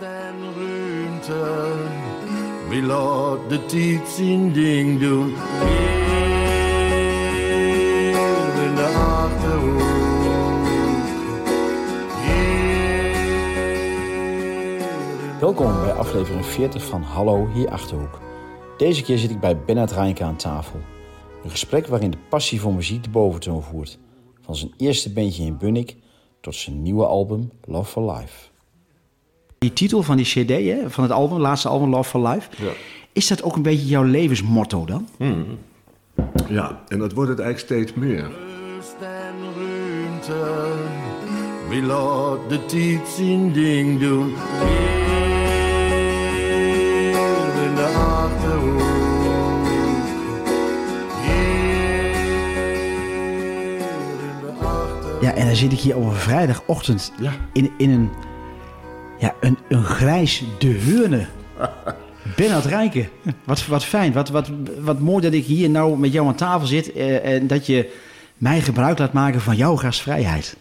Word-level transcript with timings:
en 0.00 0.54
ruimte. 0.54 1.72
We 2.68 2.80
de 3.48 3.64
tijd 3.66 4.08
zijn 4.08 4.52
ding 4.52 5.00
doen. 5.00 5.34
Hier 8.04 8.64
in 8.64 8.74
de 8.74 8.86
Achterhoek. 8.96 10.00
Welkom 15.40 15.80
bij 15.80 15.92
aflevering 15.92 16.46
40 16.46 16.84
van 16.84 17.02
Hallo 17.02 17.48
hier 17.54 17.70
Achterhoek. 17.70 18.20
Deze 18.76 19.02
keer 19.02 19.18
zit 19.18 19.30
ik 19.30 19.40
bij 19.40 19.64
Bernard 19.64 19.90
Reinke 19.90 20.24
aan 20.24 20.36
tafel. 20.36 20.80
Een 21.44 21.50
gesprek 21.50 21.86
waarin 21.86 22.10
de 22.10 22.18
passie 22.28 22.60
voor 22.60 22.74
muziek 22.74 23.04
de 23.04 23.10
boventoon 23.10 23.62
voert. 23.62 23.98
Van 24.40 24.56
zijn 24.56 24.74
eerste 24.76 25.12
bandje 25.12 25.44
in 25.44 25.58
Bunnik 25.58 25.96
tot 26.40 26.54
zijn 26.54 26.82
nieuwe 26.82 27.06
album 27.06 27.50
Love 27.64 27.90
for 27.90 28.12
Life. 28.12 28.51
Die 29.62 29.72
titel 29.72 30.02
van 30.02 30.16
die 30.16 30.26
cd, 30.26 30.48
hè, 30.50 30.90
van 30.90 31.02
het 31.04 31.12
album, 31.12 31.38
laatste 31.38 31.68
album 31.68 31.90
Love 31.90 32.08
for 32.10 32.28
Life... 32.28 32.48
Ja. 32.64 32.70
is 33.12 33.26
dat 33.28 33.42
ook 33.42 33.56
een 33.56 33.62
beetje 33.62 33.86
jouw 33.86 34.02
levensmotto 34.02 34.84
dan? 34.84 35.08
Ja, 36.48 36.80
en 36.88 36.98
dat 36.98 37.12
wordt 37.12 37.30
het 37.30 37.38
eigenlijk 37.40 37.72
steeds 37.72 37.94
meer. 38.06 38.30
Rust 38.76 38.94
en 39.00 39.34
ruimte. 39.56 40.70
We 41.68 41.82
laat 41.82 42.48
de 42.48 42.64
tijd 42.66 43.08
zijn 43.16 43.52
ding 43.52 44.00
doen. 44.00 44.34
Hier 47.04 47.68
in 47.68 47.74
de 47.74 47.92
Achterhoek. 47.96 48.80
Hier 51.22 52.10
in 54.10 54.40
de 54.40 54.64
Achterhoek. 54.64 55.22
Ja, 55.22 55.34
en 55.34 55.46
dan 55.46 55.56
zit 55.56 55.72
ik 55.72 55.78
hier 55.78 55.96
op 55.96 56.04
een 56.04 56.12
vrijdagochtend 56.12 57.12
Ja. 57.20 57.32
in, 57.52 57.70
in 57.76 57.90
een, 57.90 58.10
ja, 59.22 59.34
een, 59.40 59.58
een 59.68 59.84
grijs 59.84 60.42
de 60.58 60.68
Heurne. 60.68 61.26
Bernard 62.36 62.64
Rijken, 62.64 63.08
wat, 63.44 63.66
wat 63.66 63.84
fijn, 63.84 64.12
wat, 64.12 64.28
wat, 64.28 64.50
wat 64.80 65.00
mooi 65.00 65.22
dat 65.22 65.32
ik 65.32 65.44
hier 65.44 65.70
nou 65.70 65.98
met 65.98 66.12
jou 66.12 66.26
aan 66.26 66.34
tafel 66.34 66.66
zit 66.66 66.92
eh, 66.92 67.34
en 67.34 67.46
dat 67.46 67.66
je 67.66 67.92
mij 68.36 68.60
gebruik 68.60 68.98
laat 68.98 69.12
maken 69.12 69.40
van 69.40 69.56
jouw 69.56 69.76
gastvrijheid. 69.76 70.56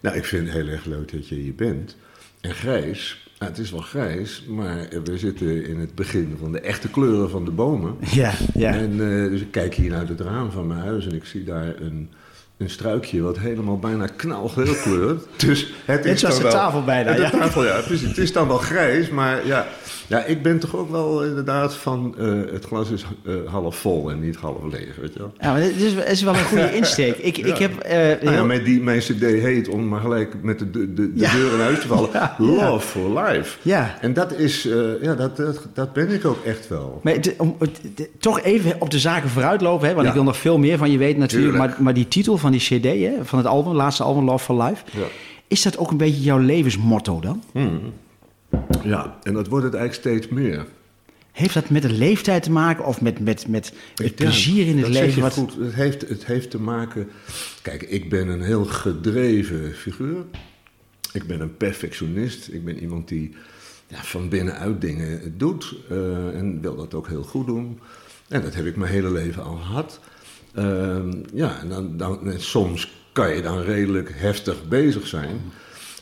Nou, 0.00 0.16
ik 0.16 0.24
vind 0.24 0.46
het 0.46 0.56
heel 0.56 0.66
erg 0.66 0.84
leuk 0.84 1.12
dat 1.12 1.28
je 1.28 1.34
hier 1.34 1.54
bent. 1.54 1.96
En 2.40 2.54
grijs, 2.54 3.30
nou, 3.38 3.50
het 3.50 3.60
is 3.60 3.70
wel 3.70 3.80
grijs, 3.80 4.44
maar 4.48 4.88
we 5.04 5.18
zitten 5.18 5.66
in 5.66 5.78
het 5.78 5.94
begin 5.94 6.36
van 6.40 6.52
de 6.52 6.60
echte 6.60 6.88
kleuren 6.88 7.30
van 7.30 7.44
de 7.44 7.50
bomen. 7.50 7.96
Ja, 8.10 8.32
ja. 8.54 8.72
En 8.72 8.90
eh, 8.90 9.30
dus 9.30 9.40
ik 9.40 9.50
kijk 9.50 9.74
hier 9.74 9.94
uit 9.94 10.08
het 10.08 10.20
raam 10.20 10.50
van 10.50 10.66
mijn 10.66 10.80
huis 10.80 11.06
en 11.06 11.14
ik 11.14 11.24
zie 11.24 11.44
daar 11.44 11.80
een, 11.80 12.10
een 12.60 12.70
struikje 12.70 13.22
wat 13.22 13.38
helemaal 13.38 13.78
bijna 13.78 14.06
knalgeel 14.16 14.74
kleurt. 14.82 15.22
Dus 15.46 15.72
het 15.84 16.04
is 16.04 16.20
zoals 16.20 16.34
dan 16.34 16.44
de 16.44 16.50
wel, 16.56 16.60
tafel 16.64 16.84
bijna, 16.84 17.12
De 17.12 17.20
ja. 17.20 17.30
tafel, 17.30 17.64
ja. 17.64 17.80
precies. 17.80 18.08
Het 18.08 18.18
is 18.18 18.32
dan 18.32 18.48
wel 18.48 18.56
grijs, 18.58 19.08
maar 19.08 19.46
ja, 19.46 19.66
ja, 20.06 20.24
ik 20.24 20.42
ben 20.42 20.58
toch 20.58 20.76
ook 20.76 20.90
wel 20.90 21.24
inderdaad 21.24 21.74
van 21.74 22.14
eh, 22.18 22.26
het 22.52 22.64
glas 22.64 22.90
is 22.90 23.04
eh, 23.26 23.34
half 23.46 23.76
vol 23.76 24.10
en 24.10 24.20
niet 24.20 24.36
half 24.36 24.62
leeg, 24.72 24.96
weet 25.00 25.12
je 25.12 25.18
wel. 25.18 25.32
Ja, 25.40 25.52
maar 25.52 25.60
dit 25.60 25.76
is, 25.76 25.92
is 25.94 26.22
wel 26.22 26.34
een 26.34 26.44
goede 26.44 26.74
insteek. 26.76 27.16
Ik, 27.16 27.38
ik 27.38 27.56
heb... 27.58 27.78
eh, 27.78 27.98
Nou 27.98 28.18
ja, 28.22 28.30
heel- 28.30 28.44
met 28.46 28.64
die, 28.64 28.80
mijn 28.82 28.98
cd 29.00 29.20
heet, 29.20 29.68
om 29.68 29.88
maar 29.88 30.00
gelijk 30.00 30.34
met 30.42 30.58
de, 30.58 30.70
de, 30.70 30.92
de, 30.94 31.12
de 31.12 31.20
Ja. 31.20 31.32
deur 31.32 31.52
in 31.52 31.60
huis 31.60 31.80
te 31.80 31.86
vallen, 31.86 32.08
Ja, 32.12 32.34
Love 32.38 32.86
for 32.86 33.20
Life. 33.22 33.58
Ja. 33.62 33.98
En 34.00 34.12
dat 34.12 34.32
is, 34.32 34.66
eh, 34.68 34.78
ja, 35.02 35.14
dat, 35.14 35.36
dat, 35.36 35.66
dat 35.74 35.92
ben 35.92 36.08
ik 36.08 36.24
ook 36.24 36.44
echt 36.44 36.68
wel. 36.68 37.00
Maar 37.02 37.12
het- 37.12 37.34
om, 37.38 37.56
het- 37.58 37.80
het- 37.96 38.08
toch 38.18 38.40
even 38.40 38.74
op 38.78 38.90
de 38.90 38.98
zaken 38.98 39.28
vooruitlopen, 39.30 39.86
hè, 39.88 39.92
want 39.92 40.02
Ja. 40.04 40.08
ik 40.10 40.16
wil 40.16 40.24
nog 40.26 40.36
veel 40.36 40.58
meer 40.58 40.78
van 40.78 40.90
je 40.90 40.98
weten 40.98 41.20
natuurlijk. 41.20 41.50
Tuurlijk. 41.52 41.72
Maar, 41.74 41.82
maar 41.82 41.94
die 41.94 42.08
titel 42.08 42.36
van 42.36 42.49
die 42.50 42.60
cd, 42.60 42.84
hè, 42.84 43.24
van 43.24 43.38
het 43.38 43.46
album, 43.46 43.74
laatste 43.74 44.02
album 44.02 44.24
Love 44.24 44.44
for 44.44 44.62
Life... 44.62 44.84
Ja. 44.98 45.06
is 45.48 45.62
dat 45.62 45.78
ook 45.78 45.90
een 45.90 45.96
beetje 45.96 46.22
jouw 46.22 46.38
levensmotto 46.38 47.20
dan? 47.20 47.42
Ja, 48.84 49.18
en 49.22 49.32
dat 49.32 49.48
wordt 49.48 49.64
het 49.64 49.74
eigenlijk 49.74 50.06
steeds 50.08 50.28
meer. 50.28 50.66
Heeft 51.32 51.54
dat 51.54 51.70
met 51.70 51.82
de 51.82 51.92
leeftijd 51.92 52.42
te 52.42 52.50
maken 52.50 52.84
of 52.84 53.00
met, 53.00 53.20
met, 53.20 53.48
met 53.48 53.72
het 53.94 54.14
plezier 54.14 54.66
in 54.66 54.76
het 54.76 54.86
dat 54.86 55.02
leven? 55.02 55.22
Wat, 55.22 55.32
goed. 55.32 55.54
Het 55.56 55.74
heeft, 55.74 56.08
het 56.08 56.26
heeft 56.26 56.50
te 56.50 56.60
maken... 56.60 57.08
Kijk, 57.62 57.82
ik 57.82 58.10
ben 58.10 58.28
een 58.28 58.42
heel 58.42 58.64
gedreven 58.64 59.74
figuur. 59.74 60.24
Ik 61.12 61.26
ben 61.26 61.40
een 61.40 61.56
perfectionist. 61.56 62.48
Ik 62.52 62.64
ben 62.64 62.78
iemand 62.78 63.08
die 63.08 63.34
ja, 63.86 64.02
van 64.02 64.28
binnenuit 64.28 64.80
dingen 64.80 65.34
doet. 65.36 65.76
eh, 65.88 66.38
en 66.38 66.60
wil 66.60 66.76
dat 66.76 66.94
ook 66.94 67.08
heel 67.08 67.22
goed 67.22 67.46
doen. 67.46 67.80
En 68.28 68.42
dat 68.42 68.54
heb 68.54 68.66
ik 68.66 68.76
mijn 68.76 68.92
hele 68.92 69.10
leven 69.10 69.44
al 69.44 69.56
gehad. 69.56 70.00
Ehm, 70.54 71.12
ja, 71.34 71.58
en 71.60 71.68
dan, 71.68 71.96
dan, 71.96 72.26
en 72.30 72.40
soms 72.40 72.92
kan 73.12 73.34
je 73.34 73.42
dan 73.42 73.60
redelijk 73.62 74.10
heftig 74.14 74.68
bezig 74.68 75.06
zijn. 75.06 75.40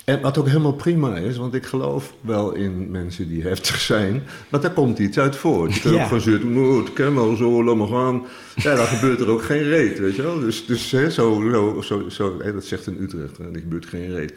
En 0.05 0.21
wat 0.21 0.39
ook 0.39 0.47
helemaal 0.47 0.73
prima 0.73 1.17
is, 1.17 1.37
want 1.37 1.55
ik 1.55 1.67
geloof 1.67 2.15
wel 2.21 2.53
in 2.55 2.91
mensen 2.91 3.29
die 3.29 3.43
heftig 3.43 3.81
zijn. 3.81 4.23
Maar 4.49 4.61
daar 4.61 4.71
komt 4.73 4.99
iets 4.99 5.19
uit 5.19 5.37
voort. 5.37 5.75
Je 5.75 5.81
kan 5.81 5.93
Ja. 5.93 5.99
ook 6.01 6.07
gewoon 6.07 6.21
zitten, 6.23 6.53
"Nou, 6.53 6.79
het 6.85 6.93
kan 6.93 7.15
wel 7.15 7.37
zo, 7.37 7.65
laat 7.65 7.77
maar 7.77 7.87
gaan. 7.87 8.27
Ja, 8.57 8.75
dan 8.75 8.87
gebeurt 8.87 9.21
er 9.21 9.29
ook 9.31 9.43
geen 9.43 9.63
reet, 9.63 9.99
weet 9.99 10.17
je 10.17 10.23
wel. 10.23 10.39
Dus, 10.41 10.67
dus 10.67 10.91
hè, 10.91 11.11
zo, 11.11 11.49
zo, 11.53 11.81
zo, 11.83 12.09
zo 12.09 12.39
hè, 12.43 12.53
dat 12.53 12.65
zegt 12.65 12.87
een 12.87 13.03
Utrecht, 13.03 13.37
hè, 13.39 13.45
er 13.53 13.61
gebeurt 13.61 13.87
geen 13.87 14.15
reet. 14.15 14.35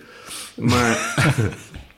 Maar, 0.55 1.16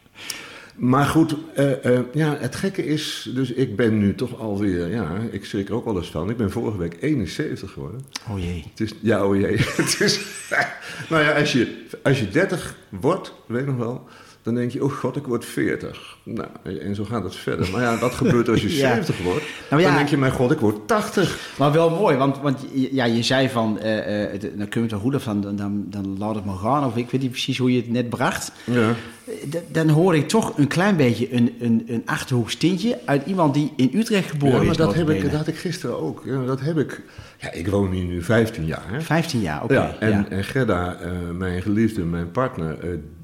maar 0.76 1.06
goed, 1.06 1.36
eh, 1.56 1.86
eh, 1.86 2.04
ja, 2.14 2.38
het 2.40 2.56
gekke 2.56 2.86
is, 2.86 3.30
dus 3.34 3.52
ik 3.52 3.76
ben 3.76 3.98
nu 3.98 4.16
toch 4.16 4.40
alweer, 4.40 4.88
ja, 4.88 5.18
ik 5.32 5.46
schrik 5.46 5.68
er 5.68 5.76
ook 5.76 5.86
wel 5.86 5.98
eens 5.98 6.12
van. 6.12 6.30
Ik 6.30 6.38
ben 6.38 6.52
vorige 6.52 6.78
week 6.78 6.98
71 7.00 7.72
geworden. 7.72 8.06
oh 8.30 8.40
jee. 8.40 8.66
Het 8.70 8.80
is, 8.80 8.94
ja, 9.02 9.26
oh 9.26 9.36
jee. 9.36 9.58
Het 9.82 10.00
is, 10.00 10.20
nou 11.10 11.24
ja, 11.24 11.40
als 11.40 11.52
je, 11.52 11.86
als 12.04 12.20
je 12.20 12.30
30 12.30 12.78
wordt, 12.90 13.34
weet 13.46 13.62
ik 13.62 13.68
nog 13.68 13.78
wel, 13.78 14.08
dan 14.44 14.56
denk 14.56 14.72
je, 14.72 14.84
oh 14.84 14.92
god, 14.92 15.16
ik 15.16 15.26
word 15.28 15.46
40. 15.46 16.18
Nou, 16.24 16.48
en 16.80 16.96
zo 16.96 17.04
gaat 17.04 17.24
het 17.24 17.36
verder. 17.36 17.70
Maar 17.72 17.82
ja, 17.82 17.98
wat 18.00 18.14
gebeurt 18.14 18.50
als 18.50 18.62
je 18.62 18.76
Ja. 18.76 18.90
70 18.90 19.22
wordt? 19.24 19.44
Nou 19.70 19.82
ja. 19.82 19.88
Dan 19.88 19.98
denk 19.98 20.10
je, 20.10 20.18
mijn 20.18 20.32
god, 20.32 20.52
ik 20.52 20.60
word 20.60 20.88
80. 20.88 21.54
Maar 21.58 21.72
wel 21.72 21.90
mooi, 21.90 22.18
want, 22.18 22.40
want 22.40 22.60
je- 22.74 22.94
ja, 22.96 23.06
je 23.06 23.24
zei 23.24 23.50
van, 23.50 23.78
het- 23.82 24.42
dan 24.58 24.68
kun 24.70 24.84
je 24.84 24.88
het 24.94 25.02
goed 25.02 25.22
van, 25.22 25.42
dan, 25.42 25.56
dan, 25.56 25.86
dan 25.90 26.18
laat 26.18 26.36
het 26.36 26.46
maar 26.46 26.56
gaan. 26.56 26.86
Of 26.86 26.96
ik 26.98 27.10
weet 27.12 27.22
niet 27.22 27.32
precies 27.32 27.58
hoe 27.58 27.72
je 27.74 27.78
het 27.82 27.90
net 27.90 28.10
bracht. 28.10 28.52
Ja. 28.64 28.90
Eh, 29.26 29.60
Dan 29.72 29.90
hoor 29.90 30.16
ik 30.16 30.28
toch 30.28 30.58
een 30.58 30.68
klein 30.68 30.96
beetje 30.96 31.34
een, 31.34 31.56
een, 31.60 31.84
een 31.88 32.02
Achterhoeks 32.06 32.56
tintje 32.56 33.00
uit 33.06 33.26
iemand 33.26 33.54
die 33.54 33.72
in 33.76 33.90
Utrecht 33.94 34.30
geboren 34.30 34.56
Ja, 34.56 34.62
maar 34.62 34.72
is. 34.72 34.78
dat, 34.78 34.94
heb 34.94 35.10
ik, 35.10 35.22
dat 35.22 35.32
had 35.32 35.48
ik 35.48 35.56
gisteren 35.58 36.00
ook. 36.02 36.22
Ja, 36.26 36.46
dat 36.46 36.62
heb 36.62 36.78
ik. 36.78 37.02
Ja, 37.38 37.52
ik 37.52 37.68
woon 37.68 37.92
hier 37.92 38.04
nu 38.06 38.24
15 38.24 38.66
jaar. 38.66 38.84
Hè? 38.92 39.02
15 39.02 39.40
jaar, 39.42 39.64
oké. 39.64 39.74
ja, 39.74 39.96
en, 40.00 40.30
en 40.32 40.44
Gerda, 40.44 40.98
mijn 41.38 41.62
geliefde, 41.62 42.02
mijn 42.04 42.32
partner, 42.32 42.78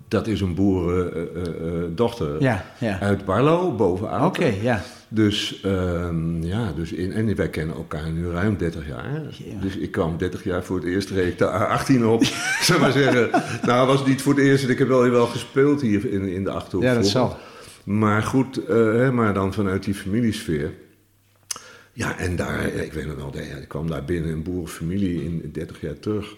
dat 0.09 0.27
is 0.27 0.41
een 0.41 0.53
boerendochter 0.53 2.41
Ja, 2.41 2.65
ja. 2.79 2.99
uit 2.99 3.25
Barlo, 3.25 3.71
bovenaan. 3.71 4.25
Oké, 4.25 4.53
ja. 4.61 4.83
Dus, 5.11 5.61
ehm, 5.63 6.43
ja, 6.43 6.71
dus 6.75 6.91
in, 6.91 7.11
en 7.13 7.35
wij 7.35 7.49
kennen 7.49 7.75
elkaar 7.75 8.11
nu 8.11 8.29
ruim 8.29 8.57
30 8.57 8.87
jaar. 8.87 9.21
Ja. 9.31 9.61
Dus 9.61 9.77
ik 9.77 9.91
kwam 9.91 10.17
30 10.17 10.43
jaar 10.43 10.63
voor 10.63 10.75
het 10.75 10.85
eerst, 10.85 11.09
reed 11.09 11.37
de 11.37 11.45
A18 11.45 12.05
op. 12.05 12.23
zou 12.61 12.79
maar 12.79 12.91
zeggen. 12.91 13.29
Nou, 13.65 13.87
was 13.87 13.99
het 13.99 14.07
niet 14.07 14.21
voor 14.21 14.33
het 14.33 14.43
eerst. 14.43 14.69
Ik 14.69 14.77
heb 14.77 14.87
wel, 14.87 15.09
wel 15.09 15.25
gespeeld 15.25 15.81
hier 15.81 16.11
in, 16.11 16.23
in 16.23 16.43
de 16.43 16.49
Achterhoek. 16.51 16.83
Ja, 16.83 16.93
dat 16.93 17.07
zal. 17.07 17.37
Maar 17.83 18.23
goed, 18.23 18.65
eh, 18.65 18.75
hè, 18.75 19.11
maar 19.11 19.33
dan 19.33 19.53
vanuit 19.53 19.83
die 19.83 19.93
familiesfeer. 19.93 20.73
Ja, 21.93 22.17
en 22.17 22.35
daar, 22.35 22.65
ik 22.65 22.93
weet 22.93 23.05
nog 23.05 23.15
wel, 23.15 23.33
ik 23.61 23.67
kwam 23.67 23.89
daar 23.89 24.05
binnen, 24.05 24.31
een 24.31 24.43
boerenfamilie 24.43 25.23
in 25.23 25.49
30 25.53 25.81
jaar 25.81 25.99
terug. 25.99 26.35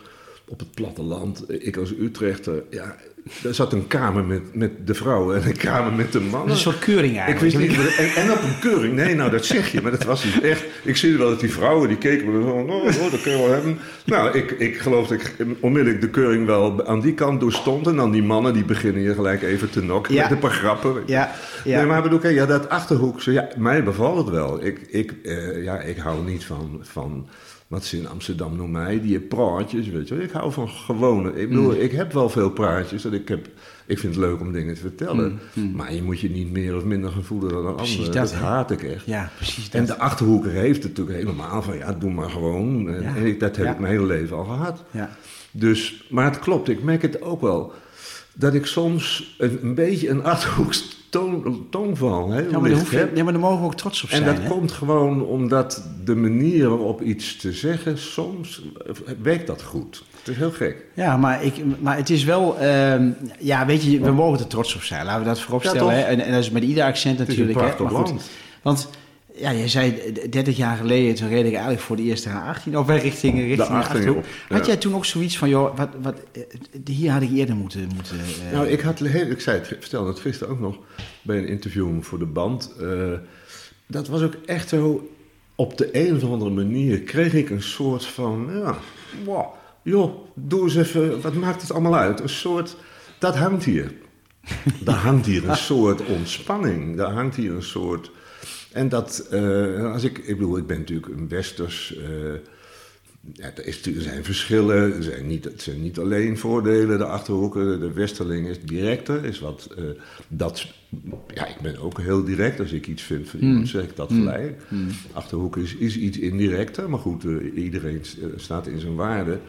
Op 0.52 0.60
het 0.60 0.72
platteland. 0.72 1.44
Ik 1.48 1.78
als 1.78 1.94
Utrechter, 2.00 2.64
ja, 2.70 2.96
er 3.44 3.54
zat 3.54 3.74
een 3.74 3.88
kamer 3.88 4.24
met, 4.24 4.56
met 4.56 4.72
de 4.88 4.94
vrouwen 4.94 5.42
en 5.42 5.48
een 5.48 5.58
kamer 5.58 5.94
met 5.94 6.12
de 6.12 6.20
mannen. 6.20 6.50
Een 6.50 6.58
soort 6.58 6.80
keuring 6.80 7.14
Ik 7.14 7.20
eigenlijk. 7.20 7.58
wist 7.58 7.78
niet, 7.78 7.96
en, 7.98 8.24
en 8.24 8.32
op 8.32 8.42
een 8.44 8.60
keuring. 8.60 8.94
Nee, 8.94 9.16
nou 9.16 9.32
dat 9.32 9.46
zeg 9.46 9.72
je, 9.72 9.82
maar 9.82 9.92
dat 9.92 10.04
was 10.04 10.24
niet 10.24 10.42
echt. 10.42 10.64
Ik 10.84 10.98
zie 10.98 11.18
wel 11.18 11.30
dat 11.30 11.40
die 11.40 11.52
vrouwen 11.52 11.88
die 11.88 11.98
keken 11.98 12.32
me 12.32 12.42
zo, 12.42 12.50
oh, 12.50 12.86
oh, 13.06 13.12
dat 13.12 13.22
kun 13.22 13.32
je 13.32 13.38
wel 13.38 13.50
hebben. 13.52 13.78
Nou, 14.06 14.38
ik, 14.38 14.52
ik 14.52 14.78
geloof 14.78 15.08
dat 15.08 15.20
ik 15.22 15.36
onmiddellijk 15.60 16.02
de 16.02 16.10
keuring 16.10 16.46
wel 16.46 16.86
aan 16.88 17.02
die 17.02 17.14
kant 17.14 17.40
doorstond. 17.40 17.88
En 17.88 17.96
dan 17.96 18.12
die 18.12 18.24
mannen 18.24 18.54
die 18.54 18.66
beginnen 18.66 19.02
je 19.02 19.14
gelijk 19.14 19.42
even 19.42 19.70
te 19.70 19.84
nokken 19.84 20.14
Ja. 20.14 20.22
met 20.22 20.32
een 20.32 20.40
paar 20.40 20.52
grappen. 20.52 21.04
Ja, 21.06 21.32
ja. 21.64 21.78
Nee, 21.78 21.86
maar 21.86 22.02
bedoel, 22.02 22.20
kijk, 22.20 22.36
ja, 22.36 22.46
dat 22.46 22.70
achterhoekse, 22.70 23.32
ja, 23.32 23.48
mij 23.58 23.84
bevalt 23.84 24.18
het 24.18 24.30
wel. 24.30 24.66
Ik, 24.66 24.80
ik, 24.90 25.14
eh, 25.24 25.64
ja, 25.64 25.80
ik 25.80 25.98
hou 25.98 26.24
niet 26.26 26.46
van, 26.46 26.80
van 26.82 27.28
wat 27.72 27.86
ze 27.86 27.98
in 27.98 28.08
Amsterdam 28.08 28.56
noemen, 28.56 28.82
mij, 28.84 29.02
die 29.02 29.20
praatjes, 29.20 29.88
weet 29.88 30.08
je 30.08 30.16
wel. 30.16 30.24
Ik 30.24 30.32
hou 30.32 30.52
van 30.52 30.70
gewone, 30.70 31.34
ik 31.42 31.50
bedoel, 31.50 31.74
ik 31.74 31.92
heb 31.92 32.14
wel 32.14 32.30
veel 32.30 32.50
praatjes. 32.50 33.02
Dat 33.02 33.14
ik, 33.14 33.28
heb, 33.28 33.48
ik 33.86 34.00
vind 34.00 34.16
het 34.16 34.24
leuk 34.24 34.40
om 34.40 34.52
dingen 34.52 34.74
te 34.76 34.80
vertellen. 34.82 35.40
Maar 35.76 35.94
je 35.94 36.04
moet 36.04 36.20
je 36.20 36.30
niet 36.30 36.52
meer 36.52 36.76
of 36.76 36.84
minder 36.84 37.12
gaan 37.12 37.24
voelen 37.24 37.50
dan 37.52 37.66
een 37.66 37.76
Precies 37.76 37.98
ander. 37.98 38.14
dat, 38.14 38.34
haat 38.34 38.72
ik 38.72 38.84
echt. 38.84 39.06
Ja, 39.06 39.32
precies 39.36 39.70
dat. 39.70 39.82
En 39.82 39.88
de 39.88 39.98
Achterhoeker 39.98 40.52
heeft 40.52 40.84
het 40.84 40.98
natuurlijk 40.98 41.26
helemaal 41.28 41.62
van, 41.62 41.78
ja, 41.78 41.94
doe 41.94 42.12
maar 42.12 42.30
gewoon. 42.30 42.90
En, 42.90 43.02
Ja. 43.02 43.16
en 43.16 43.26
ik, 43.26 43.40
dat 43.40 43.56
heb 43.56 43.66
Ja. 43.66 43.72
ik 43.72 43.80
mijn 43.80 43.92
hele 43.94 44.06
leven 44.06 44.38
al 44.38 44.44
gehad. 44.46 44.84
Ja. 44.92 45.10
Dus, 45.52 46.06
maar 46.10 46.26
het 46.26 46.40
klopt, 46.40 46.70
ik 46.70 46.84
merk 46.84 47.02
het 47.02 47.22
ook 47.22 47.42
wel. 47.42 47.74
dat 48.34 48.54
ik 48.54 48.66
soms 48.66 49.36
een, 49.38 49.60
een 49.62 49.76
beetje 49.76 50.10
een 50.10 50.24
achterhoeks 50.24 51.01
toon, 51.12 51.68
toonval 51.70 52.32
heel 52.32 52.50
Ja, 52.50 52.60
maar, 52.60 52.70
licht 52.70 52.90
je, 52.90 53.12
ja, 53.14 53.24
maar 53.24 53.34
daar 53.34 53.42
mogen 53.42 53.60
we 53.60 53.66
ook 53.66 53.76
trots 53.76 54.04
op 54.04 54.10
zijn. 54.10 54.24
En 54.24 54.34
dat 54.34 54.44
hè? 54.44 54.50
komt 54.50 54.72
gewoon 54.72 55.26
omdat 55.26 55.90
de 56.04 56.16
manier 56.16 56.70
waarop 56.70 57.02
iets 57.02 57.38
te 57.38 57.52
zeggen, 57.52 57.98
soms 57.98 58.62
eh, 58.88 58.94
werkt 59.22 59.48
dat 59.48 59.62
goed. 59.62 60.04
Het 60.20 60.28
is 60.28 60.36
heel 60.36 60.52
gek. 60.52 60.86
Ja, 60.94 61.18
maar, 61.18 61.44
ik, 61.44 61.54
maar 61.80 61.98
het 61.98 62.10
is 62.10 62.24
wel... 62.24 62.58
ehm, 62.60 63.10
ja, 63.40 63.66
weet 63.66 63.84
je, 63.84 64.00
we 64.00 64.12
mogen 64.12 64.40
er 64.40 64.48
trots 64.48 64.76
op 64.76 64.82
zijn. 64.82 65.06
Laten 65.06 65.22
we 65.22 65.28
dat 65.28 65.40
voorop 65.40 65.64
Ja, 65.64 65.88
hè? 65.88 66.02
En, 66.02 66.20
en 66.20 66.32
dat 66.32 66.40
is 66.40 66.50
met 66.50 66.64
ieder 66.64 66.84
accent 66.84 67.20
Het 67.20 67.28
is 67.28 67.38
natuurlijk. 67.38 67.60
hè? 67.60 67.66
prachtig 67.66 67.92
Maar 67.92 68.06
goed, 68.06 68.10
land. 68.10 68.30
Want 68.62 68.90
ja, 69.42 69.50
je 69.50 69.68
zei 69.68 69.92
eh, 69.98 70.32
30 70.32 70.58
jaar 70.58 70.78
geleden, 70.78 71.16
toen 71.16 71.30
reed 71.30 71.46
ik 71.46 71.52
eigenlijk 71.52 71.82
voor 71.82 71.96
de 71.96 72.04
eerste 72.04 72.30
A18 72.30 72.76
of 72.76 72.88
richting, 72.90 73.38
richting 73.38 73.56
De 73.58 73.64
18 73.64 73.76
Achterhoek. 73.76 74.18
op, 74.18 74.26
Had 74.50 74.66
jij 74.66 74.78
toen 74.78 74.96
ook 74.96 75.06
zoiets 75.06 75.38
van, 75.38 75.50
joh, 75.50 75.78
wat, 75.78 75.90
wat, 76.02 76.16
eh, 76.32 76.42
hier 76.86 77.12
had 77.12 77.22
ik 77.22 77.32
eerder 77.32 77.56
moeten... 77.56 77.90
moeten 77.96 78.16
eh, 78.20 78.54
Nou, 78.54 78.68
ik, 78.68 78.82
had, 78.82 79.00
heel- 79.00 79.30
ik 79.30 79.42
zei 79.42 79.58
het, 79.60 79.68
vertelde 79.68 80.10
het 80.10 80.20
gisteren 80.20 80.54
ook 80.54 80.60
nog 80.60 80.78
bij 81.22 81.38
een 81.38 81.48
interview 81.48 82.02
voor 82.02 82.20
de 82.20 82.26
band. 82.26 82.74
eh, 82.80 83.12
dat 83.88 84.08
was 84.08 84.22
ook 84.22 84.34
echt 84.46 84.70
zo. 84.70 85.10
Op 85.56 85.78
de 85.78 85.90
een 86.08 86.16
of 86.16 86.24
andere 86.24 86.52
manier 86.52 87.02
kreeg 87.02 87.34
ik 87.34 87.50
een 87.50 87.64
soort 87.64 88.06
van. 88.06 88.50
Ja, 88.54 88.78
wow, 89.26 89.46
joh, 89.82 90.16
doe 90.34 90.64
eens 90.64 90.76
even. 90.76 91.22
Wat 91.22 91.34
maakt 91.34 91.62
het 91.62 91.72
allemaal 91.72 91.96
uit? 91.96 92.20
Een 92.20 92.30
soort. 92.30 92.76
Dat 93.20 93.36
hangt 93.38 93.64
hier. 93.66 93.94
Daar 94.80 94.96
hangt 94.96 95.26
hier 95.26 95.50
een 95.50 95.56
soort 95.72 96.02
ontspanning. 96.06 96.98
Daar 96.98 97.12
hangt 97.12 97.36
hier 97.36 97.52
een 97.52 97.64
soort. 97.64 98.12
En 98.72 98.90
dat, 98.90 99.28
eh, 99.32 99.94
als 99.94 100.04
ik, 100.04 100.18
ik 100.18 100.38
bedoel, 100.38 100.58
ik 100.58 100.68
ben 100.68 100.80
natuurlijk 100.80 101.08
een 101.08 101.28
westers. 101.28 101.96
eh, 101.96 102.34
ja, 103.34 103.56
er, 103.56 103.76
zijn 103.98 104.24
verschillen. 104.24 104.96
Er 104.96 105.04
zijn 105.04 105.28
niet, 105.28 105.44
het 105.44 105.62
zijn 105.62 105.82
niet 105.82 106.00
alleen 106.00 106.38
voordelen. 106.38 106.98
De 106.98 107.06
achterhoeken, 107.06 107.80
de 107.80 107.92
westerling 107.92 108.48
is 108.48 108.62
directer. 108.62 109.26
Is 109.26 109.40
wat, 109.40 109.70
eh, 109.78 109.84
dat, 110.28 110.68
ja, 111.34 111.48
ik 111.48 111.62
ben 111.62 111.78
ook 111.78 112.00
heel 112.02 112.24
direct. 112.24 112.60
Als 112.60 112.72
ik 112.72 112.88
iets 112.88 113.04
vind 113.04 113.30
van 113.30 113.40
iemand, 113.40 113.68
zeg 113.68 113.84
ik 113.84 113.96
dat 113.96 114.12
gelijk. 114.12 114.62
Achterhoek 115.14 115.58
is, 115.58 115.76
is 115.76 115.98
iets 115.98 116.18
indirecter. 116.18 116.90
Maar 116.90 117.00
goed, 117.00 117.24
iedereen 117.56 118.02
staat 118.36 118.68
in 118.68 118.80
zijn 118.80 118.96
waarde. 118.96 119.40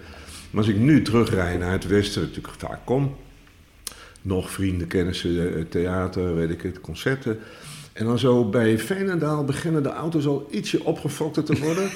Maar 0.50 0.60
als 0.60 0.72
ik 0.72 0.78
nu 0.78 1.02
terugrij 1.02 1.56
naar 1.56 1.72
het 1.72 1.86
westen, 1.86 2.22
natuurlijk 2.22 2.54
vaak 2.58 2.80
kom 2.84 3.16
nog 4.22 4.50
vrienden, 4.50 4.86
kennissen, 4.86 5.68
theater, 5.68 6.34
weet 6.34 6.50
ik 6.50 6.62
het, 6.62 6.80
concerten. 6.80 7.38
En 7.92 8.06
dan 8.06 8.18
zo 8.18 8.44
bij 8.48 8.78
Veenendaal 8.78 9.44
beginnen 9.44 9.82
de 9.82 9.88
auto's 9.88 10.26
al 10.26 10.46
ietsje 10.50 10.84
opgefokter 10.84 11.44
te 11.44 11.58
worden. 11.58 11.90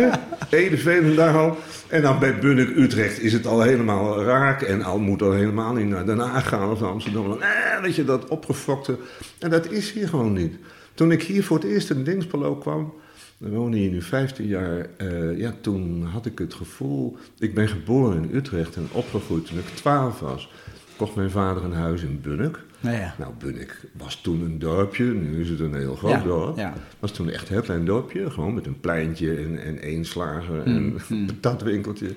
Ede, 0.60 0.78
Veenendaal. 0.78 1.56
En 1.88 2.02
dan 2.02 2.18
bij 2.18 2.38
Bunnik, 2.38 2.76
Utrecht 2.76 3.20
is 3.20 3.32
het 3.32 3.46
al 3.46 3.60
helemaal 3.62 4.22
raak. 4.22 4.62
En 4.62 4.82
al 4.82 4.98
moet 4.98 5.22
al 5.22 5.32
helemaal 5.32 5.74
niet 5.74 5.86
naar 5.88 6.06
Den 6.06 6.18
Haag 6.18 6.48
gaan 6.48 6.70
of 6.70 6.80
naar 6.80 6.90
Amsterdam. 6.90 7.28
Dan, 7.28 7.42
eh, 7.42 7.80
weet 7.82 7.94
je, 7.94 8.04
dat 8.04 8.28
opgefokte. 8.28 8.96
En 9.38 9.50
dat 9.50 9.70
is 9.70 9.92
hier 9.92 10.08
gewoon 10.08 10.32
niet. 10.32 10.54
Toen 10.94 11.12
ik 11.12 11.22
hier 11.22 11.44
voor 11.44 11.56
het 11.56 11.66
eerst 11.66 11.90
in 11.90 12.04
Dingspelo 12.04 12.56
kwam... 12.56 12.92
We 13.38 13.48
wonen 13.48 13.78
hier 13.78 13.90
nu 13.90 14.02
15 14.02 14.46
jaar. 14.46 14.86
eh, 14.96 15.38
ja, 15.38 15.54
toen 15.60 16.02
had 16.02 16.26
ik 16.26 16.38
het 16.38 16.54
gevoel... 16.54 17.16
Ik 17.38 17.54
ben 17.54 17.68
geboren 17.68 18.22
in 18.22 18.36
Utrecht 18.36 18.76
en 18.76 18.88
opgegroeid 18.92 19.46
toen 19.46 19.58
ik 19.58 19.64
12 19.74 20.20
was. 20.20 20.50
Kocht 20.96 21.14
mijn 21.14 21.30
vader 21.30 21.64
een 21.64 21.72
huis 21.72 22.02
in 22.02 22.20
Bunnik. 22.22 22.58
Nou 22.80 22.96
ja. 22.96 23.14
Nou, 23.18 23.32
Bunnik 23.38 23.80
was 23.96 24.20
toen 24.20 24.40
een 24.44 24.58
dorpje, 24.58 25.04
nu 25.04 25.40
is 25.40 25.48
het 25.48 25.60
een 25.60 25.74
heel 25.74 25.94
groot 25.94 26.10
Ja, 26.10 26.22
dorp. 26.22 26.56
ja. 26.56 26.74
was 26.98 27.12
toen 27.12 27.30
echt 27.30 27.48
een 27.48 27.54
heel 27.54 27.62
klein 27.62 27.84
dorpje, 27.84 28.30
gewoon 28.30 28.54
met 28.54 28.66
een 28.66 28.80
pleintje 28.80 29.34
en, 29.36 29.62
en 29.62 29.80
één 29.82 30.04
slager 30.04 30.62
en 30.62 31.00
een 31.08 31.24
patatwinkeltje, 31.40 32.10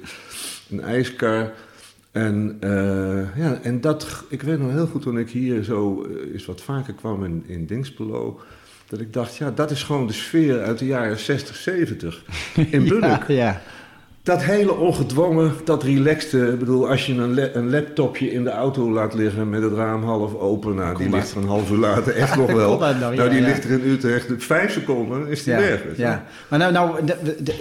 een 0.69 0.81
ijskar. 0.81 1.51
En, 2.11 2.57
eh, 2.59 3.37
ja, 3.37 3.59
en 3.61 3.81
dat, 3.81 4.23
ik 4.29 4.41
weet 4.41 4.59
nog 4.59 4.71
heel 4.71 4.87
goed 4.87 5.01
toen 5.01 5.17
ik 5.17 5.29
hier 5.29 5.63
zo 5.63 6.03
eh, 6.03 6.33
eens 6.33 6.45
wat 6.45 6.61
vaker 6.61 6.93
kwam 6.93 7.23
in, 7.25 7.43
in 7.47 7.65
Dingspelo, 7.65 8.39
dat 8.87 8.99
ik 8.99 9.13
dacht, 9.13 9.35
ja, 9.37 9.51
dat 9.51 9.71
is 9.71 9.83
gewoon 9.83 10.07
de 10.07 10.13
sfeer 10.13 10.61
uit 10.61 10.79
de 10.79 10.85
jaren 10.85 11.19
60, 11.19 11.55
70 11.55 12.23
in 12.55 12.83
Bunnik. 12.89 13.27
Ja. 13.27 13.61
Dat 14.23 14.43
hele 14.43 14.73
ongedwongen, 14.75 15.53
dat 15.65 15.83
relaxte. 15.83 16.47
Ik 16.47 16.59
bedoel, 16.59 16.89
als 16.89 17.05
je 17.05 17.13
een, 17.13 17.33
la- 17.35 17.49
een 17.53 17.69
laptopje 17.69 18.31
in 18.31 18.43
de 18.43 18.49
auto 18.49 18.91
laat 18.91 19.13
liggen 19.13 19.49
met 19.49 19.61
het 19.61 19.73
raam 19.73 20.03
half 20.03 20.35
open, 20.35 20.75
nou, 20.75 20.97
die 20.97 21.09
ligt 21.09 21.31
er 21.31 21.37
een 21.37 21.47
half 21.47 21.71
uur 21.71 21.77
later 21.77 22.15
echt 22.15 22.35
nog 22.43 22.51
wel. 22.51 22.79
Nou? 22.79 23.15
Die 23.29 23.41
ja. 23.41 23.47
ligt 23.47 23.63
er 23.63 23.69
in 23.71 23.89
Utrecht. 23.89 24.27
Vijf 24.37 24.73
seconden 24.73 25.27
is 25.27 25.43
die 25.43 25.53
ja, 25.53 25.59
weg. 25.59 25.81
ja. 25.95 26.25
Maar 26.47 26.59
nou, 26.59 26.71
nou 26.71 27.05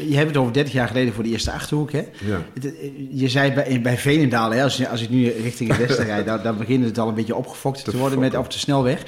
je 0.08 0.16
hebt 0.16 0.28
het 0.28 0.36
over 0.36 0.52
30 0.52 0.72
jaar 0.72 0.86
geleden 0.88 1.14
voor 1.14 1.24
de 1.24 1.30
eerste 1.30 1.52
Achterhoek, 1.52 1.92
hè? 1.92 2.02
Ja. 2.24 2.42
De- 2.60 3.08
Je 3.10 3.28
zei 3.28 3.52
bij, 3.52 3.80
bij 3.82 3.98
Veenendaal, 3.98 4.50
hè, 4.50 4.62
als, 4.62 4.76
je- 4.76 4.88
als 4.88 5.02
ik 5.02 5.10
nu 5.10 5.28
richting 5.30 5.70
het 5.76 5.86
westen 5.86 6.04
rijd, 6.06 6.26
dan, 6.26 6.42
dan 6.42 6.56
begint 6.56 6.84
het 6.84 6.98
al 6.98 7.08
een 7.08 7.14
beetje 7.14 7.36
opgefokt 7.36 7.84
te, 7.84 7.90
Te 7.90 7.96
worden 7.96 8.18
met, 8.18 8.36
op 8.36 8.50
de 8.50 8.58
snelweg. 8.58 9.02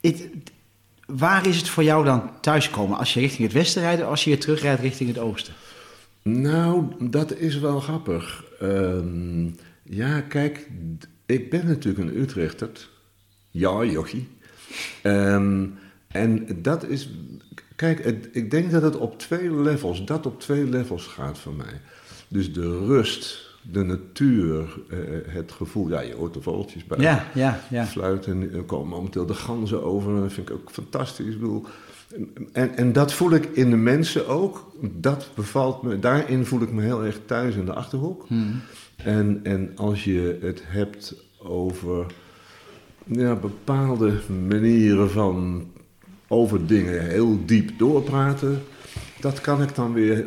Het- 0.00 0.28
waar 1.06 1.46
is 1.46 1.56
het 1.56 1.68
voor 1.68 1.84
jou 1.84 2.04
dan 2.04 2.30
thuiskomen? 2.40 2.98
Als 2.98 3.14
je 3.14 3.20
richting 3.20 3.42
het 3.42 3.52
westen 3.56 3.82
rijdt 3.82 4.02
of 4.02 4.08
als 4.08 4.24
je 4.24 4.30
weer 4.30 4.40
terugrijdt 4.40 4.80
richting 4.80 5.08
het 5.08 5.18
oosten? 5.18 5.52
Nou, 6.32 6.84
dat 7.10 7.32
is 7.36 7.58
wel 7.58 7.80
grappig. 7.80 8.44
Ehm, 8.60 9.46
ja, 9.82 10.20
kijk, 10.20 10.68
ik 11.26 11.50
ben 11.50 11.66
natuurlijk 11.66 12.08
een 12.10 12.20
Utrechter. 12.20 12.88
Ja, 13.50 13.84
jochie. 13.84 14.28
Ehm, 15.02 15.66
en 16.08 16.46
dat 16.62 16.84
is... 16.84 17.10
Kijk, 17.76 18.04
het- 18.04 18.28
ik 18.32 18.50
denk 18.50 18.70
dat 18.70 18.82
het 18.82 18.96
op 18.96 19.18
twee 19.18 19.54
levels, 19.54 20.04
dat 20.04 20.26
op 20.26 20.40
twee 20.40 20.64
levels 20.64 21.06
gaat 21.06 21.38
voor 21.38 21.54
mij. 21.54 21.80
Dus 22.28 22.52
de 22.52 22.78
rust, 22.86 23.46
de 23.62 23.82
natuur, 23.82 24.78
eh, 24.88 24.98
het 25.26 25.52
gevoel... 25.52 25.88
Ja, 25.88 26.00
je 26.00 26.14
hoort 26.14 26.34
de 26.34 26.42
vogeltjes 26.42 26.84
bij. 26.84 26.98
Ja, 26.98 27.26
ja, 27.34 27.60
ja. 27.70 27.86
Fluiten, 27.86 28.52
er 28.54 28.62
komen 28.62 28.88
momenteel 28.88 29.26
de 29.26 29.34
ganzen 29.34 29.82
over. 29.84 30.20
Dat 30.20 30.32
vind 30.32 30.48
ik 30.48 30.54
ook 30.54 30.70
fantastisch. 30.70 31.26
Ik 31.34 31.40
bedoel, 31.40 31.66
en, 32.52 32.76
en 32.76 32.92
dat 32.92 33.12
voel 33.12 33.32
ik 33.32 33.44
in 33.44 33.70
de 33.70 33.76
mensen 33.76 34.26
ook. 34.28 34.72
Dat 34.80 35.30
bevalt 35.34 35.82
me. 35.82 35.98
Daarin 35.98 36.46
voel 36.46 36.62
ik 36.62 36.72
me 36.72 36.82
heel 36.82 37.04
erg 37.04 37.20
thuis 37.26 37.54
in 37.54 37.64
de 37.64 37.74
achterhoek. 37.74 38.26
En, 38.96 39.40
en 39.42 39.72
als 39.76 40.04
je 40.04 40.38
het 40.40 40.62
hebt 40.64 41.14
over 41.38 42.06
ja, 43.04 43.34
bepaalde 43.34 44.12
manieren 44.48 45.10
van 45.10 45.66
over 46.28 46.66
dingen 46.66 47.08
heel 47.08 47.38
diep 47.46 47.70
doorpraten. 47.78 48.62
Dat 49.20 49.40
kan 49.40 49.62
ik 49.62 49.74
dan 49.74 49.92
weer 49.92 50.24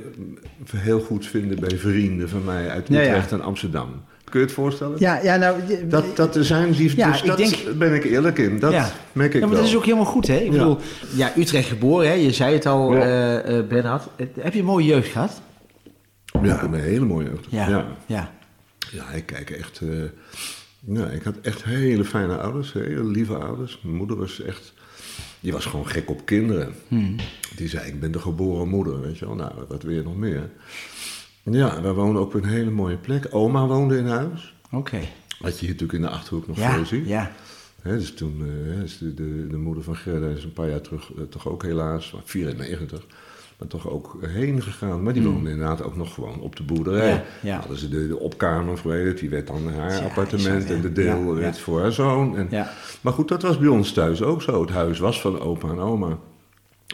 heel 0.76 1.00
goed 1.00 1.26
vinden 1.26 1.60
bij 1.60 1.78
vrienden 1.78 2.30
van 2.30 2.44
mij 2.44 2.70
uit 2.70 2.88
Ja, 2.88 3.02
ja. 3.02 3.08
Utrecht 3.08 3.32
en 3.32 3.42
Amsterdam. 3.42 3.90
Kun 4.32 4.40
je 4.40 4.46
het 4.46 4.56
voorstellen? 4.56 4.96
Ja, 5.00 5.20
ja 5.24 5.36
nou... 5.36 5.60
Dat, 5.88 6.16
dat 6.16 6.36
er 6.36 6.46
zijn 6.46 6.72
die. 6.72 6.96
Ja, 6.96 7.12
dus 7.12 7.22
ik 7.22 7.28
dat 7.28 7.38
denk- 7.38 7.78
ben 7.78 7.94
ik 7.94 8.04
eerlijk 8.04 8.38
in. 8.38 8.60
Dat 8.60 8.72
Ja. 8.72 8.92
merk 9.12 9.34
ik 9.34 9.34
ja, 9.34 9.40
maar 9.40 9.50
wel. 9.50 9.58
dat 9.60 9.68
is 9.70 9.76
ook 9.76 9.86
helemaal 9.86 10.06
goed, 10.06 10.28
hè? 10.28 10.36
Ik 10.38 10.46
Ja. 10.46 10.52
bedoel, 10.52 10.78
ja, 11.16 11.32
Utrecht 11.38 11.68
geboren, 11.68 12.08
hè? 12.08 12.14
Je 12.14 12.32
zei 12.32 12.54
het 12.54 12.66
al, 12.66 12.96
eh 12.96 13.58
eh, 13.58 13.68
Bernhard. 13.68 14.04
Heb 14.40 14.54
je 14.54 14.60
een 14.60 14.66
mooie 14.66 14.86
jeugd 14.86 15.12
gehad? 15.12 15.42
Ja, 16.42 16.64
een 16.64 16.74
hele 16.74 17.06
mooie 17.06 17.28
jeugd. 17.30 17.46
Ja. 17.50 17.68
Ja. 18.06 18.32
ja. 18.92 19.10
Ik 19.16 19.26
kijk 19.26 19.50
echt. 19.50 19.82
ja, 20.80 21.08
ik 21.08 21.24
had 21.24 21.36
echt 21.42 21.64
hele 21.64 22.06
fijne 22.06 22.38
ouders, 22.38 22.74
hele 22.74 23.04
lieve 23.06 23.36
ouders. 23.36 23.80
Mijn 23.84 23.96
moeder 23.96 24.18
was 24.18 24.42
echt. 24.42 24.74
Die 25.40 25.52
was 25.52 25.66
gewoon 25.66 25.88
gek 25.88 26.10
op 26.10 26.26
kinderen. 26.26 26.74
Hmm. 26.88 27.16
Die 27.56 27.68
zei: 27.70 27.88
Ik 27.88 28.00
ben 28.00 28.12
de 28.12 28.20
geboren 28.20 28.68
moeder, 28.68 29.02
weet 29.02 29.18
je 29.18 29.26
wel. 29.26 29.36
Nou, 29.36 29.52
wat 29.68 29.84
wil 29.84 29.94
je 29.96 30.02
nog 30.04 30.16
meer? 30.18 30.50
Ja, 31.44 31.82
wij 31.82 31.92
woonden 31.92 32.22
op 32.22 32.34
een 32.34 32.46
hele 32.46 32.70
mooie 32.72 32.98
plek. 32.98 33.28
Oma 33.32 33.66
woonde 33.68 33.98
in 33.98 34.06
huis. 34.08 34.56
Oké. 34.72 35.00
Wat 35.40 35.54
je 35.54 35.60
hier 35.60 35.70
natuurlijk 35.70 35.94
in 35.94 36.02
de 36.02 36.10
achterhoek 36.10 36.48
nog 36.48 36.58
Ja, 36.58 36.74
veel 36.74 36.86
ziet. 36.86 37.08
ja. 37.08 37.32
Hè, 37.82 37.98
dus 37.98 38.14
toen 38.14 38.42
eh, 38.42 38.76
hè, 38.76 38.84
is 38.84 38.98
de, 38.98 39.14
de, 39.14 39.48
de 39.48 39.58
moeder 39.58 39.84
van 39.84 39.96
Gerda 39.96 40.28
is 40.28 40.44
een 40.44 40.54
paar 40.54 40.70
jaar 40.70 40.82
terug 40.82 41.12
eh, 41.18 41.24
toch 41.30 41.48
ook 41.48 41.64
helaas, 41.64 42.12
maar 42.12 42.22
94, 42.26 43.06
maar 43.60 43.68
toch 43.68 43.90
ook 43.90 44.18
heen 44.22 44.62
gegaan. 44.62 45.04
Maar 45.04 45.14
die 45.14 45.24
woonde 45.24 45.50
inderdaad 45.50 45.84
ook 45.84 45.96
nog 45.96 46.14
gewoon 46.14 46.40
op 46.40 46.56
de 46.56 46.64
boerderij. 46.64 47.12
Hmm. 47.12 47.20
Ja, 47.42 47.54
ja. 47.54 47.60
Hadden 47.60 47.78
ze 47.78 47.90
de, 47.90 48.08
de 48.08 48.20
opkamer 48.20 48.78
verleden, 48.78 49.16
die 49.16 49.30
werd 49.30 49.48
dan 49.48 49.68
haar 49.74 49.92
Ja, 49.92 50.00
appartement 50.00 50.64
is 50.64 50.70
en 50.70 50.82
de 50.82 50.92
deel 50.92 51.36
werd 51.36 51.60
voor 51.60 51.82
haar 51.82 51.92
zoon. 51.92 52.38
En, 52.38 52.48
Ja. 52.50 52.72
Maar 53.02 53.14
goed, 53.14 53.28
dat 53.28 53.42
was 53.42 53.58
bij 53.58 53.68
ons 53.68 53.92
thuis 53.94 54.22
ook 54.22 54.42
zo. 54.42 54.62
Het 54.62 54.70
huis 54.70 55.00
was 55.00 55.22
van 55.22 55.40
opa 55.40 55.70
en 55.70 55.80
oma. 55.80 56.18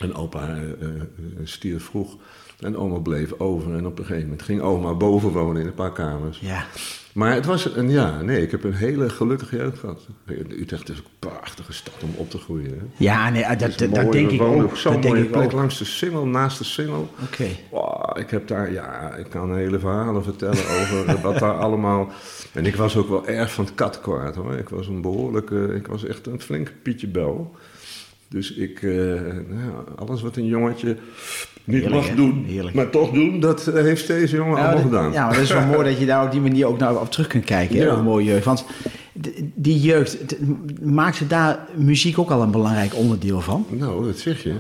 En 0.02 0.14
opa 0.14 0.48
eh, 0.56 0.62
eh, 0.62 1.02
stierf 1.44 1.84
vroeg. 1.84 2.16
En 2.60 2.78
oma 2.78 2.98
bleef 2.98 3.40
over. 3.40 3.74
En 3.76 3.86
op 3.86 4.00
een 4.00 4.06
gegeven 4.06 4.28
moment 4.30 4.42
ging 4.42 4.62
oma 4.62 4.94
boven 4.94 5.32
wonen 5.32 5.62
in 5.62 5.68
een 5.68 5.74
paar 5.74 5.94
kamers. 5.94 6.40
Ja. 6.40 6.66
Maar 7.14 7.34
het 7.34 7.46
was 7.46 7.76
een, 7.76 7.90
ja, 7.90 8.22
nee, 8.22 8.42
ik 8.42 8.52
heb 8.52 8.64
een 8.64 8.74
hele 8.74 9.10
gelukkige 9.10 9.56
jeugd 9.56 9.80
gehad. 9.80 10.08
Utrecht 10.50 10.90
is 10.90 11.00
ook 11.00 11.06
een 11.06 11.30
prachtige 11.30 11.74
stad 11.74 11.94
om 12.04 12.10
op 12.16 12.30
te 12.30 12.38
groeien. 12.38 12.70
Hè. 12.70 12.86
Ja, 12.98 13.30
nee, 13.30 13.48
ah, 13.48 13.60
dat, 13.60 13.78
dat, 13.78 14.12
denk 14.12 14.32
ik 14.32 14.42
ook. 14.42 14.76
zo'n 14.76 15.00
mooie 15.00 15.24
ik 15.24 15.32
plek 15.32 15.44
ook. 15.44 15.52
langs 15.52 15.78
de 15.78 15.86
Singel, 15.86 16.26
naast 16.26 16.58
de 16.58 16.64
Singel. 16.64 17.10
Oké. 17.24 17.48
Wow, 17.72 18.18
ik 18.18 18.30
heb 18.30 18.48
daar, 18.48 18.72
ja, 18.72 19.16
ik 19.16 19.30
kan 19.30 19.56
hele 19.56 19.80
verhalen 19.80 20.24
vertellen 20.24 20.64
over 20.70 21.22
wat 21.22 21.40
daar 21.40 21.58
allemaal... 21.58 22.12
En 22.54 22.66
ik 22.66 22.76
was 22.76 22.96
ook 22.96 23.10
wel 23.10 23.28
erg 23.28 23.54
van 23.54 23.66
het 23.66 23.76
katkwaad 23.76 24.36
hoor. 24.36 24.54
Ik 24.54 24.70
was 24.70 24.88
een 24.88 25.02
behoorlijke, 25.02 25.74
ik 25.76 25.88
was 25.88 26.06
echt 26.06 26.28
een 26.28 26.42
flinke 26.42 26.72
Pietje 26.84 27.08
Bel. 27.08 27.56
Dus 28.30 28.54
ik, 28.54 28.82
eh, 28.82 28.92
nou, 29.48 29.74
alles 29.96 30.22
wat 30.22 30.36
een 30.36 30.46
jongetje 30.46 30.98
niet 31.68 31.76
Heerlijk, 31.82 31.96
mag 32.02 32.10
hè? 32.10 32.16
doen, 32.16 32.44
Heerlijk. 32.48 32.76
maar 32.76 32.90
toch 32.90 33.12
doen, 33.12 33.40
dat 33.40 33.66
heeft 33.74 34.08
deze 34.08 34.36
jongen 34.36 34.54
Nou, 34.54 34.66
allemaal 34.66 34.84
dat- 34.84 34.92
gedaan. 34.92 35.12
Ja, 35.12 35.26
maar 35.26 35.34
dat 35.34 35.44
is 35.44 35.52
wel 35.52 35.66
mooi 35.66 35.90
dat 35.90 36.00
je 36.00 36.06
daar 36.06 36.26
op 36.26 36.32
die 36.32 36.42
manier 36.42 36.66
ook 36.66 36.78
nou 36.80 37.00
op 37.00 37.12
terug 37.12 37.28
kunt 37.28 37.44
kijken. 37.46 37.78
Hè, 37.78 37.84
Ja. 37.86 37.94
een 37.94 38.04
mooie 38.04 38.26
jeugd. 38.26 38.46
Want 38.46 38.66
die 39.56 39.80
jeugd, 39.80 40.28
d- 40.28 40.36
maakte 40.82 41.28
daar 41.28 41.60
muziek 41.76 42.20
ook 42.20 42.30
al 42.32 42.42
een 42.42 42.52
belangrijk 42.52 42.96
onderdeel 42.96 43.42
van? 43.42 43.66
Nou, 43.70 44.06
dat 44.06 44.18
zeg 44.18 44.44
je. 44.44 44.54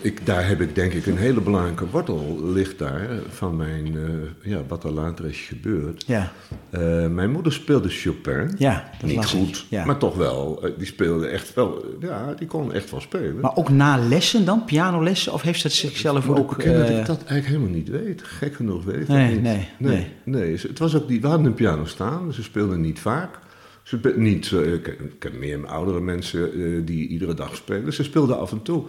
Ik, 0.00 0.26
daar 0.26 0.48
heb 0.48 0.60
ik 0.60 0.74
denk 0.74 0.92
ik 0.92 1.06
een 1.06 1.16
hele 1.16 1.40
belangrijke 1.40 1.86
wortel 1.90 2.38
ligt 2.44 2.78
daar 2.78 3.08
van 3.28 3.56
mijn, 3.56 3.86
eh, 3.96 4.50
ja, 4.50 4.60
wat 4.68 4.84
er 4.84 4.90
later 4.90 5.24
is 5.26 5.38
gebeurd. 5.38 6.04
Ja, 6.06 6.32
Eh, 6.70 7.06
mijn 7.06 7.30
moeder 7.30 7.52
speelde 7.52 7.88
Chopin. 7.88 8.54
ja 8.56 8.90
dat 9.00 9.10
Niet 9.10 9.18
ik. 9.18 9.24
goed, 9.28 9.66
Ja. 9.70 9.84
maar 9.84 9.96
toch 9.98 10.16
wel. 10.16 10.62
eh, 10.62 10.70
Die 10.78 10.86
speelde 10.86 11.26
echt 11.26 11.54
wel, 11.54 11.84
ja, 12.00 12.34
die 12.34 12.46
kon 12.46 12.72
echt 12.72 12.90
wel 12.90 13.00
spelen. 13.00 13.40
Maar 13.40 13.56
ook 13.56 13.68
na 13.68 13.96
lessen 14.08 14.44
dan, 14.44 14.64
pianolessen? 14.64 15.32
Of 15.32 15.42
heeft 15.42 15.60
ze 15.60 15.66
het 15.66 15.76
zichzelf 15.76 16.26
moet 16.26 16.38
ook... 16.38 16.56
bekennen 16.56 16.80
dat 16.80 16.98
ik 16.98 17.06
dat 17.06 17.16
eigenlijk 17.24 17.46
helemaal 17.46 17.68
niet 17.76 17.88
weet. 17.88 18.22
Gek 18.22 18.54
genoeg 18.54 18.84
weet 18.84 19.00
ik 19.00 19.08
Nee, 19.08 19.32
niet. 19.32 19.42
nee, 19.42 19.68
nee. 19.78 20.06
nee. 20.24 20.52
Het 20.56 20.78
was 20.78 20.94
ook 20.96 21.08
die, 21.08 21.20
we 21.20 21.26
hadden 21.26 21.46
een 21.46 21.54
piano 21.54 21.84
staan, 21.84 22.32
ze 22.32 22.42
speelden 22.42 22.80
niet 22.80 22.98
vaak. 23.00 23.38
Ze 23.82 24.12
niet, 24.16 24.50
ik, 24.50 24.86
ik 24.86 25.00
ken 25.18 25.38
meer 25.38 25.66
oudere 25.66 26.00
mensen 26.00 26.84
die 26.84 27.08
iedere 27.08 27.34
dag 27.34 27.56
spelen. 27.56 27.92
Ze 27.92 28.02
speelden 28.02 28.38
af 28.38 28.52
en 28.52 28.62
toe. 28.62 28.84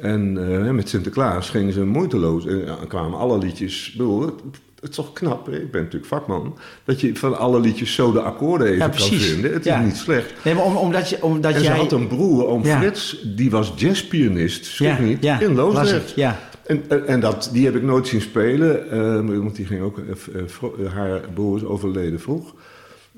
En 0.00 0.52
eh, 0.66 0.70
met 0.70 0.88
Sinterklaas 0.88 1.50
gingen 1.50 1.72
ze 1.72 1.84
moeiteloos. 1.84 2.46
En 2.46 2.64
kwamen 2.88 3.18
alle 3.18 3.38
liedjes. 3.38 3.88
ik 3.92 3.96
bedoel, 3.98 4.20
het, 4.20 4.34
het 4.80 4.90
is 4.90 4.96
toch 4.96 5.12
knap, 5.12 5.46
hè? 5.46 5.60
ik 5.60 5.70
ben 5.70 5.80
natuurlijk 5.82 6.10
vakman. 6.12 6.56
Dat 6.84 7.00
je 7.00 7.16
van 7.16 7.38
alle 7.38 7.60
liedjes 7.60 7.94
zo 7.94 8.12
de 8.12 8.20
akkoorden 8.20 8.66
even 8.66 8.78
Ja, 8.78 8.88
kan 8.88 9.06
vinden. 9.18 9.52
Het 9.52 9.64
Ja. 9.64 9.78
is 9.78 9.84
niet 9.84 9.96
slecht. 9.96 10.32
Nee, 10.44 10.54
maar 10.54 10.64
om, 10.64 10.76
omdat, 10.76 11.08
je, 11.08 11.22
omdat 11.22 11.54
En 11.54 11.62
jij... 11.62 11.74
ze 11.74 11.80
had 11.80 11.92
een 11.92 12.06
broer, 12.06 12.46
oom 12.46 12.64
Ja. 12.64 12.78
Frits, 12.78 13.22
die 13.36 13.50
was 13.50 13.72
jazzpianist, 13.76 14.64
schrik 14.64 14.98
niet, 14.98 15.24
in 15.40 15.54
Loosdrecht. 15.54 16.12
Ja, 16.14 16.38
En, 16.66 16.82
en, 16.88 17.06
en 17.06 17.20
dat, 17.20 17.50
die 17.52 17.64
heb 17.64 17.76
ik 17.76 17.82
nooit 17.82 18.06
zien 18.08 18.20
spelen, 18.20 18.90
eh, 18.90 19.38
want 19.38 19.56
die 19.56 19.66
ging 19.66 19.82
ook, 19.82 19.98
eh, 19.98 20.92
haar 20.94 21.20
broer 21.34 21.56
is 21.56 21.64
overleden 21.64 22.20
vroeg. 22.20 22.54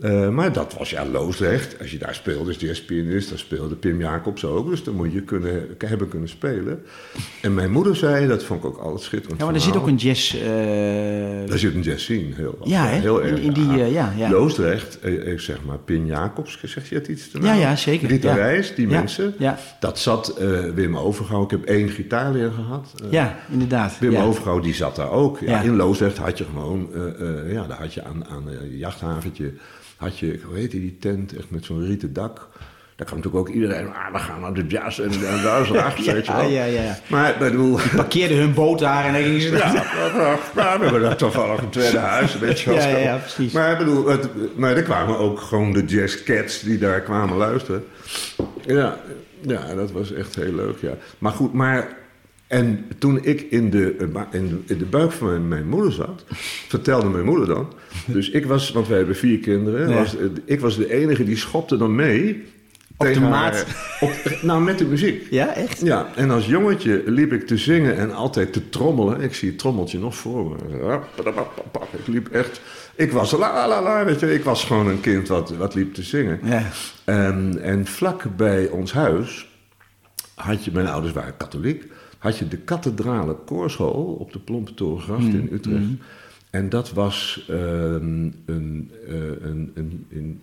Eh, 0.01 0.29
maar 0.29 0.53
dat 0.53 0.75
was 0.79 0.91
ja 0.91 1.07
Loosdrecht. 1.07 1.77
Als 1.81 1.91
je 1.91 1.99
daar 1.99 2.15
speelde 2.15 2.49
als 2.49 2.57
jazzpianist, 2.61 3.29
dan 3.29 3.39
speelde 3.39 3.75
Pim 3.75 4.01
Jacobs 4.01 4.45
ook. 4.45 4.71
Dus 4.71 4.85
dan 4.85 4.95
moet 4.95 5.13
je 5.13 5.23
kunnen, 5.23 5.67
hebben 5.79 6.09
kunnen 6.09 6.29
spelen. 6.29 6.83
En 7.43 7.55
mijn 7.55 7.71
moeder 7.71 7.97
zei, 7.97 8.27
dat 8.27 8.45
vond 8.45 8.61
ik 8.65 8.67
ook 8.67 8.79
altijd 8.79 9.03
schitterend 9.03 9.41
ja 9.41 9.47
maar 9.47 9.55
er 9.55 9.61
zit 9.61 9.77
ook 9.77 9.87
een 9.87 9.95
jazz... 9.97 10.35
eh, 10.35 10.41
Daar 11.47 11.59
zit 11.59 11.75
een 11.75 11.81
jazz 11.83 12.03
scene, 12.05 12.35
heel, 12.35 12.59
Ja, 12.65 12.85
heel 12.87 13.23
erg. 13.23 13.41
in 13.41 13.53
die, 13.53 13.83
eh, 13.83 13.93
ja, 13.93 14.13
ja. 14.17 14.31
Loosdrecht, 14.31 14.99
eh, 15.01 15.33
eh, 15.33 15.39
zeg 15.39 15.65
maar 15.65 15.79
Pim 15.79 16.07
Jacobs, 16.07 16.59
zeg 16.65 16.89
je 16.89 16.95
dat 16.95 17.09
iets 17.09 17.31
te 17.31 17.41
Ja, 17.41 17.55
ja, 17.55 17.77
zeker. 17.77 18.09
Rita 18.09 18.29
Ja. 18.29 18.35
Reis, 18.35 18.75
die 18.75 18.89
Ja, 18.89 18.99
mensen. 18.99 19.35
ja. 19.39 19.59
Dat 19.81 19.99
zat 19.99 20.29
eh, 20.29 20.49
Wim 20.75 20.97
Overgouw. 20.97 21.45
Ik 21.45 21.51
heb 21.51 21.65
één 21.65 21.89
gitaarleer 21.89 22.51
gehad. 22.51 22.93
Eh, 23.05 23.11
ja, 23.13 23.39
inderdaad. 23.51 23.99
Wim 23.99 24.11
ja. 24.13 24.23
Overgouw 24.25 24.61
die 24.61 24.75
zat 24.75 24.97
daar 24.97 25.11
ook. 25.11 25.39
Ja, 25.41 25.47
Ja. 25.51 25.61
In 25.61 25.77
Loosdrecht 25.77 26.19
had 26.19 26.39
je 26.39 26.45
gewoon, 26.45 26.89
eh, 26.95 27.29
eh, 27.29 27.53
ja, 27.53 27.67
daar 27.67 27.79
had 27.81 27.95
je 27.95 28.05
aan, 28.05 28.25
aan 28.29 28.49
een 28.49 28.77
jachthaventje, 28.77 29.53
had 30.03 30.19
je, 30.19 30.41
hoe 30.45 30.57
heet 30.57 30.71
die, 30.71 30.81
die 30.81 30.97
tent, 30.99 31.37
echt 31.37 31.51
met 31.51 31.65
zo'n 31.65 31.85
rieten 31.87 32.13
dak. 32.13 32.49
Daar 32.97 33.07
kwam 33.07 33.19
natuurlijk 33.19 33.49
ook 33.49 33.55
iedereen, 33.55 33.87
ah, 33.95 34.13
we 34.13 34.19
gaan 34.19 34.41
naar 34.41 34.55
de 34.55 34.67
jazz 34.67 34.99
en, 34.99 35.11
en 35.11 35.43
daar 35.43 35.61
is 35.63 35.73
achter, 35.73 36.05
weet 36.15 36.27
je 36.27 36.33
Ja, 36.33 36.39
wel. 36.39 36.49
ja, 36.49 36.65
ja. 36.65 36.99
Maar 37.09 37.31
ik 37.31 37.39
bedoel, 37.39 37.79
Parkeerden 37.97 38.37
hun 38.37 38.55
boot 38.55 38.79
daar 38.79 39.05
en 39.05 39.13
dan 39.13 39.23
gingen 39.23 39.41
ze... 39.41 39.57
ja, 39.57 39.73
maar 40.55 40.79
we 40.79 40.83
hebben 40.85 41.01
dat 41.01 41.19
toevallig 41.19 41.61
een 41.61 41.71
tweede 41.71 41.99
huis, 41.99 42.39
weet 42.39 42.61
je 42.61 42.71
wel. 42.71 42.79
Ja, 42.79 42.87
ja, 42.87 42.97
ja, 42.99 43.17
precies. 43.17 43.53
Maar 43.53 43.73
ik 43.73 43.79
bedoel, 43.79 44.07
het, 44.07 44.29
maar 44.57 44.77
er 44.77 44.83
kwamen 44.83 45.19
ook 45.19 45.41
gewoon 45.41 45.73
de 45.73 45.85
jazzcats 45.85 46.61
die 46.61 46.79
daar 46.79 47.01
kwamen 47.01 47.37
luisteren. 47.37 47.85
Ja, 48.67 48.97
ja, 49.41 49.75
dat 49.75 49.93
was 49.93 50.13
echt 50.13 50.35
heel 50.35 50.55
leuk, 50.55 50.79
ja. 50.81 50.93
Maar 51.19 51.33
goed, 51.33 51.53
maar... 51.53 52.01
En 52.53 52.85
toen 52.99 53.25
ik 53.25 53.41
in 53.51 53.71
de, 53.71 53.97
in 54.31 54.49
de, 54.49 54.59
in 54.67 54.79
de 54.79 54.85
buik 54.85 55.13
van 55.13 55.27
mijn, 55.29 55.49
mijn 55.49 55.69
moeder 55.69 55.93
zat, 55.93 56.25
vertelde 56.69 57.09
mijn 57.09 57.25
moeder 57.25 57.47
dan. 57.47 57.73
Dus 58.07 58.31
ik 58.31 58.47
was, 58.47 58.71
want 58.71 58.89
wij 58.89 58.97
hebben 58.97 59.17
vier 59.17 59.39
kinderen, 59.39 59.89
Ja. 59.89 59.95
was, 59.95 60.17
ik 60.45 60.61
was 60.61 60.77
de 60.77 60.93
enige 60.93 61.25
die 61.25 61.37
schopte 61.37 61.77
dan 61.77 61.95
mee. 61.95 62.43
Op 62.97 63.07
de 63.07 63.13
tegen 63.13 63.29
maat? 63.29 63.55
haar- 63.55 63.99
op, 64.01 64.39
nou, 64.43 64.63
met 64.63 64.79
de 64.79 64.85
muziek. 64.85 65.27
Ja, 65.31 65.55
echt? 65.55 65.81
Ja, 65.81 66.09
en 66.17 66.31
als 66.31 66.47
jongetje 66.47 67.03
liep 67.07 67.33
ik 67.33 67.47
te 67.47 67.57
zingen 67.57 67.97
en 67.97 68.13
altijd 68.15 68.53
te 68.53 68.69
trommelen. 68.69 69.21
Ik 69.21 69.35
zie 69.35 69.49
het 69.49 69.59
trommeltje 69.59 69.99
nog 69.99 70.17
voor 70.17 70.49
me. 70.51 70.99
Ik 71.99 72.07
liep 72.07 72.29
echt... 72.29 72.61
Ik 72.95 73.13
was 73.13 73.31
la 73.31 73.69
la 73.69 73.83
la, 73.83 74.05
weet 74.05 74.21
je. 74.21 74.35
Ik 74.35 74.45
was 74.45 74.65
gewoon 74.65 74.87
een 74.89 75.01
kind 75.01 75.29
wat, 75.29 75.57
wat 75.57 75.75
liep 75.75 75.95
te 75.95 76.03
zingen. 76.03 76.41
Ja. 76.45 76.63
En, 77.05 77.59
en 77.63 77.87
vlak 77.87 78.37
bij 78.37 78.69
ons 78.69 78.93
huis 78.93 79.49
had 80.35 80.65
je... 80.65 80.71
Mijn 80.73 80.87
ouders 80.87 81.13
waren 81.15 81.37
katholiek. 81.37 81.85
Had 82.23 82.39
je 82.39 82.49
de 82.49 82.57
kathedrale 82.57 83.35
koorschool 83.47 84.17
op 84.19 84.33
de 84.33 84.39
Plompentorengracht 84.39 85.23
in 85.25 85.49
Utrecht. 85.53 85.85
En 86.51 86.69
dat 86.69 86.93
was 86.93 87.45
ehm, 87.49 88.31
een, 88.47 88.91
eh, 89.09 89.15
een, 89.43 89.71
een, 89.75 90.07
een, 90.11 90.41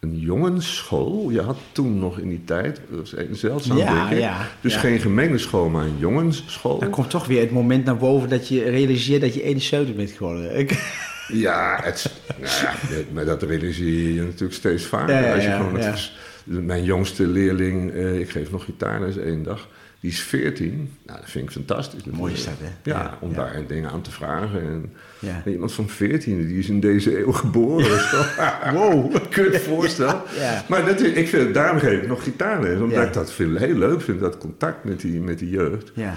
een 0.00 0.18
jongensschool. 0.18 1.30
Je 1.30 1.40
had 1.40 1.56
toen 1.72 1.98
nog 1.98 2.18
in 2.18 2.28
die 2.28 2.44
tijd, 2.44 2.80
dat 2.90 2.98
was 2.98 3.16
een 3.16 3.36
zeldzaam 3.36 3.76
Ja, 3.76 4.10
ja, 4.12 4.48
dus 4.60 4.74
ja. 4.74 4.80
geen 4.80 4.98
gemengde 4.98 5.38
school, 5.38 5.68
maar 5.68 5.84
een 5.84 5.98
jongensschool. 5.98 6.78
Dan 6.78 6.90
komt 6.90 7.10
toch 7.10 7.26
weer 7.26 7.40
het 7.40 7.50
moment 7.50 7.84
naar 7.84 7.96
boven 7.96 8.28
dat 8.28 8.48
je 8.48 8.62
realiseert 8.62 9.20
dat 9.20 9.34
je 9.34 9.42
71 9.42 9.94
bent 9.94 10.10
geworden. 10.10 10.58
Ik- 10.58 11.02
Ja, 11.28 11.80
het, 11.82 12.10
nou 12.40 12.52
ja, 12.52 12.72
maar 13.12 13.24
dat 13.24 13.42
realiseer 13.42 14.12
je 14.14 14.22
natuurlijk 14.22 14.54
steeds 14.54 14.84
vaker. 14.84 15.34
Als 15.34 15.44
je 15.44 15.50
gewoon, 15.50 15.78
het 15.78 15.94
is- 15.94 16.16
mijn 16.44 16.84
jongste 16.84 17.26
leerling, 17.26 17.90
eh, 17.92 18.20
ik 18.20 18.30
geef 18.30 18.50
nog 18.50 18.64
gitaarles 18.64 19.16
één 19.16 19.42
dag, 19.42 19.68
die 20.04 20.12
is 20.12 20.20
14. 20.20 20.90
Nou, 21.06 21.20
dat 21.20 21.30
vind 21.30 21.44
ik 21.44 21.50
fantastisch. 21.50 22.04
Mooi 22.04 22.32
is 22.32 22.44
dat, 22.44 22.54
hè? 22.58 22.90
Ja, 22.90 22.98
Ja, 22.98 23.18
om 23.20 23.30
ja. 23.30 23.36
daar 23.36 23.62
dingen 23.66 23.90
aan 23.90 24.00
te 24.02 24.10
vragen. 24.10 24.60
En, 24.60 24.92
Ja. 25.18 25.42
en 25.44 25.52
iemand 25.52 25.72
van 25.72 25.88
14, 25.88 26.46
die 26.46 26.58
is 26.58 26.68
in 26.68 26.80
deze 26.80 27.18
eeuw 27.18 27.32
geboren. 27.32 27.86
Wow. 28.74 29.14
Kun 29.30 29.44
je 29.44 29.50
je 29.52 29.60
voorstellen? 29.60 30.20
Ja. 30.38 30.64
Maar 30.68 30.84
dat, 30.86 31.00
is- 31.00 31.12
ik 31.12 31.28
vind, 31.28 31.54
daarom 31.54 31.78
geef 31.78 32.02
ik 32.02 32.08
nog 32.08 32.22
gitaarles. 32.22 32.80
Omdat 32.80 33.04
ik 33.06 33.12
dat 33.12 33.32
veel, 33.32 33.56
heel 33.56 33.74
leuk 33.74 34.00
vind, 34.00 34.20
dat 34.20 34.38
contact 34.38 34.84
met 34.84 35.00
die, 35.00 35.20
met 35.20 35.38
die 35.38 35.50
jeugd. 35.50 35.92
Ja. 35.94 36.14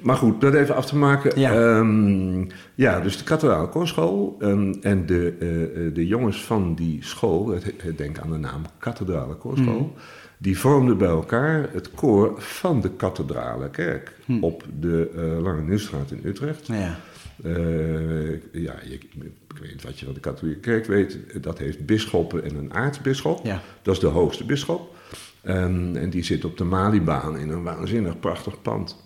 Maar 0.00 0.16
goed, 0.16 0.40
dat 0.40 0.54
even 0.54 0.74
af 0.74 0.86
te 0.86 0.96
maken. 0.96 1.40
Ja. 1.40 1.52
Ja, 1.52 2.44
ja 2.74 3.00
dus 3.00 3.18
de 3.18 3.24
kathedrale 3.24 3.68
koorschool 3.68 4.36
ehm, 4.40 4.74
en 4.80 5.06
de, 5.06 5.34
eh, 5.40 5.62
eh, 5.86 5.94
de 5.94 6.06
jongens 6.06 6.44
van 6.44 6.74
die 6.74 6.98
school, 7.04 7.48
het, 7.48 7.64
het- 7.76 7.98
denk 7.98 8.18
aan 8.18 8.30
de 8.30 8.38
naam 8.38 8.62
kathedrale 8.78 9.34
koorschool, 9.34 9.80
Mhm. 9.94 10.00
Die 10.38 10.58
vormden 10.58 10.98
bij 10.98 11.08
elkaar 11.08 11.68
het 11.72 11.90
koor 11.90 12.42
van 12.42 12.80
de 12.80 12.90
kathedrale 12.90 13.70
kerk 13.70 14.12
op 14.40 14.64
de 14.80 15.10
eh, 15.16 15.42
Lange 15.42 15.62
Nieuwstraat 15.62 16.10
in 16.10 16.20
Utrecht. 16.24 16.66
Ja. 16.66 17.00
Eh, 17.42 18.30
ja, 18.52 18.74
je, 18.84 18.94
ik 18.94 19.60
weet 19.60 19.70
niet 19.70 19.82
wat 19.82 19.98
je 19.98 20.04
van 20.04 20.14
de 20.14 20.20
katholieke 20.20 20.60
kerk 20.60 20.86
weet. 20.86 21.18
Dat 21.40 21.58
heeft 21.58 21.86
bisschoppen 21.86 22.44
en 22.44 22.56
een 22.56 22.74
aartsbisschop. 22.74 23.44
Ja. 23.46 23.62
Dat 23.82 23.94
is 23.94 24.00
de 24.00 24.06
hoogste 24.06 24.44
bisschop. 24.44 24.96
En, 25.40 25.92
en 25.96 26.10
die 26.10 26.24
zit 26.24 26.44
op 26.44 26.56
de 26.56 26.64
Malibaan 26.64 27.38
in 27.38 27.50
een 27.50 27.62
waanzinnig 27.62 28.20
prachtig 28.20 28.62
pand. 28.62 28.96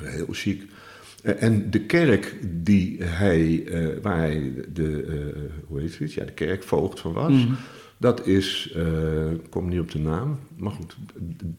Heel 0.00 0.26
chic. 0.30 0.62
Eh, 1.22 1.42
En 1.42 1.70
de 1.70 1.80
kerk 1.80 2.36
die 2.46 3.02
hij, 3.02 3.64
waar 4.02 4.18
hij 4.18 4.52
de, 4.72 5.02
eh, 5.02 5.40
hoe 5.66 5.80
heet 5.80 5.98
het? 5.98 6.12
Ja, 6.12 6.24
de 6.24 6.32
kerkvoogd 6.32 7.00
van 7.00 7.12
was, 7.12 7.46
dat 8.04 8.26
is, 8.26 8.72
eh, 8.74 9.30
ik 9.30 9.50
kom 9.50 9.68
niet 9.68 9.80
op 9.80 9.90
de 9.90 9.98
naam, 9.98 10.38
maar 10.56 10.70
goed, 10.70 10.96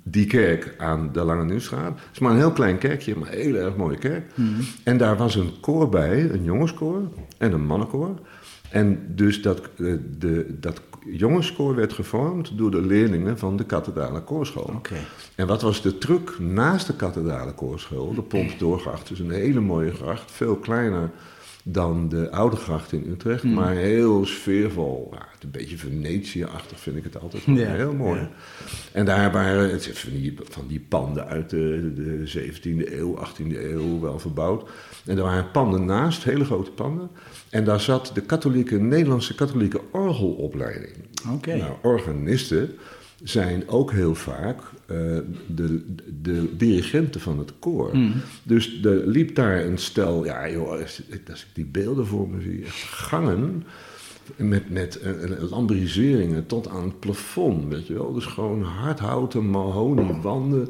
die 0.04 0.26
kerk 0.26 0.76
aan 0.78 1.10
de 1.14 1.24
Lange 1.24 1.46
Nieuwstraat. 1.46 1.94
Het 1.94 2.10
is 2.14 2.20
maar 2.20 2.32
een 2.32 2.38
heel 2.38 2.52
klein 2.52 2.78
kerkje, 2.78 3.16
maar 3.16 3.34
een 3.34 3.40
heel 3.40 3.56
erg 3.56 3.76
mooie 3.76 3.98
kerk. 3.98 4.32
En 4.84 4.98
daar 4.98 5.18
was 5.18 5.36
een 5.36 5.52
koor 5.62 5.90
bij, 5.90 6.30
een 6.30 6.44
jongenskoor 6.44 7.02
en 7.38 7.52
een 7.52 7.66
mannenkoor. 7.66 8.20
En 8.70 9.06
dus 9.16 9.42
dat, 9.42 9.60
eh, 9.60 9.94
de, 10.18 10.56
dat 10.60 10.82
jongenskoor 11.06 11.76
werd 11.76 11.94
gevormd 11.94 12.58
door 12.58 12.72
de 12.72 12.82
leerlingen 12.82 13.38
van 13.38 13.58
de 13.58 13.66
kathedrale 13.66 14.22
koorschool. 14.22 14.70
En 15.36 15.48
wat 15.48 15.62
was 15.62 15.82
de 15.82 15.98
truc 15.98 16.40
naast 16.40 16.88
de 16.88 16.96
kathedrale 16.96 17.54
koorschool? 17.54 18.14
De 18.14 18.22
Pompdoorgracht, 18.22 19.08
dus 19.08 19.20
een 19.20 19.32
hele 19.32 19.60
mooie 19.60 19.94
gracht, 19.94 20.32
veel 20.32 20.56
kleiner 20.56 21.12
dan 21.68 22.10
de 22.10 22.32
oude 22.32 22.56
gracht 22.56 22.92
in 22.92 23.06
Utrecht, 23.10 23.44
maar 23.44 23.76
heel 23.76 24.26
sfeervol. 24.26 25.10
Ja, 25.14 25.28
een 25.40 25.52
beetje 25.52 25.78
Venetië-achtig 25.78 26.80
vind 26.80 26.96
ik 26.96 27.04
het 27.04 27.20
altijd. 27.20 27.44
Ja, 27.44 27.74
heel 27.74 27.94
mooi. 27.94 28.20
ja. 28.20 28.30
En 28.92 29.06
daar 29.06 29.32
waren 29.32 29.70
het 29.70 29.88
van 29.94 30.12
die, 30.12 30.34
van 30.44 30.68
die 30.68 30.80
panden 30.80 31.28
uit 31.28 31.50
de, 31.50 31.92
de 31.96 32.50
17e 32.52 32.94
eeuw, 32.94 33.20
18e 33.26 33.58
eeuw 33.58 34.00
wel 34.00 34.20
verbouwd. 34.20 34.70
En 35.06 35.18
er 35.18 35.24
waren 35.24 35.52
panden 35.52 35.86
naast, 35.86 36.24
hele 36.24 36.46
grote 36.46 36.72
panden. 36.72 37.10
En 37.50 37.64
daar 37.64 37.82
zat 37.82 38.12
de 38.14 38.22
katholieke, 38.22 38.80
Nederlandse 38.80 39.36
katholieke 39.36 39.82
orgelopleiding. 39.92 40.96
Oké. 41.34 41.56
Nou, 41.56 41.74
organisten 41.82 42.76
zijn 43.24 43.70
ook 43.70 43.92
heel 43.92 44.16
vaak 44.16 44.60
eh, 44.86 44.98
de, 45.48 45.86
de 46.22 46.56
dirigenten 46.58 47.22
van 47.22 47.40
het 47.40 47.52
koor. 47.60 47.92
Dus 48.44 48.84
er 48.84 49.08
liep 49.08 49.36
daar 49.36 49.66
een 49.66 49.78
stel, 49.78 50.26
ja 50.26 50.50
joh, 50.50 50.70
als, 50.70 51.02
als 51.30 51.42
ik 51.42 51.48
die 51.54 51.66
beelden 51.66 52.08
voor 52.08 52.30
me 52.30 52.42
zie, 52.42 52.66
echt 52.66 52.84
gangen 52.84 53.64
met, 54.36 54.70
met 54.70 55.00
lambriseringen 55.50 56.46
tot 56.46 56.68
aan 56.68 56.84
het 56.84 57.00
plafond, 57.00 57.68
weet 57.68 57.88
je 57.88 57.94
wel. 57.94 58.14
Dus 58.14 58.26
gewoon 58.26 58.64
hardhouten, 58.64 59.50
mahoniewanden 59.50 60.70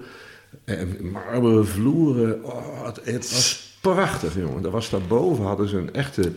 en 0.64 0.98
marmeren 1.12 1.68
vloeren. 1.68 2.44
Oh, 2.44 2.86
het, 2.86 3.00
het 3.04 3.32
was 3.32 3.78
prachtig, 3.82 4.36
jongen. 4.36 4.62
Daar 4.62 4.72
was 4.72 4.90
daarboven 4.90 5.46
hadden 5.46 5.68
ze 5.68 5.78
een 5.78 5.94
echte 5.94 6.32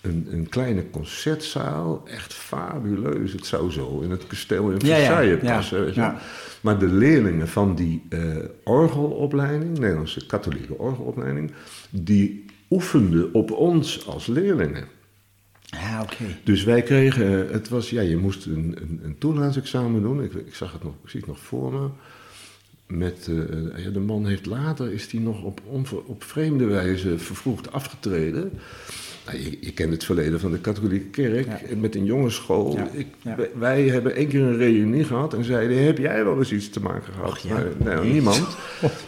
een, 0.00 0.26
een 0.30 0.48
kleine 0.48 0.90
concertzaal. 0.90 2.02
Echt 2.06 2.34
fabuleus. 2.34 3.32
Het 3.32 3.46
zou 3.46 3.70
zo 3.70 4.00
in 4.00 4.10
het 4.10 4.26
kasteel 4.26 4.70
in 4.70 4.78
ja, 4.86 4.96
Versailles 4.96 5.40
ja, 5.42 5.54
passen. 5.54 5.94
ja. 5.94 6.20
Maar 6.60 6.78
de 6.78 6.86
leerlingen 6.86 7.48
van 7.48 7.74
die 7.74 8.02
eh, 8.08 8.20
orgelopleiding, 8.64 9.78
Nederlandse 9.78 10.26
katholieke 10.26 10.78
orgelopleiding, 10.78 11.52
die 11.90 12.44
oefenden 12.70 13.34
op 13.34 13.50
ons 13.50 14.06
als 14.06 14.26
leerlingen. 14.26 14.84
Ja, 15.64 16.02
oké. 16.02 16.24
Dus 16.44 16.64
wij 16.64 16.82
kregen, 16.82 17.48
het 17.52 17.68
was, 17.68 17.90
ja, 17.90 18.00
je 18.00 18.16
moest 18.16 18.46
een, 18.46 18.76
een, 18.80 19.00
een 19.02 19.16
doen. 20.02 20.22
Ik, 20.22 20.32
ik 20.34 20.54
zag 20.54 20.72
het 20.72 20.82
nog, 20.82 20.94
ik 21.02 21.08
zie 21.10 21.20
het 21.20 21.28
nog 21.28 21.38
voor 21.38 21.72
me. 21.72 21.88
Met, 22.86 23.28
eh, 23.28 23.84
ja, 23.84 23.90
de 23.90 24.00
man 24.00 24.26
heeft 24.26 24.46
later, 24.46 24.92
is 24.92 25.08
die 25.08 25.20
nog 25.20 25.42
op, 25.42 25.60
onver- 25.64 26.04
op 26.04 26.24
vreemde 26.24 26.64
wijze 26.64 27.18
vervroegd 27.18 27.72
afgetreden. 27.72 28.52
Nou, 29.26 29.38
je, 29.42 29.56
je 29.60 29.72
kent 29.72 29.92
het 29.92 30.04
verleden 30.04 30.40
van 30.40 30.50
de 30.50 30.58
katholieke 30.58 31.06
kerk. 31.06 31.46
Ja. 31.46 31.76
Met 31.76 31.94
een 31.94 32.04
jongensschool. 32.04 32.76
Ja, 32.76 32.88
Ik, 32.92 33.06
ja. 33.22 33.36
wij- 33.36 33.50
Wij 33.54 33.82
hebben 33.82 34.14
één 34.14 34.28
keer 34.28 34.40
een 34.42 34.56
reunie 34.56 35.04
gehad 35.04 35.34
en 35.34 35.44
zeiden, 35.44 35.84
heb 35.84 35.98
jij 35.98 36.24
wel 36.24 36.38
eens 36.38 36.52
iets 36.52 36.70
te 36.70 36.80
maken 36.80 37.12
gehad? 37.12 37.28
Och. 37.30 37.44
Maar, 37.48 37.64
nou, 37.78 38.06
niemand. 38.06 38.46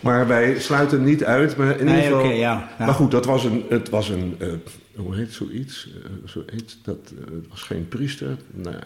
Maar 0.00 0.26
wij 0.26 0.58
sluiten 0.60 1.04
niet 1.04 1.24
uit. 1.24 1.56
Maar 1.56 1.78
in 1.78 1.84
Nee, 1.84 2.04
ieder 2.04 2.18
geval. 2.20 2.60
Maar 2.78 2.94
goed, 2.94 3.10
dat 3.10 3.24
was 3.24 3.44
een, 3.44 3.62
het 3.68 3.88
was 3.88 4.08
een, 4.08 4.34
eh, 4.38 4.48
hoe 4.96 5.16
heet 5.16 5.32
zoiets? 5.32 5.88
Zo 6.26 6.42
heet 6.46 6.76
dat, 6.82 7.12
eh, 7.18 7.34
het 7.34 7.48
was 7.48 7.62
geen 7.62 7.88
priester, 7.88 8.36
nou, 8.50 8.76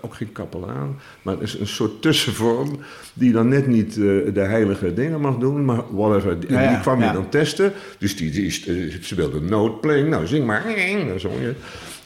ook 0.00 0.14
geen 0.14 0.32
kapelaan. 0.32 1.00
Maar 1.22 1.34
het 1.34 1.42
is 1.42 1.58
een 1.58 1.66
soort 1.66 2.02
tussenvorm 2.02 2.78
die 3.14 3.32
dan 3.32 3.48
net 3.48 3.66
niet 3.66 3.88
eh, 3.88 4.04
de 4.34 4.46
heilige 4.48 4.94
dingen 4.94 5.20
mag 5.20 5.38
doen, 5.38 5.64
maar 5.64 5.82
whatever. 5.90 6.36
Ja, 6.48 6.68
die 6.68 6.80
kwam 6.80 6.98
je 6.98 7.04
ja. 7.04 7.12
dan 7.12 7.28
testen. 7.28 7.72
Dus 7.98 8.16
die, 8.16 8.30
die, 8.30 8.50
ze 9.02 9.14
wilde 9.14 9.40
noot 9.40 9.80
playing, 9.80 10.08
nou 10.08 10.26
zing 10.26 10.46
maar. 10.46 10.62
Dan 11.06 11.20
zong 11.20 11.40
je. 11.40 11.54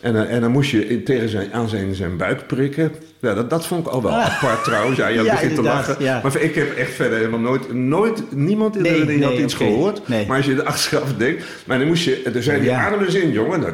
En, 0.01 0.13
dan- 0.13 0.27
en 0.27 0.41
dan 0.41 0.51
moest 0.51 0.71
je 0.71 1.03
tegen 1.03 1.29
zijn, 1.29 1.53
aan 1.53 1.69
zijn, 1.69 1.95
zijn 1.95 2.17
buik 2.17 2.47
prikken. 2.47 2.93
Ja, 3.21 3.35
dat, 3.35 3.51
dat 3.51 3.67
vond 3.67 3.87
ik 3.87 3.93
al 3.93 4.03
wel 4.03 4.13
apart 4.13 4.65
trouwens. 4.65 4.97
Ja, 4.99 5.09
Ah. 5.09 5.31
Begint 5.31 5.55
te 5.55 5.63
lachen. 5.63 5.97
ja. 5.99 6.21
Maar 6.23 6.41
ik 6.41 6.55
heb 6.55 6.77
echt 6.77 6.93
verder 6.95 7.19
helemaal 7.19 7.41
nooit, 7.41 7.73
nooit 7.73 8.33
niemand 8.33 8.77
in 8.77 8.83
de 8.83 8.89
Nee, 8.91 9.05
die 9.07 9.25
had 9.25 9.33
iets 9.39 9.55
gehoord. 9.55 10.09
Nee. 10.09 10.27
Maar 10.27 10.37
als 10.37 10.47
je 10.47 10.55
er 10.55 10.63
achteraf 10.63 11.15
denkt, 11.15 11.45
maar 11.67 11.79
dan 11.79 11.87
moest 11.87 12.05
je, 12.05 12.21
dan 12.33 12.43
zei 12.43 12.57
hij, 12.59 12.67
Ja. 12.67 12.87
adem 12.87 13.01
eens 13.05 13.15
in, 13.15 13.31
jongen. 13.33 13.61
Nou, 13.61 13.73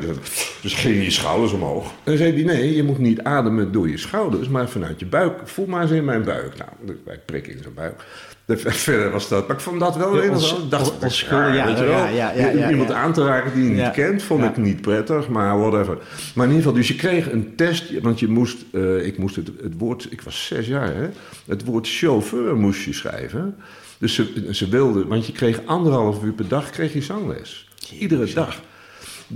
dus, 0.62 0.74
ging 0.74 1.04
je 1.04 1.10
schouders 1.10 1.52
omhoog. 1.52 1.84
En 1.86 1.92
dan 2.04 2.16
zei 2.16 2.32
hij, 2.44 2.54
nee, 2.54 2.74
je 2.76 2.82
moet 2.82 2.98
niet 2.98 3.22
ademen 3.22 3.72
door 3.72 3.88
je 3.88 3.98
schouders, 3.98 4.48
maar 4.48 4.68
vanuit 4.68 5.00
je 5.00 5.06
buik. 5.06 5.32
Voel 5.44 5.66
maar 5.66 5.82
eens 5.82 5.90
in 5.90 6.04
mijn 6.04 6.24
buik. 6.24 6.52
Nou, 6.58 6.98
wij 7.04 7.18
prikken 7.26 7.52
in 7.52 7.58
zijn 7.62 7.74
buik. 7.74 8.04
De- 8.44 8.56
Verder 8.58 9.10
was 9.10 9.28
dat, 9.28 9.46
maar 9.48 9.56
ik 9.56 9.62
vond 9.62 9.80
dat 9.80 9.96
wel 9.96 10.06
een 10.22 10.30
andere- 10.52 10.68
dacht, 10.68 11.00
raar, 11.28 11.54
ja, 11.54 11.64
ja, 12.12 12.32
ja, 12.32 12.70
Iemand 12.70 12.90
aan 12.92 13.12
te 13.12 13.24
raken 13.24 13.52
die 13.54 13.62
je 13.64 13.70
niet 13.70 13.78
kent, 13.90 14.22
vond 14.22 14.40
ik 14.44 14.56
niet 14.56 14.80
prettig, 14.80 15.28
maar 15.28 15.58
whatever. 15.58 15.98
Maar 16.34 16.46
in 16.46 16.52
ieder 16.52 16.54
geval, 16.56 16.72
dus 16.72 16.88
je 16.88 16.94
kreeg 16.96 17.32
een 17.32 17.56
test, 17.56 18.00
want 18.00 18.20
je 18.20 18.28
moest, 18.28 18.56
eh, 18.72 19.06
ik 19.06 19.18
moest 19.18 19.36
het, 19.36 19.50
het 19.62 19.72
woord, 19.78 20.06
ik 20.10 20.20
was 20.20 20.46
zes 20.46 20.66
jaar, 20.66 20.94
hè, 20.94 21.08
het 21.46 21.64
woord 21.64 21.88
chauffeur 21.88 22.56
moest 22.56 22.84
je 22.84 22.92
schrijven. 22.92 23.56
Dus 23.98 24.14
ze, 24.14 24.48
ze 24.50 24.68
wilden, 24.68 25.08
want 25.08 25.26
je 25.26 25.32
kreeg 25.32 25.60
anderhalf 25.64 26.22
uur 26.24 26.32
per 26.32 26.48
dag 26.48 26.70
kreeg 26.70 26.92
je 26.92 27.02
zangles. 27.02 27.68
Iedere 27.98 28.32
dag. 28.34 28.60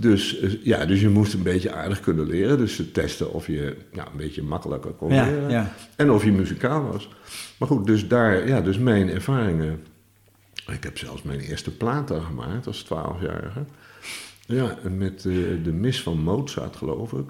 Dus, 0.00 0.38
eh, 0.38 0.50
ja, 0.64 0.86
dus 0.86 1.00
je 1.00 1.08
moest 1.08 1.32
een 1.34 1.42
beetje 1.42 1.72
aardig 1.72 2.00
kunnen 2.00 2.26
leren. 2.26 2.58
Dus 2.58 2.76
ze 2.76 2.92
testen 2.92 3.32
of 3.32 3.46
je 3.46 3.76
nou, 3.92 4.08
een 4.10 4.16
beetje 4.16 4.42
makkelijker 4.42 4.90
kon 4.90 5.12
Ja, 5.12 5.24
leren. 5.24 5.50
ja. 5.50 5.72
En 5.96 6.10
of 6.10 6.24
je 6.24 6.32
muzikaal 6.32 6.82
was. 6.92 7.08
Maar 7.58 7.68
goed, 7.68 7.86
dus 7.86 8.08
daar, 8.08 8.48
ja, 8.48 8.60
dus 8.60 8.78
mijn 8.78 9.08
ervaringen. 9.10 9.80
Ik 10.72 10.82
heb 10.82 10.98
zelfs 10.98 11.22
mijn 11.22 11.40
eerste 11.40 11.70
plaat 11.76 12.08
daar 12.08 12.20
gemaakt 12.20 12.66
als 12.66 12.82
twaalfjarige. 12.82 13.64
Ja, 14.46 14.76
en 14.82 14.98
met 14.98 15.24
eh, 15.26 15.32
de 15.64 15.72
mis 15.72 16.02
van 16.02 16.18
Mozart, 16.22 16.76
geloof 16.76 17.12
ik. 17.12 17.26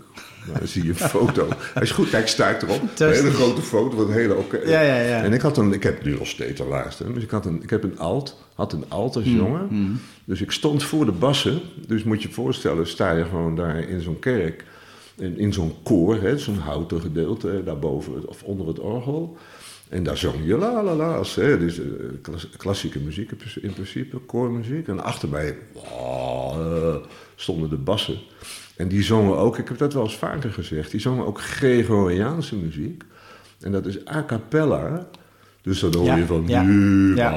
Nou, 0.46 0.58
dan 0.58 0.68
zie 0.68 0.82
je 0.82 0.88
een 0.88 0.96
foto. 1.18 1.48
Hij 1.74 1.82
is 1.82 1.90
goed, 1.90 2.10
kijk, 2.10 2.28
staat 2.28 2.62
erop. 2.62 2.82
Een 2.96 3.12
hele 3.12 3.30
grote 3.30 3.62
foto, 3.62 3.96
wat 3.96 4.08
een 4.08 4.12
hele 4.12 4.34
oké. 4.34 4.58
Ja, 4.64 4.80
ja, 4.80 5.00
ja. 5.00 5.22
En 5.22 5.32
ik 5.32 5.40
had 5.40 5.56
een, 5.56 5.72
ik 5.72 5.82
heb 5.82 6.04
nu 6.04 6.18
nog 6.18 6.26
steeds 6.26 6.60
een 6.60 6.68
laatste. 6.68 7.12
Dus 7.12 7.22
ik 7.22 7.30
had 7.30 7.46
een, 7.46 7.62
ik 7.62 7.70
heb 7.70 7.82
een 7.82 7.98
alt, 7.98 8.46
had 8.54 8.72
een 8.72 8.84
alt 8.88 9.16
als 9.16 9.24
jongen. 9.24 10.00
Dus 10.24 10.40
ik 10.40 10.50
stond 10.50 10.82
voor 10.82 11.04
de 11.04 11.12
bassen. 11.12 11.60
Dus 11.86 12.02
moet 12.02 12.22
je 12.22 12.28
je 12.28 12.34
voorstellen, 12.34 12.86
sta 12.86 13.12
je 13.12 13.24
gewoon 13.24 13.56
daar 13.56 13.78
in 13.78 14.00
zo'n 14.00 14.18
kerk. 14.18 14.64
In, 15.16 15.38
in 15.38 15.52
zo'n 15.52 15.74
koor, 15.82 16.22
hè, 16.22 16.38
zo'n 16.38 16.58
houten 16.58 17.00
gedeelte 17.00 17.62
daarboven 17.64 18.28
of 18.28 18.42
onder 18.42 18.66
het 18.66 18.78
orgel. 18.78 19.36
En 19.88 20.02
daar 20.02 20.16
zong 20.16 20.34
je 20.44 20.56
la 20.56 20.82
la 20.82 20.94
la's. 20.94 21.34
Hè, 21.34 21.58
dus 21.58 21.78
eh, 21.80 21.84
klas- 22.22 22.48
klassieke 22.56 22.98
muziek 22.98 23.30
in 23.30 23.36
princi- 23.36 23.60
in 23.62 23.72
principe, 23.72 24.18
koormuziek. 24.18 24.88
En 24.88 25.02
achter 25.04 25.28
mij 25.28 25.56
eh, 25.74 26.94
stonden 27.34 27.70
de 27.70 27.76
bassen. 27.76 28.18
En 28.76 28.88
die 28.88 29.02
zongen 29.02 29.36
ook, 29.36 29.58
ik 29.58 29.68
heb 29.68 29.78
dat 29.78 29.92
wel 29.92 30.02
eens 30.02 30.16
vaker 30.16 30.52
gezegd, 30.52 30.90
die 30.90 31.00
zongen 31.00 31.26
ook 31.26 31.40
Gregoriaanse 31.40 32.56
muziek. 32.56 33.02
En 33.60 33.72
dat 33.72 33.86
is 33.86 34.06
a 34.08 34.24
cappella. 34.26 35.06
Dus 35.62 35.80
dan 35.80 35.94
hoor 35.94 36.04
Ja, 36.04 36.16
je 36.16 36.26
van... 36.26 36.44
ja, 36.46 36.62
nu, 36.62 37.16
ja. 37.16 37.30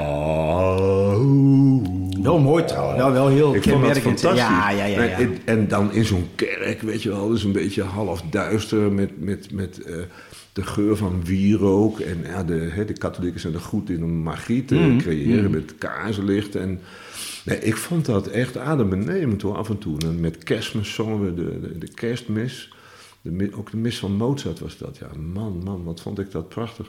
Wel 2.22 2.38
mooi 2.38 2.64
trouwens. 2.64 2.98
Wel, 2.98 3.12
wel 3.12 3.28
heel 3.28 3.54
ik 3.54 3.62
vond 3.62 3.84
dat 3.86 3.98
fantastisch. 3.98 4.40
Ja, 4.40 4.70
ja, 4.70 4.84
ja. 4.84 5.18
en 5.44 5.68
dan 5.68 5.92
in 5.92 6.04
zo'n 6.04 6.28
kerk, 6.34 6.80
weet 6.82 7.02
je 7.02 7.08
wel, 7.08 7.28
dus 7.28 7.42
een 7.44 7.52
beetje 7.52 7.82
half 7.82 8.22
duister 8.30 8.92
met, 8.92 9.20
met, 9.20 9.52
met 9.52 9.82
eh, 9.82 9.94
de 10.60 10.66
geur 10.66 10.96
van 10.96 11.24
wierook. 11.24 12.00
En 12.00 12.18
ja, 12.26 12.44
de, 12.44 12.68
hè, 12.72 12.84
de 12.84 12.92
katholieken 12.92 13.40
zijn 13.40 13.54
er 13.54 13.60
goed 13.60 13.90
in 13.90 14.04
om 14.04 14.22
magie 14.22 14.64
te 14.64 14.74
Mm, 14.74 14.98
creëren 14.98 15.50
met 15.50 15.74
kaarslicht. 15.78 16.54
En 16.56 16.80
nee, 17.44 17.58
ik 17.58 17.76
vond 17.76 18.06
dat 18.06 18.26
echt 18.26 18.56
adembenemend 18.56 19.42
hoor, 19.42 19.56
af 19.56 19.68
en 19.68 19.78
toe. 19.78 19.98
En 19.98 20.20
met 20.20 20.44
kerstmis 20.44 20.94
zongen 20.94 21.24
we 21.24 21.34
de, 21.34 21.60
de, 21.60 21.78
de 21.78 21.88
kerstmis. 21.94 22.72
De, 23.22 23.50
ook 23.54 23.70
de 23.70 23.76
mis 23.76 23.98
van 23.98 24.12
Mozart 24.12 24.58
was 24.60 24.78
dat. 24.78 24.96
Ja, 25.00 25.10
man, 25.32 25.60
man, 25.64 25.84
wat 25.84 26.00
vond 26.00 26.18
ik 26.18 26.30
dat 26.30 26.48
prachtig. 26.48 26.86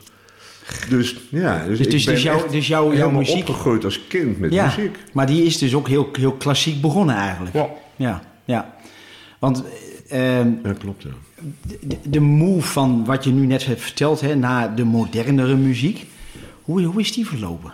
Dus 0.88 1.16
ja, 1.28 1.66
dus, 1.66 1.78
Dus- 1.78 1.86
dus- 1.88 2.04
dus 2.04 2.22
jouw- 2.22 2.48
dus 2.50 2.66
jouw- 2.66 3.10
muziek- 3.10 3.36
opgegroeid 3.48 3.84
als 3.84 4.06
kind 4.08 4.38
met 4.38 4.52
Ja, 4.52 4.64
muziek. 4.64 4.96
maar 5.12 5.26
die 5.26 5.44
is 5.44 5.58
dus 5.58 5.74
ook 5.74 5.88
heel, 5.88 6.08
heel 6.12 6.32
klassiek 6.32 6.80
begonnen 6.80 7.14
eigenlijk. 7.14 7.54
Ja. 7.54 7.68
Ja, 7.96 8.22
ja. 8.44 8.74
Want 9.38 9.64
eh, 10.12 10.38
ehm, 10.38 10.50
Ja, 10.62 10.72
klopt 10.72 11.02
ja. 11.02 11.10
de, 11.80 11.98
de 12.04 12.20
move 12.20 12.66
van 12.66 13.04
wat 13.04 13.24
je 13.24 13.30
nu 13.30 13.46
net 13.46 13.66
hebt 13.66 13.80
verteld 13.80 14.20
hè, 14.20 14.34
naar 14.34 14.74
de 14.74 14.84
modernere 14.84 15.56
muziek, 15.56 16.06
hoe, 16.62 16.82
hoe 16.82 17.00
is 17.00 17.12
die 17.12 17.26
verlopen? 17.26 17.72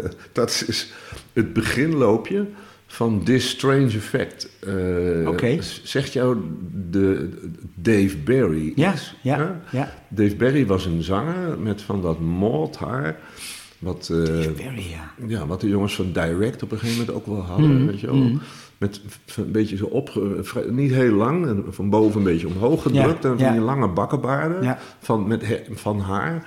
Dat 0.32 0.64
is 0.66 0.92
het 1.32 1.52
beginloopje 1.52 2.46
van 2.86 3.22
This 3.24 3.48
Strange 3.48 3.86
Effect. 3.86 4.48
Eh, 4.60 5.28
Oké. 5.28 5.58
Zegt 5.82 6.12
jou 6.12 6.36
de, 6.90 7.28
Dave 7.74 8.16
Barry 8.16 8.72
Ja, 8.74 8.94
ja, 9.22 9.60
ja. 9.70 9.92
Dave 10.08 10.36
Barry 10.36 10.66
was 10.66 10.84
een 10.86 11.02
zanger 11.02 11.58
met 11.58 11.82
van 11.82 12.02
dat 12.02 12.20
malt 12.20 12.76
haar. 12.76 13.18
Wat, 13.78 14.08
eh, 14.12 14.16
Very, 14.54 14.84
ja. 14.90 15.26
ja, 15.26 15.46
wat 15.46 15.60
de 15.60 15.68
jongens 15.68 15.94
van 15.94 16.12
Direct 16.12 16.62
op 16.62 16.72
een 16.72 16.78
gegeven 16.78 16.98
moment 17.00 17.16
ook 17.16 17.26
wel 17.26 17.42
hadden, 17.44 17.76
Mhm, 17.76 17.86
weet 17.86 18.00
je 18.00 18.06
wel. 18.06 18.30
Met 18.78 19.00
v- 19.26 19.36
een 19.36 19.52
beetje 19.52 19.76
zo 19.76 19.84
op, 19.84 20.20
niet 20.70 20.92
heel 20.92 21.12
lang, 21.14 21.64
van 21.68 21.90
boven 21.90 22.18
een 22.18 22.24
beetje 22.26 22.46
omhoog 22.46 22.82
gedrukt. 22.82 23.22
Ja, 23.22 23.30
en 23.30 23.38
van 23.38 23.46
ja. 23.46 23.52
die 23.52 23.60
lange 23.60 23.88
bakkenbaarden 23.88 24.62
Ja. 24.62 24.78
van, 25.00 25.26
met, 25.26 25.62
van 25.74 26.00
haar. 26.00 26.46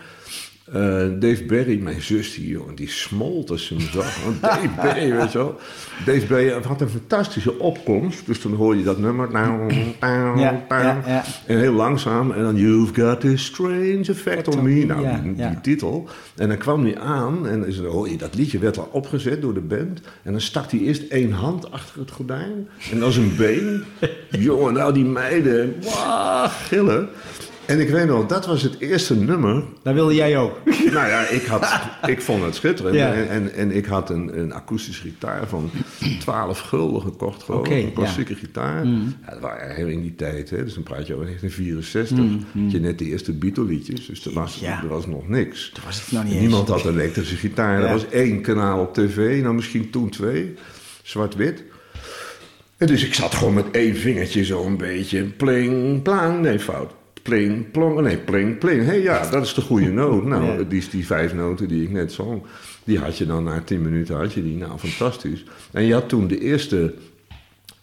Eh, 0.73 0.81
Dave 1.19 1.43
Barry, 1.47 1.79
mijn 1.81 2.01
zus, 2.01 2.33
die, 2.33 2.47
jongen, 2.47 2.75
die 2.75 2.89
smolt 2.89 3.49
als 3.49 3.65
ze 3.65 3.73
hem 3.73 3.87
zag. 3.91 4.23
Want 4.23 4.41
Dave 4.51 4.69
Barry, 4.75 5.13
weet 5.13 5.31
je 5.31 5.37
wel. 5.37 5.59
Dave 6.05 6.25
Barry 6.25 6.49
had 6.63 6.81
een 6.81 6.89
fantastische 6.89 7.59
opkomst. 7.59 8.25
Dus 8.25 8.41
dan 8.41 8.53
hoor 8.53 8.75
je 8.75 8.83
dat 8.83 8.97
nummer. 8.97 9.31
Ja, 9.31 9.57
ja, 9.99 11.01
ja. 11.05 11.23
En 11.45 11.59
heel 11.59 11.73
langzaam. 11.73 12.31
En 12.31 12.43
dan 12.43 12.55
You've 12.55 13.01
got 13.01 13.21
this 13.21 13.45
strange 13.45 14.05
effect 14.07 14.55
on 14.55 14.63
me. 14.63 14.85
Nou, 14.85 15.33
die, 15.35 15.61
titel. 15.61 16.07
En 16.35 16.47
dan 16.47 16.57
kwam 16.57 16.83
hij 16.83 16.99
aan. 16.99 17.47
En 17.47 17.67
is, 17.67 17.75
je, 17.77 18.15
dat 18.17 18.35
liedje 18.35 18.59
werd 18.59 18.77
al 18.77 18.89
opgezet 18.91 19.41
door 19.41 19.53
de 19.53 19.59
band. 19.59 20.01
En 20.23 20.31
dan 20.31 20.41
stak 20.41 20.71
hij 20.71 20.79
eerst 20.79 21.03
één 21.09 21.31
hand 21.31 21.71
achter 21.71 21.99
het 21.99 22.11
gordijn. 22.11 22.67
En 22.91 22.99
dan 22.99 23.11
zijn 23.11 23.35
been. 23.35 23.83
Jongen, 24.29 24.73
nou 24.73 24.93
die 24.93 25.05
meiden. 25.05 25.75
Wauw, 25.81 26.47
gillen. 26.47 27.09
En 27.69 27.79
ik 27.79 27.89
weet 27.89 28.07
nog, 28.07 28.25
dat 28.25 28.45
was 28.45 28.61
het 28.61 28.79
eerste 28.79 29.15
nummer 29.15 29.63
Dat 29.83 29.93
wilde 29.93 30.15
jij 30.15 30.37
ook. 30.37 30.59
nou 30.97 31.07
ja, 31.07 31.27
ik, 31.27 31.45
had, 31.45 31.67
ik 32.05 32.21
vond 32.21 32.43
het 32.43 32.55
schitterend. 32.55 32.95
Ja. 32.95 33.13
En, 33.13 33.29
en, 33.29 33.53
en 33.53 33.71
ik 33.71 33.85
had 33.85 34.09
een, 34.09 34.39
een 34.39 34.53
akoestische 34.53 35.01
gitaar 35.01 35.47
van 35.47 35.71
12 36.19 36.59
gulden 36.59 37.01
gekocht, 37.01 37.43
geloof 37.43 37.67
ik. 37.67 37.83
Een 37.83 37.93
klassieke 37.93 38.35
gitaar. 38.35 38.85
Mm. 38.85 39.15
Ja, 39.25 39.31
dat 39.31 39.39
waren 39.39 39.75
heel 39.75 39.87
in 39.87 40.01
die 40.01 40.15
tijd, 40.15 40.49
hè. 40.49 40.63
dus 40.63 40.73
dan 40.73 40.83
praat 40.83 41.07
je 41.07 41.13
over 41.13 41.25
1964. 41.25 42.63
Had 42.63 42.71
je 42.71 42.79
net 42.79 42.99
de 42.99 43.05
eerste 43.05 43.33
Beatle-liedjes, 43.33 44.05
dus 44.05 44.25
er 44.25 44.33
was, 44.33 44.61
Mm, 44.61 44.67
er 44.67 44.87
was 44.87 45.07
nog 45.07 45.27
niks. 45.27 45.69
Toen 45.73 45.83
was 45.85 46.01
het 46.01 46.11
nog 46.11 46.23
niet 46.23 46.31
eens. 46.31 46.41
Niemand 46.41 46.67
had 46.67 46.85
een 46.85 46.93
elektrische 46.93 47.35
gitaar. 47.35 47.83
Er 47.83 47.91
was 47.91 48.09
één 48.09 48.41
kanaal 48.41 48.81
op 48.81 48.93
tv, 48.93 49.41
nou 49.41 49.55
misschien 49.55 49.89
toen 49.89 50.09
twee. 50.09 50.53
Zwart-wit. 51.03 51.63
En 52.77 52.87
dus 52.87 53.05
ik 53.05 53.13
zat 53.13 53.35
gewoon 53.35 53.53
met 53.53 53.71
één 53.71 53.95
vingertje 53.95 54.45
zo 54.45 54.65
een 54.65 54.77
beetje. 54.77 55.23
Pling, 55.23 56.01
plang. 56.01 56.41
Nee, 56.41 56.59
fout. 56.59 56.97
Pling, 57.29 57.71
plong. 57.71 58.01
Nee, 58.01 58.17
pling, 58.17 58.57
pling. 58.57 58.79
Hé, 58.81 58.85
hey, 58.87 59.01
ja, 59.01 59.29
dat 59.29 59.43
is 59.45 59.53
de 59.53 59.61
goede 59.61 59.91
noot. 59.91 60.25
Nou, 60.25 60.43
Ja. 60.45 60.63
die, 60.63 60.89
die 60.91 61.05
vijf 61.05 61.33
noten 61.33 61.67
die 61.67 61.83
ik 61.83 61.91
net 61.91 62.11
zong. 62.11 62.41
Die 62.83 62.99
had 62.99 63.17
je 63.17 63.25
dan 63.25 63.43
na 63.43 63.61
tien 63.61 63.81
minuten, 63.81 64.15
had 64.15 64.33
je 64.33 64.43
die, 64.43 64.57
nou 64.57 64.77
fantastisch. 64.79 65.43
En 65.71 65.83
je 65.83 65.93
had 65.93 66.09
toen 66.09 66.27
de 66.27 66.39
eerste 66.39 66.93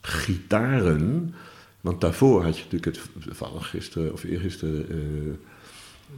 gitaren, 0.00 1.34
want 1.80 2.00
daarvoor 2.00 2.42
had 2.42 2.56
je 2.58 2.64
natuurlijk 2.70 2.96
het, 2.96 3.24
toevallig 3.24 3.68
gisteren 3.70 4.12
of 4.12 4.24
eergisteren... 4.24 4.86
eh 4.90 4.96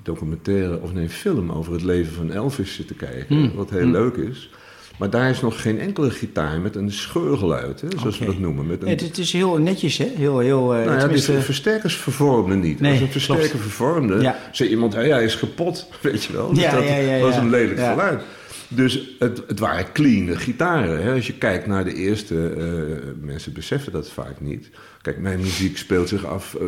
documentaire, 0.03 0.81
of 0.81 0.93
nee, 0.93 1.09
film 1.09 1.51
over 1.53 1.73
het 1.73 1.83
leven 1.83 2.13
van 2.13 2.33
Elvis 2.33 2.75
zitten 2.75 2.97
kijken. 2.97 3.37
Hmm. 3.37 3.53
Wat 3.55 3.71
heel 3.71 3.81
Hmm. 3.83 3.93
leuk 3.93 4.17
is. 4.17 4.51
Maar 4.99 5.11
daar 5.11 5.31
is 5.31 5.41
nog 5.41 5.63
geen 5.63 5.81
enkele 5.81 6.11
gitaar 6.11 6.61
met 6.61 6.77
een 6.77 6.93
scheurgeluid, 6.93 7.81
hè, 7.81 7.89
zoals 7.99 8.19
we 8.19 8.25
dat 8.25 8.39
noemen. 8.39 8.67
Met 8.67 8.83
een, 8.83 8.89
het, 8.89 9.19
is 9.19 9.33
heel 9.33 9.57
netjes, 9.59 9.97
hè? 9.99 10.09
Heel, 10.17 10.39
heel... 10.39 10.75
eh, 10.75 10.79
nou 10.85 10.93
ja, 10.93 10.99
tenminste- 11.01 11.41
versterkers 11.41 11.97
vervormden 11.97 12.61
niet. 12.61 12.81
Nee, 12.81 12.93
Als 12.93 13.01
een 13.01 13.09
versterker 13.09 13.49
klopt. 13.49 13.63
vervormde, 13.65 14.21
Ja. 14.21 14.39
zei 14.53 14.69
iemand, 14.69 14.95
hij 14.95 15.25
is 15.25 15.39
kapot, 15.39 15.89
weet 16.03 16.25
je 16.25 16.33
wel. 16.33 16.49
Dus 16.53 16.63
Ja, 16.63 16.71
dat 16.75 16.85
ja, 16.89 16.97
ja, 16.97 17.21
was 17.21 17.37
een 17.37 17.51
lelijk 17.51 17.79
geluid. 17.81 18.23
Dus 18.69 19.17
het, 19.19 19.43
het 19.47 19.59
waren 19.59 19.93
clean 19.93 20.37
gitaren. 20.37 21.03
Hè. 21.03 21.13
Als 21.13 21.27
je 21.27 21.33
kijkt 21.35 21.67
naar 21.67 21.85
de 21.85 21.95
eerste, 21.95 22.49
eh, 22.59 23.25
mensen 23.27 23.53
beseffen 23.53 23.93
dat 23.93 24.11
vaak 24.11 24.41
niet. 24.41 24.71
Kijk, 25.03 25.19
mijn 25.19 25.41
muziek 25.41 25.77
speelt 25.79 26.09
zich 26.09 26.27
af 26.27 26.55
eh, 26.55 26.67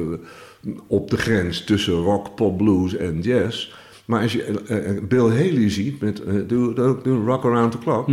op 0.87 1.11
de 1.11 1.17
grens 1.17 1.65
tussen 1.65 1.95
rock, 1.95 2.35
pop, 2.35 2.57
blues 2.59 2.97
en 2.97 3.21
jazz. 3.21 3.73
Maar 4.11 4.23
als 4.23 4.33
je 4.33 4.45
eh, 4.67 4.77
eh, 4.77 5.03
Bill 5.03 5.29
Haley 5.29 5.71
ziet 5.71 6.01
met 6.01 6.23
eh, 6.23 6.35
do, 6.47 6.73
do, 6.73 7.01
do 7.03 7.23
Rock 7.27 7.45
Around 7.45 7.73
the 7.73 7.79
Clock, 7.79 8.09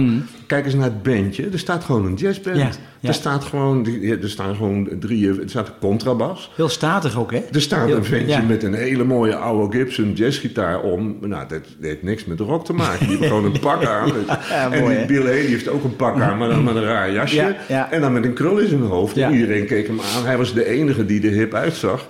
kijk 0.46 0.66
eens 0.66 0.74
naar 0.74 0.84
het 0.84 1.04
bandje. 1.04 1.50
Er 1.52 1.60
staat 1.60 1.84
gewoon 1.84 2.06
een 2.06 2.14
jazzband. 2.14 2.56
Hmm. 2.56 2.66
Ja, 2.66 2.72
ja. 3.00 3.10
Er, 3.10 3.14
staat 3.14 3.44
gewoon, 3.44 3.88
er 4.22 4.30
staan 4.30 4.56
gewoon 4.56 4.90
drie, 5.00 5.28
er 5.30 5.50
staat 5.50 5.68
een 5.68 5.74
contrabas. 5.80 6.52
Heel 6.56 6.70
statig 6.70 7.18
ook, 7.20 7.32
hè? 7.32 7.42
Er 7.52 7.62
staat 7.62 7.86
Heel- 7.88 7.96
een 7.96 8.06
ventje 8.06 8.28
ja. 8.28 8.42
met 8.42 8.64
een 8.64 8.74
hele 8.74 9.04
mooie 9.04 9.36
oude 9.36 9.78
Gibson 9.78 10.14
jazzgitaar 10.14 10.82
om. 10.82 11.18
Nou, 11.22 11.48
dat, 11.48 11.62
heeft 11.82 12.04
niks 12.04 12.26
met 12.26 12.40
rock 12.40 12.66
te 12.66 12.74
maken. 12.74 13.08
Die 13.08 13.18
heeft 13.18 13.28
gewoon 13.30 13.46
een 13.46 13.60
pak 13.60 13.86
aan. 13.96 14.12
En 14.52 14.80
mooi? 14.80 15.06
Bill 15.06 15.22
Haley 15.22 15.46
heeft 15.46 15.68
ook 15.68 15.84
een 15.84 15.96
pak 15.96 16.20
aan, 16.20 16.38
maar 16.38 16.50
dan 16.50 16.64
met 16.64 16.76
een 16.76 16.84
raar 16.84 17.12
jasje. 17.12 17.36
Ja, 17.36 17.56
ja. 17.68 17.92
En 17.92 18.02
dan 18.02 18.14
met 18.14 18.26
een 18.26 18.34
krul 18.34 18.58
in 18.58 18.68
zijn 18.68 18.82
hoofd. 18.82 19.18
En 19.18 19.34
iedereen 19.34 19.66
keek 19.66 19.88
hem 19.88 20.00
aan. 20.16 20.26
Hij 20.26 20.38
was 20.38 20.54
de 20.54 20.66
enige 20.66 21.06
die 21.06 21.28
er 21.28 21.32
hip 21.32 21.54
uitzag, 21.54 22.08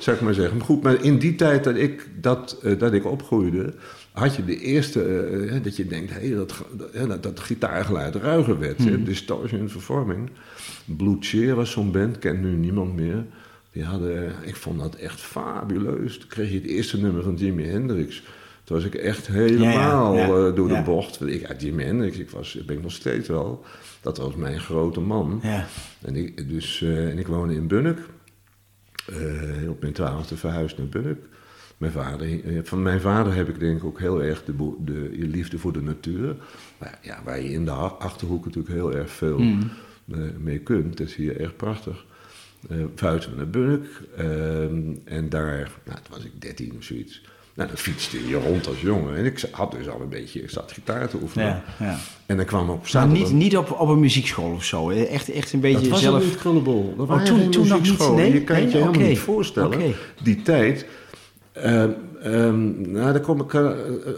zou 0.00 0.16
ik 0.16 0.22
maar 0.22 0.34
zeggen. 0.34 0.56
Maar 0.56 0.66
goed, 0.66 0.82
maar 0.82 1.04
in 1.04 1.18
die 1.18 1.34
tijd 1.34 1.64
dat 1.64 1.76
ik, 1.76 2.08
dat, 2.20 2.58
eh, 2.62 2.78
dat 2.78 2.92
ik 2.92 3.06
opgroeide... 3.06 3.74
had 4.12 4.36
je 4.36 4.44
de 4.44 4.60
eerste, 4.60 5.02
eh, 5.02 5.56
eh, 5.56 5.62
dat 5.62 5.76
je 5.76 5.86
denkt... 5.86 6.12
Hey, 6.12 6.34
dat, 6.34 6.54
dat, 6.76 6.92
hè, 6.92 7.06
dat, 7.06 7.22
dat 7.22 7.40
gitaargeluid 7.40 8.14
ruiger 8.14 8.58
werd. 8.58 8.78
Hmm. 8.78 8.88
hè, 8.88 9.02
Distortion 9.02 9.60
en 9.60 9.70
vervorming. 9.70 10.30
Blue 10.84 11.16
Cheer 11.20 11.54
was 11.54 11.70
zo'n 11.70 11.92
band, 11.92 12.18
kent 12.18 12.40
nu 12.40 12.56
niemand 12.56 12.96
meer... 12.96 13.24
Die 13.72 13.84
hadden, 13.84 14.32
ik 14.42 14.56
vond 14.56 14.78
dat 14.78 14.94
echt 14.94 15.20
fabuleus. 15.20 16.18
Toen 16.18 16.28
kreeg 16.28 16.48
je 16.48 16.54
het 16.54 16.66
eerste 16.66 17.00
nummer 17.00 17.22
van 17.22 17.34
Jimi 17.34 17.66
Hendrix. 17.66 18.22
Toen 18.64 18.76
was 18.76 18.84
ik 18.84 18.94
echt 18.94 19.26
helemaal 19.26 20.16
Ja, 20.16 20.26
ja, 20.26 20.46
ja. 20.46 20.50
door 20.50 20.68
de 20.68 20.82
bocht. 20.84 21.18
Want 21.18 21.30
Ik, 21.30 21.60
Jimi 21.60 21.82
Hendrix, 21.82 22.18
ik 22.18 22.30
was, 22.30 22.58
ben 22.66 22.76
ik 22.76 22.82
nog 22.82 22.92
steeds 22.92 23.28
wel. 23.28 23.64
Dat 24.00 24.18
was 24.18 24.34
mijn 24.34 24.60
grote 24.60 25.00
man. 25.00 25.40
Ja. 25.42 25.66
En, 26.02 26.16
ik, 26.16 26.48
dus, 26.48 26.82
en 26.82 27.18
ik 27.18 27.26
woonde 27.26 27.54
in 27.54 27.66
Bunnik. 27.66 27.98
Eh, 29.10 29.70
op 29.70 29.80
mijn 29.80 29.92
twaalfde 29.92 30.36
verhuisd 30.36 30.78
naar 30.78 30.88
Bunnik. 30.88 31.18
Mijn 31.78 31.92
vader, 31.92 32.44
eh, 32.44 32.60
van 32.62 32.82
mijn 32.82 33.00
vader 33.00 33.34
heb 33.34 33.48
ik 33.48 33.58
denk 33.58 33.76
ik 33.76 33.84
ook 33.84 33.98
heel 33.98 34.22
erg 34.22 34.44
de, 34.44 34.74
de, 34.84 35.08
liefde 35.12 35.58
voor 35.58 35.72
de 35.72 35.82
natuur. 35.82 36.36
Maar 36.78 36.98
ja, 37.02 37.20
waar 37.24 37.40
je 37.40 37.50
in 37.50 37.64
de 37.64 37.70
Achterhoek 37.70 38.44
natuurlijk 38.44 38.74
heel 38.74 38.94
erg 38.94 39.10
veel 39.10 39.36
Hmm. 39.36 39.70
eh, 40.12 40.18
mee 40.38 40.58
kunt. 40.58 40.96
Dat 40.98 41.06
is 41.06 41.14
hier 41.14 41.40
erg 41.40 41.56
prachtig. 41.56 42.04
Verhuisden 42.94 43.30
we 43.30 43.36
naar 43.36 43.50
Bunnik. 43.50 43.86
ehm, 44.16 44.94
en 45.04 45.28
daar, 45.28 45.70
nou, 45.84 45.98
toen 46.02 46.14
was 46.14 46.24
ik 46.24 46.40
13 46.40 46.74
of 46.76 46.84
zoiets. 46.84 47.22
Nou, 47.60 47.72
dan 47.72 47.80
fietste 47.80 48.28
je 48.28 48.36
rond 48.36 48.66
als 48.66 48.80
jongen. 48.80 49.16
En 49.16 49.24
ik 49.24 49.44
had 49.50 49.72
dus 49.72 49.88
al 49.88 50.00
een 50.00 50.08
beetje, 50.08 50.42
ik 50.42 50.50
zat 50.50 50.72
gitaar 50.72 51.08
te 51.08 51.16
oefenen. 51.22 51.46
Ja, 51.46 51.62
ja. 51.78 51.98
En 52.26 52.36
dan 52.36 52.44
kwam 52.46 52.70
op 52.70 52.78
Maar 52.80 52.88
zaterdag... 52.88 53.18
niet, 53.18 53.32
niet 53.32 53.56
op, 53.56 53.80
op 53.80 53.88
een 53.88 54.00
muziekschool 54.00 54.52
of 54.52 54.64
zo. 54.64 54.90
Echt, 54.90 55.30
echt 55.30 55.52
een 55.52 55.60
Dat 55.60 55.72
beetje 55.72 55.90
was 55.90 56.00
zelf... 56.00 56.12
zelf... 56.20 56.24
niet 56.24 56.36
Krullebol. 56.40 56.94
Dat 56.96 57.06
Oh, 57.06 57.12
waren 57.12 57.26
toen- 57.26 57.50
toen 57.50 57.68
nog 57.68 57.82
niet? 57.82 57.98
Nee? 58.14 58.32
Je 58.32 58.42
kan 58.44 58.56
het 58.56 58.72
je 58.72 58.78
helemaal 58.78 59.00
niet 59.08 59.18
voorstellen. 59.18 59.94
Die 60.22 60.42
tijd... 60.42 60.86
ehm, 61.52 61.90
ehm, 62.22 62.90
nou, 62.92 63.12
daar 63.12 63.20
kom 63.20 63.40
ik... 63.40 63.54
eh, 63.54 63.70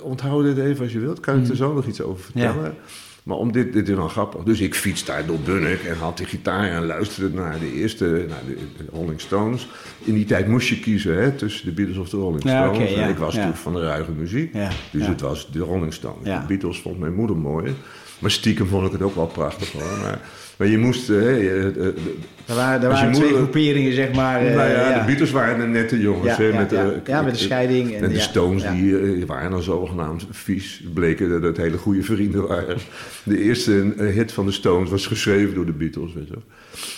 onthoud 0.02 0.44
dit 0.44 0.58
even 0.58 0.82
als 0.84 0.92
je 0.92 0.98
wilt. 0.98 1.20
Kan 1.20 1.42
ik 1.42 1.48
er 1.48 1.56
zo 1.56 1.74
nog 1.74 1.86
iets 1.86 2.00
over 2.00 2.24
vertellen? 2.24 2.74
Maar 3.22 3.36
om 3.36 3.52
dit, 3.52 3.72
dit 3.72 3.88
is 3.88 3.94
wel 3.94 4.08
grappig. 4.08 4.42
Dus 4.42 4.60
ik 4.60 4.74
fiets 4.74 5.04
daar 5.04 5.26
door 5.26 5.38
Bunnik 5.38 5.82
en 5.82 5.96
had 5.96 6.16
die 6.16 6.26
gitaar 6.26 6.68
en 6.70 6.86
luisterde 6.86 7.34
naar 7.34 7.58
de 7.58 7.72
eerste, 7.72 8.24
naar 8.28 8.42
de, 8.46 8.54
de 8.76 8.84
Rolling 8.92 9.20
Stones. 9.20 9.68
In 9.98 10.14
die 10.14 10.24
tijd 10.24 10.48
moest 10.48 10.68
je 10.68 10.80
kiezen 10.80 11.22
hè, 11.22 11.30
tussen 11.32 11.64
de 11.66 11.72
Beatles 11.72 11.96
of 11.96 12.08
de 12.08 12.16
Rolling 12.16 12.42
Ja, 12.44 12.68
Stones. 12.72 12.90
ja, 12.90 13.02
en 13.02 13.08
ik 13.08 13.16
was 13.16 13.34
natuurlijk 13.34 13.60
van 13.62 13.72
de 13.72 13.80
ruige 13.82 14.12
muziek. 14.12 14.52
Dus 14.90 15.06
het 15.06 15.20
was 15.20 15.50
de 15.52 15.58
Rolling 15.58 15.92
Stones. 15.92 16.24
De 16.24 16.46
Beatles 16.46 16.80
vond 16.80 16.98
mijn 16.98 17.14
moeder 17.14 17.36
mooi. 17.36 17.74
Maar 18.18 18.30
stiekem 18.30 18.66
vond 18.66 18.86
ik 18.86 18.92
het 18.92 19.02
ook 19.02 19.14
wel 19.14 19.26
prachtig 19.26 19.72
hoor. 19.72 19.98
Maar, 20.02 20.20
maar 20.62 20.70
je 20.70 20.78
moest... 20.78 21.10
eh, 21.10 21.42
je- 21.42 21.72
eh, 21.76 21.82
de- 21.82 22.14
Er 22.46 22.54
waren, 22.54 22.82
er 22.82 22.88
Als 22.88 22.98
je 22.98 23.04
waren 23.06 23.20
twee 23.20 23.34
groeperingen, 23.34 23.92
zeg 23.92 24.12
maar. 24.12 24.40
eh, 24.46 24.54
nou 24.56 24.68
ja, 24.70 24.90
ja. 24.90 24.98
de 24.98 25.04
Beatles 25.06 25.30
waren 25.30 25.58
de 25.58 25.66
nette 25.66 26.00
jongens. 26.00 26.36
Ja, 26.36 26.42
hè, 26.42 26.52
met, 26.58 26.70
ja. 26.70 26.84
eh, 26.84 26.90
Ja, 27.06 27.22
met 27.22 27.34
de 27.34 27.38
eh, 27.40 27.44
scheiding 27.44 27.94
en 27.94 28.02
En 28.02 28.12
de 28.12 28.20
Stones, 28.20 28.62
die 28.70 28.98
eh, 28.98 29.24
waren 29.26 29.50
dan 29.50 29.62
zogenaamd 29.62 30.26
vies. 30.30 30.82
Bleken 30.94 31.28
dat 31.28 31.42
het 31.42 31.56
hele 31.56 31.76
goede 31.76 32.02
vrienden 32.02 32.46
waren. 32.48 32.76
De 33.24 33.42
eerste 33.42 33.92
eh, 33.98 34.06
hit 34.14 34.32
van 34.32 34.46
de 34.46 34.52
Stones 34.52 34.90
was 34.90 35.06
geschreven 35.06 35.54
door 35.54 35.66
de 35.66 35.72
Beatles. 35.72 36.12
Weet 36.14 36.28
je. 36.28 36.34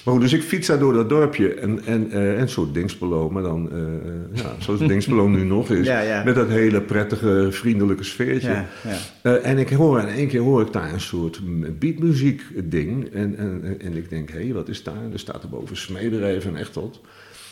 Maar 0.04 0.14
goed, 0.14 0.20
dus 0.22 0.32
ik 0.32 0.42
fiets 0.42 0.66
daar 0.66 0.78
door 0.78 0.92
dat 0.92 1.08
dorpje. 1.08 1.54
En, 1.54 1.80
en, 1.84 2.10
eh, 2.10 2.38
een 2.38 2.48
soort 2.48 2.74
Dingspelo, 2.74 3.30
maar 3.30 3.42
dan 3.42 3.70
eh, 3.72 3.78
eh, 3.78 3.86
ja, 4.32 4.54
zoals 4.58 4.80
Dingspelo 4.80 5.28
nu 5.28 5.44
nog 5.44 5.70
is. 5.70 5.86
Met 6.24 6.34
dat 6.34 6.48
hele 6.48 6.80
prettige, 6.80 7.48
vriendelijke 7.50 8.04
sfeertje. 8.04 8.48
Ja, 8.48 8.66
ja. 8.82 8.96
Eh, 9.22 9.50
en 9.50 9.58
ik 9.58 9.68
hoor 9.68 10.00
in 10.00 10.08
één 10.08 10.28
keer 10.28 10.40
hoor 10.40 10.60
ik 10.60 10.72
daar 10.72 10.92
een 10.92 11.00
soort 11.00 11.40
beatmuziek 11.78 12.42
ding. 12.64 13.08
En, 13.12 13.34
en, 13.38 13.53
en 13.62 13.96
ik 13.96 14.10
denk, 14.10 14.30
hé, 14.30 14.52
wat 14.52 14.68
is 14.68 14.82
daar? 14.82 15.12
Er 15.12 15.18
staat 15.18 15.42
er 15.42 15.48
boven 15.48 15.76
Smederij 15.76 16.40
van 16.42 16.56
Echteld. 16.56 17.00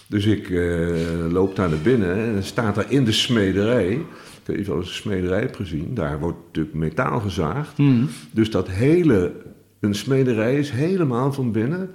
Dus 0.07 0.27
ik 0.27 0.51
eh, 0.51 0.97
loop 1.31 1.57
daar 1.57 1.69
naar 1.69 1.79
binnen 1.79 2.15
en 2.17 2.37
er 2.37 2.45
staat 2.45 2.75
daar 2.75 2.91
in 2.93 3.05
de 3.05 3.13
smederij. 3.13 3.91
Ik 3.93 4.01
weet 4.45 4.57
niet 4.57 4.69
of 4.69 4.75
je 4.75 4.81
een 4.81 4.87
smederij 4.95 5.41
hebt 5.41 5.57
gezien. 5.57 5.95
Daar 5.95 6.19
wordt 6.19 6.39
natuurlijk 6.47 6.75
metaal 6.75 7.21
gezaagd. 7.21 7.77
Hmm. 7.77 8.09
Dus 8.31 8.51
dat 8.51 8.69
hele, 8.69 9.33
een 9.81 9.95
smederij 9.95 10.59
is 10.59 10.71
helemaal 10.71 11.33
van 11.33 11.53
binnen 11.53 11.91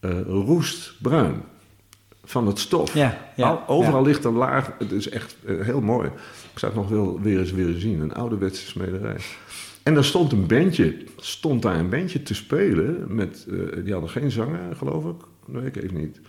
eh, 0.00 0.20
roestbruin. 0.26 1.42
Van 2.24 2.46
het 2.46 2.58
stof. 2.58 2.94
Ja, 2.94 3.18
ja, 3.36 3.48
Al- 3.48 3.62
overal 3.66 4.00
ja. 4.00 4.06
ligt 4.06 4.24
een 4.24 4.32
laag. 4.34 4.72
Het 4.78 4.92
is 4.92 5.08
echt 5.08 5.36
eh, 5.46 5.60
heel 5.60 5.80
mooi. 5.80 6.08
Ik 6.52 6.58
zou 6.58 6.72
het 6.72 6.80
nog 6.80 6.90
wel 6.90 7.20
weer 7.20 7.38
eens 7.38 7.52
willen 7.52 7.80
zien. 7.80 8.00
Een 8.00 8.14
ouderwetse 8.14 8.66
smederij. 8.66 9.16
En 9.84 9.94
daar 9.94 10.04
stond 10.04 10.32
een 10.32 10.46
bandje, 10.46 10.96
stond 11.16 11.62
daar 11.62 11.78
een 11.78 11.88
bandje 11.88 12.22
te 12.22 12.34
spelen. 12.34 13.04
Met, 13.08 13.46
eh, 13.50 13.84
die 13.84 13.92
hadden 13.92 14.10
geen 14.10 14.30
zanger, 14.30 14.76
geloof 14.76 15.04
ik. 15.04 15.24
Nee, 15.46 15.64
ik 15.64 15.76
even 15.76 15.96
niet. 15.96 16.20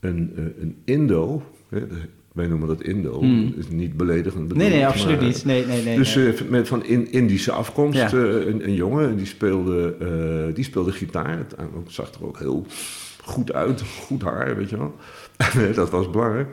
Een, 0.00 0.32
eh, 0.36 0.44
een 0.60 0.76
Indo. 0.84 1.42
Hè, 1.68 1.80
wij 2.32 2.46
noemen 2.46 2.68
dat 2.68 2.82
Indo. 2.82 3.18
Hmm. 3.18 3.54
is 3.56 3.68
niet 3.68 3.96
beledigend 3.96 4.48
bedoeld. 4.48 4.68
Nee, 4.68 4.76
nee, 4.76 4.86
absoluut 4.86 5.16
maar, 5.16 5.26
niet. 5.26 5.44
Nee, 5.44 5.66
nee, 5.66 5.82
nee. 5.82 5.96
dus 5.96 6.14
nee. 6.14 6.32
eh, 6.32 6.48
met, 6.48 6.68
van 6.68 6.84
in, 6.84 7.12
Indische 7.12 7.52
afkomst, 7.52 7.98
Ja. 7.98 8.12
een, 8.12 8.64
een 8.64 8.74
jongen, 8.74 9.16
die 9.16 9.26
speelde, 9.26 9.96
die 10.54 10.64
speelde 10.64 10.92
gitaar. 10.92 11.38
Het 11.38 11.54
zag 11.86 12.12
er 12.12 12.26
ook 12.26 12.38
heel 12.38 12.66
goed 13.22 13.52
uit, 13.52 13.82
goed 13.82 14.22
haar, 14.22 14.56
weet 14.56 14.70
je 14.70 14.76
wel. 14.76 14.94
dat 15.74 15.90
was 15.90 16.10
belangrijk. 16.10 16.48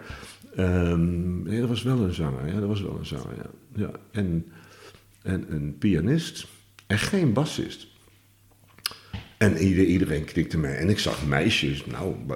Ehm, 0.55 1.43
nee, 1.43 1.59
dat 1.59 1.69
was 1.69 1.83
wel 1.83 1.97
een 1.97 2.13
zanger, 2.13 2.47
ja, 2.47 2.59
dat 2.59 2.67
was 2.67 2.81
wel 2.81 2.95
een 2.99 3.05
zanger, 3.05 3.35
ja. 3.35 3.49
ja. 3.81 3.91
En, 4.11 4.45
en 5.27 5.45
een 5.49 5.75
pianist 5.79 6.47
en 6.87 6.99
geen 6.99 7.33
bassist. 7.33 7.87
En 9.37 9.57
ieder- 9.57 9.85
iedereen 9.85 10.25
knikte 10.25 10.57
mij. 10.57 10.75
En 10.77 10.89
ik 10.89 10.99
zag 10.99 11.25
meisjes, 11.25 11.85
nou, 11.85 12.15
eh, 12.29 12.35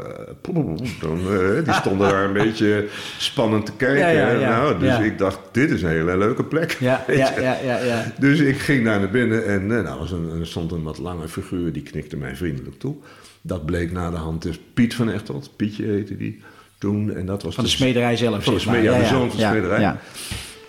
eh, 1.57 1.63
die 1.65 1.73
stonden 1.73 2.09
daar 2.09 2.23
een 2.23 2.33
beetje 2.43 2.87
spannend 3.17 3.65
te 3.65 3.71
kijken. 3.77 3.99
Ja, 3.99 4.09
ja, 4.09 4.31
ja, 4.31 4.49
nou, 4.49 4.79
dus 4.79 4.99
ik 4.99 5.17
dacht, 5.17 5.39
dit 5.51 5.71
is 5.71 5.81
een 5.81 5.89
hele 5.89 6.17
leuke 6.17 6.43
plek. 6.43 6.77
ja, 6.79 7.03
ja, 7.07 7.57
ja. 7.83 8.11
Dus 8.19 8.39
ik 8.39 8.57
ging 8.57 8.85
daar 8.85 8.99
naar 8.99 9.09
binnen 9.11 9.45
en 9.45 9.61
eh, 9.77 9.83
nou, 9.83 9.99
was 9.99 10.11
een, 10.11 10.39
er 10.39 10.47
stond 10.47 10.71
een 10.71 10.83
wat 10.83 10.97
lange 10.97 11.27
figuur, 11.27 11.71
die 11.73 11.83
knikte 11.83 12.17
mij 12.17 12.35
vriendelijk 12.35 12.79
toe. 12.79 12.95
Dat 13.41 13.65
bleek 13.65 13.91
na 13.91 14.09
de 14.09 14.17
hand 14.17 14.41
dus 14.41 14.59
Piet 14.73 14.95
van 14.95 15.09
Echteld, 15.11 15.51
Pietje 15.55 15.85
heette 15.85 16.17
die 16.17 16.41
toen. 16.77 17.13
En 17.15 17.25
dat 17.25 17.43
was 17.43 17.55
Van 17.55 17.63
de 17.63 17.69
smederij 17.69 18.17
zelf, 18.17 18.43
Van 18.43 18.53
de 18.53 18.59
smederij, 18.59 18.97
ja, 18.97 19.03
de 19.03 19.07
zoon 19.09 19.29
van 19.31 19.39
de 19.39 19.45
smederij. 19.45 19.95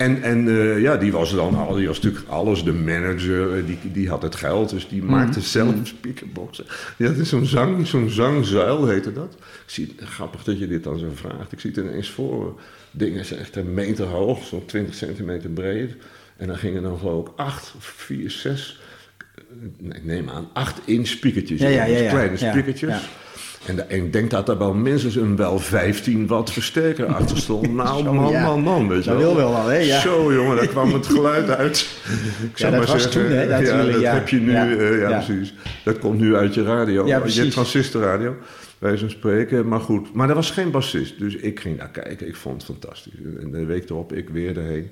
En, 0.03 0.23
en 0.23 0.47
eh, 0.47 0.81
ja, 0.81 0.97
die 0.97 1.11
was 1.11 1.31
dan 1.35 1.55
al, 1.55 1.75
die 1.75 1.87
was 1.87 2.01
natuurlijk 2.01 2.29
alles, 2.29 2.63
de 2.63 2.73
manager, 2.73 3.57
eh, 3.57 3.65
die, 3.65 3.77
die 3.91 4.09
had 4.09 4.21
het 4.21 4.35
geld, 4.35 4.69
dus 4.69 4.87
die 4.87 5.03
maakte 5.03 5.41
zelf 5.41 5.73
speakerboxen. 5.83 6.65
Die 6.97 7.07
had 7.07 7.25
zo'n 7.27 7.45
zang, 7.45 7.87
zo'n 7.87 8.09
zangzuil 8.09 8.87
heette 8.87 9.13
dat. 9.13 9.33
Ik 9.39 9.63
zie, 9.65 9.95
grappig 9.97 10.43
dat 10.43 10.59
je 10.59 10.67
dit 10.67 10.83
dan 10.83 10.99
zo 10.99 11.11
vraagt. 11.13 11.51
Ik 11.51 11.59
zie 11.59 11.71
het 11.75 11.79
ineens 11.85 12.09
voor. 12.09 12.59
Dingen 12.91 13.25
zijn 13.25 13.39
echt 13.39 13.55
een 13.55 13.73
meter 13.73 14.05
hoog, 14.05 14.45
zo'n 14.45 14.65
20 14.65 14.95
centimeter 14.95 15.49
breed. 15.49 15.95
En 16.37 16.47
dan 16.47 16.57
gingen 16.57 16.83
dan 16.83 16.97
geloof 16.97 17.27
ik 17.27 17.33
acht, 17.35 17.73
vier, 17.79 18.31
zes, 18.31 18.79
eh, 19.35 19.43
nee, 19.77 19.97
ik 19.97 20.03
neem 20.05 20.29
aan, 20.29 20.49
acht 20.53 20.81
inch 20.85 21.07
speakertjes. 21.07 21.59
Ja, 21.59 21.67
in. 21.67 21.73
ja, 21.73 21.83
ja, 21.85 21.93
Dus 21.93 22.01
ja. 22.01 22.09
kleine 22.09 22.37
Ja, 22.39 22.51
speakertjes. 22.51 22.89
ja. 22.89 23.01
En, 23.65 23.85
ik 23.87 24.13
denk 24.13 24.29
dat 24.29 24.49
er 24.49 24.57
wel 24.57 24.73
minstens 24.73 25.15
een 25.15 25.35
wel 25.35 25.59
15 25.59 26.27
watt 26.27 26.51
versterker 26.51 27.05
achter 27.05 27.37
stond. 27.37 27.73
Nou, 27.83 28.03
man, 28.03 28.31
ja. 28.31 28.43
man, 28.43 28.61
man. 28.61 28.87
Weet 28.87 29.03
je 29.03 29.09
Dat 29.09 29.19
wil 29.19 29.35
wel 29.35 29.55
al, 29.55 29.67
hè? 29.67 29.77
Ja. 29.77 29.99
Zo, 29.99 30.33
jongen, 30.33 30.55
daar 30.55 30.67
kwam 30.67 30.93
het 30.93 31.07
geluid 31.07 31.49
uit. 31.49 31.77
Ik 32.51 32.57
zou 32.57 32.71
dat 32.71 32.81
maar 32.81 32.91
was 32.91 33.01
zeggen, 33.03 33.21
toen, 33.21 33.31
hè, 33.31 33.43
ja, 33.43 33.91
dat 33.91 34.03
heb 34.13 34.29
je 34.29 34.39
nu, 34.39 34.51
Ja. 34.51 34.69
eh, 34.69 34.99
ja, 34.99 35.23
precies. 35.23 35.53
Dat 35.83 35.99
komt 35.99 36.19
nu 36.19 36.35
uit 36.35 36.53
je 36.53 36.63
radio, 36.63 37.07
Ja, 37.07 37.21
je 37.25 37.47
transistorradio. 37.47 38.35
Wij 38.79 38.97
zijn 38.97 39.09
spreken, 39.09 39.67
maar 39.67 39.79
goed. 39.79 40.13
Maar 40.13 40.29
er 40.29 40.35
was 40.35 40.51
geen 40.51 40.71
bassist, 40.71 41.19
dus 41.19 41.35
ik 41.35 41.59
ging 41.59 41.77
daar 41.77 41.89
kijken. 41.89 42.27
Ik 42.27 42.35
vond 42.35 42.55
het 42.55 42.65
fantastisch. 42.65 43.13
En 43.39 43.51
de 43.51 43.65
week 43.65 43.89
erop, 43.89 44.13
ik 44.13 44.29
weer 44.29 44.57
erheen. 44.57 44.89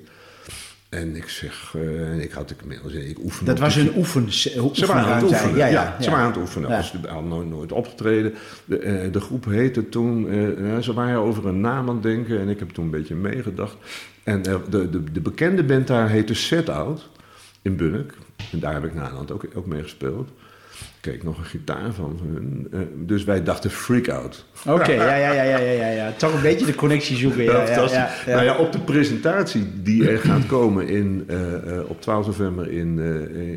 En 0.92 1.16
ik 1.16 1.28
zeg, 1.28 1.74
en 2.10 2.20
ik 2.20 2.32
had 2.32 2.50
ik 2.50 2.62
inmiddels, 2.62 2.92
ik 2.92 3.18
oefen 3.18 3.46
Dat 3.46 3.58
was 3.58 3.76
een 3.76 3.96
oefen, 3.96 4.32
ze 4.32 4.86
waren 4.86 5.04
aan 5.04 5.22
het 5.22 5.30
oefenen. 5.30 5.56
Ja, 5.56 5.66
Ja, 5.66 5.96
ja, 5.98 6.02
ze 6.02 6.10
waren 6.10 6.24
aan 6.24 6.30
het 6.30 6.40
oefenen. 6.40 6.70
Ja. 6.70 7.08
Hadden 7.08 7.28
nooit, 7.28 7.48
nooit 7.48 7.72
opgetreden. 7.72 8.34
De, 8.64 8.78
eh, 8.78 9.12
de 9.12 9.20
groep 9.20 9.44
heette 9.44 9.88
toen, 9.88 10.28
eh, 10.28 10.78
ze 10.78 10.92
waren 10.92 11.18
over 11.18 11.46
een 11.46 11.60
naam 11.60 11.88
aan 11.88 11.94
het 11.94 12.02
denken 12.02 12.40
en 12.40 12.48
ik 12.48 12.58
heb 12.58 12.70
toen 12.70 12.84
een 12.84 12.90
beetje 12.90 13.14
meegedacht. 13.14 13.76
En 14.22 14.42
de, 14.42 14.60
de, 14.70 15.12
de 15.12 15.20
bekende 15.20 15.64
band 15.64 15.86
daar 15.86 16.08
heette 16.08 16.34
Set 16.34 16.68
Out 16.68 17.08
in 17.62 17.76
Bunnik. 17.76 18.12
En 18.52 18.58
daar 18.58 18.72
heb 18.72 18.84
ik 18.84 18.94
na 18.94 19.10
ook, 19.32 19.46
ook 19.54 19.66
mee 19.66 19.82
gespeeld. 19.82 20.28
Kreeg 21.02 21.22
nog 21.22 21.38
een 21.38 21.44
gitaar 21.44 21.92
van 21.92 22.20
hun. 22.22 22.68
Eh, 22.72 22.80
dus 22.96 23.24
wij 23.24 23.42
dachten 23.42 23.70
Freak 23.70 24.08
Out. 24.08 24.46
Oké, 24.66 24.92
ja, 24.92 25.16
ja, 25.16 25.32
ja, 25.32 25.42
ja, 25.42 25.58
ja, 25.58 25.70
ja, 25.70 25.88
ja. 25.88 26.12
Toch 26.16 26.34
een 26.34 26.42
beetje 26.42 26.66
de 26.66 26.74
connectie 26.74 27.16
zoeken. 27.16 27.42
Ja, 27.42 27.66
Ja, 27.66 27.88
ja. 27.92 28.10
Nou 28.26 28.44
ja, 28.44 28.56
op 28.56 28.72
de 28.72 28.78
presentatie 28.78 29.66
die 29.82 30.08
er 30.08 30.18
gaat 30.18 30.46
komen 30.46 30.88
in, 30.88 31.24
eh, 31.26 31.54
eh, 31.54 31.90
op 31.90 32.00
12 32.00 32.26
november 32.26 32.70
in, 32.70 32.98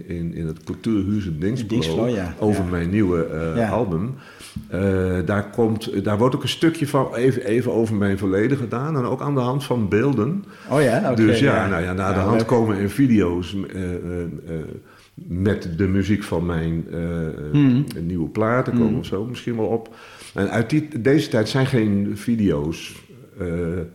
in, 0.07 0.33
in 0.33 0.47
het 0.47 0.59
in 0.85 1.35
Dingsblo, 1.39 1.67
Dingsblo, 1.67 2.07
ja. 2.07 2.35
over 2.39 2.63
mijn 2.63 2.89
nieuwe 2.89 3.27
album. 3.71 4.15
Daar, 5.25 5.49
komt, 5.49 6.03
daar 6.03 6.17
wordt 6.17 6.35
ook 6.35 6.43
een 6.43 6.49
stukje 6.49 6.87
van 6.87 7.15
even, 7.15 7.45
even 7.45 7.71
over 7.71 7.95
mijn 7.95 8.17
verleden 8.17 8.57
gedaan. 8.57 8.97
En 8.97 9.03
ook 9.03 9.21
aan 9.21 9.35
de 9.35 9.39
hand 9.39 9.63
van 9.63 9.89
beelden. 9.89 10.45
Oh 10.69 10.81
ja, 10.81 11.11
oké. 11.11 11.25
dus 11.25 11.39
ja, 11.39 11.67
Nou 11.67 11.83
ja 11.83 11.93
naar 11.93 12.13
de 12.13 12.19
hand 12.19 12.45
komen 12.45 12.77
er 12.77 12.89
video's 12.89 13.55
met 15.15 15.69
de 15.77 15.87
muziek 15.87 16.23
van 16.23 16.45
mijn 16.45 16.85
eh, 16.91 16.99
Hmm. 17.51 17.85
nieuwe. 18.01 18.29
Daar 18.33 18.63
komen 18.63 18.97
we 18.99 19.05
zo 19.05 19.25
misschien 19.25 19.55
wel 19.55 19.65
op. 19.67 19.95
En 20.33 20.49
uit 20.51 20.69
die, 20.69 21.01
deze 21.01 21.29
tijd 21.29 21.49
zijn 21.49 21.65
geen 21.65 22.11
video's. 22.17 23.03
eh, 23.39 23.47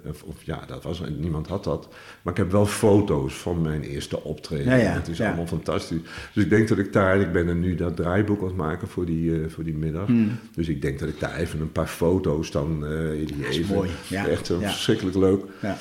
of, 0.08 0.22
of 0.22 0.42
ja, 0.42 0.64
dat 0.66 0.82
was, 0.82 1.02
niemand 1.18 1.46
had 1.46 1.64
dat. 1.64 1.88
Maar 2.22 2.32
ik 2.32 2.38
heb 2.38 2.50
wel 2.50 2.66
foto's 2.66 3.34
van 3.34 3.62
mijn 3.62 3.82
eerste 3.82 4.22
optreden. 4.24 4.66
Ja, 4.66 4.74
ja, 4.74 4.92
Het 4.92 5.08
is 5.08 5.18
ja. 5.18 5.26
allemaal 5.26 5.46
fantastisch. 5.46 5.98
Dus 6.34 6.44
ik 6.44 6.50
denk 6.50 6.68
dat 6.68 6.78
ik 6.78 6.92
daar... 6.92 7.20
Ik 7.20 7.32
ben 7.32 7.48
er 7.48 7.54
nu 7.54 7.74
dat 7.74 7.96
draaiboek 7.96 8.40
aan 8.40 8.46
het 8.46 8.56
maken 8.56 8.88
voor 8.88 9.06
die, 9.06 9.32
eh, 9.42 9.48
voor 9.48 9.64
die 9.64 9.76
middag. 9.76 10.06
Hmm. 10.06 10.30
Dus 10.54 10.68
ik 10.68 10.82
denk 10.82 10.98
dat 10.98 11.08
ik 11.08 11.20
daar 11.20 11.36
even 11.36 11.60
een 11.60 11.72
paar 11.72 11.86
foto's 11.86 12.50
dan... 12.50 12.86
eh 12.86 13.26
die 13.26 13.46
is 13.48 13.56
even, 13.58 13.74
mooi, 13.74 13.90
ja. 14.08 14.26
Echt 14.26 14.46
verschrikkelijk 14.46 15.16
leuk. 15.16 15.42
Ja. 15.62 15.76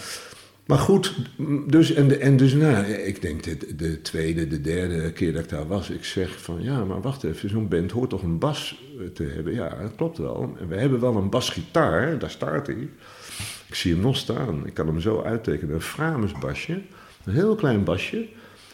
Maar 0.70 0.78
goed, 0.78 1.16
dus, 1.68 1.94
en, 1.94 2.22
en 2.22 2.38
dus 2.38 2.54
nou, 2.54 2.86
ik 2.86 3.22
denk 3.22 3.44
de, 3.44 3.76
de 3.76 4.02
tweede, 4.02 4.48
de 4.48 4.62
derde 4.62 5.12
keer 5.12 5.34
dat 5.34 5.44
ik 5.44 5.50
daar 5.50 5.68
was, 5.68 5.90
ik 5.90 6.06
zeg 6.06 6.42
van 6.42 6.62
ja, 6.62 6.84
maar 6.84 7.02
wacht 7.02 7.24
even, 7.24 7.50
zo'n 7.50 7.68
band 7.68 7.92
hoort 7.92 8.10
toch 8.10 8.24
een 8.24 8.38
bas 8.38 8.84
eh, 9.00 9.06
te 9.06 9.24
hebben? 9.24 9.54
Ja, 9.54 9.70
dat 9.82 9.96
klopt 9.96 10.18
wel. 10.18 10.56
En 10.60 10.68
we 10.68 10.76
hebben 10.76 11.00
wel 11.00 11.16
een 11.16 11.30
basgitaar, 11.30 12.20
daar 12.20 12.30
staat 12.30 12.68
hij. 12.68 12.90
Ik 13.68 13.76
zie 13.76 13.94
hem 13.94 14.02
nog 14.02 14.18
staan, 14.18 14.66
ik 14.66 14.74
kan 14.74 14.88
hem 14.88 15.02
zo 15.02 15.22
uittekenen. 15.22 15.76
Een 15.76 15.82
Framus 15.82 16.32
basje, 16.32 16.82
een 17.24 17.34
heel 17.34 17.56
klein 17.56 17.84
basje, 17.84 18.26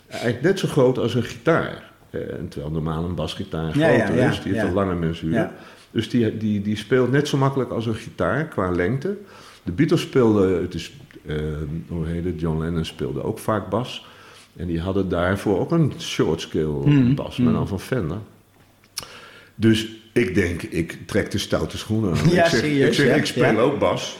eigenlijk 0.08 0.42
net 0.42 0.60
zo 0.60 0.68
groot 0.68 0.98
als 0.98 1.16
een 1.16 1.24
gitaar. 1.24 1.92
Eh, 2.10 2.34
en 2.34 2.48
terwijl 2.48 2.72
normaal 2.72 3.04
een 3.04 3.16
basgitaar 3.16 3.72
groter 3.72 3.90
Ja, 3.90 4.08
ja, 4.08 4.14
ja, 4.14 4.30
is, 4.30 4.42
die 4.42 4.54
heeft 4.54 4.66
een 4.66 4.74
lange 4.74 4.96
mensuur. 4.96 5.52
Dus 5.92 6.10
die, 6.10 6.38
die, 6.38 6.62
die 6.62 6.78
speelt 6.78 7.12
net 7.12 7.28
zo 7.28 7.38
makkelijk 7.38 7.72
als 7.72 7.86
een 7.86 7.96
gitaar 7.96 8.48
qua 8.48 8.72
lengte. 8.72 9.18
De 9.64 9.72
Beatles 9.72 10.02
speelden, 10.02 10.62
het 10.62 10.74
is, 10.74 10.94
hoe 11.88 12.06
heet 12.06 12.26
het, 12.26 12.40
John 12.40 12.60
Lennon 12.62 12.86
speelde 12.86 13.24
ook 13.24 13.40
vaak 13.40 13.70
bas. 13.70 14.06
En 14.56 14.68
die 14.68 14.80
hadden 14.80 15.10
daarvoor 15.10 15.60
ook 15.60 15.72
een 15.72 15.94
short 16.00 16.42
scale 16.42 16.84
Hmm, 16.84 17.16
bas, 17.16 17.38
maar 17.38 17.54
dan 17.54 17.68
van 17.68 17.80
Fender. 17.80 18.18
Dus 19.56 19.88
ik 20.14 20.36
denk, 20.36 20.62
ik 20.62 20.98
trek 21.06 21.32
de 21.32 21.38
stoute 21.38 21.78
schoenen 21.78 22.12
aan. 22.12 22.30
Ja, 22.32 22.44
ik 22.44 22.50
zeg, 22.50 22.60
serieus, 22.60 22.88
ik, 22.88 22.94
zeg, 22.94 23.08
ja, 23.08 23.14
ik 23.14 23.26
speel 23.26 23.44
ja. 23.44 23.60
ook 23.60 23.80
bas. 23.80 24.18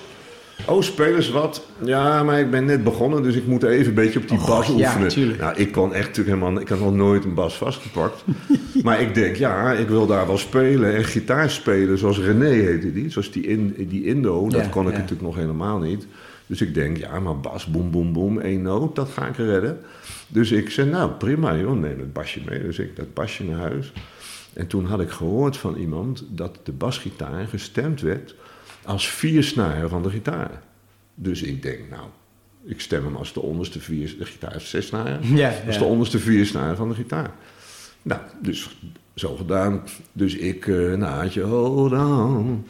Oh, 0.66 0.82
spelen 0.82 1.24
ze 1.24 1.32
wat? 1.32 1.66
Ja, 1.84 2.24
maar 2.24 2.40
ik 2.40 2.52
ben 2.52 2.66
net 2.66 2.84
begonnen, 2.84 3.24
dus 3.24 3.36
ik 3.36 3.48
moet 3.48 3.64
even 3.64 3.88
een 3.88 3.94
beetje 3.94 4.20
op 4.20 4.28
die 4.28 4.38
Oh, 4.38 4.48
bas 4.48 4.70
oefenen. 4.70 5.38
nou, 5.38 5.56
ik 5.58 5.72
kon 5.72 5.94
echt 5.94 6.08
natuurlijk 6.08 6.38
helemaal, 6.38 6.62
ik 6.62 6.68
had 6.68 6.80
nog 6.80 6.94
nooit 6.94 7.24
een 7.24 7.34
bas 7.34 7.58
vastgepakt. 7.58 8.24
maar 8.84 9.02
ik 9.02 9.14
denk, 9.14 9.36
ja, 9.36 9.72
ik 9.72 9.88
wil 9.88 10.06
daar 10.06 10.28
wel 10.28 10.38
spelen 10.38 10.96
en 10.96 11.04
gitaar 11.04 11.50
spelen, 11.50 11.98
zoals 11.98 12.20
René 12.20 12.50
heette 12.50 12.94
die, 12.94 13.10
zoals 13.10 13.32
die, 13.32 13.44
in, 13.48 13.76
die 13.90 14.06
Indo, 14.06 14.50
dat 14.50 14.70
kon 14.70 14.88
ik 14.88 14.94
natuurlijk 14.94 15.22
nog 15.22 15.36
helemaal 15.36 15.80
niet. 15.80 16.08
Dus 16.46 16.62
ik 16.62 16.74
denk, 16.74 16.98
ja, 16.98 17.20
maar 17.20 17.40
bas, 17.40 17.66
boem, 17.66 17.92
boem, 17.92 18.14
boem, 18.14 18.40
één 18.40 18.62
noot, 18.62 18.96
dat 18.96 19.10
ga 19.10 19.28
ik 19.28 19.38
redden. 19.38 19.80
Dus 20.28 20.52
ik 20.52 20.70
zei, 20.70 20.90
nou 20.90 21.12
prima 21.12 21.58
joh, 21.58 21.80
neem 21.80 22.00
het 22.00 22.14
basje 22.14 22.42
mee. 22.46 22.62
Dus 22.62 22.80
ik 22.80 22.96
dat 22.96 23.14
basje 23.14 23.44
naar 23.44 23.60
huis. 23.60 23.94
En 24.54 24.68
toen 24.68 24.86
had 24.86 25.02
ik 25.02 25.10
gehoord 25.10 25.58
van 25.58 25.76
iemand 25.76 26.24
dat 26.30 26.60
de 26.64 26.72
basgitaar 26.72 27.48
gestemd 27.48 28.02
werd 28.02 28.36
als 28.84 29.10
viersnaar 29.10 29.90
van 29.90 30.04
de 30.04 30.10
gitaar. 30.10 30.62
Dus 31.16 31.42
ik 31.42 31.62
denk, 31.62 31.90
nou, 31.90 32.04
ik 32.66 32.82
stem 32.82 33.06
hem 33.06 33.16
als 33.16 33.34
de 33.34 33.42
onderste 33.42 33.80
vier... 33.80 34.16
De 34.18 34.26
gitaar 34.26 34.52
heeft 34.52 34.68
zes 34.68 34.88
snaren. 34.88 35.36
Ja, 35.36 35.54
Als 35.66 35.76
ja. 35.76 35.82
de 35.82 35.88
onderste 35.88 36.20
vier 36.20 36.46
snaren 36.46 36.76
van 36.76 36.90
de 36.90 36.96
gitaar. 36.96 37.32
Nou, 38.02 38.22
dus 38.42 38.78
zo 39.16 39.36
gedaan. 39.36 39.84
Dus 40.12 40.36
ik, 40.36 40.68
eh 40.68 40.76
nou 40.76 41.22
had 41.22 41.34
je, 41.34 41.42
hold 41.42 41.92
on, 41.92 42.66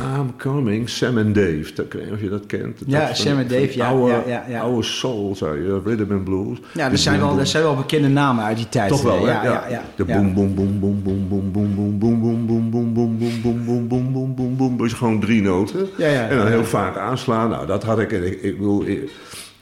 I'm 0.00 0.36
coming, 0.36 0.88
Sam 0.88 1.18
and 1.18 1.34
Dave. 1.34 1.72
Of 2.12 2.20
je 2.20 2.28
dat 2.28 2.46
kent. 2.46 2.78
Dat 2.78 2.88
Ja, 2.88 3.08
is 3.08 3.22
Sam 3.22 3.38
and 3.38 3.50
Dave, 3.50 3.76
ja, 3.76 3.88
Oude, 3.88 4.12
ja, 4.12 4.22
ja, 4.26 4.44
ja. 4.48 4.60
oude 4.60 4.82
soul, 4.82 5.36
zou 5.36 5.62
je, 5.64 5.80
rhythm 5.84 6.12
and 6.12 6.24
blues. 6.24 6.58
Ja, 6.74 6.88
dat 6.90 6.98
zijn, 6.98 7.14
boom, 7.14 7.20
wel, 7.24 7.28
boom. 7.28 7.38
dat 7.38 7.48
zijn 7.48 7.62
wel 7.62 7.76
bekende 7.76 8.08
namen 8.08 8.44
uit 8.44 8.56
die 8.56 8.68
tijd. 8.68 8.88
Toch 8.88 9.02
wel, 9.02 9.26
hè? 9.26 9.32
Ja, 9.32 9.42
ja. 9.68 9.82
De 9.96 10.04
ja. 10.06 10.16
boem, 10.16 10.34
boem, 10.34 10.54
boem, 10.54 10.80
boem, 10.80 11.02
boem, 11.02 11.28
boem, 11.28 11.52
boem, 11.52 11.74
boem, 11.74 11.98
boem, 11.98 12.28
boem, 12.28 12.70
boem, 12.70 12.70
boem, 12.70 12.94
boem, 12.94 13.18
boem, 13.18 13.42
boem, 13.42 13.64
boem, 13.64 13.88
boem, 13.88 14.12
boem, 14.12 14.34
boem, 14.34 14.56
boem. 14.56 14.76
Dus 14.76 14.92
gewoon 14.92 15.20
drie 15.20 15.42
noten. 15.42 15.88
Ja, 15.96 16.06
ja, 16.08 16.28
En 16.28 16.36
dan 16.36 16.46
ja. 16.46 16.50
heel 16.52 16.64
vaak 16.64 16.96
aanslaan. 16.96 17.50
Nou, 17.50 17.66
dat 17.66 17.82
had 17.84 17.98
ik. 17.98 18.12
En 18.12 18.26
ik, 18.26 18.42
ik 18.42 18.56
bedoel, 18.58 18.86
ik- 18.86 19.10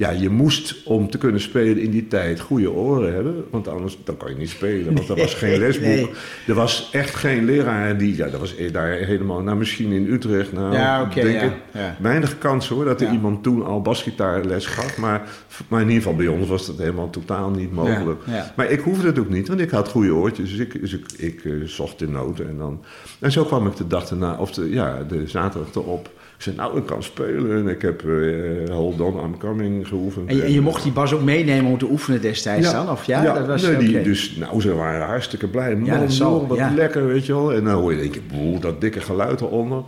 ja, 0.00 0.10
je 0.10 0.28
moest 0.28 0.82
om 0.84 1.10
te 1.10 1.18
kunnen 1.18 1.40
spelen 1.40 1.78
in 1.78 1.90
die 1.90 2.06
tijd 2.06 2.40
goede 2.40 2.72
oren 2.72 3.14
hebben. 3.14 3.44
Want 3.50 3.68
anders 3.68 3.98
dan 4.04 4.16
kan 4.16 4.30
je 4.30 4.36
niet 4.36 4.50
spelen. 4.50 4.94
Want 4.94 5.08
er 5.08 5.16
was 5.16 5.34
geen 5.34 5.58
lesboek. 5.66 5.86
nee. 5.86 6.10
Er 6.46 6.54
was 6.54 6.88
echt 6.92 7.14
geen 7.14 7.44
leraar 7.44 7.98
die... 7.98 8.16
Ja, 8.16 8.28
dat 8.28 8.40
was 8.40 8.54
daar 8.72 8.88
helemaal... 8.88 9.40
Nou, 9.40 9.56
misschien 9.56 9.92
in 9.92 10.12
Utrecht. 10.12 10.52
Nou, 10.52 10.74
Ja, 10.74 11.02
oké, 11.02 11.22
denk 11.22 11.40
ja, 11.40 11.46
ik, 11.46 11.52
ja. 11.72 11.96
Weinig 11.98 12.38
kans 12.38 12.68
hoor 12.68 12.84
dat 12.84 13.00
er 13.00 13.12
iemand 13.12 13.42
toen 13.42 13.64
al 13.64 13.82
basgitaarles 13.82 14.66
gaf. 14.66 14.96
Maar, 14.98 15.28
maar 15.68 15.80
in 15.80 15.86
ieder 15.86 16.02
geval 16.02 16.18
bij 16.18 16.28
ons 16.28 16.48
was 16.48 16.66
dat 16.66 16.78
helemaal 16.78 17.10
totaal 17.10 17.50
niet 17.50 17.72
mogelijk. 17.72 18.22
Maar 18.56 18.70
ik 18.70 18.80
hoefde 18.80 19.06
het 19.06 19.18
ook 19.18 19.30
niet, 19.30 19.48
want 19.48 19.60
ik 19.60 19.70
had 19.70 19.88
goede 19.88 20.14
oortjes. 20.14 20.50
Dus 20.50 20.58
ik, 20.58 20.80
dus 20.80 20.92
ik, 20.92 21.12
ik 21.16 21.44
eh, 21.44 21.52
zocht 21.64 21.98
de 21.98 22.08
noten 22.08 22.48
en 22.48 22.56
dan... 22.56 22.84
En 23.18 23.32
zo 23.32 23.44
kwam 23.44 23.66
ik 23.66 23.76
de 23.76 23.86
dag 23.86 24.10
erna, 24.10 24.36
of 24.36 24.52
de, 24.52 24.70
ja, 24.70 25.02
de 25.08 25.26
zaterdag 25.26 25.74
erop. 25.74 26.10
Ik 26.40 26.46
zei, 26.46 26.56
nou, 26.56 26.78
ik 26.78 26.86
kan 26.86 27.02
spelen. 27.02 27.56
En 27.56 27.68
ik 27.68 27.82
heb 27.82 28.02
eh 28.08 28.74
Hold 28.74 29.00
On, 29.00 29.24
I'm 29.24 29.38
Coming 29.38 29.88
geoefend. 29.88 30.28
En, 30.28 30.36
je- 30.36 30.42
en 30.42 30.52
je 30.52 30.60
mocht 30.60 30.82
die 30.82 30.92
bas 30.92 31.12
ook 31.12 31.22
meenemen 31.22 31.70
om 31.70 31.78
te 31.78 31.86
oefenen 31.90 32.20
destijds 32.20 32.72
dan? 32.72 32.90
Of 32.90 33.04
ja, 33.04 33.34
dat 33.34 33.46
was 33.46 33.62
nee, 33.62 33.76
die, 33.76 34.02
dus, 34.02 34.36
nou, 34.36 34.60
ze 34.60 34.74
waren 34.74 35.06
hartstikke 35.06 35.46
blij. 35.48 35.76
Man, 35.76 35.84
Ja, 36.00 36.08
zal, 36.08 36.46
wat 36.46 36.58
ja. 36.58 36.72
lekker, 36.74 37.06
weet 37.06 37.26
je 37.26 37.32
wel. 37.32 37.52
En 37.52 37.64
dan 37.64 37.74
hoor 37.74 37.92
je 37.92 37.98
denk 38.00 38.14
je, 38.14 38.20
boe, 38.32 38.58
dat 38.58 38.80
dikke 38.80 39.00
geluid 39.00 39.40
eronder. 39.40 39.82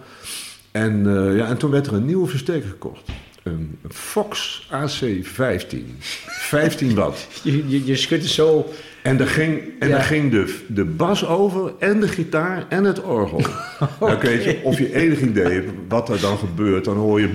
En, 0.71 1.07
eh, 1.07 1.37
ja, 1.37 1.47
en 1.49 1.57
toen 1.57 1.71
werd 1.71 1.87
er 1.87 1.93
een 1.95 2.07
nieuwe 2.07 2.27
versterker 2.27 2.69
gekocht. 2.69 3.03
Een 3.43 3.79
Fox 3.89 4.67
AC15. 4.71 5.79
15 6.27 6.95
watt. 6.95 7.27
Je, 7.43 7.69
je, 7.69 7.85
je 7.87 7.97
schudt 7.97 8.23
het 8.23 8.33
zo... 8.33 8.67
En 9.03 9.21
er 9.21 9.27
ging, 9.27 9.61
en 9.79 9.89
Ja. 9.89 9.99
ging 10.01 10.31
de, 10.31 10.59
de 10.67 10.85
bas 10.85 11.27
over 11.27 11.73
en 11.79 12.01
de 12.01 12.09
gitaar 12.09 12.65
en 12.69 12.85
het 12.85 13.03
orgel. 13.03 13.41
Je, 14.23 14.61
of 14.63 14.79
je 14.79 14.95
enig 14.95 15.21
idee 15.21 15.53
hebt 15.53 15.71
wat 15.89 16.09
er 16.09 16.21
dan 16.21 16.39
gebeurt, 16.39 16.85
dan 16.85 16.97
hoor 16.97 17.21
je... 17.21 17.29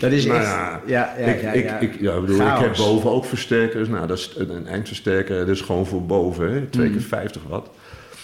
Dat 0.00 0.12
is 0.12 0.26
nou 0.26 0.38
echt... 0.40 0.46
ja, 0.48 0.80
Ja, 0.86 1.14
ja, 1.18 1.24
ik, 1.26 1.42
ja, 1.42 1.52
ik, 1.52 1.64
ja. 1.64 1.78
ik, 1.78 1.96
ja, 2.00 2.14
ik 2.14 2.20
bedoel, 2.20 2.40
ik 2.40 2.58
heb 2.58 2.76
boven 2.76 3.10
ook 3.10 3.24
versterkers. 3.24 3.88
Nou, 3.88 4.06
dat 4.06 4.18
is 4.18 4.34
een, 4.36 4.50
een 4.50 4.66
eindversterker, 4.66 5.38
dat 5.38 5.48
is 5.48 5.60
gewoon 5.60 5.86
voor 5.86 6.02
boven, 6.06 6.52
hè, 6.52 6.60
twee 6.66 6.86
Mm. 6.86 6.92
keer 6.92 7.02
50 7.02 7.42
watt. 7.48 7.68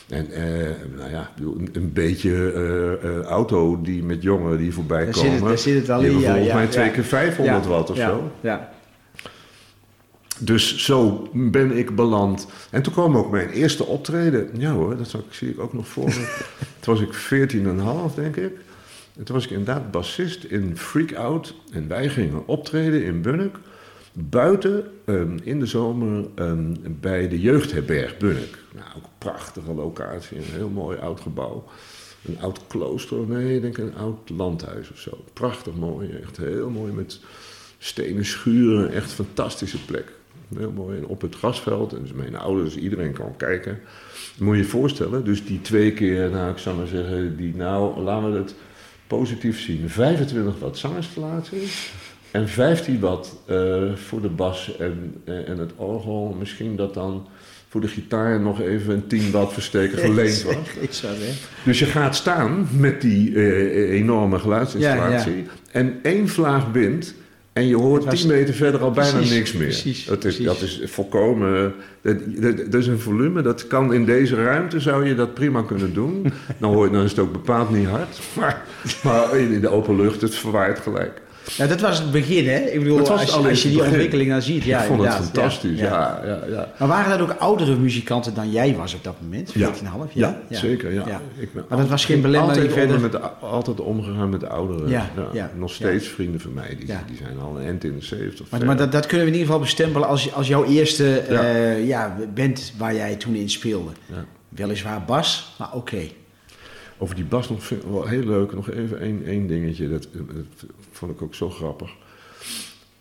En 0.08 0.30
eh, 0.32 0.42
nou 0.98 1.10
ja, 1.10 1.30
een, 1.40 1.68
een 1.72 1.92
beetje 1.92 2.52
eh, 2.54 2.92
eh, 3.10 3.22
auto 3.22 3.80
die 3.82 4.02
met 4.04 4.22
jongeren 4.22 4.58
die 4.58 4.72
voorbij 4.72 5.04
Daar 5.04 5.14
komen. 5.14 5.30
zit 5.30 5.38
het- 5.40 5.48
daar 5.48 5.58
zit 5.58 5.74
het 5.80 5.90
al 5.90 6.00
die 6.00 6.10
in, 6.10 6.18
ja, 6.20 6.26
volgens 6.26 6.46
ja, 6.46 6.54
mij 6.54 6.66
twee 6.66 6.84
ja. 6.84 6.90
keer 6.90 7.04
500 7.04 7.64
Ja, 7.64 7.70
watt 7.70 7.90
of 7.90 7.96
zo. 7.96 8.30
Ja. 8.40 8.70
Dus 10.38 10.84
zo 10.84 11.28
ben 11.32 11.76
ik 11.76 11.94
beland. 11.94 12.46
En 12.70 12.82
toen 12.82 12.92
kwam 12.92 13.16
ook 13.16 13.30
mijn 13.30 13.48
eerste 13.48 13.84
optreden. 13.84 14.50
Ja 14.58 14.72
hoor, 14.72 14.96
dat 14.96 15.16
zie 15.30 15.50
ik 15.50 15.60
ook 15.60 15.72
nog 15.72 15.88
voor 15.88 16.08
me. 16.08 16.44
toen 16.80 16.94
was 16.94 17.00
ik 17.00 17.50
14,5 18.10 18.14
denk 18.14 18.36
ik. 18.36 18.52
En 19.16 19.24
toen 19.24 19.34
was 19.34 19.44
ik 19.44 19.50
inderdaad 19.50 19.90
bassist 19.90 20.44
in 20.44 20.76
Freak 20.76 21.14
Out. 21.14 21.54
En 21.72 21.88
wij 21.88 22.08
gingen 22.08 22.46
optreden 22.46 23.04
in 23.04 23.22
Bunnik. 23.22 23.56
Buiten 24.12 24.90
ehm, 25.04 25.38
in 25.42 25.60
de 25.60 25.66
zomer 25.66 26.26
ehm, 26.34 26.74
bij 27.00 27.28
de 27.28 27.40
jeugdherberg 27.40 28.16
Bunnik. 28.16 28.58
Nou, 28.74 28.86
ook 28.96 29.02
een 29.02 29.18
prachtige 29.18 29.74
locatie. 29.74 30.36
Een 30.36 30.44
heel 30.44 30.68
mooi 30.68 30.98
oud 30.98 31.20
gebouw. 31.20 31.64
een 32.24 32.40
oud 32.40 32.60
klooster, 32.66 33.18
nee, 33.26 33.56
ik 33.56 33.62
denk 33.62 33.78
een 33.78 33.96
oud 33.96 34.30
landhuis 34.30 34.90
of 34.90 34.98
zo. 34.98 35.24
Prachtig 35.32 35.74
mooi, 35.74 36.10
echt 36.22 36.36
heel 36.36 36.70
mooi 36.70 36.92
met 36.92 37.20
stenen 37.78 38.24
schuren, 38.24 38.92
echt 38.92 39.12
fantastische 39.12 39.84
plek. 39.84 40.12
Heel 40.54 40.72
mooi. 40.72 40.98
En 40.98 41.06
op 41.06 41.20
het 41.20 41.34
grasveld, 41.34 41.92
en 41.92 42.02
dus 42.02 42.12
mijn 42.12 42.36
ouders, 42.36 42.76
iedereen 42.76 43.12
kan 43.12 43.36
kijken. 43.36 43.78
Moet 44.38 44.56
je 44.56 44.62
je 44.62 44.68
voorstellen, 44.68 45.24
dus 45.24 45.44
die 45.44 45.60
twee 45.60 45.92
keer, 45.92 46.30
nou 46.30 46.50
ik 46.50 46.58
zou 46.58 46.76
maar 46.76 46.86
zeggen, 46.86 47.36
die 47.36 47.54
nou, 47.54 48.00
laten 48.00 48.32
we 48.32 48.38
het 48.38 48.54
positief 49.06 49.60
zien. 49.60 49.88
25 49.88 50.58
watt 50.58 50.78
zanginstallatie 50.78 51.68
en 52.30 52.48
15 52.48 53.00
watt 53.00 53.36
eh, 53.46 53.82
voor 53.94 54.20
de 54.20 54.28
bas 54.28 54.76
en, 54.76 55.14
eh, 55.24 55.48
en 55.48 55.58
het 55.58 55.72
orgel. 55.76 56.36
Misschien 56.38 56.76
dat 56.76 56.94
dan 56.94 57.26
voor 57.68 57.80
de 57.80 57.88
gitaar 57.88 58.40
nog 58.40 58.60
even 58.60 58.94
een 58.94 59.06
10 59.06 59.30
watt 59.30 59.52
versteker 59.52 59.98
geleend 59.98 60.42
was. 60.42 60.54
Dus 61.64 61.78
je 61.78 61.86
gaat 61.86 62.16
staan 62.16 62.68
met 62.78 63.00
die 63.00 63.34
eh, 63.34 63.90
enorme 63.90 64.38
geluidsinstallatie 64.38 65.36
Ja, 65.36 65.50
en 65.72 65.98
één 66.02 66.28
vlaag 66.28 66.70
wind 66.72 67.14
en 67.56 67.66
je 67.66 67.76
hoort 67.76 68.02
Het 68.02 68.10
was- 68.10 68.20
10 68.20 68.30
meter 68.30 68.54
verder 68.54 68.80
al 68.80 68.90
bijna 68.90 69.10
Precies, 69.16 69.34
niks 69.34 69.52
meer. 69.52 69.62
precies, 69.62 70.04
dat, 70.04 70.16
is, 70.16 70.20
precies. 70.36 70.44
dat 70.44 70.60
is 70.62 70.80
volkomen. 70.84 71.74
Dat, 72.02 72.16
dat, 72.26 72.56
dat 72.56 72.74
is 72.80 72.86
een 72.86 72.98
volume, 72.98 73.42
dat 73.42 73.66
kan 73.66 73.92
in 73.94 74.04
deze 74.04 74.34
ruimte 74.34 74.80
zou 74.80 75.06
je 75.08 75.14
dat 75.14 75.34
prima 75.34 75.62
kunnen 75.62 75.94
doen. 75.94 76.32
Dan, 76.60 76.72
hoor 76.74 76.90
dan 76.92 77.02
is 77.04 77.10
het 77.10 77.18
ook 77.18 77.32
bepaald 77.32 77.70
niet 77.70 77.86
hard. 77.86 78.18
Maar, 78.38 78.62
maar 79.04 79.36
in 79.38 79.60
de 79.60 79.68
open 79.68 79.96
lucht, 79.96 80.20
het 80.20 80.34
verwaait 80.34 80.78
gelijk. 80.78 81.20
Ja, 81.56 81.66
dat 81.66 81.80
was 81.80 81.98
het 81.98 82.10
begin, 82.10 82.48
hè? 82.48 82.58
Ik 82.58 82.78
bedoel, 82.78 83.10
als, 83.10 83.32
als 83.32 83.62
je 83.62 83.68
die 83.68 83.82
ontwikkeling 83.82 84.30
dan 84.30 84.42
ziet. 84.42 84.64
Ja, 84.64 84.80
ik 84.80 84.86
vond 84.86 85.02
het 85.02 85.14
fantastisch, 85.14 85.80
ja, 85.80 86.20
ja. 86.24 86.38
ja. 86.48 86.68
Maar 86.78 86.88
waren 86.88 87.18
dat 87.18 87.20
ook 87.20 87.36
oudere 87.38 87.76
muzikanten 87.76 88.34
dan 88.34 88.50
jij 88.50 88.74
was 88.76 88.94
op 88.94 89.04
dat 89.04 89.14
moment? 89.20 89.52
14,5? 89.58 89.58
Ja, 90.12 90.40
zeker. 90.50 90.92
Ja. 90.92 91.02
Ja. 91.06 91.20
Ik 91.38 91.52
ben 91.52 91.64
Maar 91.68 91.78
dat 91.78 91.88
was 91.88 92.04
geen 92.04 92.16
ik 92.16 92.22
belemmering 92.22 92.72
verder? 92.72 92.96
onder 92.96 93.10
Met 93.10 93.40
altijd 93.40 93.80
omgegaan 93.80 94.28
met 94.28 94.40
de 94.40 94.48
ouderen. 94.48 94.88
Ja, 94.88 95.10
ja, 95.32 95.50
Nog 95.56 95.72
steeds 95.72 96.08
vrienden 96.08 96.40
van 96.40 96.54
mij, 96.54 96.68
die, 96.68 96.86
die 97.06 97.16
zijn 97.16 97.38
al 97.42 97.58
een 97.58 97.66
end 97.66 97.84
in 97.84 97.94
de 97.98 98.04
70. 98.04 98.50
Maar, 98.50 98.64
maar 98.64 98.76
dat, 98.76 98.92
dat 98.92 99.06
kunnen 99.06 99.26
we 99.26 99.32
in 99.32 99.38
ieder 99.38 99.52
geval 99.52 99.66
bestempelen 99.66 100.08
als, 100.08 100.32
als 100.32 100.48
jouw 100.48 100.64
eerste 100.64 101.18
eh, 101.18 101.86
ja, 101.86 102.16
band 102.34 102.72
waar 102.78 102.94
jij 102.94 103.16
toen 103.16 103.34
in 103.34 103.50
speelde. 103.50 103.90
Weliswaar 104.48 105.04
bas, 105.04 105.54
maar 105.58 105.72
oké. 105.72 106.08
Over 106.98 107.14
die 107.14 107.24
bas 107.24 107.48
nog 107.48 107.68
wel 107.90 108.06
heel 108.06 108.24
leuk. 108.24 108.52
Nog 108.54 108.70
even 108.70 109.00
één, 109.00 109.22
één 109.26 109.46
dingetje. 109.46 109.88
Dat, 109.88 110.08
dat 110.12 110.70
vond 110.92 111.12
ik 111.12 111.22
ook 111.22 111.34
zo 111.34 111.50
grappig. 111.50 111.90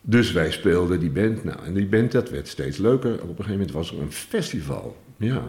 Dus 0.01 0.31
wij 0.31 0.51
speelden 0.51 0.99
die 0.99 1.09
band. 1.09 1.43
Nou, 1.43 1.57
en 1.65 1.73
die 1.73 1.85
band 1.85 2.11
dat 2.11 2.29
werd 2.29 2.47
steeds 2.47 2.77
leuker. 2.77 3.13
Op 3.13 3.19
een 3.21 3.27
gegeven 3.27 3.51
moment 3.51 3.71
was 3.71 3.91
er 3.91 3.99
een 4.01 4.11
festival. 4.11 4.97
Ja. 5.17 5.43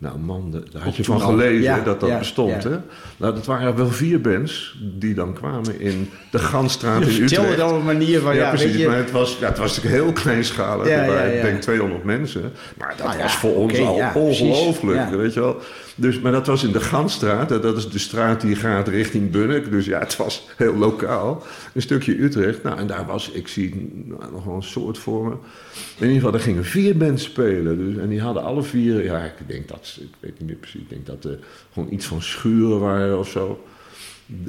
Nou 0.00 0.18
man, 0.18 0.50
da- 0.50 0.60
daar 0.72 0.82
had 0.82 0.96
je 0.96 1.04
van 1.04 1.20
gelezen 1.20 1.62
Ja, 1.62 1.80
dat 1.80 2.00
dat 2.00 2.08
ja, 2.08 2.18
bestond. 2.18 2.62
ja. 2.62 2.70
Hè? 2.70 2.76
Nou, 3.16 3.34
dat 3.34 3.46
waren 3.46 3.76
wel 3.76 3.90
vier 3.90 4.20
bands 4.20 4.78
die 4.98 5.14
dan 5.14 5.32
kwamen 5.32 5.80
in 5.80 6.08
de 6.30 6.38
Gansstraat 6.38 7.00
in 7.02 7.08
Vertel 7.08 7.42
Utrecht. 7.42 7.60
het 7.62 7.70
op 7.72 7.78
een 7.78 7.84
manier 7.84 8.20
van, 8.20 8.34
ja, 8.34 8.40
ja, 8.42 8.48
precies. 8.48 8.76
je... 8.76 8.86
Maar 8.86 8.96
het 8.96 9.10
was, 9.10 9.38
ja, 9.40 9.48
het 9.48 9.58
was 9.58 9.76
natuurlijk 9.76 10.02
heel 10.04 10.12
kleinschalig. 10.12 10.88
Ja. 10.88 11.20
Ik 11.22 11.42
denk 11.42 11.60
200 11.60 12.04
mensen. 12.04 12.52
Maar 12.78 12.94
dat 12.96 13.06
Nou 13.06 13.16
ja, 13.18 13.22
was 13.22 13.36
voor 13.36 13.54
ons 13.54 13.78
al 13.78 14.10
ongelooflijk. 14.14 15.10
Weet 15.10 15.34
je 15.34 15.40
wel? 15.40 15.60
Dus, 16.00 16.20
maar 16.20 16.32
dat 16.32 16.46
was 16.46 16.64
in 16.64 16.72
de 16.72 16.80
Gansstraat. 16.80 17.48
Dat 17.48 17.76
is 17.76 17.88
de 17.90 17.98
straat 17.98 18.40
die 18.40 18.56
gaat 18.56 18.88
richting 18.88 19.30
Bunnik. 19.30 19.70
Dus 19.70 19.86
ja, 19.86 19.98
het 19.98 20.16
was 20.16 20.48
heel 20.56 20.74
lokaal. 20.74 21.42
Een 21.74 21.82
stukje 21.82 22.22
Utrecht. 22.22 22.62
Nou, 22.62 22.78
en 22.78 22.86
daar 22.86 23.06
was, 23.06 23.30
ik 23.30 23.48
zie 23.48 23.90
nou, 24.04 24.32
nog 24.32 24.44
wel 24.44 24.54
een 24.54 24.62
soort 24.62 24.98
voor 24.98 25.24
me. 25.24 25.30
In 25.98 26.06
ieder 26.06 26.14
geval, 26.14 26.32
er 26.34 26.40
gingen 26.40 26.64
vier 26.64 26.96
bands 26.96 27.22
spelen. 27.24 27.78
Dus, 27.78 28.02
en 28.02 28.08
die 28.08 28.20
hadden 28.20 28.42
alle 28.42 28.62
vier, 28.62 29.04
ja, 29.04 29.24
ik 29.24 29.32
denk 29.46 29.68
dat, 29.68 29.78
ze- 29.82 30.00
ik 30.02 30.14
weet 30.20 30.38
niet 30.38 30.48
meer 30.48 30.56
precies. 30.56 30.80
Ik 30.80 30.88
denk 30.90 31.06
dat 31.06 31.24
er 31.24 31.38
gewoon 31.72 31.92
iets 31.92 32.06
van 32.06 32.22
schuren 32.22 32.80
waren 32.80 33.18
of 33.18 33.28
zo. 33.28 33.64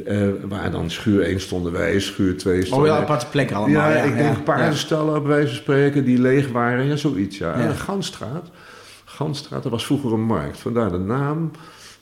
Eh, 0.06 0.28
waar 0.44 0.72
dan 0.72 0.90
schuur 0.92 1.22
1 1.24 1.40
stonden 1.40 1.72
wij, 1.72 2.00
schuur 2.00 2.38
2 2.38 2.60
Oh 2.60 2.66
stonden 2.66 2.92
ja, 2.92 2.98
aparte 2.98 3.26
plekken 3.28 3.56
allemaal. 3.56 3.90
ja, 3.90 3.96
Ja, 3.96 4.04
ik 4.04 4.16
denk 4.18 4.36
ja, 4.36 4.42
paardenstallen 4.42 5.16
op 5.16 5.26
wijze 5.26 5.48
van 5.48 5.56
spreken 5.56 6.06
die 6.06 6.22
leeg 6.22 6.48
waren. 6.52 6.86
Ja, 6.86 6.96
zoiets, 6.96 7.38
ja. 7.38 7.48
Ja. 7.58 7.64
En 7.64 7.68
de 7.68 7.76
Gansstraat. 7.76 8.50
Gansstraat, 9.20 9.64
dat 9.64 9.72
was 9.72 9.86
vroeger 9.86 10.14
een 10.14 10.26
markt. 10.26 10.60
Vandaar 10.60 10.92
de 10.92 10.98
naam. 10.98 11.52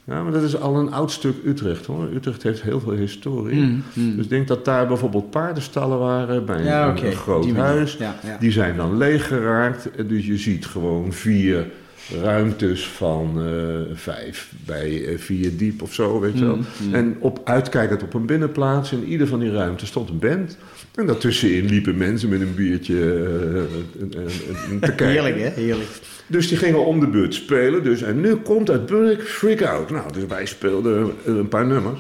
Ja, 0.04 0.24
maar 0.24 0.32
dat 0.32 0.44
is 0.44 0.60
al 0.60 0.76
een 0.76 0.94
oud 0.94 1.12
stuk 1.12 1.36
Utrecht, 1.46 1.86
hoor. 1.86 2.10
Utrecht 2.14 2.44
heeft 2.44 2.62
heel 2.62 2.80
veel 2.80 2.92
historie. 2.92 3.62
Mm, 3.62 3.84
mm. 3.94 4.16
Dus 4.16 4.24
ik 4.24 4.30
denk 4.30 4.48
dat 4.48 4.66
daar 4.66 4.88
bijvoorbeeld 4.88 5.30
paardenstallen 5.30 6.00
waren 6.00 6.46
bij 6.46 6.64
Ja, 6.64 6.96
een, 7.04 7.12
groot 7.12 7.44
die 7.44 7.56
huis. 7.56 7.98
Ja, 7.98 8.16
ja. 8.24 8.38
Die 8.40 8.52
zijn 8.52 8.76
dan 8.76 8.98
leeg 8.98 9.28
geraakt. 9.28 9.92
En 9.96 10.08
Dus 10.08 10.26
je 10.26 10.38
ziet 10.38 10.66
gewoon 10.66 11.14
vier 11.14 11.72
ruimtes 12.22 12.88
van 12.88 13.42
eh, 13.46 13.96
vijf 13.96 14.52
bij 14.66 15.06
eh, 15.06 15.18
vier 15.18 15.58
diep 15.58 15.82
of 15.82 15.94
zo, 15.94 16.20
weet 16.20 16.38
je 16.38 16.46
wel. 16.46 16.56
Mm, 16.56 16.66
mm. 16.88 16.94
En 16.94 17.16
op, 17.20 17.42
uitkijkend 17.44 18.04
op 18.04 18.14
een 18.14 18.26
binnenplaats. 18.26 18.92
In 18.92 19.04
ieder 19.04 19.28
van 19.28 19.40
die 19.40 19.52
ruimtes 19.52 19.88
stond 19.88 20.10
een 20.10 20.20
band. 20.20 20.58
En 20.96 21.06
daartussenin 21.06 21.66
liepen 21.66 21.98
mensen 21.98 22.30
met 22.30 22.42
een 22.42 22.56
biertje 22.56 22.96
eh, 24.00 24.20
te 24.82 24.94
kijken. 24.96 25.08
Heerlijk, 25.08 25.40
hè? 25.40 25.50
Heerlijk. 25.50 25.90
Dus 26.28 26.48
die 26.48 26.58
gingen 26.58 26.86
om 26.86 27.00
de 27.00 27.08
beurt 27.08 27.34
spelen. 27.34 27.84
Dus, 27.84 28.02
en 28.02 28.22
nu 28.22 28.36
komt 28.36 28.70
uit 28.70 28.86
Burk 28.86 29.22
Freak 29.22 29.62
Out. 29.62 29.90
Nou, 29.90 30.14
dus 30.14 30.26
wij 30.26 30.46
speelden 30.46 31.12
een 31.26 31.48
paar 31.48 31.66
nummers. 31.66 32.00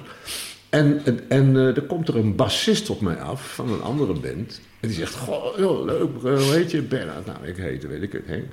En, 0.69 1.01
en, 1.05 1.19
en 1.27 1.55
er 1.55 1.81
komt 1.81 2.07
er 2.07 2.15
een 2.15 2.35
bassist 2.35 2.89
op 2.89 3.01
mij 3.01 3.19
af 3.19 3.53
van 3.53 3.71
een 3.71 3.81
andere 3.81 4.13
band. 4.13 4.61
En 4.79 4.87
die 4.87 4.97
zegt, 4.97 5.15
goh, 5.15 5.57
joh, 5.57 5.85
leuk, 5.85 6.09
eh, 6.15 6.21
hoe 6.21 6.53
heet 6.53 6.71
je? 6.71 6.81
Bernard. 6.81 7.25
Nou, 7.25 7.37
ik 7.45 7.57
heette, 7.57 7.87
weet 7.87 8.01
ik 8.01 8.11
het, 8.11 8.25
Henk. 8.25 8.45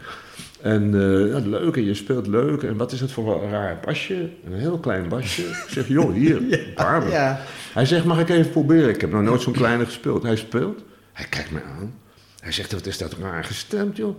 En 0.60 0.94
eh, 0.94 1.32
ja, 1.32 1.38
leuk, 1.38 1.76
en 1.76 1.84
je 1.84 1.94
speelt 1.94 2.26
leuk. 2.26 2.62
En 2.62 2.76
wat 2.76 2.92
is 2.92 3.00
het 3.00 3.12
voor 3.12 3.42
een 3.42 3.50
raar 3.50 3.80
basje? 3.84 4.30
Een 4.44 4.52
heel 4.52 4.78
klein 4.78 5.08
basje. 5.08 5.42
Ik 5.42 5.66
zeg, 5.68 5.88
joh, 5.88 6.12
hier, 6.12 6.36
een 6.52 6.74
paar. 6.74 7.10
Ja. 7.10 7.40
Hij 7.72 7.86
zegt, 7.86 8.04
mag 8.04 8.20
ik 8.20 8.28
even 8.28 8.50
proberen? 8.50 8.88
Ik 8.88 9.00
heb 9.00 9.10
nog 9.10 9.22
nooit 9.22 9.42
zo'n 9.42 9.52
kleine 9.52 9.84
gespeeld. 9.84 10.22
Hij 10.22 10.36
speelt. 10.36 10.82
Hij 11.12 11.26
kijkt 11.26 11.50
me 11.50 11.62
aan. 11.62 11.94
Hij 12.40 12.52
zegt, 12.52 12.72
wat 12.72 12.86
is 12.86 12.98
dat 12.98 13.16
raar 13.20 13.44
gestemd, 13.44 13.96
joh? 13.96 14.16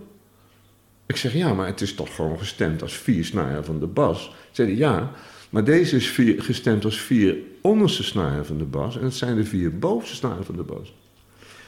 Ik 1.06 1.16
zeg, 1.16 1.32
ja, 1.32 1.54
maar 1.54 1.66
het 1.66 1.80
is 1.80 1.94
toch 1.94 2.14
gewoon 2.14 2.38
gestemd 2.38 2.82
als 2.82 2.96
vier 2.96 3.24
snaren 3.24 3.64
van 3.64 3.80
de 3.80 3.86
bas? 3.86 4.34
Zei 4.50 4.68
hij, 4.68 4.76
ja, 4.76 5.10
maar 5.50 5.64
deze 5.64 5.96
is 5.96 6.08
vier, 6.08 6.42
gestemd 6.42 6.84
als 6.84 7.00
vier 7.00 7.36
onderste 7.62 8.02
snaren 8.02 8.46
van 8.46 8.58
de 8.58 8.64
bas... 8.64 8.98
en 8.98 9.04
het 9.04 9.14
zijn 9.14 9.36
de 9.36 9.44
vier 9.44 9.78
bovenste 9.78 10.16
snaren 10.16 10.44
van 10.44 10.56
de 10.56 10.62
bas. 10.62 10.94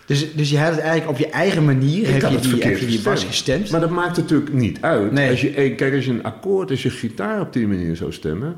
Dus, 0.09 0.35
dus 0.35 0.51
je 0.51 0.59
had 0.59 0.71
het 0.71 0.79
eigenlijk 0.81 1.11
op 1.11 1.19
je 1.19 1.29
eigen 1.31 1.65
manier, 1.65 2.09
Ik 2.09 2.23
heb 2.23 2.31
je, 2.31 2.39
die, 2.41 2.63
heb 2.63 2.79
je 2.79 2.87
die 2.87 3.01
bas 3.01 3.25
gestemd. 3.25 3.71
Maar 3.71 3.81
dat 3.81 3.91
maakt 3.91 4.17
natuurlijk 4.17 4.53
niet 4.53 4.79
uit. 4.81 5.13
Nee. 5.13 5.31
Als 5.31 5.41
je, 5.41 5.51
eh, 5.51 5.77
kijk, 5.77 5.95
als 5.95 6.05
je 6.05 6.11
een 6.11 6.23
akkoord, 6.23 6.71
als 6.71 6.83
je 6.83 6.91
gitaar 6.91 7.41
op 7.41 7.53
die 7.53 7.67
manier 7.67 7.97
zou 7.97 8.13
stemmen... 8.13 8.57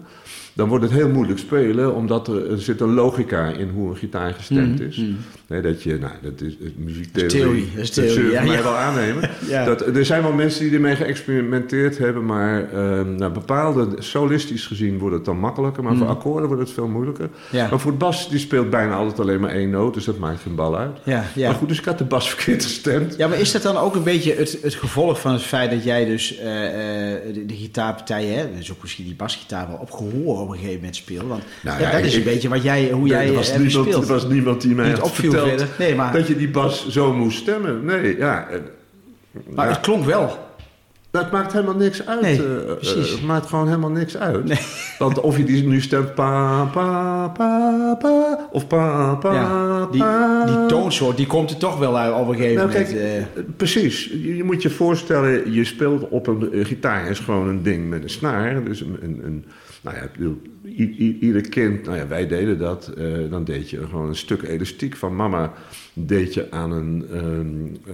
dan 0.52 0.68
wordt 0.68 0.84
het 0.84 0.92
heel 0.92 1.08
moeilijk 1.08 1.38
spelen... 1.38 1.94
omdat 1.94 2.28
er, 2.28 2.50
er 2.50 2.60
zit 2.60 2.80
een 2.80 2.94
logica 2.94 3.48
in 3.48 3.68
hoe 3.68 3.90
een 3.90 3.96
gitaar 3.96 4.34
gestemd 4.34 4.78
Mhm, 4.78 4.88
is. 4.88 5.02
Nee, 5.50 5.60
dat 5.60 5.82
je, 5.82 5.98
nou, 5.98 6.12
dat 6.22 6.40
is, 6.40 6.56
is 6.60 6.70
muziektheorie. 6.76 7.24
Dat 7.24 7.32
is 7.32 7.40
theorie, 7.40 7.70
dat 7.74 7.84
is 7.84 7.90
theorie, 7.90 8.30
ja, 8.30 8.42
mij 8.42 8.56
ja. 8.56 8.62
wel 8.62 8.76
aannemen. 8.76 9.30
Ja. 9.48 9.64
Dat, 9.64 9.80
er 9.96 10.04
zijn 10.04 10.22
wel 10.22 10.32
mensen 10.32 10.64
die 10.64 10.74
ermee 10.74 10.96
geëxperimenteerd 10.96 11.98
hebben... 11.98 12.24
maar 12.24 12.72
ehm 12.72 13.14
nou, 13.14 13.32
bepaalde, 13.32 13.88
solistisch 13.98 14.66
gezien 14.66 14.98
wordt 14.98 15.14
het 15.16 15.24
dan 15.24 15.38
makkelijker... 15.38 15.82
maar 15.82 15.96
voor 15.96 16.06
Mhm. 16.06 16.14
akkoorden 16.16 16.46
wordt 16.48 16.62
het 16.62 16.72
veel 16.72 16.86
moeilijker. 16.88 17.28
Maar 17.52 17.80
voor 17.80 17.90
het 17.90 17.98
bas, 18.00 18.28
die 18.30 18.38
speelt 18.38 18.70
bijna 18.70 18.94
altijd 18.94 19.20
alleen 19.20 19.40
maar 19.40 19.50
één 19.50 19.70
noot... 19.70 19.94
dus 19.94 20.04
dat 20.04 20.18
maakt 20.18 20.40
geen 20.42 20.54
bal 20.54 20.76
uit. 20.78 20.98
Ja, 21.04 21.24
ja. 21.34 21.46
Maar 21.48 21.56
goed, 21.58 21.68
dus 21.68 21.78
ik 21.78 21.84
had 21.84 21.98
de 21.98 22.04
bas 22.04 22.28
verkeerd 22.34 22.62
gestemd. 22.64 23.16
Ja, 23.16 23.28
maar 23.28 23.38
is 23.40 23.52
dat 23.52 23.62
dan 23.62 23.76
ook 23.76 23.94
een 23.94 24.02
beetje 24.02 24.34
het, 24.34 24.58
het 24.62 24.74
gevolg 24.74 25.20
van 25.20 25.32
het 25.32 25.42
feit 25.42 25.70
dat 25.70 25.84
jij 25.84 26.04
dus 26.04 26.38
eh, 26.38 26.66
eh, 26.66 27.34
de, 27.34 27.46
de 27.46 27.54
gitaarpartijen, 27.54 28.36
hè, 28.38 28.46
dus 28.56 28.72
ook 28.72 28.82
misschien 28.82 29.04
die 29.04 29.14
basgitaar 29.14 29.68
wel 29.68 29.76
op 29.80 29.90
gehoor 29.90 30.40
op 30.40 30.48
een 30.48 30.54
gegeven 30.54 30.74
moment 30.76 30.96
speelt? 30.96 31.28
Want 31.28 31.42
Nou 31.62 31.80
dat 31.92 32.00
is 32.04 32.12
ik- 32.12 32.18
een 32.18 32.32
beetje 32.32 32.48
wat 32.48 32.62
jij, 32.62 32.90
hoe 32.90 33.08
jij 33.08 33.26
er, 33.26 33.32
was 33.34 33.50
hebt 33.52 33.64
niemand, 33.64 33.92
er 33.94 34.06
was 34.06 34.26
niemand 34.28 34.60
die 34.60 34.74
mij 34.74 34.90
had 34.90 35.00
opviel 35.00 35.38
Nee, 35.78 35.94
maar, 35.94 36.12
dat 36.12 36.26
je 36.26 36.36
die 36.36 36.50
bas 36.50 36.88
zo 36.88 37.12
moest 37.12 37.38
stemmen. 37.38 37.84
Nee, 37.84 38.16
ja. 38.16 38.48
maar 39.54 39.66
ja. 39.66 39.72
het 39.72 39.80
klonk 39.80 40.04
wel. 40.04 40.48
Het 41.10 41.30
maakt 41.30 41.52
helemaal 41.52 41.74
niks 41.74 42.06
uit. 42.06 42.20
Nee, 42.20 42.36
eh, 42.36 42.70
eh, 42.70 42.76
precies. 42.76 43.10
het 43.10 43.22
maakt 43.22 43.46
gewoon 43.46 43.66
helemaal 43.66 43.90
niks 43.90 44.16
uit. 44.16 44.60
Want 44.98 45.20
of 45.20 45.36
je 45.36 45.44
die 45.44 45.66
nu 45.66 45.80
stemt 45.80 46.14
pa, 46.14 46.64
pa, 46.64 47.28
pa, 47.28 47.94
pa, 47.98 48.48
of 48.52 48.66
pa, 48.66 49.14
pa, 49.14 49.32
Ja, 49.34 49.86
die, 49.86 50.00
pa. 50.00 50.44
die 50.46 50.66
toonsoort, 50.66 51.16
die 51.16 51.26
komt 51.26 51.50
er 51.50 51.56
toch 51.56 51.78
wel 51.78 51.98
uit 51.98 52.14
op 52.14 52.28
een 52.28 52.34
gegeven 52.34 52.56
Nou, 52.56 52.68
moment. 52.68 52.92
kijk, 52.92 53.24
eh. 53.34 53.42
precies. 53.56 54.04
Je, 54.04 54.36
je 54.36 54.44
moet 54.44 54.62
je 54.62 54.70
voorstellen, 54.70 55.52
je 55.52 55.64
speelt 55.64 56.08
op 56.08 56.26
een, 56.26 56.52
eh, 56.52 56.64
gitaar 56.64 57.06
is 57.06 57.18
gewoon 57.18 57.48
een 57.48 57.62
ding 57.62 57.88
met 57.88 58.02
een 58.02 58.10
snaar. 58.10 58.64
Dus 58.64 58.80
een, 58.80 58.98
een, 59.02 59.20
een 59.24 59.44
nou 59.80 59.96
ja, 59.96 60.10
ieder 61.20 61.48
kind, 61.48 61.84
nou 61.84 61.96
ja, 61.96 62.06
wij 62.06 62.26
deden 62.26 62.58
dat. 62.58 62.88
eh, 62.88 63.30
dan 63.30 63.44
deed 63.44 63.70
je 63.70 63.86
gewoon 63.86 64.08
een 64.08 64.16
stuk 64.16 64.42
elastiek 64.42 64.96
van 64.96 65.16
mama. 65.16 65.52
Deed 66.06 66.34
je 66.34 66.46
aan 66.50 66.72
een, 66.72 67.06
ehm, 67.12 67.24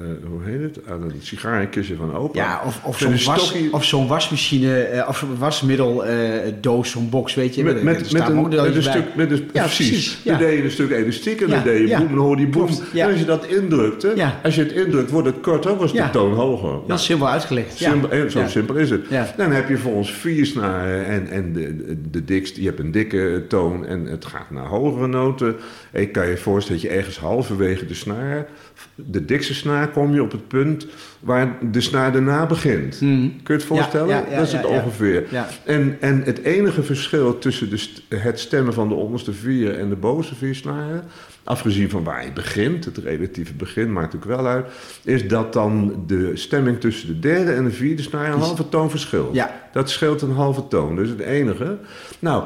eh, 0.03 0.29
hoe 0.29 0.41
heet 0.45 0.63
het, 0.63 0.79
aan 0.91 1.03
een 1.03 1.13
sigarenkistje 1.21 1.97
van 1.97 2.15
opa. 2.15 2.39
Ja, 2.39 2.63
of, 2.67 2.81
of 2.85 2.99
zo'n 2.99 3.11
was, 3.25 3.55
of 3.71 3.85
zo'n 3.85 4.07
wasmachine, 4.07 4.81
eh, 4.81 5.09
of 5.09 5.19
zo'n 5.19 5.39
wasmiddel 5.39 6.05
eh, 6.07 6.53
doos, 6.61 6.91
zo'n 6.91 7.09
box, 7.11 7.35
weet 7.35 7.55
je. 7.55 7.65
Met, 7.65 7.83
met, 7.83 8.13
met, 8.13 8.29
een, 8.29 8.49
met 8.49 8.85
stuk, 8.85 9.15
met 9.15 9.31
een, 9.31 9.51
Ja, 9.53 9.63
precies. 9.63 9.89
precies, 9.89 10.21
ja. 10.23 10.31
Dan 10.31 10.47
deed 10.47 10.57
je 10.59 10.65
een 10.65 10.71
stuk 10.71 10.91
elastiek 10.91 11.41
en 11.41 11.49
Ja, 11.49 11.55
dan 11.55 11.65
deed 11.65 11.79
je 11.81 11.87
ja. 11.87 11.99
boem, 11.99 12.09
dan 12.09 12.19
hoorde 12.19 12.43
je 12.43 12.49
boem. 12.49 12.69
Ja. 12.93 13.05
En 13.05 13.11
als 13.11 13.21
je 13.21 13.27
dat 13.27 13.47
indrukte, 13.47 14.13
Ja. 14.17 14.41
als 14.43 14.55
je 14.55 14.63
het 14.63 14.73
indrukt, 14.73 15.11
wordt 15.11 15.27
het 15.27 15.41
korter, 15.41 15.77
was 15.77 15.91
de 15.93 15.97
Ja. 15.99 16.11
toon 16.11 16.33
hoger. 16.33 16.69
Heel 16.71 16.85
Nou, 16.87 17.01
simpel 17.01 17.29
uitgelegd. 17.29 17.79
Ja. 17.79 17.91
Simpel, 17.91 18.11
eh, 18.11 18.27
zo 18.27 18.39
Ja. 18.41 18.49
simpel 18.49 18.75
is 18.75 18.91
het. 18.91 19.07
Ja. 19.11 19.35
Dan 19.37 19.51
heb 19.53 19.69
je 19.69 19.77
voor 19.79 19.93
ons 19.93 20.13
vier 20.13 20.47
snaren 20.47 21.07
en, 21.07 21.29
en 21.29 21.53
de, 21.53 21.97
de, 22.11 22.25
dikste, 22.25 22.61
je 22.61 22.67
hebt 22.67 22.79
een 22.81 22.91
dikke 22.93 23.45
toon 23.49 23.87
en 23.87 24.07
het 24.07 24.25
gaat 24.25 24.51
naar 24.51 24.67
hogere 24.67 25.07
noten. 25.07 25.57
En 25.93 26.01
je 26.01 26.09
kan 26.09 26.29
je 26.29 26.37
voorstellen 26.37 26.83
dat 26.83 26.91
je 26.91 26.97
ergens 26.97 27.19
halverwege 27.19 27.87
de 27.87 27.95
snaar, 27.97 28.47
de 28.95 29.25
dikste 29.25 29.55
snaar, 29.55 29.89
kom 29.89 30.15
je 30.15 30.23
op 30.23 30.33
het 30.33 30.49
punt 30.49 30.87
waar 31.21 31.57
de 31.71 31.81
snaar 31.81 32.13
daarna 32.13 32.47
begint. 32.47 33.01
Mhm. 33.01 33.21
Kun 33.21 33.41
je 33.45 33.53
het 33.53 33.65
voorstellen? 33.65 34.09
Ja, 34.09 34.19
ja, 34.19 34.31
ja, 34.31 34.37
dat 34.37 34.47
is 34.47 34.53
het 34.53 34.67
ongeveer. 34.67 35.25
En, 35.65 35.97
en 36.01 36.23
het 36.25 36.43
enige 36.43 36.83
verschil 36.83 37.39
tussen 37.39 37.71
de 37.71 37.77
st- 37.77 38.03
het 38.09 38.41
stemmen 38.41 38.75
van 38.75 38.89
de 38.89 38.95
onderste 38.95 39.33
vier 39.33 39.79
en 39.79 39.89
de 39.89 39.97
bovenste 39.97 40.35
vier 40.35 40.55
snaren, 40.55 41.05
afgezien 41.45 41.91
van 41.91 42.05
waar 42.05 42.25
je 42.25 42.33
begint, 42.33 42.85
het 42.85 42.99
relatieve 42.99 43.55
begin 43.55 43.93
maakt 43.93 44.13
natuurlijk 44.13 44.41
wel 44.41 44.51
uit, 44.51 44.67
is 45.05 45.29
dat 45.29 45.53
dan 45.53 46.05
de 46.07 46.31
stemming 46.35 46.81
tussen 46.81 47.09
de 47.09 47.19
derde 47.19 47.53
en 47.53 47.65
de 47.65 47.71
vierde 47.71 48.03
snaar 48.03 48.33
een 48.33 48.39
halve 48.39 48.69
toon 48.69 48.91
verschilt. 48.91 49.35
Ja. 49.35 49.69
Dat 49.73 49.91
scheelt 49.91 50.23
een 50.23 50.33
halve 50.33 50.69
toon, 50.69 50.97
dus 50.97 51.09
het 51.09 51.21
enige. 51.21 51.79
Nou, 52.19 52.45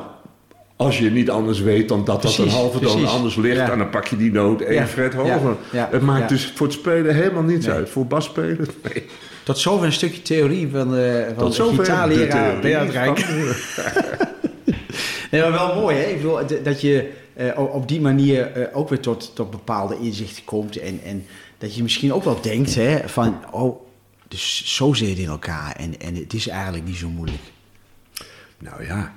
als 0.80 0.98
je 0.98 1.10
niet 1.10 1.30
anders 1.30 1.60
weet 1.60 1.88
dan 1.88 2.04
dat 2.04 2.22
dat 2.22 2.38
een 2.38 2.48
halve 2.48 2.78
toon 2.78 3.06
anders 3.06 3.36
ligt, 3.36 3.56
Ja. 3.56 3.70
en 3.72 3.78
dan 3.78 3.90
pak 3.90 4.06
je 4.06 4.16
die 4.16 4.32
noot 4.32 4.60
één 4.60 4.88
fret 4.88 5.14
hoger. 5.14 5.56
het 5.72 6.02
maakt 6.02 6.28
dus 6.28 6.52
voor 6.54 6.66
het 6.66 6.76
spelen 6.76 7.14
helemaal 7.14 7.42
niets 7.42 7.66
Nee. 7.66 7.74
uit. 7.74 7.90
Voor 7.90 8.06
basspelen, 8.06 8.56
nee. 8.92 9.04
Tot 9.42 9.58
zover 9.58 9.86
een 9.86 9.92
stukje 9.92 10.22
theorie 10.22 10.68
van, 10.68 10.96
eh 10.96 11.26
van 11.36 11.48
de 11.48 11.54
zover 11.54 11.76
de 11.76 11.82
gitaarleraar 11.84 12.60
Bernard 12.60 12.90
Rijk. 12.90 13.18
van- 13.18 13.88
Nee, 15.30 15.40
maar 15.40 15.52
wel 15.52 15.74
mooi, 15.74 15.96
hè? 15.96 16.02
Ik 16.04 16.16
bedoel, 16.16 16.38
d- 16.46 16.64
dat 16.64 16.80
je 16.80 17.10
eh, 17.34 17.58
op 17.58 17.88
die 17.88 18.00
manier 18.00 18.52
eh, 18.52 18.76
ook 18.76 18.88
weer 18.88 19.00
tot, 19.00 19.30
tot 19.34 19.50
bepaalde 19.50 19.96
inzichten 20.00 20.44
komt. 20.44 20.76
En, 20.76 21.00
en 21.04 21.26
dat 21.58 21.74
je 21.74 21.82
misschien 21.82 22.12
ook 22.12 22.24
wel 22.24 22.40
denkt, 22.40 22.74
hè, 22.74 22.98
van, 23.08 23.36
oh, 23.50 23.80
dus 24.28 24.62
zo 24.76 24.92
zit 24.92 25.08
het 25.08 25.18
in 25.18 25.28
elkaar. 25.28 25.76
En, 25.76 26.00
en 26.00 26.14
het 26.14 26.32
is 26.34 26.48
eigenlijk 26.48 26.84
niet 26.84 26.96
zo 26.96 27.08
moeilijk. 27.08 27.42
Nou 28.58 28.84
ja, 28.84 29.12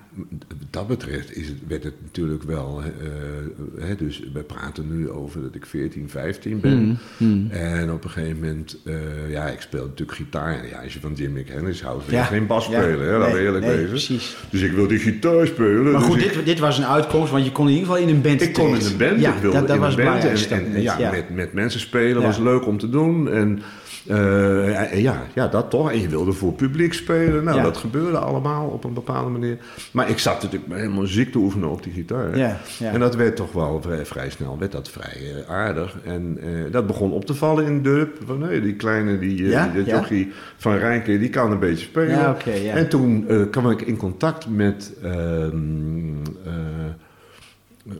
dat 0.69 0.87
betreft 0.87 1.35
is 1.37 1.47
het, 1.47 1.57
werd 1.67 1.83
het 1.83 1.93
natuurlijk 2.03 2.43
wel. 2.43 2.81
eh, 2.81 3.07
eh, 3.07 3.87
hè, 3.87 3.95
dus 3.95 4.23
we 4.33 4.39
praten 4.39 4.97
nu 4.97 5.09
over 5.09 5.41
dat 5.41 5.55
ik 5.55 5.65
14, 5.65 6.09
15 6.09 6.59
ben. 6.59 6.97
Mm, 7.17 7.47
En 7.51 7.91
op 7.91 8.03
een 8.03 8.09
gegeven 8.09 8.39
moment, 8.39 8.77
eh, 8.85 8.95
ja, 9.29 9.47
ik 9.47 9.61
speel 9.61 9.85
natuurlijk 9.85 10.17
gitaar. 10.17 10.59
En 10.63 10.67
ja, 10.69 10.81
als 10.83 10.93
je 10.93 10.99
van 10.99 11.13
Jimmy 11.13 11.45
Hendrix 11.47 11.81
houdt, 11.81 12.05
wil 12.05 12.15
Ja, 12.15 12.21
je 12.21 12.27
geen 12.27 12.47
bas 12.47 12.67
ja. 12.67 12.81
spelen. 12.81 13.05
Hè, 13.07 13.17
laten 13.17 13.27
we 13.33 13.37
Nee, 13.37 13.45
eerlijk 13.45 13.65
nee, 13.65 13.73
wezen. 13.75 13.89
precies. 13.89 14.35
Dus 14.49 14.61
ik 14.61 14.71
wil 14.71 14.87
die 14.87 14.99
gitaar 14.99 15.47
spelen. 15.47 15.83
Maar 15.83 15.93
dus 15.93 16.03
goed, 16.03 16.23
ik- 16.23 16.33
dit, 16.33 16.45
dit 16.45 16.59
was 16.59 16.77
een 16.77 16.85
uitkomst, 16.85 17.31
want 17.31 17.45
je 17.45 17.51
kon 17.51 17.65
in 17.67 17.73
ieder 17.73 17.87
geval 17.87 18.01
in 18.01 18.15
een 18.15 18.21
band 18.21 18.41
ik 18.41 18.53
kon 18.53 18.75
in 18.77 18.85
een 18.85 18.97
band, 18.97 19.19
Ja, 19.19 19.35
ik 19.35 19.41
wilde 19.41 19.57
dat, 19.57 19.67
dat 19.67 19.75
in 19.75 19.81
was 19.81 19.97
een 19.97 20.03
band. 20.03 20.23
En, 20.51 20.81
ja, 20.81 20.97
ja. 20.99 21.11
Met, 21.11 21.29
met 21.29 21.53
mensen 21.53 21.79
spelen 21.79 22.21
Ja. 22.21 22.27
was 22.27 22.37
leuk 22.37 22.65
om 22.67 22.77
te 22.77 22.89
doen. 22.89 23.31
En 23.31 23.61
eh, 24.07 24.91
en 24.93 25.01
ja, 25.01 25.23
ja, 25.35 25.47
dat 25.47 25.69
toch. 25.69 25.91
En 25.91 25.99
je 26.01 26.07
wilde 26.09 26.31
voor 26.31 26.53
publiek 26.53 26.93
spelen. 26.93 27.43
Nou, 27.43 27.57
Ja. 27.57 27.63
dat 27.63 27.77
gebeurde 27.77 28.17
allemaal 28.17 28.67
op 28.67 28.83
een 28.83 28.93
bepaalde 28.93 29.29
manier. 29.29 29.57
Maar 29.91 30.09
ik 30.09 30.19
zat 30.19 30.41
natuurlijk 30.43 30.73
helemaal 30.73 31.05
ziek 31.05 31.31
te 31.31 31.37
oefenen 31.37 31.69
op 31.69 31.83
die 31.83 31.93
gitaar. 31.93 32.37
Ja, 32.37 32.59
ja. 32.79 32.91
En 32.91 32.99
dat 32.99 33.15
werd 33.15 33.35
toch 33.35 33.51
wel 33.51 33.81
vrij, 33.81 34.05
vrij 34.05 34.29
snel 34.29 34.57
werd 34.59 34.71
dat 34.71 34.89
vrij 34.89 35.17
eh, 35.45 35.53
aardig. 35.53 35.97
En 36.03 36.37
eh, 36.41 36.71
dat 36.71 36.87
begon 36.87 37.11
op 37.11 37.25
te 37.25 37.33
vallen 37.35 37.65
in 37.65 37.81
Durp. 37.81 38.17
Van, 38.25 38.39
nee, 38.39 38.61
die 38.61 38.75
kleine, 38.75 39.19
die, 39.19 39.53
eh, 39.55 40.07
die, 40.09 40.31
van 40.57 40.75
Rijnke, 40.77 41.19
die 41.19 41.29
kan 41.29 41.51
een 41.51 41.59
beetje 41.59 41.85
spelen. 41.85 42.35
En 42.73 42.89
toen 42.89 43.27
eh, 43.27 43.41
kwam 43.51 43.69
ik 43.69 43.81
in 43.81 43.97
contact 43.97 44.47
met... 44.49 44.93
ehm, 45.03 46.13
eh, 46.45 46.51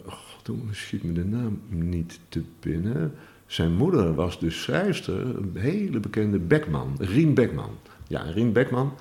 Oh, 0.05 0.13
toen 0.43 0.69
schiet 0.71 1.03
me 1.03 1.11
de 1.13 1.25
naam 1.25 1.59
niet 1.69 2.19
te 2.29 2.41
binnen. 2.59 3.13
Zijn 3.53 3.73
moeder 3.75 4.15
was 4.15 4.39
dus 4.39 4.61
schrijfster, 4.61 5.13
een 5.21 5.51
hele 5.57 5.99
bekende 5.99 6.39
Beckman, 6.39 6.95
Rien 6.99 7.33
Beckman. 7.33 7.69
Ja, 8.07 8.21
Rien 8.33 8.51
Beckman. 8.53 8.93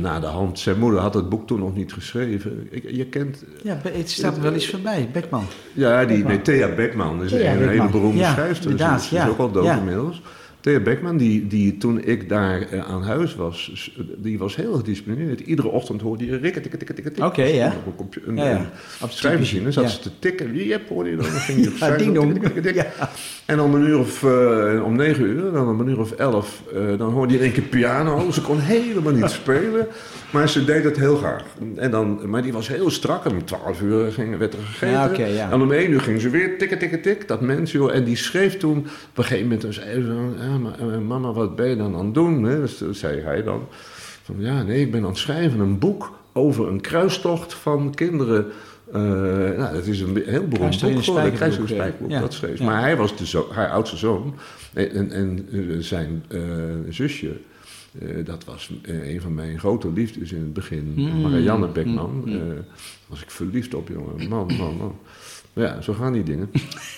Na 0.00 0.20
de 0.20 0.26
hand, 0.26 0.58
zijn 0.58 0.78
moeder 0.78 1.00
had 1.00 1.14
het 1.14 1.28
boek 1.28 1.46
toen 1.46 1.58
nog 1.58 1.74
niet 1.76 1.92
geschreven. 1.92 2.66
Ik, 2.70 2.90
je 2.90 3.04
kent, 3.06 3.44
Ja, 3.62 3.80
het 3.82 4.10
staat 4.10 4.36
er 4.36 4.42
wel 4.42 4.52
eens 4.52 4.68
voorbij, 4.70 5.08
Beckman. 5.12 5.44
ja, 5.74 5.98
die, 5.98 6.06
Beckman. 6.16 6.32
nee, 6.32 6.42
Thea 6.42 6.74
Beckman 6.74 7.24
is 7.24 7.30
Thea 7.30 7.52
een 7.52 7.58
Beckman. 7.58 7.78
hele 7.78 7.90
beroemde 7.90 8.18
Ja, 8.18 8.32
schrijfster. 8.32 8.70
Ze, 8.70 8.76
ze 8.78 8.94
is 8.94 9.10
ja. 9.10 9.28
ook 9.28 9.38
al 9.38 9.50
dood 9.50 9.64
Ja. 9.64 9.78
inmiddels. 9.78 10.22
Thea 10.60 10.80
Beckman, 10.80 11.16
die, 11.16 11.46
die 11.46 11.76
toen 11.78 12.04
ik 12.04 12.28
daar 12.28 12.60
eh, 12.62 12.90
aan 12.90 13.02
huis 13.02 13.34
was, 13.34 13.90
die 14.16 14.38
was 14.38 14.56
heel 14.56 14.72
gedisciplineerd. 14.74 15.40
Iedere 15.40 15.68
ochtend 15.68 16.00
hoorde 16.00 16.24
je 16.26 16.36
rikken, 16.36 16.62
tikken, 16.62 16.78
tikken, 16.78 16.94
tikken. 16.94 17.24
Oké, 17.26 17.42
ja. 17.42 17.66
Op 17.66 17.86
een, 17.86 17.94
compu- 17.96 18.22
een, 18.26 18.36
Ja, 18.36 18.44
ja. 18.48 18.56
een 18.56 18.66
Op 19.00 19.10
de 19.10 19.16
schrijfmachine 19.16 19.72
zat 19.72 19.84
ja. 19.84 19.90
ze 19.90 19.98
te 20.00 20.10
tikken. 20.18 20.54
Jep, 20.54 20.88
hoorde 20.88 21.10
je 21.10 21.16
dan. 21.16 21.24
Dan 21.24 21.34
ging 21.40 21.60
je 21.64 21.68
op 21.68 21.76
Ja, 21.76 21.96
ding 21.96 22.14
dong. 22.14 22.42
En 23.46 23.60
om 23.60 23.74
een 23.74 23.82
uur 23.88 23.98
of, 23.98 24.22
eh, 24.24 24.82
om 24.84 24.96
negen 24.96 25.24
uur, 25.24 25.52
dan 25.52 25.68
om 25.68 25.80
een 25.80 25.88
uur 25.88 25.98
of 26.00 26.12
elf, 26.12 26.62
eh, 26.74 26.98
dan 26.98 27.12
hoorde 27.12 27.32
je 27.32 27.38
in 27.38 27.44
één 27.44 27.52
keer 27.54 27.62
piano. 27.62 28.30
Ze 28.30 28.40
kon 28.40 28.58
helemaal 28.58 29.12
niet 29.12 29.30
spelen, 29.42 29.86
maar 30.32 30.48
ze 30.48 30.64
deed 30.64 30.84
het 30.84 30.96
heel 30.96 31.16
graag. 31.16 31.44
En 31.76 31.90
dan, 31.90 32.20
maar 32.30 32.42
die 32.42 32.52
was 32.52 32.68
heel 32.68 32.90
strak. 32.90 33.24
En 33.24 33.30
om 33.32 33.44
twaalf 33.44 33.80
uur 33.80 34.12
ging, 34.12 34.38
werd 34.38 34.52
er 34.52 34.58
gegeten. 34.62 35.32
Ja. 35.32 35.50
En 35.50 35.60
om 35.60 35.72
één 35.72 35.90
uur 35.90 36.00
ging 36.00 36.20
ze 36.20 36.30
weer 36.30 36.58
tikken, 36.58 36.78
tikken, 36.78 37.00
tik. 37.00 37.28
Dat 37.28 37.40
mens, 37.40 37.72
joh. 37.72 37.94
En 37.94 38.04
die 38.04 38.16
schreef 38.16 38.56
toen 38.56 38.78
op 38.78 39.18
een 39.18 39.24
gegeven 39.24 39.42
moment, 39.48 39.62
ja, 40.50 40.58
maar, 40.58 40.78
eh, 40.78 40.98
mama, 40.98 41.32
wat 41.32 41.56
ben 41.56 41.68
je 41.68 41.76
dan 41.76 41.94
aan 41.96 42.04
het 42.04 42.14
doen? 42.14 42.42
Hè? 42.42 42.60
Dus, 42.60 42.78
dat 42.78 42.96
zei 42.96 43.20
hij 43.20 43.42
dan. 43.42 43.66
Van, 44.22 44.34
ja, 44.38 44.62
nee, 44.62 44.80
ik 44.80 44.90
ben 44.90 45.02
aan 45.02 45.08
het 45.08 45.18
schrijven 45.18 45.60
een 45.60 45.78
boek 45.78 46.18
over 46.32 46.68
een 46.68 46.80
kruistocht 46.80 47.54
van 47.54 47.94
kinderen. 47.94 48.46
Eh, 48.92 49.00
nou, 49.56 49.74
dat 49.74 49.86
is 49.86 50.00
een 50.00 50.22
heel 50.26 50.48
beroemd 50.48 50.76
Kruistocht 50.76 50.90
in 50.90 50.94
boek. 50.96 51.04
geworden. 51.04 51.32
Kruistocht 51.32 51.70
eh, 51.70 51.86
ja. 52.08 52.20
dat 52.20 52.32
schreef. 52.32 52.58
Ja. 52.58 52.64
Maar 52.64 52.80
hij 52.80 52.96
was 52.96 53.16
de 53.16 53.26
zo- 53.26 53.48
haar 53.52 53.70
oudste 53.70 53.96
zoon. 53.96 54.34
En, 54.72 54.90
en, 54.90 55.10
en 55.12 55.48
eh, 55.52 55.60
zijn 55.78 56.24
eh, 56.28 56.40
zusje, 56.88 57.36
eh, 57.98 58.08
dat 58.24 58.44
was 58.44 58.70
eh, 58.82 59.12
een 59.14 59.20
van 59.20 59.34
mijn 59.34 59.58
grote 59.58 59.92
liefdes 59.92 60.32
in 60.32 60.38
het 60.40 60.52
begin. 60.52 60.92
Mm. 60.96 61.20
Marianne 61.20 61.68
Beckman. 61.68 62.22
Mm. 62.24 62.32
eh, 62.34 62.40
was 63.06 63.22
ik 63.22 63.30
verliefd 63.30 63.74
op, 63.74 63.88
jongen. 63.88 64.28
Man, 64.28 64.46
man, 64.58 64.76
man. 64.76 64.96
Ja, 65.52 65.80
zo 65.80 65.92
gaan 65.92 66.12
die 66.12 66.22
dingen. 66.22 66.50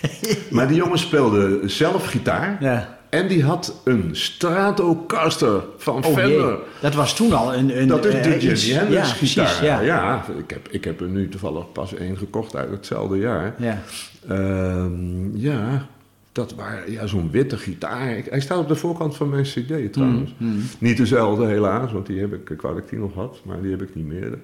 maar 0.51 0.67
die 0.67 0.77
jongen 0.77 0.97
speelde 0.99 1.61
zelf 1.65 2.05
gitaar. 2.05 2.57
Ja. 2.59 3.01
En 3.13 3.27
die 3.27 3.43
had 3.43 3.81
een 3.83 4.09
Stratocaster 4.11 5.63
van 5.77 5.95
Oh 6.05 6.13
Fender. 6.13 6.47
jee, 6.47 6.57
dat 6.81 6.93
was 6.93 7.15
toen 7.15 7.33
al 7.33 7.53
een... 7.55 7.81
een 7.81 7.87
Dat 7.87 8.05
is 8.05 8.23
de 8.23 8.35
iets- 8.51 8.65
Jimi 8.65 8.77
Hendrix 8.79 9.09
ja, 9.09 9.15
precies, 9.17 9.59
ja. 9.59 9.79
ja, 9.81 10.25
ik, 10.37 10.49
heb, 10.49 10.67
ik 10.69 10.83
heb 10.83 11.01
er 11.01 11.07
nu 11.07 11.29
toevallig 11.29 11.71
pas 11.71 11.93
één 11.93 12.17
gekocht 12.17 12.55
uit 12.55 12.69
hetzelfde 12.69 13.17
jaar. 13.17 13.55
Ja. 13.57 13.81
Ehm, 14.29 15.37
ja, 15.37 15.87
dat 16.31 16.53
waren 16.55 16.91
ja, 16.91 17.05
zo'n 17.07 17.31
witte 17.31 17.57
gitaar. 17.57 18.17
Ik- 18.17 18.27
hij 18.29 18.39
staat 18.39 18.57
op 18.57 18.67
de 18.67 18.75
voorkant 18.75 19.15
van 19.15 19.29
mijn 19.29 19.43
cd 19.43 19.93
trouwens. 19.93 20.33
Mm, 20.37 20.49
mm. 20.53 20.63
Niet 20.79 20.97
dezelfde 20.97 21.45
helaas, 21.45 21.91
want 21.91 22.05
die 22.05 22.19
heb 22.19 22.33
ik, 22.33 22.49
ik 22.49 22.61
wou 22.61 22.73
dat 22.73 22.83
ik 22.83 22.89
die 22.89 22.99
nog 22.99 23.13
had, 23.13 23.39
maar 23.43 23.61
die 23.61 23.71
heb 23.71 23.81
ik 23.81 23.95
niet 23.95 24.07
meer. 24.07 24.37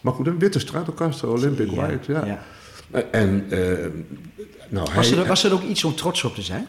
Maar 0.00 0.12
goed, 0.12 0.26
een 0.26 0.38
witte 0.38 0.58
Stratocaster, 0.58 1.28
Olympic 1.28 1.70
White, 1.70 2.12
ja. 2.12 2.24
ja. 2.24 2.42
En, 3.10 3.44
eh, 3.50 3.58
nou, 4.68 4.88
Was, 4.94 5.10
hij, 5.10 5.18
er, 5.18 5.26
was 5.26 5.44
er 5.44 5.52
ook 5.52 5.62
iets 5.62 5.84
om 5.84 5.94
trots 5.94 6.24
op 6.24 6.34
te 6.34 6.42
zijn? 6.42 6.66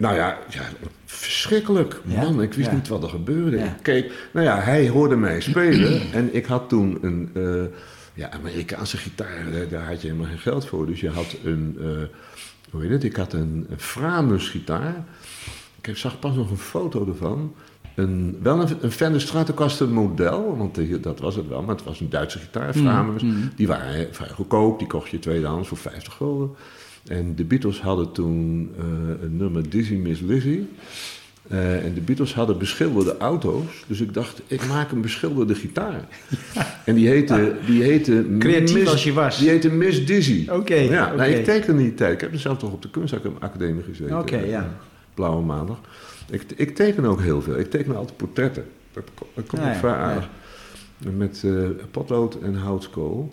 Nou 0.00 0.14
ja, 0.14 0.38
ja 0.48 0.62
verschrikkelijk. 1.04 2.00
Ja? 2.04 2.22
Man, 2.22 2.42
ik 2.42 2.54
wist 2.54 2.68
Ja. 2.68 2.74
niet 2.74 2.88
wat 2.88 3.02
er 3.02 3.08
gebeurde. 3.08 3.56
Ik 3.58 3.72
keek, 3.82 4.12
nou 4.32 4.46
ja, 4.46 4.58
hij 4.60 4.88
hoorde 4.88 5.16
mij 5.16 5.40
spelen 5.40 6.00
en 6.12 6.34
ik 6.34 6.44
had 6.46 6.68
toen 6.68 6.98
een 7.02 7.30
eh, 7.34 7.76
ja, 8.14 8.30
Amerikaanse 8.30 8.96
gitaar. 8.96 9.44
Daar, 9.70 9.86
had 9.86 10.00
je 10.02 10.06
helemaal 10.08 10.28
geen 10.30 10.38
geld 10.38 10.66
voor. 10.66 10.86
Dus 10.86 11.00
je 11.00 11.10
had 11.10 11.36
een, 11.44 11.76
eh, 11.80 11.86
hoe 12.70 12.82
heet 12.82 12.90
het? 12.90 13.04
Ik 13.04 13.16
had 13.16 13.32
een, 13.32 13.66
een 13.70 13.80
Framus 13.80 14.48
gitaar. 14.48 15.04
Ik 15.82 15.96
zag 15.96 16.18
pas 16.18 16.34
nog 16.36 16.50
een 16.50 16.58
foto 16.58 17.06
ervan. 17.08 17.54
Een, 17.94 18.38
wel 18.42 18.60
een, 18.60 18.68
een 18.80 18.92
Fender 18.92 19.20
Stratocaster 19.20 19.88
model, 19.88 20.56
want 20.56 20.74
die- 20.74 21.00
dat 21.00 21.20
was 21.20 21.34
het 21.36 21.48
wel, 21.48 21.62
maar 21.62 21.74
het 21.74 21.84
was 21.84 22.00
een 22.00 22.10
Duitse 22.10 22.38
gitaar, 22.38 22.72
Framus. 22.74 23.22
Die 23.56 23.66
waren 23.66 24.08
vrij 24.14 24.28
goedkoop, 24.28 24.78
die 24.78 24.88
kocht 24.88 25.10
je 25.10 25.18
tweedehands 25.18 25.68
voor 25.68 25.76
50 25.78 26.12
gulden. 26.12 26.50
En 27.06 27.34
de 27.34 27.44
Beatles 27.44 27.80
hadden 27.80 28.12
toen 28.12 28.70
eh, 28.78 28.84
een 29.22 29.36
nummer 29.36 29.70
Dizzy 29.70 29.94
Miss 29.94 30.20
Lizzy. 30.20 30.58
Eh, 31.48 31.84
en 31.84 31.94
de 31.94 32.00
Beatles 32.00 32.34
hadden 32.34 32.58
beschilderde 32.58 33.16
auto's. 33.18 33.84
Dus 33.86 34.00
ik 34.00 34.14
dacht, 34.14 34.40
ik 34.46 34.66
maak 34.66 34.90
een 34.90 35.00
beschilderde 35.00 35.54
gitaar. 35.54 36.04
En 36.84 36.94
die 36.94 37.08
heette... 37.08 37.54
Die 37.66 37.82
heette 37.82 38.26
Creatief 38.38 38.74
Miss- 38.76 38.90
als 38.90 39.04
je 39.04 39.12
was. 39.12 39.38
Die 39.38 39.48
heette 39.48 39.70
Miss 39.70 40.06
Dizzy. 40.06 40.46
Oké, 40.50 40.74
Ja, 40.74 41.14
nou, 41.14 41.30
ik 41.30 41.44
teken 41.44 41.76
die 41.76 41.94
tijd. 41.94 42.12
Ik 42.12 42.20
heb 42.20 42.32
er 42.32 42.38
zelf 42.38 42.58
toch 42.58 42.72
op 42.72 42.82
de 42.82 42.90
kunstacademie 42.90 43.82
gezeten. 43.82 44.18
Oké, 44.18 44.38
ja. 44.38 44.74
Blauwe 45.14 45.44
maandag. 45.44 45.80
Ik, 46.30 46.44
ik 46.56 46.74
teken 46.76 47.04
ook 47.04 47.20
heel 47.20 47.42
veel. 47.42 47.58
Ik 47.58 47.70
teken 47.70 47.96
altijd 47.96 48.16
portretten. 48.16 48.64
Dat, 48.92 49.04
ko- 49.14 49.26
dat 49.34 49.46
komt 49.46 49.62
ook 49.62 49.68
ja, 49.68 49.74
vrij 49.74 49.92
aardig. 49.94 50.28
Met 51.16 51.42
eh, 51.44 51.52
potlood 51.90 52.38
en 52.42 52.54
houtskool. 52.54 53.32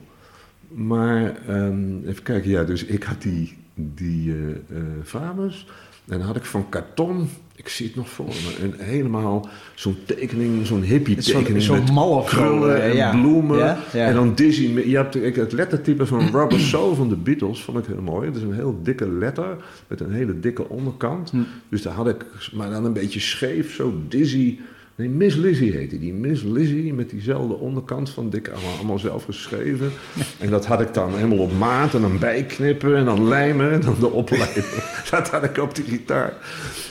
Maar 0.68 1.36
ehm, 1.48 2.06
even 2.06 2.24
kijken, 2.24 2.50
ja, 2.50 2.64
dus 2.64 2.86
ik 2.86 3.04
had 3.04 3.22
die 3.22 3.58
die 3.78 4.28
uh, 4.28 4.48
uh, 4.48 4.78
Fabus. 5.04 5.66
En 6.08 6.18
dan 6.18 6.28
had 6.28 6.36
ik 6.36 6.46
van 6.46 6.70
karton, 6.70 7.30
ik 7.56 7.70
zie 7.70 7.86
het 7.86 7.96
nog 7.96 8.10
voor 8.10 8.26
me, 8.26 8.56
en 8.62 8.86
helemaal 8.86 9.50
zo'n 9.76 9.98
tekening, 10.06 10.68
zo'n 10.68 10.82
hippie 10.82 11.16
tekening. 11.16 11.64
Zo'n 11.64 11.80
met 11.80 11.92
mal 11.92 12.24
krullen 12.24 12.82
en 12.82 12.96
ja. 12.96 13.12
bloemen. 13.12 13.58
Ja, 13.58 13.80
ja. 13.94 14.06
En 14.06 14.14
dan 14.14 14.36
Dizzy. 14.36 14.82
Je 14.86 14.96
hebt 14.96 15.16
ik, 15.16 15.36
het 15.36 15.52
lettertype 15.52 16.06
van 16.06 16.30
Rubber 16.38 16.60
Soul 16.60 16.96
van 16.96 17.10
de 17.10 17.16
Beatles 17.16 17.62
vond 17.62 17.78
ik 17.78 17.86
heel 17.86 18.02
mooi. 18.02 18.28
Het 18.28 18.36
is 18.36 18.42
een 18.42 18.54
heel 18.54 18.80
dikke 18.84 19.10
letter 19.10 19.58
met 19.88 20.00
een 20.00 20.12
hele 20.12 20.40
dikke 20.40 20.70
onderkant. 20.70 21.30
Hm. 21.30 21.38
Dus 21.70 21.82
daar 21.82 21.94
had 21.94 22.08
ik, 22.08 22.26
maar 22.54 22.70
dan 22.70 22.86
een 22.86 22.94
beetje 22.94 23.20
scheef, 23.20 23.74
zo 23.76 23.94
Dizzy. 24.08 24.60
Nee, 24.98 25.10
Miss 25.10 25.36
Lizzie 25.36 25.72
heette 25.72 26.00
die. 26.00 26.14
Miss 26.14 26.44
Lizzie 26.44 26.94
met 26.94 27.10
diezelfde 27.10 27.54
onderkant 27.54 28.10
van 28.10 28.30
dik 28.30 28.48
allemaal, 28.50 28.74
allemaal 28.76 29.00
zelf 29.00 29.24
geschreven. 29.24 29.92
En 30.40 30.50
dat 30.50 30.66
had 30.66 30.82
ik 30.82 30.94
dan 30.94 31.16
helemaal 31.16 31.38
op 31.38 31.58
maat 31.58 31.94
en 31.94 32.02
dan 32.02 32.20
bijknippen 32.20 32.96
en 32.96 33.06
dan 33.06 33.28
lijmen 33.28 33.72
en 33.72 33.82
dan 33.82 33.96
de 34.00 34.12
oplijmen. 34.12 34.64
dat 35.12 35.30
had 35.30 35.44
ik 35.44 35.58
op 35.58 35.76
die 35.76 35.84
gitaar. 35.86 36.34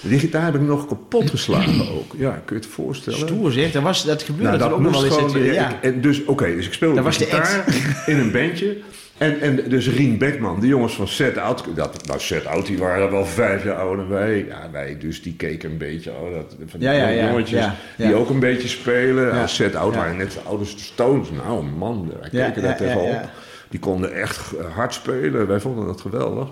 Die 0.02 0.18
gitaar 0.18 0.44
heb 0.44 0.54
ik 0.54 0.61
nog 0.61 0.86
kapot 0.86 1.30
geslagen 1.30 1.88
ook. 1.98 2.12
Ja, 2.16 2.42
kun 2.44 2.57
je 2.57 2.62
het 2.62 2.72
voorstellen? 2.72 3.18
Stoer 3.18 3.52
zeg, 3.52 3.72
dat, 3.72 3.82
was, 3.82 4.04
dat 4.04 4.22
gebeurde 4.22 4.57
Nou, 4.57 4.59
dat 4.59 4.72
ook 4.72 4.80
nog 4.80 4.92
wel 5.11 5.22
eens 5.22 5.54
ja, 5.54 5.70
ik- 5.70 5.82
en 5.82 6.00
dus, 6.00 6.24
oké, 6.24 6.46
dus 6.54 6.66
ik 6.66 6.72
speelde 6.72 6.94
Dat 6.94 7.04
op 7.04 7.11
was 7.11 7.18
de 7.18 7.24
de 7.24 7.30
gitaar 7.30 7.64
in 8.07 8.18
een 8.18 8.30
bandje. 8.32 8.76
En, 9.18 9.40
en 9.40 9.68
dus 9.68 9.88
Rien 9.88 10.18
Beckman, 10.18 10.60
die 10.60 10.68
jongens 10.68 10.94
van 10.94 11.08
Set 11.08 11.38
Out, 11.38 11.64
dat, 11.74 12.06
nou 12.06 12.20
Set 12.20 12.46
Out, 12.46 12.66
die 12.66 12.78
waren 12.78 13.10
wel 13.10 13.24
vijf 13.24 13.64
jaar 13.64 13.76
ouder 13.76 13.96
dan 13.96 14.08
wij. 14.08 14.44
Ja, 14.48 14.68
wij 14.72 14.98
dus, 14.98 15.22
die 15.22 15.34
keken 15.34 15.70
een 15.70 15.78
beetje, 15.78 16.10
oh, 16.10 16.34
dat, 16.34 16.56
van 16.66 16.80
die 16.80 16.88
Ja, 16.88 16.94
ja, 16.94 17.08
ja, 17.08 17.28
jongetjes 17.28 17.66
die 17.96 18.14
ook 18.14 18.30
een 18.30 18.38
beetje 18.38 18.68
spelen. 18.68 19.26
Ja, 19.26 19.36
Ja, 19.36 19.46
Set 19.46 19.74
Out 19.74 19.94
waren 19.94 20.16
net 20.16 20.32
zo 20.32 20.38
oud 20.44 20.58
als 20.58 20.76
de 20.76 20.82
Stones. 20.82 21.28
Nou 21.30 21.64
man, 21.64 22.12
wij 22.20 22.30
keken 22.30 22.62
daar 22.62 22.76
tegenop. 22.76 23.30
Die 23.68 23.80
konden 23.80 24.14
echt 24.14 24.52
eh, 24.52 24.74
hard 24.74 24.94
spelen, 24.94 25.46
wij 25.46 25.60
vonden 25.60 25.86
dat 25.86 26.00
geweldig. 26.00 26.48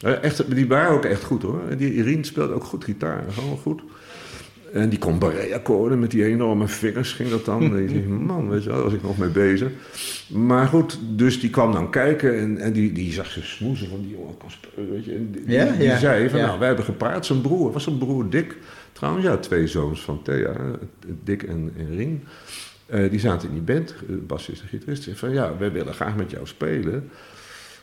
Eh, 0.00 0.22
Echt, 0.22 0.54
die 0.54 0.68
waren 0.68 0.90
ook 0.90 1.04
echt 1.04 1.24
goed 1.24 1.42
hoor. 1.42 1.60
Die 1.76 2.02
Rien 2.02 2.24
speelde 2.24 2.54
ook 2.54 2.64
goed 2.64 2.84
gitaar, 2.84 3.24
gewoon 3.30 3.58
goed. 3.58 3.82
En 4.72 4.88
die 4.88 4.98
kon 4.98 5.18
barré-akkoorden 5.18 5.98
met 5.98 6.10
die 6.10 6.24
enorme 6.24 6.68
vingers, 6.68 7.12
ging 7.12 7.28
dat 7.28 7.44
dan. 7.44 7.62
En 7.76 7.82
je 7.82 7.88
denkt, 7.88 8.08
man, 8.08 8.48
weet 8.48 8.62
je 8.62 8.68
wel, 8.68 8.76
daar 8.76 8.84
was 8.84 8.94
ik 8.94 9.02
nog 9.02 9.18
mee 9.18 9.28
bezig. 9.28 9.70
Maar 10.28 10.66
goed, 10.66 10.98
dus 11.16 11.40
die 11.40 11.50
kwam 11.50 11.72
dan 11.72 11.90
kijken 11.90 12.38
en, 12.38 12.58
en 12.58 12.72
die, 12.72 12.92
die 12.92 13.12
zag 13.12 13.30
ze 13.30 13.42
smoezen 13.42 13.88
van 13.88 14.00
die 14.00 14.10
jongen 14.10 14.34
weet 14.74 15.04
je. 15.04 15.14
En 15.14 15.30
die, 15.30 15.42
Ja, 15.46 15.64
die, 15.64 15.76
die 15.76 15.86
ja, 15.86 15.98
zei 15.98 16.28
van, 16.28 16.38
ja. 16.38 16.46
nou, 16.46 16.58
wij 16.58 16.66
hebben 16.66 16.84
gepraat. 16.84 17.26
Zijn 17.26 17.40
broer, 17.40 17.72
was 17.72 17.82
zijn 17.82 17.98
broer 17.98 18.30
Dick, 18.30 18.56
trouwens, 18.92 19.24
ja, 19.24 19.36
twee 19.36 19.66
zoons 19.66 20.00
van 20.00 20.22
Thea, 20.22 20.56
Dick 21.24 21.42
en, 21.42 21.72
en 21.76 21.96
Rien. 21.96 22.24
Eh, 22.86 23.10
die 23.10 23.20
zaten 23.20 23.48
in 23.48 23.54
die 23.54 23.74
band, 23.74 23.94
eh, 24.08 24.16
bassist 24.26 24.62
en 24.62 24.68
gitarist. 24.68 25.02
Zei 25.02 25.16
van, 25.16 25.32
ja, 25.32 25.56
wij 25.58 25.72
willen 25.72 25.94
graag 25.94 26.16
met 26.16 26.30
jou 26.30 26.46
spelen. 26.46 27.10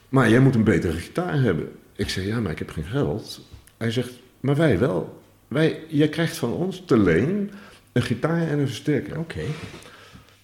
Maar 0.09 0.29
jij 0.29 0.39
moet 0.39 0.55
een 0.55 0.63
betere 0.63 0.93
gitaar 0.93 1.41
hebben. 1.41 1.69
Ik 1.95 2.09
zei, 2.09 2.27
ja, 2.27 2.39
maar 2.39 2.51
ik 2.51 2.59
heb 2.59 2.69
geen 2.69 2.83
geld. 2.83 3.41
Hij 3.77 3.91
zegt, 3.91 4.11
maar 4.39 4.55
wij 4.55 4.79
wel. 4.79 5.21
Wij, 5.47 5.79
jij 5.87 6.07
krijgt 6.09 6.37
van 6.37 6.53
ons 6.53 6.83
te 6.85 6.97
leen 6.97 7.51
een 7.91 8.01
gitaar 8.01 8.47
en 8.47 8.59
een 8.59 8.67
versterker. 8.67 9.19
Oké. 9.19 9.39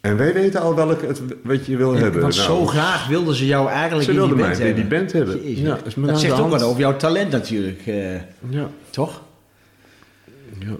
En 0.01 0.17
wij 0.17 0.33
weten 0.33 0.61
al 0.61 0.75
welke 0.75 1.05
het, 1.05 1.21
wat 1.43 1.65
je 1.65 1.77
wil 1.77 1.93
hebben. 1.93 2.21
Want 2.21 2.35
zo 2.35 2.55
Nou, 2.55 2.67
graag 2.67 3.07
wilden 3.07 3.35
ze 3.35 3.45
jou 3.45 3.69
eigenlijk 3.69 4.03
Ze 4.03 4.11
in 4.11 4.17
die 4.17 4.27
wilden 4.27 4.45
band 4.45 4.57
mij 4.57 4.67
hebben. 4.67 4.89
die 4.89 4.97
band 4.99 5.11
hebben. 5.11 5.43
Jezus. 5.43 5.63
Ja, 5.95 6.05
dat 6.07 6.19
zegt 6.19 6.39
ook 6.39 6.49
wat 6.49 6.63
over 6.63 6.79
jouw 6.79 6.95
talent 6.97 7.31
natuurlijk, 7.31 7.81
eh, 7.87 8.13
Ja, 8.49 8.69
toch? 8.89 9.21
ja. 10.59 10.75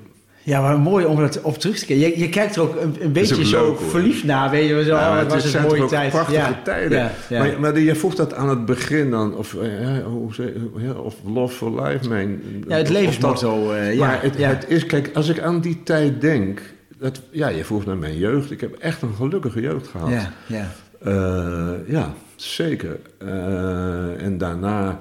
Ja, 0.46 0.62
maar 0.62 0.80
mooi 0.80 1.06
om 1.06 1.18
dat 1.18 1.42
op 1.42 1.58
terug 1.58 1.80
te 1.80 1.86
kijken. 1.86 2.08
Je, 2.10 2.20
je 2.20 2.30
kijkt 2.30 2.56
er 2.56 2.62
ook 2.62 2.76
een, 2.82 2.96
een 3.00 3.12
beetje 3.12 3.36
ook 3.36 3.44
zo 3.44 3.66
leuk, 3.68 3.80
verliefd 3.90 4.24
naar, 4.24 4.50
weet 4.50 4.68
je 4.68 4.74
wel. 4.74 4.84
Zo, 4.84 4.96
Ja, 4.96 5.18
het 5.18 5.32
was 5.34 5.54
een 5.54 5.62
mooie 5.62 5.86
tijd. 5.86 6.10
prachtige 6.12 6.38
ja. 6.40 6.60
tijden. 6.64 6.98
Ja, 6.98 7.12
ja. 7.30 7.40
Maar, 7.40 7.60
maar 7.60 7.80
je 7.80 7.96
vroeg 7.96 8.16
dat 8.16 8.34
aan 8.34 8.50
het 8.50 8.66
begin 8.66 9.10
dan, 9.12 9.36
of, 9.36 9.54
eh, 9.56 9.70
hoe 10.06 10.34
zeg- 10.34 10.50
ja, 10.78 10.92
of 10.92 11.16
Love 11.34 11.56
for 11.56 11.82
Life, 11.84 12.10
mijn... 12.10 12.42
ja, 12.68 12.76
het 12.78 12.90
levensmotto. 12.90 13.72
eh, 13.72 13.94
ja, 13.94 14.06
maar 14.06 14.22
het, 14.22 14.38
ja. 14.38 14.50
het 14.50 14.66
is, 14.68 14.86
kijk, 14.86 15.10
als 15.14 15.28
ik 15.30 15.40
aan 15.40 15.60
die 15.62 15.82
tijd 15.84 16.22
denk... 16.22 16.62
Dat, 16.98 17.22
ja, 17.32 17.48
je 17.48 17.64
vroeg 17.66 17.86
naar 17.86 17.98
mijn 17.98 18.18
jeugd. 18.18 18.52
Ik 18.52 18.62
heb 18.62 18.76
echt 18.76 19.02
een 19.02 19.14
gelukkige 19.18 19.62
jeugd 19.62 19.88
gehad. 19.88 20.10
ja, 20.10 20.32
ja. 20.46 20.72
Eh, 21.04 21.70
ja, 21.88 22.14
zeker. 22.36 23.00
Eh, 23.18 24.24
en 24.26 24.38
daarna, 24.38 25.00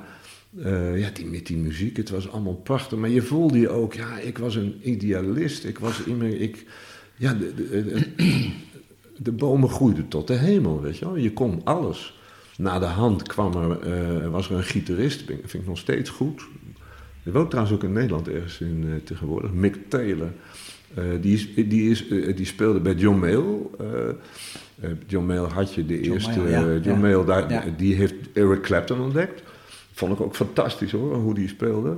eh, 0.58 0.98
ja, 0.98 1.10
die, 1.12 1.26
met 1.26 1.46
die 1.46 1.56
muziek, 1.56 1.96
het 1.96 2.10
was 2.10 2.30
allemaal 2.30 2.54
prachtig. 2.54 2.98
Maar 2.98 3.10
je 3.10 3.22
voelde 3.22 3.58
je 3.58 3.68
ook, 3.68 3.94
ja, 3.94 4.18
ik 4.18 4.38
was 4.38 4.54
een 4.54 4.80
idealist. 4.82 5.64
Ik 5.64 5.78
was 5.78 6.04
iemand, 6.06 6.40
ik, 6.40 6.64
ja, 7.16 7.34
de, 7.34 7.54
de, 7.54 7.84
de, 7.84 8.50
de 9.16 9.32
bomen 9.32 9.68
groeiden 9.68 10.08
tot 10.08 10.26
de 10.26 10.34
hemel, 10.34 10.80
weet 10.80 10.98
je 10.98 11.04
wel. 11.04 11.16
Je 11.16 11.32
kon 11.32 11.60
alles. 11.64 12.20
Na 12.56 12.78
de 12.78 12.84
hand 12.84 13.22
kwam 13.22 13.52
er, 13.54 13.80
eh, 13.80 14.28
was 14.30 14.50
er 14.50 14.56
een 14.56 14.62
gitarist, 14.62 15.22
vind 15.26 15.40
vind 15.44 15.62
ik 15.62 15.68
nog 15.68 15.78
steeds 15.78 16.10
goed. 16.10 16.42
Die 17.22 17.32
woont 17.32 17.50
trouwens 17.50 17.76
ook 17.76 17.84
in 17.84 17.92
Nederland 17.92 18.28
ergens 18.28 18.60
in, 18.60 18.84
eh, 18.86 18.94
tegenwoordig, 19.04 19.52
Mick 19.52 19.76
Taylor. 19.88 20.32
Die, 21.20 21.34
is, 21.34 21.54
die, 21.54 21.90
is, 21.90 22.08
die 22.36 22.46
speelde 22.46 22.80
bij 22.80 22.94
John 22.94 23.18
Mayall. 23.18 23.58
Eh, 24.82 24.90
John 25.06 25.26
Mayall 25.26 25.48
had 25.48 25.74
je 25.74 25.86
de 25.86 26.00
John 26.00 26.12
eerste... 26.12 26.40
Ja, 26.40 26.60
John 26.60 26.88
ja. 26.88 26.96
Mayall, 26.96 27.24
daar, 27.24 27.50
Ja. 27.50 27.64
die 27.76 27.94
heeft 27.94 28.14
Eric 28.32 28.60
Clapton 28.62 29.00
ontdekt. 29.00 29.42
Vond 29.92 30.12
ik 30.12 30.20
ook 30.20 30.36
fantastisch 30.36 30.92
hoor, 30.92 31.14
hoe 31.14 31.34
die 31.34 31.48
speelde. 31.48 31.96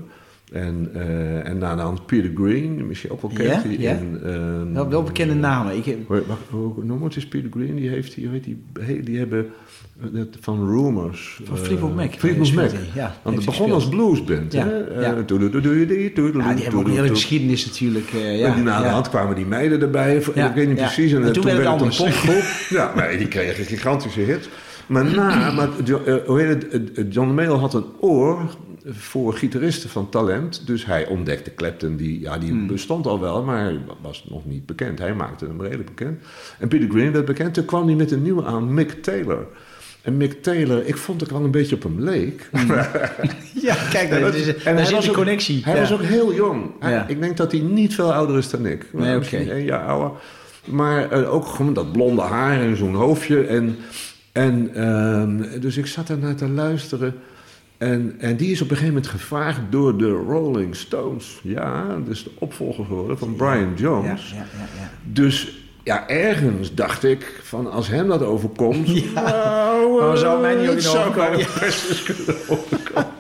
En, 0.53 0.91
eh, 0.95 1.49
en 1.49 1.59
na 1.59 1.75
de 1.75 1.81
hand 1.83 2.07
Peter 2.07 2.31
Green, 2.35 2.87
misschien 2.87 3.11
ook 3.11 3.23
wel 3.23 3.31
kent. 3.35 3.63
Die 3.63 3.81
ja. 3.81 3.99
ehm, 4.25 4.73
Wel, 4.73 4.89
wel 4.89 5.03
bekende 5.03 5.35
namen. 5.35 5.77
Ik, 5.77 5.85
heb- 5.85 6.25
noem 6.83 7.03
het 7.05 7.17
eens 7.17 7.27
Peter 7.29 7.51
Green? 7.51 7.75
Die 7.75 7.89
heeft, 7.89 8.15
die, 8.15 8.29
weet 8.29 8.45
die, 8.45 8.63
die 9.03 9.19
hebben 9.19 9.47
dat 10.13 10.29
van 10.41 10.69
Rumors. 10.69 11.41
Van 11.45 11.57
eh, 11.57 11.63
Fleetwood 11.63 11.95
Mac. 11.95 12.15
Fleetwood 12.19 12.53
Mac. 12.53 12.71
hij, 12.71 12.81
Ja, 12.95 13.17
Want 13.23 13.37
het 13.37 13.45
begon 13.45 13.73
als 13.73 13.89
bluesband. 13.89 14.53
Ja? 14.53 14.71
Eh, 14.71 15.03
ja. 15.03 15.15
die 16.55 16.63
hebben 16.63 16.81
ook 16.81 16.87
een 16.87 16.93
hele 16.93 17.09
geschiedenis 17.09 17.67
natuurlijk. 17.67 18.09
ja, 18.13 18.57
na 18.57 18.83
de 18.83 18.89
hand 18.89 19.09
kwamen 19.09 19.37
die 19.37 19.47
meiden 19.47 19.81
erbij. 19.81 20.17
Ik 20.17 20.25
weet 20.55 20.69
niet 20.69 20.77
precies. 20.77 21.13
En, 21.13 21.25
En 21.25 21.33
toen 21.33 21.45
werd 21.45 21.69
het 21.69 21.81
een 21.81 22.05
popgroep. 22.07 22.43
ja, 22.69 22.93
maar 22.95 23.19
die 23.19 23.29
kregen 23.29 23.65
gigantische 23.65 24.21
hits. 24.21 24.49
Maar 24.87 25.05
na, 25.05 25.51
maar, 25.51 25.69
eh, 26.05 26.15
hoe 26.27 26.41
heet 26.41 26.73
het, 26.73 26.93
eh, 26.93 27.05
John 27.11 27.29
Mayall 27.35 27.59
had 27.59 27.75
een 27.75 27.85
oor 28.01 28.39
voor 28.87 29.35
gitaristen 29.35 29.91
van 29.91 30.09
talent. 30.09 30.67
Dus 30.67 30.87
hij 30.87 31.07
ontdekte 31.07 31.55
Clapton, 31.55 31.97
die, 31.97 32.21
ja, 32.21 32.39
die 32.39 32.51
Hmm. 32.51 32.67
bestond 32.67 33.07
al 33.07 33.21
wel, 33.21 33.43
maar 33.43 33.73
was 34.03 34.27
nog 34.29 34.47
niet 34.47 34.67
bekend. 34.67 34.99
Hij 34.99 35.15
maakte 35.15 35.45
hem 35.47 35.61
redelijk 35.63 35.89
bekend. 35.95 36.23
En 36.59 36.69
Peter 36.69 36.89
Green 36.91 37.13
werd 37.13 37.25
bekend. 37.25 37.55
Toen 37.55 37.65
kwam 37.65 37.87
hij 37.87 37.95
met 37.97 38.11
een 38.11 38.23
nieuwe 38.23 38.45
aan, 38.45 38.75
Mick 38.75 39.03
Taylor. 39.03 39.47
En 40.03 40.17
Mick 40.17 40.43
Taylor, 40.43 40.87
ik 40.87 40.97
vond 40.97 41.23
ik 41.23 41.29
wel 41.31 41.45
een 41.45 41.51
beetje 41.51 41.75
op 41.75 41.83
hem 41.83 42.01
leek. 42.01 42.49
Ja, 43.63 43.77
kijk, 43.91 44.11
En 44.11 44.21
dat 44.21 44.35
is, 44.35 44.47
en 44.47 44.55
daar 44.65 44.75
hij 44.75 44.85
zit 44.85 44.95
was 44.95 45.09
ook- 45.09 45.15
connectie. 45.15 45.61
Hij 45.65 45.75
ja. 45.75 45.81
was 45.81 45.93
ook 45.93 46.03
heel 46.03 46.35
jong. 46.35 46.71
Hij- 46.81 46.93
Ja. 46.93 47.07
Ik 47.09 47.21
denk 47.21 47.37
dat 47.37 47.53
hij 47.53 47.61
niet 47.61 47.95
veel 47.95 48.13
ouder 48.13 48.39
is 48.39 48.51
dan 48.51 48.67
ik. 48.67 48.87
Nee, 48.93 49.19
Misschien 49.19 49.41
oké. 49.43 49.51
één 49.51 49.65
jaar 49.65 49.87
ouder. 49.87 50.11
Maar 50.65 51.11
eh, 51.11 51.35
ook 51.35 51.47
gewoon 51.47 51.73
dat 51.75 51.93
blonde 51.93 52.23
haar 52.23 52.61
en 52.61 52.77
zo'n 52.77 52.95
hoofdje. 52.95 53.47
En, 53.47 53.77
en, 54.35 54.71
ehm, 54.75 55.61
dus 55.61 55.77
ik 55.77 55.87
zat 55.87 56.09
ernaar 56.09 56.35
te 56.35 56.49
luisteren. 56.49 57.15
En, 57.79 58.15
en 58.19 58.37
die 58.37 58.51
is 58.51 58.61
op 58.61 58.71
een 58.71 58.77
gegeven 58.77 58.95
moment 58.95 59.13
gevraagd 59.13 59.61
door 59.71 59.99
de 59.99 60.11
Rolling 60.11 60.77
Stones. 60.77 61.41
Ja, 61.43 61.99
dus 62.07 62.25
de 62.25 62.31
opvolger 62.39 62.85
geworden 62.85 63.19
van 63.19 63.35
Brian 63.37 63.73
Jones. 63.77 64.31
ja, 64.31 64.37
ja, 64.37 64.45
ja. 64.81 64.91
Dus 65.03 65.59
ja, 65.83 66.09
ergens 66.09 66.75
dacht 66.75 67.05
ik 67.05 67.41
van 67.43 67.71
als 67.71 67.89
hem 67.89 68.09
dat 68.09 68.23
overkomt. 68.23 68.89
Ja. 69.15 69.23
Nou, 69.23 70.03
Maar 70.07 70.17
zou 70.17 70.41
mij 70.41 70.55
niet 70.55 70.83
zou 70.83 71.15
best 71.61 72.03
kunnen 72.03 72.35
overkomen. 72.49 73.13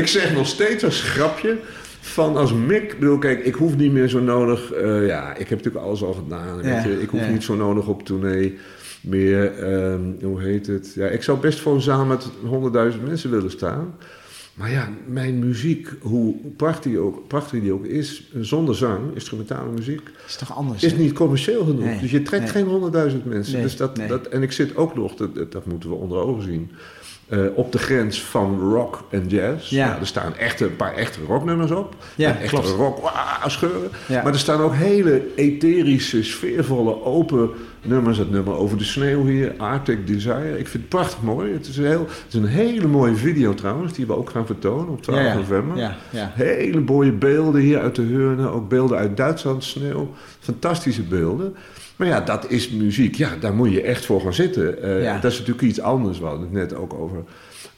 ik 0.00 0.06
zeg 0.06 0.34
nog 0.34 0.46
steeds 0.46 0.84
als 0.84 1.00
grapje. 1.02 1.56
Van 2.00 2.36
als 2.36 2.52
Mick, 2.52 2.98
bedoel, 2.98 3.18
kijk, 3.18 3.44
ik 3.44 3.54
hoef 3.54 3.76
niet 3.76 3.92
meer 3.92 4.08
zo 4.08 4.20
nodig. 4.20 4.72
eh, 4.72 5.06
ja, 5.06 5.30
ik 5.34 5.48
heb 5.48 5.58
natuurlijk 5.58 5.84
alles 5.84 6.02
al 6.02 6.12
gedaan. 6.12 6.56
weet 6.56 6.64
Ja, 6.64 6.82
je, 6.82 7.02
ik 7.02 7.08
hoef 7.08 7.20
ja. 7.20 7.28
niet 7.28 7.42
zo 7.42 7.54
nodig 7.54 7.86
op 7.86 8.04
tournee 8.04 8.58
meer. 9.00 9.58
ehm, 9.58 10.00
hoe 10.22 10.40
heet 10.42 10.66
het? 10.66 10.92
Ja, 10.94 11.06
ik 11.06 11.22
zou 11.22 11.38
best 11.38 11.60
voor 11.60 11.74
een 11.74 11.80
zaal 11.80 12.04
met 12.04 12.28
100.000 12.42 13.02
mensen 13.04 13.30
willen 13.30 13.50
staan. 13.50 13.94
Maar 14.60 14.70
ja, 14.70 14.88
mijn 15.06 15.38
muziek, 15.38 15.88
hoe 16.00 16.36
prachtig 16.56 16.92
die 16.92 16.98
ook, 16.98 17.26
prachtig 17.28 17.60
die 17.60 17.72
ook 17.72 17.84
is, 17.84 18.30
zonder 18.40 18.76
zang, 18.76 19.14
instrumentale 19.14 19.70
muziek, 19.70 20.00
is 20.26 20.36
toch 20.36 20.56
anders? 20.56 20.82
is 20.82 20.96
niet 20.96 21.12
commercieel 21.12 21.64
genoeg. 21.64 21.84
Nee, 21.84 22.00
dus 22.00 22.10
je 22.10 22.22
trekt 22.22 22.42
nee. 22.42 22.52
geen 22.52 22.66
honderdduizend 22.66 23.24
mensen. 23.24 23.54
Nee, 23.54 23.62
dus 23.62 23.76
dat, 23.76 24.00
dat, 24.08 24.26
en 24.26 24.42
ik 24.42 24.52
zit 24.52 24.76
ook 24.76 24.94
nog, 24.94 25.14
dat, 25.14 25.52
dat, 25.52 25.66
moeten 25.66 25.88
we 25.88 25.94
onder 25.94 26.18
ogen 26.18 26.42
zien, 26.42 26.70
eh, 27.28 27.38
op 27.54 27.72
de 27.72 27.78
grens 27.78 28.22
van 28.22 28.60
rock 28.60 29.04
en 29.10 29.28
jazz. 29.28 29.70
Ja. 29.70 29.86
Nou, 29.86 30.00
er 30.00 30.06
staan 30.06 30.36
echte, 30.36 30.64
een 30.64 30.76
paar 30.76 30.94
echte 30.94 31.20
rocknummers 31.26 31.70
op. 31.70 31.94
Ja, 32.14 32.30
En 32.30 32.40
echte 32.40 32.60
rock 32.60 33.00
wah, 33.00 33.46
scheuren. 33.46 33.90
Ja. 34.08 34.22
Maar 34.22 34.32
er 34.32 34.38
staan 34.38 34.60
ook 34.60 34.74
hele 34.74 35.22
etherische, 35.36 36.24
sfeervolle, 36.24 37.04
open 37.04 37.50
nummers. 37.82 38.18
Het 38.18 38.30
nummer 38.30 38.54
over 38.54 38.78
de 38.78 38.84
sneeuw 38.84 39.26
hier, 39.26 39.54
Arctic 39.56 40.06
Desire. 40.06 40.58
Ik 40.58 40.68
vind 40.68 40.72
het 40.82 40.88
prachtig 40.88 41.22
mooi. 41.22 41.52
Het 41.52 41.66
is 41.66 41.76
een, 41.76 41.86
heel, 41.86 42.06
het 42.06 42.24
is 42.28 42.34
een 42.34 42.46
hele 42.46 42.86
mooie 42.86 43.16
video 43.16 43.54
trouwens, 43.54 43.92
die 43.92 44.06
we 44.06 44.16
ook 44.16 44.30
gaan 44.30 44.46
vertonen 44.46 44.88
op 44.88 45.02
12 45.02 45.20
Ja, 45.20 45.26
ja. 45.26 45.34
november. 45.34 45.76
Ja, 45.76 45.96
ja. 46.10 46.32
Hele 46.34 46.80
mooie 46.80 47.12
beelden 47.12 47.60
hier 47.60 47.80
uit 47.80 47.94
de 47.94 48.02
Heurne. 48.02 48.48
Ook 48.48 48.68
beelden 48.68 48.98
uit 48.98 49.16
Duitsland, 49.16 49.64
sneeuw. 49.64 50.14
Fantastische 50.40 51.02
beelden. 51.02 51.54
Maar 51.96 52.08
ja, 52.08 52.20
dat 52.20 52.50
is 52.50 52.70
muziek. 52.70 53.14
Ja, 53.14 53.30
daar 53.40 53.54
moet 53.54 53.72
je 53.72 53.82
echt 53.82 54.04
voor 54.04 54.20
gaan 54.20 54.34
zitten. 54.34 54.82
Eh. 54.82 55.22
Dat 55.22 55.32
is 55.32 55.38
natuurlijk 55.38 55.66
iets 55.66 55.80
anders. 55.80 56.18
We 56.18 56.24
hadden 56.24 56.42
het 56.42 56.52
net 56.52 56.74
ook 56.74 56.94
over 56.94 57.24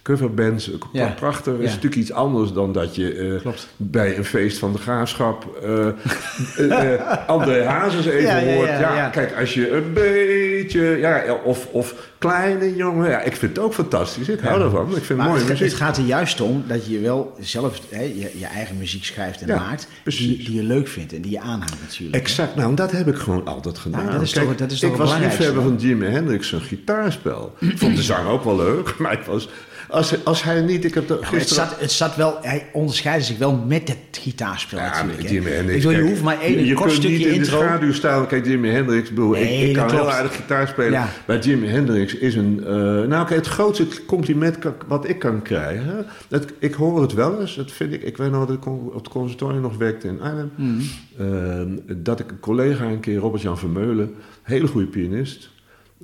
coverbands, 0.02 0.70
Ja. 0.92 1.06
prachtig. 1.08 1.52
Is 1.58 1.66
natuurlijk 1.68 1.94
iets 1.94 2.12
anders 2.12 2.52
dan 2.52 2.72
dat 2.72 2.94
je 2.94 3.40
eh, 3.44 3.52
bij 3.76 4.16
een 4.18 4.24
feest 4.24 4.58
van 4.58 4.72
de 4.72 4.78
graafschap 4.78 5.56
eh, 5.62 5.86
eh, 6.94 7.28
André 7.28 7.64
Hazes 7.64 8.06
even 8.06 8.54
hoort. 8.54 8.68
ja, 8.68 9.08
kijk, 9.08 9.34
als 9.38 9.54
je 9.54 9.70
een 9.70 9.92
beetje, 9.92 10.82
ja, 10.82 11.22
of, 11.44 11.66
of 11.70 11.94
kleine 12.18 12.76
jongen, 12.76 13.10
ja, 13.10 13.20
ik 13.20 13.36
vind 13.36 13.56
het 13.56 13.64
ook 13.64 13.74
fantastisch. 13.74 14.28
Ik 14.28 14.40
hou 14.40 14.62
ervan. 14.62 14.82
Ik 14.86 14.92
vind 14.92 15.08
het 15.08 15.16
Maar 15.16 15.28
mooie 15.28 15.44
het, 15.44 15.58
het 15.58 15.74
gaat 15.74 15.96
er 15.96 16.04
juist 16.04 16.40
om 16.40 16.64
dat 16.66 16.86
je 16.86 16.98
wel 17.00 17.36
zelf 17.40 17.80
hè, 17.90 18.02
je, 18.02 18.30
je 18.38 18.46
eigen 18.46 18.78
muziek 18.78 19.04
schrijft 19.04 19.40
en 19.42 19.48
maakt. 19.56 19.86
Die, 20.04 20.36
die 20.44 20.54
je 20.54 20.62
leuk 20.62 20.88
vindt 20.88 21.12
en 21.12 21.20
die 21.22 21.30
je 21.30 21.40
aanhangt 21.40 21.80
natuurlijk. 21.80 22.16
Exact, 22.22 22.54
nou, 22.54 22.74
dat 22.74 22.90
heb 22.92 23.08
ik 23.08 23.16
gewoon 23.16 23.46
altijd 23.46 23.78
gedaan. 23.78 24.00
Nou, 24.04 24.12
dat 24.12 24.22
is 24.22 24.30
toch- 24.32 24.54
dat 24.56 24.70
is 24.70 24.78
toch 24.80 24.90
ik 24.90 24.96
was 24.96 25.18
liefhebber 25.18 25.62
van 25.62 25.76
Jimi 25.76 26.06
Hendrix, 26.06 26.52
een 26.52 26.60
gitaarspel. 26.60 27.54
Ik 27.58 27.78
vond 27.78 27.96
de 27.96 28.02
zang 28.02 28.28
ook 28.28 28.44
wel 28.44 28.56
leuk, 28.56 28.94
maar 28.98 29.12
ik 29.12 29.22
was, 29.22 29.48
als, 29.92 30.24
als 30.24 30.42
hij 30.42 30.60
niet... 30.60 30.84
Ik 30.84 30.94
heb 30.94 31.08
maar 31.08 31.18
het, 31.18 31.26
gisteren... 31.26 31.68
zat, 31.68 31.80
het 31.80 31.90
zat 31.92 32.16
wel, 32.16 32.38
hij 32.42 32.66
onderscheidde 32.72 33.24
zich 33.24 33.38
wel 33.38 33.54
met 33.66 33.88
het 33.88 33.98
gitaarspel 34.20 34.78
Ja, 34.78 35.02
natuurlijk. 35.02 35.28
Jimi 35.28 35.50
Hendrix... 35.50 35.84
ik 35.84 35.88
bedoel, 35.90 36.04
je 36.04 36.10
hoeft 36.10 36.22
maar 36.22 36.40
één 36.40 36.58
je, 36.58 36.66
je 36.66 36.74
kort 36.74 36.90
kunt 36.92 37.02
niet 37.08 37.26
in 37.26 37.38
de 37.38 37.44
schaduw 37.44 37.92
staan. 37.92 38.26
Kijk, 38.26 38.46
Jimi 38.46 38.68
Hendrix, 38.68 39.08
bedoel, 39.08 39.30
Nee, 39.30 39.60
ik, 39.62 39.68
ik 39.68 39.74
kan 39.74 39.90
heel 39.90 39.98
klopt. 39.98 40.12
aardig 40.14 40.36
gitaar 40.36 40.68
spelen. 40.68 40.90
Ja. 40.92 41.08
Maar 41.26 41.38
Jimi 41.38 41.66
Hendrix 41.66 42.14
is 42.14 42.34
een... 42.34 42.64
eh, 42.64 42.72
nou, 42.74 43.26
kijk, 43.26 43.30
het 43.30 43.46
grootste 43.46 43.86
compliment 44.06 44.58
kan- 44.58 44.74
wat 44.86 45.08
ik 45.08 45.18
kan 45.18 45.42
krijgen... 45.42 46.06
Dat, 46.28 46.46
ik 46.58 46.74
hoor 46.74 47.02
het 47.02 47.12
wel 47.12 47.40
eens, 47.40 47.54
dat 47.56 47.72
vind 47.72 47.92
ik... 47.92 48.02
Ik 48.02 48.16
weet 48.16 48.30
nog 48.30 48.46
dat 48.46 48.56
ik 48.56 48.66
op 48.66 48.94
het 48.94 49.08
conservatorium 49.08 49.62
nog 49.62 49.76
werkte 49.76 50.08
in 50.08 50.20
Arnhem. 50.20 50.50
Mhm. 50.56 50.80
Eh, 51.18 51.96
dat 51.96 52.20
ik 52.20 52.30
een 52.30 52.40
collega 52.40 52.84
een 52.84 53.00
keer, 53.00 53.18
Robert-Jan 53.18 53.58
Vermeulen... 53.58 54.14
hele 54.42 54.66
goede 54.66 54.86
pianist... 54.86 55.50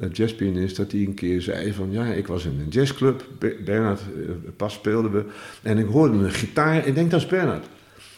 een 0.01 0.11
jazzpianist, 0.11 0.77
dat 0.77 0.93
hij 0.93 1.01
een 1.01 1.15
keer 1.15 1.41
zei 1.43 1.73
van... 1.73 1.89
ja, 1.91 2.05
ik 2.05 2.27
was 2.27 2.45
in 2.45 2.61
een 2.61 2.69
jazzclub, 2.69 3.25
Be- 3.39 3.57
Bernard, 3.65 4.01
eh, 4.01 4.31
pas 4.57 4.73
speelden 4.73 5.13
we... 5.13 5.25
en 5.63 5.79
ik 5.79 5.87
hoorde 5.87 6.19
een 6.19 6.33
gitaar, 6.33 6.87
ik 6.87 6.95
denk 6.95 7.11
dat 7.11 7.21
is 7.21 7.27
Bernard. 7.27 7.67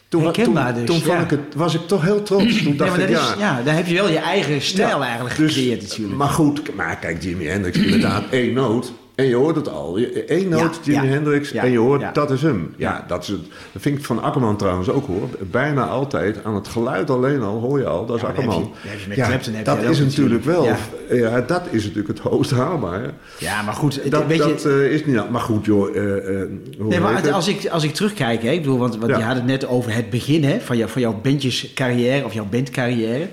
Toen, 0.08 0.32
toen, 0.32 0.54
dus, 0.54 0.84
toen 0.84 1.00
ja. 1.14 1.20
ik 1.20 1.30
het, 1.30 1.54
was 1.54 1.74
ik 1.74 1.80
toch 1.86 2.02
heel 2.02 2.22
trots. 2.22 2.62
Toen 2.62 2.72
Ja, 2.72 2.78
dacht 2.78 2.90
dat 3.00 3.08
ik, 3.08 3.16
is, 3.16 3.18
ja, 3.20 3.34
ja, 3.38 3.62
dan 3.62 3.74
heb 3.74 3.86
je 3.86 3.94
wel 3.94 4.08
je 4.08 4.18
eigen 4.18 4.60
stijl 4.62 4.98
Ja, 5.00 5.06
eigenlijk 5.06 5.36
dus- 5.36 5.54
gecreëerd 5.54 5.82
natuurlijk. 5.82 6.16
Maar 6.18 6.28
goed, 6.28 6.74
maar 6.74 6.98
kijk, 6.98 7.22
Jimi 7.22 7.46
Hendrix 7.46 7.78
inderdaad 7.78 8.24
één 8.30 8.52
noot. 8.52 8.92
En 9.20 9.28
je 9.28 9.34
hoort 9.34 9.56
het 9.56 9.68
al. 9.68 9.98
Eén 10.26 10.48
noot, 10.48 10.60
Ja, 10.60 10.92
Jimi 10.92 11.06
ja, 11.06 11.12
Hendrix, 11.12 11.50
ja, 11.50 11.62
en 11.62 11.70
je 11.70 11.78
hoort, 11.78 12.00
ja. 12.00 12.12
dat 12.12 12.30
is 12.30 12.42
hem. 12.42 12.74
Ja, 12.76 12.90
Ja. 12.90 13.04
dat, 13.08 13.22
is 13.22 13.28
het, 13.28 13.40
dat 13.72 13.82
vind 13.82 13.98
ik 13.98 14.04
van 14.04 14.22
Akkerman 14.22 14.56
trouwens 14.56 14.88
ook 14.90 15.06
hoor. 15.06 15.28
Bijna 15.50 15.86
altijd, 15.86 16.44
aan 16.44 16.54
het 16.54 16.68
geluid 16.68 17.10
alleen 17.10 17.42
al, 17.42 17.60
hoor 17.60 17.78
je 17.78 17.86
al, 17.86 18.06
dat 18.06 18.16
is 18.16 18.22
Ja, 18.22 18.28
Akkerman. 18.28 18.72
heb 18.82 19.42
je 19.42 19.62
dat 19.62 19.82
is 19.82 19.98
natuurlijk 19.98 20.44
wel, 20.44 20.64
ja. 21.10 21.40
dat 21.40 21.62
is 21.70 21.82
natuurlijk 21.82 22.08
het 22.08 22.18
hoogst 22.18 22.50
haalbare. 22.50 23.10
ja, 23.38 23.62
maar 23.62 23.74
goed, 23.74 23.94
het- 24.02 24.10
Dat, 24.10 24.26
weet 24.26 24.38
dat 24.38 24.62
je... 24.62 24.68
eh, 24.88 24.92
is 24.94 25.04
niet... 25.06 25.30
Maar 25.30 25.40
goed 25.40 25.64
joh, 25.64 25.96
eh, 25.96 26.16
eh, 26.42 26.48
Nee, 26.78 27.00
maar 27.00 27.14
het? 27.16 27.32
als 27.32 27.48
ik, 27.48 27.66
als 27.68 27.84
ik 27.84 27.94
terugkijk, 27.94 28.42
hè, 28.42 28.50
ik 28.50 28.60
bedoel, 28.62 28.78
want, 28.78 28.96
want 28.96 29.10
Ja. 29.12 29.18
je 29.18 29.24
had 29.24 29.34
het 29.36 29.46
net 29.46 29.66
over 29.66 29.94
het 29.94 30.10
begin 30.10 30.44
hè, 30.44 30.60
van, 30.60 30.76
jou, 30.76 30.90
van 30.90 31.00
jouw 31.00 31.20
bandjescarrière 31.22 32.24
of 32.24 32.32
jouw 32.32 32.46
bandcarrière. 32.50 33.28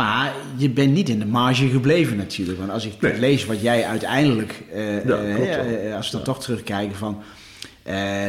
Maar 0.00 0.32
je 0.56 0.70
bent 0.70 0.92
niet 0.92 1.08
in 1.08 1.18
de 1.18 1.26
marge 1.26 1.68
gebleven 1.68 2.16
natuurlijk. 2.16 2.58
Want 2.58 2.70
als 2.70 2.86
ik 2.86 3.00
Nee. 3.00 3.18
lees 3.18 3.46
wat 3.46 3.60
jij 3.60 3.84
uiteindelijk, 3.84 4.62
eh, 4.72 5.04
Ja, 5.04 5.16
eh, 5.16 5.88
eh, 5.90 5.96
als 5.96 6.10
we 6.10 6.16
dan 6.16 6.24
toch 6.24 6.42
terugkijken 6.42 6.96
van 6.96 7.18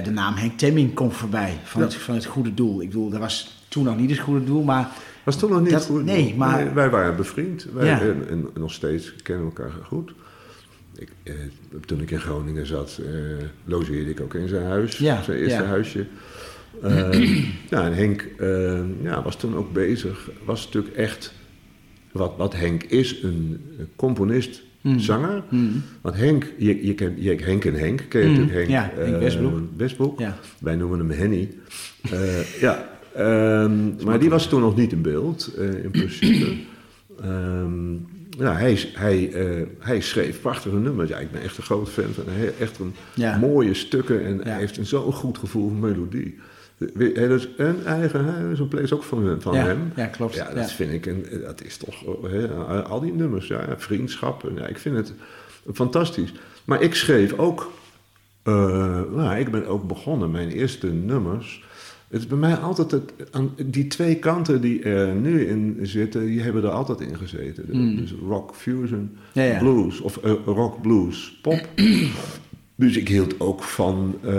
de 0.03 0.09
naam 0.13 0.34
Henk 0.36 0.57
Temming 0.57 0.93
komt 0.93 1.13
voorbij 1.15 1.57
van, 1.63 1.82
Ja. 1.82 1.88
het, 1.88 1.95
van 1.95 2.15
het 2.15 2.26
goede 2.26 2.53
doel. 2.53 2.82
Ik 2.82 2.88
bedoel, 2.88 3.09
dat 3.09 3.19
was 3.19 3.65
toen 3.67 3.84
nog 3.84 3.97
niet 3.97 4.09
het 4.09 4.19
goede 4.19 4.43
doel, 4.45 4.63
maar 4.63 4.89
Was 5.24 5.39
toen 5.39 5.49
nog 5.51 5.61
niet 5.61 5.72
Dat- 5.72 5.86
goed. 5.86 6.05
nee, 6.05 6.36
maar- 6.38 6.74
wij 6.74 6.89
waren 6.89 7.15
bevriend. 7.15 7.67
Wij, 7.74 7.89
en, 7.99 8.26
en 8.30 8.47
nog 8.53 8.72
steeds 8.72 9.15
kennen 9.24 9.45
we 9.45 9.51
elkaar 9.61 9.72
goed. 9.84 10.11
Ik, 10.97 11.09
eh, 11.24 11.34
toen 11.86 12.01
ik 12.01 12.11
in 12.11 12.19
Groningen 12.19 12.65
zat, 12.67 12.99
eh, 13.05 13.11
logeerde 13.65 14.09
ik 14.09 14.22
ook 14.22 14.34
in 14.34 14.47
zijn 14.47 14.65
huis. 14.65 14.97
Ja, 14.97 15.22
zijn 15.24 15.38
eerste 15.38 15.63
huisje. 15.63 16.05
Eh, 16.84 17.43
ja, 17.69 17.86
en 17.86 17.93
Henk 17.93 18.28
eh, 18.38 18.80
ja, 19.03 19.22
was 19.24 19.36
toen 19.36 19.55
ook 19.55 19.74
bezig. 19.74 20.30
Was 20.45 20.65
natuurlijk 20.65 20.95
echt... 20.95 21.34
Wat, 22.14 22.34
wat 22.38 22.53
Henk 22.55 22.84
is, 22.84 23.24
een 23.24 23.57
componist, 23.95 24.62
Hmm. 24.82 24.99
zanger. 24.99 25.43
Want 26.01 26.16
Henk, 26.16 26.53
je, 26.57 26.86
je 26.86 26.93
kent 26.93 27.14
je, 27.24 27.36
Henk 27.36 27.66
en 27.66 27.74
Henk, 27.74 28.05
ken 28.09 28.22
je 28.22 28.28
Hmm, 28.28 28.38
natuurlijk 28.38 28.70
Henk, 28.70 28.70
ja, 28.70 28.91
Henk 29.03 29.14
eh, 29.16 29.20
Westbroek. 29.20 29.59
Westbroek. 29.78 30.20
Ja. 30.20 30.38
Wij 30.59 30.76
noemen 30.76 30.99
hem 30.99 31.09
Henny. 31.09 31.49
Eh, 32.12 32.59
ja, 32.62 32.89
ehm, 33.16 34.03
maar 34.05 34.20
die 34.20 34.30
was 34.30 34.47
toen 34.49 34.62
nog 34.62 34.76
niet 34.76 34.91
in 34.91 35.01
beeld, 35.01 35.53
eh, 35.57 35.84
in 35.84 35.91
principe. 35.91 36.45
Ehm, 37.22 37.91
ja, 38.38 38.55
hij, 38.55 38.86
hij, 38.93 39.32
hij 39.80 40.01
schreef 40.01 40.41
prachtige 40.41 40.76
nummers. 40.76 41.09
Ja, 41.09 41.18
ik 41.18 41.32
ben 41.32 41.41
echt 41.41 41.57
een 41.57 41.64
groot 41.64 41.89
fan 41.89 42.14
van 42.14 42.24
hem. 42.28 42.51
Echt 42.59 42.80
een 42.80 42.93
Ja. 43.16 43.38
mooie 43.38 43.74
stukken 43.74 44.26
en 44.26 44.39
hij 44.43 44.57
heeft 44.59 44.78
een 44.78 44.86
zo'n 44.86 45.12
goed 45.14 45.38
gevoel 45.38 45.70
voor 45.70 45.78
melodie. 45.78 46.38
Hij 46.98 47.40
een 47.58 47.86
eigen 47.86 48.26
huis, 48.26 48.60
een 48.60 48.68
place 48.68 48.96
ook 48.96 49.04
van, 49.04 49.42
van 49.42 49.54
Ja, 49.54 49.66
hem. 49.66 49.92
ja, 49.96 50.06
klopt. 50.06 50.36
Ja, 50.36 50.46
dat 50.54 50.70
Ja. 50.70 50.76
vind 50.76 50.92
ik, 50.92 51.06
en 51.06 51.26
dat 51.46 51.64
is 51.64 51.78
toch, 51.78 52.06
al 52.90 53.00
die 53.00 53.14
nummers, 53.14 53.48
ja, 53.48 53.66
vriendschap. 53.78 54.48
en 54.48 54.56
Ja, 54.56 54.68
ik 54.68 54.78
vind 54.78 54.96
het 54.96 55.14
fantastisch. 55.74 56.34
Maar 56.66 56.82
ik 56.82 56.96
schreef 56.96 57.38
ook, 57.38 57.72
eh, 58.44 59.02
nou, 59.16 59.36
ik 59.40 59.52
ben 59.52 59.68
ook 59.68 59.88
begonnen, 59.88 60.32
mijn 60.32 60.50
eerste 60.50 60.88
nummers. 60.88 61.64
Het 62.08 62.20
is 62.22 62.28
bij 62.28 62.38
mij 62.38 62.56
altijd, 62.56 62.92
het, 62.92 63.12
aan, 63.32 63.54
die 63.66 63.88
twee 63.88 64.16
kanten 64.16 64.62
die 64.62 64.82
er 64.84 65.16
nu 65.16 65.46
in 65.48 65.78
zitten, 65.82 66.26
die 66.26 66.42
hebben 66.42 66.64
er 66.64 66.70
altijd 66.70 67.00
in 67.02 67.18
gezeten. 67.18 67.66
De- 67.68 67.96
Dus 68.02 68.14
rock 68.28 68.56
fusion, 68.56 69.18
Ja, 69.34 69.60
blues, 69.60 70.00
of 70.02 70.18
eh, 70.18 70.34
rock 70.46 70.82
blues, 70.82 71.40
pop. 71.42 71.68
Dus 72.82 72.98
ik 72.98 73.08
hield 73.08 73.40
ook 73.40 73.64
van 73.64 74.16
uh, 74.26 74.34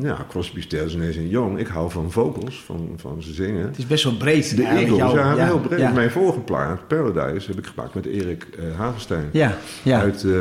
ja, 0.00 0.26
Crosby, 0.28 0.60
Stills, 0.60 0.94
Nash 0.94 1.16
en 1.16 1.28
Young. 1.28 1.58
Ik 1.58 1.66
hou 1.66 1.90
van 1.90 2.10
vocals, 2.12 2.62
van, 2.66 2.88
van 2.96 3.22
zingen. 3.22 3.66
het 3.66 3.78
is 3.78 3.86
best 3.86 4.04
wel 4.04 4.16
breed. 4.16 4.56
De 4.56 4.62
Eagles, 4.62 4.96
jouw- 4.96 5.14
ja, 5.16 5.44
heel 5.44 5.60
breed. 5.60 5.78
Ja, 5.78 5.92
Mijn 5.92 6.10
vorige 6.10 6.40
plaat, 6.40 6.88
Paradise, 6.88 7.46
heb 7.50 7.58
ik 7.58 7.66
gemaakt 7.66 7.94
met 7.94 8.06
Erik 8.06 8.46
eh 8.58 8.78
Havenstein. 8.78 9.28
ja, 9.32 9.56
ja. 9.82 10.00
Uit 10.00 10.24
eh, 10.24 10.32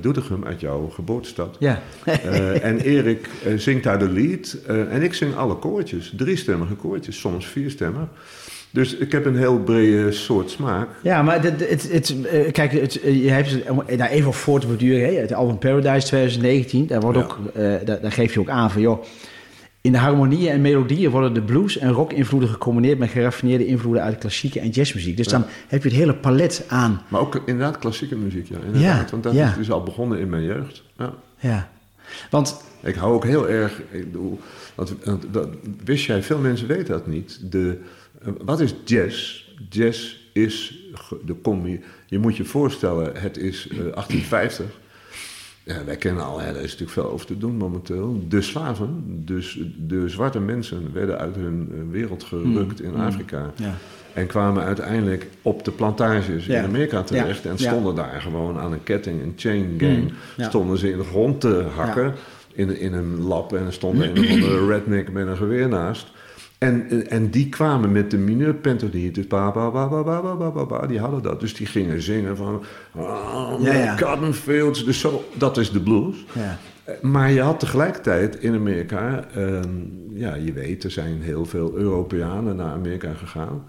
Doetinchem, 0.00 0.44
uit 0.44 0.60
jouw 0.60 0.88
geboortestad. 0.88 1.56
ja. 1.58 1.80
En 2.62 2.80
Erik 2.80 3.28
zingt 3.56 3.84
daar 3.84 3.98
de 3.98 4.08
lead. 4.10 4.56
en 4.90 5.02
ik 5.02 5.14
zing 5.14 5.34
alle 5.36 5.54
koortjes. 5.56 6.12
Driestemmige 6.16 6.74
koortjes, 6.74 7.18
soms 7.20 7.46
vierstemmig. 7.46 8.08
Dus 8.76 8.96
ik 8.96 9.12
heb 9.12 9.24
een 9.24 9.36
heel 9.36 9.58
brede 9.58 10.12
soort 10.12 10.50
smaak. 10.50 10.88
Ja, 11.02 11.22
maar 11.22 11.42
het, 11.42 11.68
het, 11.70 11.92
het, 11.92 12.14
eh, 12.26 12.52
kijk, 12.52 12.72
eh, 12.72 13.22
je 13.24 13.30
hebt 13.30 13.58
daar 13.98 14.08
even 14.10 14.28
op 14.28 14.34
voor 14.34 14.60
te 14.60 14.66
beduren. 14.66 15.06
Hè? 15.14 15.20
Het 15.20 15.32
album 15.34 15.58
Paradise 15.58 16.06
2019, 16.06 16.86
daar, 16.86 17.00
wordt 17.00 17.18
Ja. 17.18 17.24
ook, 17.24 17.38
eh, 17.54 17.62
daar, 17.84 18.00
daar 18.00 18.12
geef 18.12 18.34
je 18.34 18.40
ook 18.40 18.48
aan 18.48 18.70
van, 18.70 18.80
joh, 18.80 19.04
in 19.80 19.92
de 19.92 19.98
harmonieën 19.98 20.52
en 20.52 20.60
melodieën 20.60 21.10
worden 21.10 21.34
de 21.34 21.42
blues- 21.42 21.78
en 21.78 21.92
rock-invloeden 21.92 22.48
gecombineerd 22.48 22.98
met 22.98 23.08
geraffineerde 23.10 23.66
invloeden 23.66 24.02
uit 24.02 24.18
klassieke 24.18 24.60
en 24.60 24.68
jazzmuziek. 24.68 25.16
Dus 25.16 25.28
dan 25.28 25.44
heb 25.68 25.82
je 25.82 25.88
het 25.88 25.98
hele 25.98 26.14
palet 26.14 26.64
aan. 26.68 27.02
Maar 27.08 27.20
ook 27.20 27.42
inderdaad 27.46 27.78
klassieke 27.78 28.16
muziek, 28.16 28.48
ja. 28.48 28.56
Inderdaad, 28.56 28.82
Ja, 28.82 29.10
want 29.10 29.22
dat 29.22 29.34
is 29.34 29.54
dus 29.56 29.70
al 29.70 29.82
begonnen 29.82 30.18
in 30.18 30.28
mijn 30.28 30.42
jeugd. 30.42 30.82
Ja. 30.98 31.14
Ja. 31.38 31.68
Want, 32.30 32.64
Ik 32.82 32.94
hou 32.94 33.14
ook 33.14 33.24
heel 33.24 33.48
erg. 33.48 33.82
Ik 33.90 34.04
bedoel, 34.12 34.40
dat, 35.30 35.48
wist 35.84 36.04
jij, 36.04 36.22
veel 36.22 36.38
mensen 36.38 36.66
weten 36.66 36.86
dat 36.86 37.06
niet. 37.06 37.40
De, 37.50 37.78
wat 38.44 38.60
is 38.60 38.74
jazz? 38.84 39.44
Jazz 39.68 40.16
is 40.32 40.78
de 41.24 41.40
combi. 41.42 41.80
Je 42.06 42.18
moet 42.18 42.36
je 42.36 42.44
voorstellen, 42.44 43.12
het 43.16 43.36
is 43.36 43.68
eh, 43.70 43.76
1850. 43.76 44.66
Ja, 45.64 45.84
wij 45.84 45.96
kennen 45.96 46.24
al, 46.24 46.40
hè, 46.40 46.48
er 46.48 46.56
is 46.56 46.62
natuurlijk 46.62 46.90
veel 46.90 47.10
over 47.10 47.26
te 47.26 47.38
doen 47.38 47.56
momenteel. 47.56 48.24
De 48.28 48.40
slaven, 48.40 49.02
dus 49.24 49.58
de 49.76 50.08
zwarte 50.08 50.40
mensen, 50.40 50.92
werden 50.92 51.18
uit 51.18 51.34
hun 51.36 51.68
eh, 51.72 51.78
wereld 51.90 52.24
gerukt 52.24 52.80
in 52.82 52.94
Afrika. 52.94 53.52
ja. 53.56 53.74
En 54.12 54.26
kwamen 54.26 54.62
uiteindelijk 54.62 55.26
op 55.42 55.64
de 55.64 55.70
plantages 55.70 56.46
Ja. 56.46 56.58
in 56.58 56.64
Amerika 56.64 57.02
terecht. 57.02 57.46
En 57.46 57.58
stonden 57.58 57.94
daar 57.94 58.20
gewoon 58.20 58.58
aan 58.58 58.72
een 58.72 58.82
ketting, 58.82 59.22
een 59.22 59.32
chain 59.36 59.74
gang. 59.78 59.98
Mm. 60.02 60.10
Ja. 60.36 60.48
Stonden 60.48 60.78
ze 60.78 60.90
in 60.90 60.98
de 60.98 61.04
grond 61.04 61.40
te 61.40 61.64
hakken 61.74 62.14
in, 62.52 62.78
in 62.78 62.92
een 62.92 63.20
lab. 63.20 63.52
En 63.52 63.66
er 63.66 63.72
stond 63.72 64.00
een 64.02 64.18
of 64.18 64.30
andere 64.30 64.66
redneck 64.66 65.12
met 65.12 65.26
een 65.26 65.36
geweer 65.36 65.68
naast. 65.68 66.06
En, 66.66 67.08
en 67.08 67.30
die 67.30 67.48
kwamen 67.48 67.92
met 67.92 68.10
de 68.10 68.18
mineur 68.18 68.54
pentoniet. 68.54 69.14
Dus 69.14 69.26
ba, 69.26 69.50
ba, 69.50 69.70
ba, 69.70 69.88
ba, 69.88 70.02
ba, 70.02 70.20
ba, 70.20 70.34
ba, 70.36 70.50
ba, 70.50 70.64
ba, 70.64 70.86
die 70.86 70.98
hadden 70.98 71.22
dat. 71.22 71.40
Dus 71.40 71.54
die 71.54 71.66
gingen 71.66 72.02
zingen 72.02 72.36
van... 72.36 72.62
Oh, 72.94 73.54
Ja, 73.60 73.72
ja. 73.72 73.96
Cotton 73.96 74.34
Fields. 74.34 74.84
Dus 74.84 75.00
zo, 75.00 75.24
dat 75.34 75.56
is 75.56 75.70
de 75.70 75.80
blues. 75.80 76.24
ja. 76.32 76.58
Maar 77.02 77.32
je 77.32 77.40
had 77.40 77.60
tegelijkertijd 77.60 78.36
in 78.36 78.54
Amerika, 78.54 79.24
ehm, 79.34 79.68
ja, 80.14 80.34
je 80.34 80.52
weet, 80.52 80.84
er 80.84 80.90
zijn 80.90 81.22
heel 81.22 81.44
veel 81.44 81.72
Europeanen 81.74 82.56
naar 82.56 82.72
Amerika 82.72 83.12
gegaan. 83.12 83.64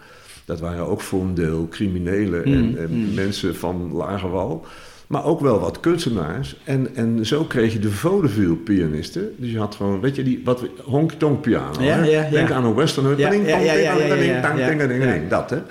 Dat 0.45 0.59
waren 0.59 0.87
ook 0.87 1.01
voor 1.01 1.21
een 1.21 1.33
deel 1.33 1.67
criminelen 1.69 2.43
en, 2.43 2.77
en 2.77 3.13
mensen 3.13 3.55
van 3.55 3.91
lage 3.93 4.27
wal. 4.27 4.65
Maar 5.07 5.25
ook 5.25 5.39
wel 5.39 5.59
wat 5.59 5.79
kunstenaars. 5.79 6.55
En, 6.63 6.95
en 6.95 7.25
zo 7.25 7.43
kreeg 7.43 7.73
je 7.73 7.79
de 7.79 7.89
vaudeville 7.89 8.55
pianisten. 8.55 9.29
Dus 9.37 9.51
je 9.51 9.57
had 9.57 9.75
gewoon, 9.75 9.99
weet 9.99 10.15
je, 10.15 10.23
die 10.23 10.41
wat 10.43 10.63
honky-tonk 10.83 11.41
piano. 11.41 11.81
Ja, 11.81 11.95
hè? 11.95 12.03
ja, 12.03 12.23
ja. 12.23 12.29
Denk 12.29 12.51
aan 12.51 12.65
een 12.65 12.73
western. 12.73 13.17
Ja, 13.17 13.31
ja, 13.31 15.27
dat 15.29 15.49
hè. 15.49 15.61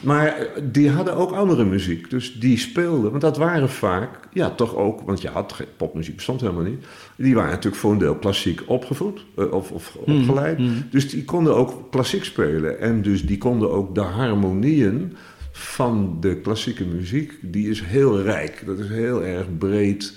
Maar 0.00 0.26
eh, 0.26 0.62
die 0.62 0.90
hadden 0.90 1.14
ook 1.16 1.32
andere 1.32 1.64
muziek. 1.64 2.10
Dus 2.10 2.38
die 2.40 2.58
speelden, 2.58 3.10
want 3.10 3.22
dat 3.22 3.36
waren 3.36 3.68
vaak, 3.68 4.08
ja 4.32 4.50
toch 4.50 4.76
ook, 4.76 5.00
want 5.00 5.20
je 5.20 5.28
had 5.28 5.52
geen 5.52 5.66
popmuziek, 5.76 6.16
bestond 6.16 6.40
helemaal 6.40 6.62
niet. 6.62 6.84
Die 7.16 7.34
waren 7.34 7.50
natuurlijk 7.50 7.76
voor 7.76 7.92
een 7.92 7.98
deel 7.98 8.16
klassiek 8.16 8.62
opgevoed 8.66 9.24
eh, 9.36 9.52
of, 9.52 9.70
of 9.70 9.96
Hmm, 10.04 10.18
opgeleid. 10.18 10.60
Dus 10.90 11.10
die 11.10 11.24
konden 11.24 11.56
ook 11.56 11.90
klassiek 11.90 12.24
spelen. 12.24 12.80
En 12.80 13.02
dus 13.02 13.26
die 13.26 13.38
konden 13.38 13.70
ook 13.70 13.94
de 13.94 14.00
harmonieën 14.00 15.16
van 15.56 16.16
de 16.20 16.40
klassieke 16.40 16.84
muziek, 16.84 17.32
die 17.40 17.70
is 17.70 17.82
heel 17.82 18.22
rijk. 18.22 18.62
Dat 18.66 18.78
is 18.78 18.88
heel 18.88 19.24
erg 19.24 19.58
breed. 19.58 20.12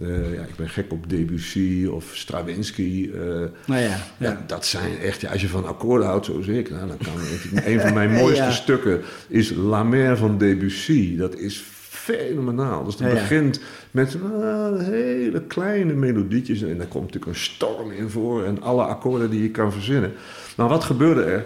Eh, 0.00 0.34
ja, 0.34 0.42
ik 0.42 0.56
ben 0.56 0.68
gek 0.68 0.92
op 0.92 1.10
Debussy 1.10 1.86
of 1.90 2.10
Stravinsky. 2.14 3.10
eh, 3.14 3.20
Nou 3.66 3.80
ja, 3.80 3.80
ja, 3.80 4.00
ja. 4.18 4.44
dat 4.46 4.66
zijn 4.66 4.98
echt, 4.98 5.20
ja, 5.20 5.30
als 5.30 5.40
je 5.40 5.48
van 5.48 5.66
akkoorden 5.66 6.06
houdt 6.06 6.26
zoals 6.26 6.46
ik, 6.46 6.70
nou, 6.70 6.86
dan 6.86 6.96
kan 6.96 7.12
ik, 7.12 7.66
een 7.66 7.80
van 7.80 7.94
mijn 7.94 8.10
mooiste 8.20 8.52
stukken 8.52 9.00
is 9.28 9.50
La 9.50 9.82
Mer 9.82 10.16
van 10.16 10.38
Debussy. 10.38 11.16
Dat 11.16 11.36
is 11.36 11.64
fenomenaal. 11.88 12.84
Dus 12.84 12.98
het 12.98 13.12
begint 13.12 13.60
met 13.90 14.16
ah, 14.42 14.78
hele 14.78 15.42
kleine 15.46 15.92
melodietjes 15.92 16.62
en 16.62 16.78
daar 16.78 16.86
komt 16.86 17.04
natuurlijk 17.04 17.32
een 17.32 17.38
storm 17.38 17.90
in 17.90 18.08
voor 18.10 18.44
en 18.44 18.62
alle 18.62 18.82
akkoorden 18.82 19.30
die 19.30 19.42
je 19.42 19.50
kan 19.50 19.72
verzinnen. 19.72 20.12
Maar 20.56 20.68
wat 20.68 20.84
gebeurde 20.84 21.22
er? 21.22 21.44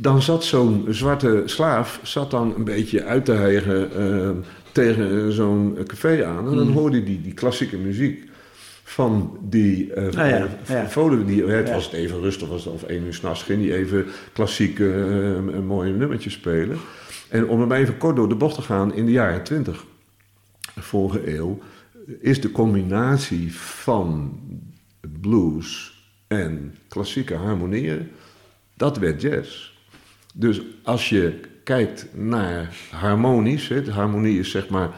Dan 0.00 0.22
zat 0.22 0.44
zo'n 0.44 0.84
zwarte 0.88 1.42
slaaf 1.44 2.00
zat 2.02 2.30
dan 2.30 2.54
een 2.56 2.64
beetje 2.64 3.04
uit 3.04 3.24
te 3.24 3.32
hijgen 3.32 3.92
eh, 3.96 4.30
tegen 4.72 5.32
zo'n 5.32 5.78
café 5.86 6.24
aan 6.24 6.44
en 6.46 6.50
Mm. 6.50 6.56
dan 6.56 6.70
hoorde 6.70 6.96
hij 6.96 7.04
die, 7.06 7.20
die 7.22 7.34
klassieke 7.34 7.76
muziek 7.76 8.26
van 8.84 9.38
die 9.42 9.92
eh 9.92 10.04
Ah, 10.06 10.12
ja, 10.12 10.24
eh, 10.44 10.48
ja. 10.68 10.88
Volen 10.88 11.26
die, 11.26 11.44
het 11.44 11.68
Ja. 11.68 11.74
was 11.74 11.84
het 11.84 11.94
even 11.94 12.20
rustig 12.20 12.48
was 12.48 12.64
het, 12.64 12.74
of 12.74 12.82
één 12.82 13.04
uur 13.04 13.14
s'nachts 13.14 13.42
ging 13.42 13.66
hij 13.66 13.76
even 13.76 14.06
klassieke 14.32 14.92
eh, 15.52 15.58
mooie 15.60 15.92
nummertjes 15.92 16.32
spelen. 16.32 16.76
En 17.28 17.48
om 17.48 17.60
hem 17.60 17.72
even 17.72 17.98
kort 17.98 18.16
door 18.16 18.28
de 18.28 18.34
bocht 18.34 18.54
te 18.54 18.62
gaan, 18.62 18.94
in 18.94 19.04
de 19.06 19.12
jaren 19.12 19.42
twintig, 19.42 19.84
vorige 20.78 21.36
eeuw, 21.36 21.58
is 22.20 22.40
de 22.40 22.50
combinatie 22.52 23.54
van 23.56 24.38
blues 25.20 25.96
en 26.26 26.74
klassieke 26.88 27.34
harmonieën, 27.34 28.08
dat 28.76 28.98
werd 28.98 29.20
jazz. 29.22 29.76
Dus 30.38 30.62
als 30.82 31.08
je 31.08 31.40
kijkt 31.64 32.06
naar 32.14 32.76
harmonisch, 32.90 33.68
hè, 33.68 33.82
de 33.82 33.90
harmonie 33.90 34.38
is 34.38 34.50
zeg 34.50 34.68
maar. 34.68 34.90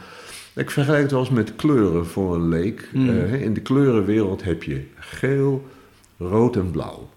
Ik 0.55 0.69
vergelijk 0.69 1.01
het 1.01 1.11
wel 1.11 1.19
eens 1.19 1.29
met 1.29 1.55
kleuren 1.55 2.07
voor 2.07 2.35
een 2.35 2.49
leek. 2.49 2.89
Mm. 2.93 3.09
Eh, 3.09 3.41
in 3.41 3.53
de 3.53 3.61
kleurenwereld 3.61 4.43
heb 4.43 4.63
je 4.63 4.83
geel, 4.95 5.67
rood 6.17 6.55
en 6.55 6.71
blauw. 6.71 7.09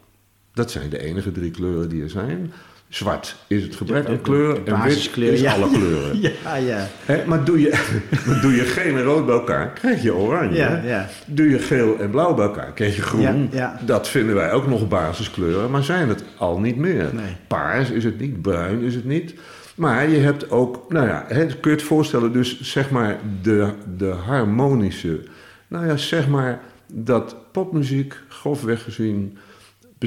Dat 0.53 0.71
zijn 0.71 0.91
de 0.91 0.99
enige 0.99 1.33
drie 1.33 1.51
kleuren 1.51 1.89
die 1.89 2.03
er 2.03 2.11
zijn. 2.11 2.53
Zwart 2.95 3.37
is 3.47 3.63
het 3.63 3.77
gebrek 3.77 4.09
aan 4.09 4.21
kleur 4.21 4.65
en 4.65 4.83
wit 4.83 5.17
is 5.17 5.41
ja. 5.41 5.53
alle 5.53 5.71
kleuren. 5.71 6.21
Ja, 6.45 6.55
ja. 6.55 6.89
Maar, 7.27 7.45
doe 7.45 7.61
je, 7.61 7.83
doe 8.43 8.55
je 8.55 8.63
geel 8.63 8.97
en 8.97 9.03
rood 9.03 9.27
bij 9.27 9.35
elkaar, 9.35 9.73
krijg 9.73 10.03
je 10.03 10.15
oranje. 10.15 10.57
Ja, 10.57 10.81
ja. 10.85 11.09
Doe 11.27 11.51
je 11.51 11.59
geel 11.59 11.99
en 11.99 12.11
blauw 12.11 12.35
bij 12.35 12.45
elkaar, 12.45 12.73
krijg 12.73 12.97
je 12.97 13.03
groen. 13.03 13.21
Ja, 13.21 13.59
ja. 13.59 13.81
Dat 13.85 14.09
vinden 14.09 14.35
wij 14.35 14.53
ook 14.53 14.67
nog 14.67 14.89
basiskleuren, 14.89 15.71
maar 15.71 15.83
zijn 15.83 16.09
het 16.09 16.25
al 16.37 16.61
niet 16.61 16.77
meer. 16.77 17.09
Nee. 17.13 17.37
Paars 17.47 17.91
is 17.91 18.05
het 18.05 18.21
niet, 18.21 18.43
bruin 18.43 18.81
is 18.81 18.95
het 18.95 19.05
niet. 19.05 19.35
Maar 19.75 20.09
je 20.09 20.19
hebt 20.19 20.51
ook, 20.51 20.85
nou 20.89 21.07
ja, 21.07 21.25
hè, 21.29 21.47
kun 21.47 21.71
je 21.71 21.77
het 21.77 21.83
voorstellen, 21.83 22.33
dus 22.33 22.61
zeg 22.61 22.91
maar 22.91 23.19
de, 23.43 23.69
de 23.97 24.11
harmonische, 24.11 25.21
nou 25.69 25.87
ja, 25.87 25.97
zeg 25.97 26.29
maar 26.29 26.61
dat 26.93 27.37
popmuziek, 27.53 28.17
grofweg 28.29 28.83
gezien, 28.83 29.39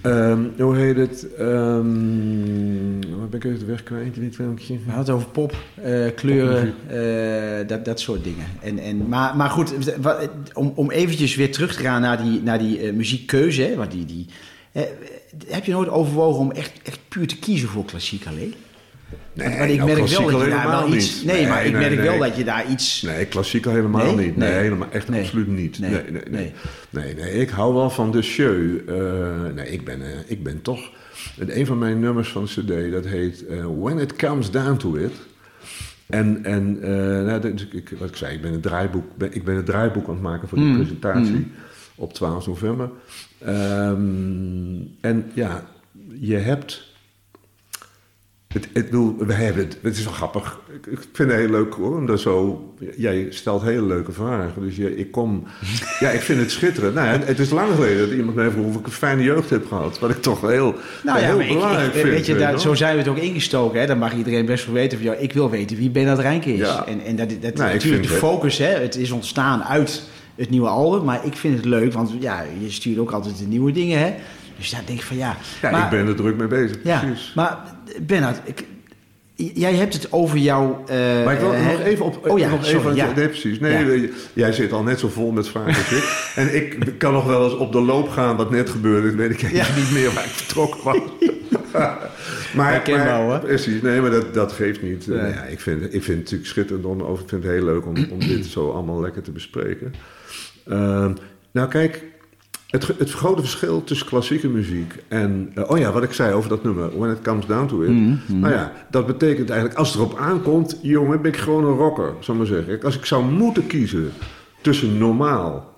Ehm, 0.05 0.40
hoe 0.59 0.76
heet 0.76 0.96
het? 0.96 1.26
Ehm 1.38 3.00
waar 3.18 3.28
ben 3.28 3.40
ik 3.40 3.44
even 3.44 3.59
de 3.59 3.64
weg 3.64 3.82
kwijt? 3.82 4.14
Dit 4.14 4.34
filmpje. 4.34 4.74
We 4.74 4.92
hadden 4.92 5.05
het 5.05 5.11
over 5.14 5.28
pop, 5.28 5.57
eh, 5.82 6.07
kleuren, 6.14 6.74
eh, 6.88 7.68
dat, 7.68 7.84
dat 7.84 8.00
soort 8.00 8.24
dingen. 8.24 8.46
En, 8.62 8.78
en, 8.78 9.09
maar, 9.09 9.36
maar 9.36 9.50
goed, 9.50 9.96
wat- 9.96 10.28
om, 10.52 10.72
om 10.74 10.90
eventjes 10.90 11.34
weer 11.34 11.52
terug 11.52 11.74
te 11.76 11.82
gaan 11.82 12.00
naar 12.00 12.22
die, 12.22 12.42
naar 12.42 12.59
die 12.59 12.78
eh, 12.78 12.92
muziekkeuze. 12.92 13.62
Hè, 13.62 13.74
want 13.74 13.90
die, 13.90 14.05
die, 14.05 14.26
heb 15.46 15.64
je 15.64 15.72
nooit 15.72 15.88
overwogen 15.88 16.40
om 16.40 16.50
echt, 16.50 16.72
echt 16.82 16.98
puur 17.09 17.26
te 17.26 17.38
kiezen 17.38 17.68
voor 17.68 17.84
klassiek 17.84 18.26
alleen? 18.26 18.55
Nee, 19.33 19.59
want 19.59 19.71
ik 19.71 19.77
nou, 19.77 19.89
merk 19.89 20.07
wel 20.09 20.31
dat 20.31 20.41
je 20.45 20.49
daar 20.51 20.69
wel 20.69 20.95
iets... 20.95 21.15
niet. 21.15 21.25
Nee, 21.33 21.47
maar 21.47 21.65
ik 21.67 21.73
nee, 21.73 21.81
merk 21.81 21.95
nee. 21.95 22.09
wel 22.09 22.19
dat 22.19 22.37
je 22.37 22.45
daar 22.45 22.71
iets... 22.71 23.03
Nee, 23.03 23.25
klassiek 23.27 23.67
al 23.67 23.73
helemaal 23.73 24.15
Nee? 24.15 24.27
niet. 24.27 24.37
Nee, 24.37 24.51
Nee. 24.51 24.59
helemaal, 24.62 24.89
echt 24.91 25.09
Nee. 25.09 25.21
absoluut 25.23 25.47
niet. 25.47 25.79
Nee. 25.79 25.91
Nee, 25.91 26.03
nee, 26.11 26.23
nee. 26.31 26.53
Nee. 26.91 27.15
nee. 27.15 27.15
nee, 27.15 27.33
Ik 27.41 27.49
hou 27.49 27.75
wel 27.75 27.91
van 27.91 28.11
de 28.11 28.23
show. 28.23 28.77
Eh, 28.89 29.55
nee, 29.55 29.69
ik 29.71 29.85
ben, 29.85 30.03
eh, 30.03 30.09
ik 30.27 30.43
ben 30.43 30.62
toch... 30.62 30.91
Een 31.39 31.67
van 31.67 31.79
mijn 31.79 32.01
nummers 32.01 32.29
van 32.29 32.45
de 32.45 32.51
cd, 32.87 32.93
dat 32.93 33.05
heet 33.07 33.47
eh, 33.47 33.65
When 33.81 33.99
It 33.99 34.17
Comes 34.17 34.51
Down 34.51 34.77
To 34.77 34.95
It. 34.97 35.12
En, 36.07 36.45
en 36.45 36.79
nou, 37.27 37.49
is- 37.55 37.67
ik, 37.73 37.93
wat 37.99 38.09
ik 38.09 38.17
zei, 38.17 38.35
ik 38.35 38.43
ben, 38.43 38.53
het 38.53 38.62
draaiboek, 38.62 39.05
ben, 39.17 39.35
ik 39.35 39.45
ben 39.45 39.57
het 39.57 39.67
draaiboek 39.67 40.07
aan 40.09 40.12
het 40.15 40.23
maken 40.23 40.49
voor 40.49 40.59
die 40.59 40.67
Mm. 40.67 40.77
presentatie 40.77 41.47
op 41.95 42.12
12 42.12 42.47
november. 42.47 42.91
Ehm, 43.39 44.77
en 45.01 45.31
ja, 45.35 45.65
je 46.21 46.37
hebt... 46.37 46.93
Het, 48.55 48.68
het, 48.72 48.84
bedoel, 48.84 49.16
we 49.18 49.32
hebben 49.32 49.64
het, 49.64 49.78
het 49.82 49.96
is 49.96 50.05
wel 50.05 50.12
grappig. 50.12 50.61
Ik, 50.74 50.86
ik 50.86 50.98
vind 51.12 51.30
het 51.30 51.38
heel 51.40 51.50
leuk 51.50 51.74
hoor. 51.74 51.96
Omdat 51.96 52.20
zo, 52.20 52.64
jij 52.96 53.26
stelt 53.30 53.62
hele 53.62 53.82
leuke 53.86 54.12
vragen. 54.12 54.62
Dus 54.62 54.76
je, 54.76 54.96
ik 54.96 55.11
kom. 55.11 55.42
Ja, 56.00 56.11
ik 56.11 56.20
vind 56.20 56.40
het 56.40 56.50
schitterend. 56.50 56.94
Nou, 56.94 57.07
het, 57.07 57.26
het 57.26 57.38
is 57.38 57.50
lang 57.50 57.74
geleden 57.74 57.98
dat 57.98 58.16
iemand 58.18 58.36
heeft 58.36 58.48
gevraagd 58.55 58.68
of 58.74 58.80
ik 58.80 58.86
een 58.86 58.92
fijne 58.92 59.22
jeugd 59.22 59.50
heb 59.50 59.66
gehad. 59.66 59.98
Wat 59.98 60.11
ik 60.11 60.22
toch 60.22 60.40
heel, 60.40 60.74
Nou 61.05 61.18
ja, 61.20 61.24
heel 61.24 61.40
ik- 61.40 61.48
belangrijk 61.48 61.86
ik, 61.94 62.00
vind. 62.00 62.09
weet 62.09 62.26
je, 62.26 62.36
daar, 62.36 62.61
zo 62.61 62.74
zijn 62.74 62.92
we 62.92 62.98
het 62.98 63.09
ook 63.11 63.16
ingestoken. 63.18 63.80
Hè? 63.80 63.86
Dan 63.86 63.98
mag 63.98 64.14
iedereen 64.14 64.46
best 64.46 64.64
wel 64.64 64.74
weten 64.74 64.98
van 64.98 65.07
jou. 65.07 65.18
Ik 65.18 65.32
wil 65.32 65.50
weten 65.50 65.76
wie 65.76 65.90
Bernard 65.90 66.18
Rijnke 66.18 66.52
is. 66.52 66.59
Ja. 66.59 66.86
En, 66.86 67.00
en 67.05 67.16
dat, 67.16 67.28
dat, 67.28 67.50
ik 67.50 67.57
natuurlijk 67.59 68.02
de 68.02 68.09
focus, 68.09 68.59
hè? 68.59 68.66
het 68.66 68.96
is 68.96 69.11
ontstaan 69.11 69.62
uit 69.64 70.02
het 70.34 70.50
nieuwe 70.50 70.68
album. 70.68 71.05
Maar 71.05 71.26
ik 71.26 71.36
vind 71.36 71.57
het 71.57 71.64
leuk, 71.64 71.92
want 71.92 72.11
ja, 72.20 72.44
je 72.61 72.70
stuurt 72.70 72.98
ook 72.98 73.11
altijd 73.11 73.38
de 73.38 73.46
nieuwe 73.46 73.72
dingen. 73.72 73.98
Hè? 73.98 74.14
Dus 74.57 74.70
daar 74.70 74.82
denk 74.86 74.98
ik 74.98 75.05
van 75.05 75.16
ja. 75.16 75.36
Ja, 75.62 75.70
maar, 75.70 75.84
ik 75.84 75.90
ben 75.90 76.07
er 76.07 76.14
druk 76.16 76.36
mee 76.36 76.46
bezig. 76.46 76.76
ja, 76.84 76.98
Precies. 77.00 77.32
maar 77.34 77.59
Bernard, 78.02 78.38
ik, 78.44 78.64
Jij 79.36 79.74
hebt 79.74 79.92
het 79.94 80.12
over 80.12 80.38
jouw... 80.38 80.84
eh, 80.86 80.96
Maar 81.24 81.34
ik 81.34 81.40
wil 81.40 81.52
eh, 81.55 81.66
nog 81.70 81.80
even 81.80 82.05
op. 82.05 82.28
Oh 82.30 82.38
ja, 82.38 82.48
nog 82.48 82.64
sorry, 82.64 82.78
even, 82.78 82.94
ja. 82.94 83.12
Nee, 83.14 83.28
precies. 83.28 83.61
Nee, 83.61 84.00
Ja. 84.02 84.09
jij 84.32 84.52
zit 84.52 84.72
al 84.72 84.82
net 84.82 84.98
zo 84.98 85.09
vol 85.09 85.30
met 85.32 85.48
vragen 85.48 85.68
als 85.74 85.90
ik. 85.92 86.05
En 86.42 86.55
ik 86.57 86.94
kan 86.98 87.12
nog 87.12 87.24
wel 87.24 87.44
eens 87.44 87.57
op 87.57 87.72
de 87.72 87.80
loop 87.80 88.09
gaan 88.09 88.36
wat 88.36 88.50
net 88.50 88.70
gebeurde. 88.70 89.09
Dan 89.09 89.16
weet 89.16 89.30
ik 89.30 89.42
even 89.42 89.74
niet 89.82 89.92
meer 89.92 90.12
waar 90.12 90.24
ik 90.24 90.30
vertrokken 90.30 90.84
was. 90.84 90.96
maar, 91.72 92.11
maar- 92.55 93.16
hoor. 93.22 93.38
Precies, 93.38 93.82
nee, 93.82 94.00
maar 94.00 94.11
dat, 94.11 94.34
dat 94.34 94.52
geeft 94.52 94.82
niet. 94.82 95.07
Nee. 95.07 95.18
Nou 95.18 95.32
ja, 95.32 95.42
ik, 95.42 95.61
vind, 95.61 95.82
ik 95.82 95.90
vind 95.90 96.07
het 96.07 96.16
natuurlijk 96.16 96.46
schitterend 96.50 96.84
om, 96.84 97.00
of 97.00 97.20
ik 97.20 97.28
vind 97.28 97.42
het 97.42 97.52
heel 97.52 97.64
leuk 97.64 97.86
om, 97.86 97.94
om 98.11 98.18
dit 98.18 98.46
zo 98.46 98.70
allemaal 98.70 99.00
lekker 99.00 99.22
te 99.22 99.30
bespreken. 99.30 99.94
Ehm, 100.68 101.12
nou, 101.50 101.68
kijk, 101.68 102.02
het, 102.75 102.87
het 102.99 103.11
grote 103.11 103.41
verschil 103.41 103.85
tussen 103.85 104.07
klassieke 104.07 104.49
muziek 104.49 104.95
en... 105.09 105.51
eh, 105.55 105.70
oh 105.70 105.79
ja, 105.79 105.93
wat 105.93 106.03
ik 106.03 106.12
zei 106.12 106.35
over 106.35 106.49
dat 106.49 106.62
nummer, 106.64 106.99
When 106.99 107.11
It 107.11 107.22
Comes 107.22 107.47
Down 107.47 107.66
to 107.66 107.83
It. 107.83 107.91
Nou 108.29 108.53
ja, 108.53 108.72
dat 108.91 109.07
betekent 109.07 109.51
eigenlijk, 109.51 109.79
als 109.79 109.89
het 109.89 109.99
erop 109.99 110.18
aankomt... 110.18 110.79
jongen, 110.83 111.22
ben 111.22 111.33
ik 111.33 111.37
gewoon 111.39 111.64
een 111.64 111.77
rocker, 111.77 112.12
zou 112.20 112.39
ik 112.41 112.49
maar 112.49 112.57
zeggen. 112.59 112.83
Als 112.83 112.97
ik 112.97 113.05
zou 113.05 113.25
moeten 113.25 113.66
kiezen 113.66 114.12
tussen 114.61 114.99
normaal 114.99 115.75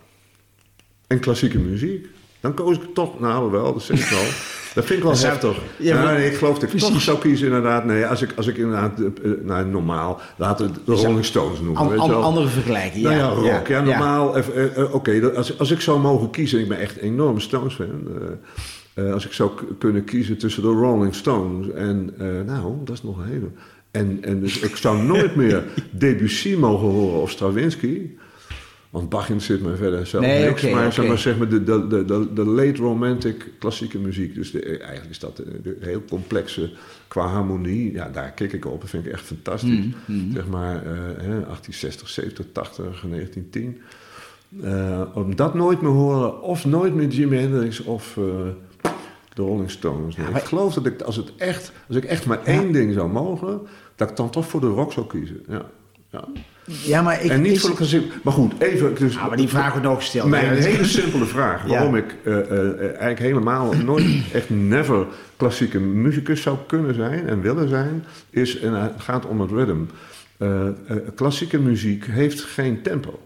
en 1.06 1.20
klassieke 1.20 1.58
muziek... 1.58 2.06
dan 2.40 2.54
koos 2.54 2.76
ik 2.76 2.94
toch, 2.94 3.20
nou 3.20 3.50
wel, 3.50 3.72
dat 3.72 3.82
zeg 3.82 4.00
ik 4.00 4.08
wel... 4.08 4.24
Dat 4.76 4.84
vind 4.84 4.98
ik 4.98 5.04
wel 5.04 5.14
zou- 5.14 5.32
heftig. 5.32 5.56
Ja, 5.78 5.94
Ja, 5.96 6.02
maar- 6.02 6.14
nee, 6.14 6.26
ik 6.30 6.36
geloof 6.36 6.54
dat 6.58 6.62
ik 6.62 6.78
toch 6.78 6.88
Precies. 6.88 7.04
zou 7.04 7.18
kiezen 7.18 7.46
inderdaad. 7.46 7.84
Nee, 7.84 8.06
als 8.06 8.22
ik, 8.22 8.32
als 8.36 8.46
ik 8.46 8.56
inderdaad, 8.56 9.00
eh, 9.00 9.06
eh, 9.06 9.38
nou, 9.42 9.66
normaal, 9.66 10.20
laten 10.36 10.66
we 10.66 10.72
de 10.84 10.92
Rolling 10.92 11.24
Stones 11.24 11.60
noemen. 11.60 11.76
An- 11.82 11.88
weet 11.88 11.98
an- 11.98 12.06
je 12.06 12.12
wel. 12.12 12.22
andere 12.22 12.48
vergelijking, 12.48 13.04
Nou 13.04 13.16
ja. 13.16 13.22
ja, 13.22 13.54
rock. 13.56 13.66
Ja, 13.66 13.80
normaal. 13.80 14.36
eh, 14.38 14.94
Oké, 14.94 15.30
als, 15.34 15.58
als 15.58 15.70
ik 15.70 15.80
zou 15.80 16.00
mogen 16.00 16.30
kiezen, 16.30 16.60
ik 16.60 16.68
ben 16.68 16.78
echt 16.78 16.96
een 16.96 17.08
enorme 17.08 17.40
Stones-fan. 17.40 18.08
als 19.12 19.26
ik 19.26 19.32
zou 19.32 19.50
kunnen 19.78 20.04
kiezen 20.04 20.38
tussen 20.38 20.62
de 20.62 20.68
Rolling 20.68 21.14
Stones 21.14 21.70
en, 21.70 22.14
nou, 22.46 22.74
dat 22.84 22.94
is 22.94 23.02
nog 23.02 23.18
een 23.18 23.26
hele. 23.28 23.46
En, 23.90 24.18
en 24.20 24.40
dus 24.40 24.58
ik 24.58 24.76
zou 24.76 25.02
nooit 25.02 25.36
meer 25.36 25.62
Debussy 25.90 26.54
mogen 26.58 26.88
horen 26.88 27.20
of 27.20 27.30
Stravinsky. 27.30 28.00
Want 28.96 29.08
Bach 29.08 29.28
zit 29.36 29.62
me 29.62 29.76
verder 29.76 30.06
zelf 30.06 30.24
Nee, 30.24 30.46
niks. 30.46 30.70
maar, 30.70 30.92
zeg 30.92 31.06
maar 31.06 31.18
zeg 31.18 31.38
maar 31.38 31.48
de, 31.48 31.64
de, 31.64 31.86
de, 31.86 32.28
de, 32.34 32.44
late 32.44 32.76
romantic 32.82 33.50
klassieke 33.58 33.98
muziek. 33.98 34.34
Dus 34.34 34.50
de, 34.50 34.60
eh, 34.62 34.80
eigenlijk 34.80 35.10
is 35.10 35.18
dat 35.18 35.36
de, 35.36 35.60
de 35.62 35.76
heel 35.80 36.02
complexe 36.08 36.72
qua 37.08 37.26
harmonie. 37.26 37.92
Ja, 37.92 38.08
daar 38.08 38.30
kijk 38.32 38.52
ik 38.52 38.64
op. 38.66 38.80
Dat 38.80 38.90
vind 38.90 39.06
ik 39.06 39.12
echt 39.12 39.22
fantastisch. 39.24 39.84
Mm, 40.06 40.32
Zeg 40.32 40.46
maar 40.46 40.74
eh, 40.76 40.92
hè, 41.16 41.40
1860, 41.40 42.08
70, 42.08 42.46
80, 42.52 42.84
1910. 43.10 43.80
Eh, 44.62 45.02
om 45.14 45.36
dat 45.36 45.54
nooit 45.54 45.80
meer 45.80 45.90
horen. 45.90 46.42
Of 46.42 46.64
nooit 46.64 46.94
meer 46.94 47.08
Jimi 47.08 47.36
Hendrix 47.36 47.80
of... 47.80 48.16
eh, 48.16 48.24
de 49.34 49.42
Rolling 49.42 49.70
Stones. 49.70 50.16
Nee, 50.16 50.26
maar- 50.30 50.40
ik 50.40 50.46
geloof 50.46 50.74
dat 50.74 50.86
ik, 50.86 51.02
als, 51.02 51.16
het 51.16 51.32
echt, 51.36 51.72
als 51.88 51.96
ik 51.96 52.04
echt 52.04 52.26
maar 52.26 52.44
één 52.44 52.72
ding 52.72 52.92
zou 52.94 53.08
mogen, 53.10 53.60
dat 53.94 54.10
ik 54.10 54.16
dan 54.16 54.30
toch 54.30 54.46
voor 54.48 54.60
de 54.60 54.66
rock 54.66 54.92
zou 54.92 55.06
kiezen. 55.06 55.42
Ja. 55.48 55.66
Ja. 56.10 56.24
Ja, 56.66 57.02
maar 57.02 57.24
ik... 57.24 57.30
en 57.30 57.40
niet 57.42 57.52
is- 57.52 57.60
voor 57.60 57.70
de 57.70 57.76
gezin. 57.76 58.10
Maar 58.22 58.32
goed, 58.32 58.52
even. 58.58 58.94
Dus, 58.94 59.16
Ah, 59.16 59.28
maar 59.28 59.36
die 59.36 59.48
vraag 59.48 59.72
wordt 59.72 59.86
ook 59.86 59.96
gesteld. 59.98 60.28
Mijn 60.28 60.44
Ja, 60.56 60.62
hele 60.62 60.84
simpele 60.84 61.24
vraag, 61.24 61.62
Ja. 61.66 61.68
waarom 61.68 61.96
ik 61.96 62.16
eh, 62.24 62.38
eh, 62.38 62.50
eh, 62.50 62.80
eigenlijk 62.80 63.18
helemaal 63.18 63.72
nooit, 63.84 64.06
echt 64.32 64.50
never 64.50 65.06
klassieke 65.36 65.78
muzikus 65.80 66.42
zou 66.42 66.56
kunnen 66.66 66.94
zijn 66.94 67.26
en 67.28 67.40
willen 67.40 67.68
zijn, 67.68 68.04
is, 68.30 68.58
en 68.58 68.72
het 68.82 68.92
gaat 68.98 69.26
om 69.26 69.40
het 69.40 69.50
rhythm. 69.50 69.80
Eh, 70.36 70.66
eh, 70.66 70.72
klassieke 71.14 71.58
muziek 71.58 72.04
heeft 72.06 72.40
geen 72.42 72.82
tempo. 72.82 73.20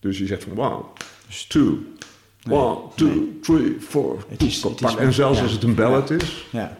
Dus 0.00 0.18
je 0.18 0.26
zegt 0.26 0.42
van 0.44 0.52
wow, 0.54 0.84
two, 1.48 1.78
one, 2.48 2.78
two, 2.96 3.10
three, 3.42 3.76
four. 3.88 4.24
Het 4.28 4.42
is- 4.42 4.62
het 4.62 4.80
is- 4.84 4.94
en 4.96 5.12
zelfs 5.12 5.36
ja. 5.38 5.42
als 5.44 5.52
het 5.52 5.62
een 5.62 5.74
ballad 5.74 6.10
is, 6.10 6.46
Ja. 6.50 6.76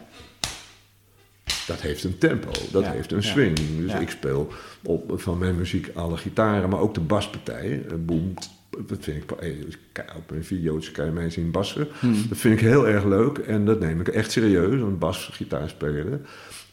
Dat 1.66 1.80
heeft 1.80 2.04
een 2.04 2.18
tempo, 2.18 2.50
dat 2.72 2.82
Ja, 2.84 2.90
heeft 2.90 3.12
een 3.12 3.20
ja. 3.20 3.28
swing. 3.30 3.56
Dus 3.80 3.90
Ja. 3.92 3.98
ik 3.98 4.10
speel 4.10 4.48
op, 4.82 5.12
van 5.14 5.38
mijn 5.38 5.56
muziek 5.56 5.90
alle 5.94 6.16
gitaren, 6.16 6.68
maar 6.68 6.80
ook 6.80 6.94
de 6.94 7.00
baspartijen. 7.00 7.90
Eh, 7.90 7.96
Boom, 7.98 8.34
dat 8.86 8.98
vind 9.00 9.22
ik, 9.22 9.30
eh, 9.30 9.50
kijk, 9.92 10.12
op 10.16 10.30
mijn 10.30 10.44
video's 10.44 10.90
kan 10.90 11.04
je 11.04 11.10
mij 11.10 11.30
zien 11.30 11.50
bassen. 11.50 11.88
Hmm. 12.00 12.24
Dat 12.28 12.38
vind 12.38 12.54
ik 12.60 12.66
heel 12.66 12.88
erg 12.88 13.04
leuk 13.04 13.38
en 13.38 13.64
dat 13.64 13.80
neem 13.80 14.00
ik 14.00 14.08
echt 14.08 14.30
serieus. 14.30 14.80
Een 14.80 14.98
basgitaar 14.98 15.68
spelen 15.68 16.26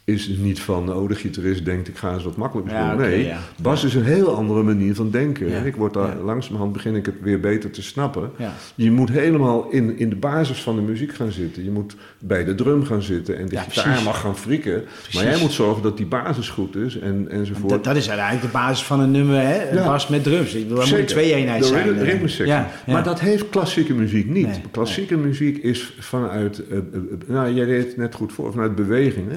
is 0.05 0.27
niet 0.27 0.59
van, 0.59 0.93
oh 0.93 1.07
de 1.07 1.15
gitarist 1.15 1.65
denkt 1.65 1.87
ik 1.87 1.97
ga 1.97 2.13
eens 2.13 2.23
wat 2.23 2.35
makkelijker 2.35 2.73
Ja, 2.73 2.93
oké, 2.93 3.01
nee, 3.07 3.25
ja. 3.25 3.39
bas 3.61 3.83
is 3.83 3.95
een 3.95 4.03
heel 4.03 4.35
andere 4.35 4.63
manier 4.63 4.95
van 4.95 5.09
denken. 5.11 5.65
Ik 5.65 5.75
word 5.75 5.93
daar 5.93 6.15
langzamerhand 6.17 6.73
begin 6.73 6.95
ik 6.95 7.05
het 7.05 7.15
weer 7.21 7.39
beter 7.39 7.69
te 7.71 7.81
snappen. 7.81 8.31
Je 8.75 8.91
moet 8.91 9.09
helemaal 9.09 9.67
in, 9.69 9.97
in 9.97 10.09
de 10.09 10.15
basis 10.15 10.61
van 10.61 10.75
de 10.75 10.81
muziek 10.81 11.13
gaan 11.13 11.31
zitten. 11.31 11.63
Je 11.63 11.71
moet 11.71 11.95
bij 12.19 12.43
de 12.43 12.55
drum 12.55 12.85
gaan 12.85 13.01
zitten 13.01 13.37
en 13.37 13.47
de 13.49 13.57
gitaar 13.57 13.83
precies. 13.83 14.03
mag 14.03 14.19
gaan. 14.19 14.33
Precies. 14.33 15.13
Maar 15.13 15.23
jij 15.23 15.39
moet 15.39 15.51
zorgen 15.51 15.83
dat 15.83 15.97
die 15.97 16.05
basis 16.05 16.49
goed 16.49 16.75
is 16.75 16.99
en, 16.99 17.27
enzovoort. 17.29 17.69
Dat, 17.69 17.83
dat 17.83 17.95
is 17.95 18.07
uiteindelijk 18.09 18.45
de 18.45 18.57
basis 18.57 18.85
van 18.85 18.99
een 18.99 19.11
nummer, 19.11 19.41
hè? 19.41 19.69
Een 19.77 19.83
bas 19.85 20.07
met 20.07 20.23
drums. 20.23 20.53
Ik 20.53 20.61
dat 20.69 20.69
moet 20.69 20.79
een 20.79 20.87
Zeker. 20.87 21.05
twee-eenheid 21.05 21.61
De 21.61 21.67
zijn. 21.67 21.99
ritme- 22.03 22.45
eh. 22.85 22.93
Maar 22.93 23.03
dat 23.03 23.19
heeft 23.19 23.49
klassieke 23.49 23.93
muziek 23.93 24.29
niet. 24.29 24.47
Nee, 24.47 24.61
klassieke 24.71 25.17
muziek 25.17 25.57
is 25.57 25.93
vanuit, 25.99 26.67
eh, 26.67 26.77
eh, 26.77 26.83
nou 27.27 27.53
jij 27.53 27.65
deed 27.65 27.85
het 27.87 27.97
net 27.97 28.15
goed 28.15 28.33
voor, 28.33 28.51
vanuit 28.51 28.75
beweging. 28.75 29.27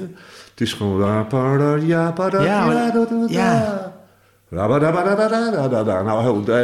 Het 0.57 0.67
is 0.67 0.73
gewoon... 0.73 1.01
ja, 1.87 2.13
Ja. 3.31 3.95
Nou, 4.49 4.69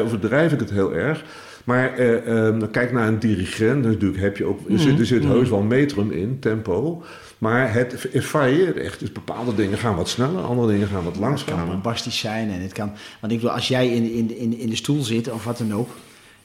overdrijf 0.01 0.53
ik 0.53 0.61
het 0.61 0.71
heel 0.71 0.95
erg. 0.95 1.25
Maar 1.65 1.95
eh, 1.95 2.49
eh, 2.49 2.63
kijk 2.71 2.93
naar 2.93 3.09
een 3.09 3.19
dirigent. 3.19 3.85
Natuurlijk 3.85 4.21
heb 4.21 4.37
je 4.37 4.45
ook, 4.45 4.71
er 4.71 4.79
zit, 4.79 4.99
er 4.99 5.07
zit 5.07 5.25
heus 5.25 5.49
wel 5.49 5.63
metrum 5.63 6.11
in, 6.11 6.39
tempo. 6.41 7.03
Maar 7.39 7.73
het, 7.73 8.09
varieert 8.13 8.77
echt. 8.77 9.01
Dus 9.01 9.13
bepaalde 9.13 9.55
dingen 9.55 9.79
gaan 9.79 9.97
wat 9.97 10.09
sneller, 10.09 10.43
andere 10.43 10.69
dingen 10.69 10.89
gaan 10.89 11.05
wat 11.05 11.13
Het 11.13 11.21
kan 11.21 11.29
langzamer. 11.29 11.67
bombastisch 11.67 12.19
zijn 12.19 12.51
en 12.51 12.61
het 12.61 12.73
kan... 12.73 12.93
Want 13.21 13.33
ik 13.33 13.39
bedoel, 13.39 13.55
als 13.55 13.69
jij 13.69 13.89
in, 13.89 14.13
in, 14.13 14.39
in, 14.39 14.59
in 14.59 14.69
de 14.69 14.77
stoel 14.77 15.03
zit 15.03 15.31
of 15.31 15.45
wat 15.45 15.59
dan 15.59 15.75
ook... 15.75 15.91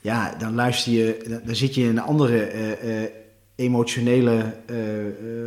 Ja, 0.02 0.36
dan 0.40 0.56
luister 0.56 0.92
je... 0.92 1.26
Dan, 1.30 1.40
dan 1.46 1.56
zit 1.56 1.76
je 1.76 1.82
in 1.82 1.90
een 1.90 2.00
andere 2.00 2.40
eh, 2.40 3.04
eh, 3.04 3.10
emotionele 3.58 4.54
eh, 4.66 4.76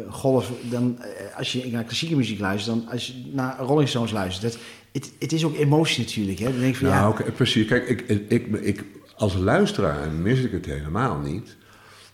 golf 0.08 0.50
dan 0.70 0.98
eh, 1.00 1.38
als 1.38 1.52
je 1.52 1.70
naar 1.70 1.84
klassieke 1.84 2.16
muziek 2.16 2.40
luistert... 2.40 2.76
dan 2.76 2.88
als 2.92 3.06
je 3.06 3.12
naar 3.32 3.58
Rolling 3.58 3.88
Stones 3.88 4.10
luistert. 4.12 4.52
Dat, 4.52 4.60
het, 4.92 5.12
het 5.18 5.32
is 5.32 5.44
ook 5.44 5.56
emotie 5.56 6.04
natuurlijk, 6.04 6.38
hè? 6.38 6.44
Dan 6.44 6.60
denk 6.60 6.72
ik 6.72 6.76
van, 6.80 6.88
Nou, 6.88 7.24
ja... 7.24 7.30
precies. 7.30 7.66
Kijk, 7.66 7.88
ik, 7.88 8.00
ik, 8.08 8.24
ik, 8.28 8.46
ik- 8.60 8.84
als 9.16 9.34
luisteraar 9.34 10.10
mis 10.10 10.40
ik 10.40 10.52
het 10.52 10.66
helemaal 10.66 11.18
niet. 11.18 11.56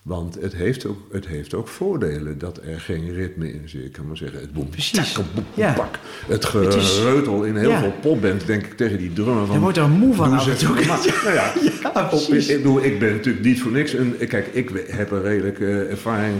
Want 0.06 0.38
het 0.40 0.54
heeft, 0.54 0.86
ook, 0.86 0.96
het 1.12 1.26
heeft 1.26 1.54
ook 1.54 1.68
voordelen 1.68 2.38
dat 2.38 2.60
er 2.64 2.80
geen 2.80 3.14
ritme 3.14 3.52
in 3.52 3.62
zit. 3.64 3.84
Ik 3.84 3.92
kan 3.92 4.06
maar 4.06 4.16
zeggen, 4.16 4.40
het 4.40 4.52
boem, 4.52 4.68
Precies. 4.68 5.12
tjak, 5.12 5.24
boem, 5.34 5.44
Ja. 5.54 5.72
pak. 5.72 5.98
Het 6.26 6.44
gereutel 6.44 7.42
in 7.44 7.56
heel 7.56 7.70
Ja. 7.70 7.78
veel 7.80 7.92
popbands, 8.00 8.44
denk 8.44 8.64
ik, 8.66 8.76
tegen 8.76 8.98
die 8.98 9.12
drummer 9.12 9.46
van... 9.46 9.54
Je 9.54 9.60
wordt 9.60 9.76
er 9.76 9.88
moe 9.88 10.14
van 10.14 10.32
af 10.32 10.48
en 10.48 10.56
toe. 10.58 10.74
normaal. 10.74 10.98
Nou 11.24 11.34
ja, 11.34 11.52
Ja, 11.94 12.08
op- 12.12 12.20
ik, 12.20 12.46
bedoel, 12.56 12.82
ik 12.84 12.98
ben 12.98 13.12
natuurlijk 13.12 13.44
niet 13.44 13.60
voor 13.62 13.72
niks. 13.72 13.94
En, 13.94 14.16
kijk, 14.28 14.46
ik 14.46 14.70
heb 14.86 15.10
een 15.10 15.22
redelijke 15.22 15.82
ervaring. 15.82 16.34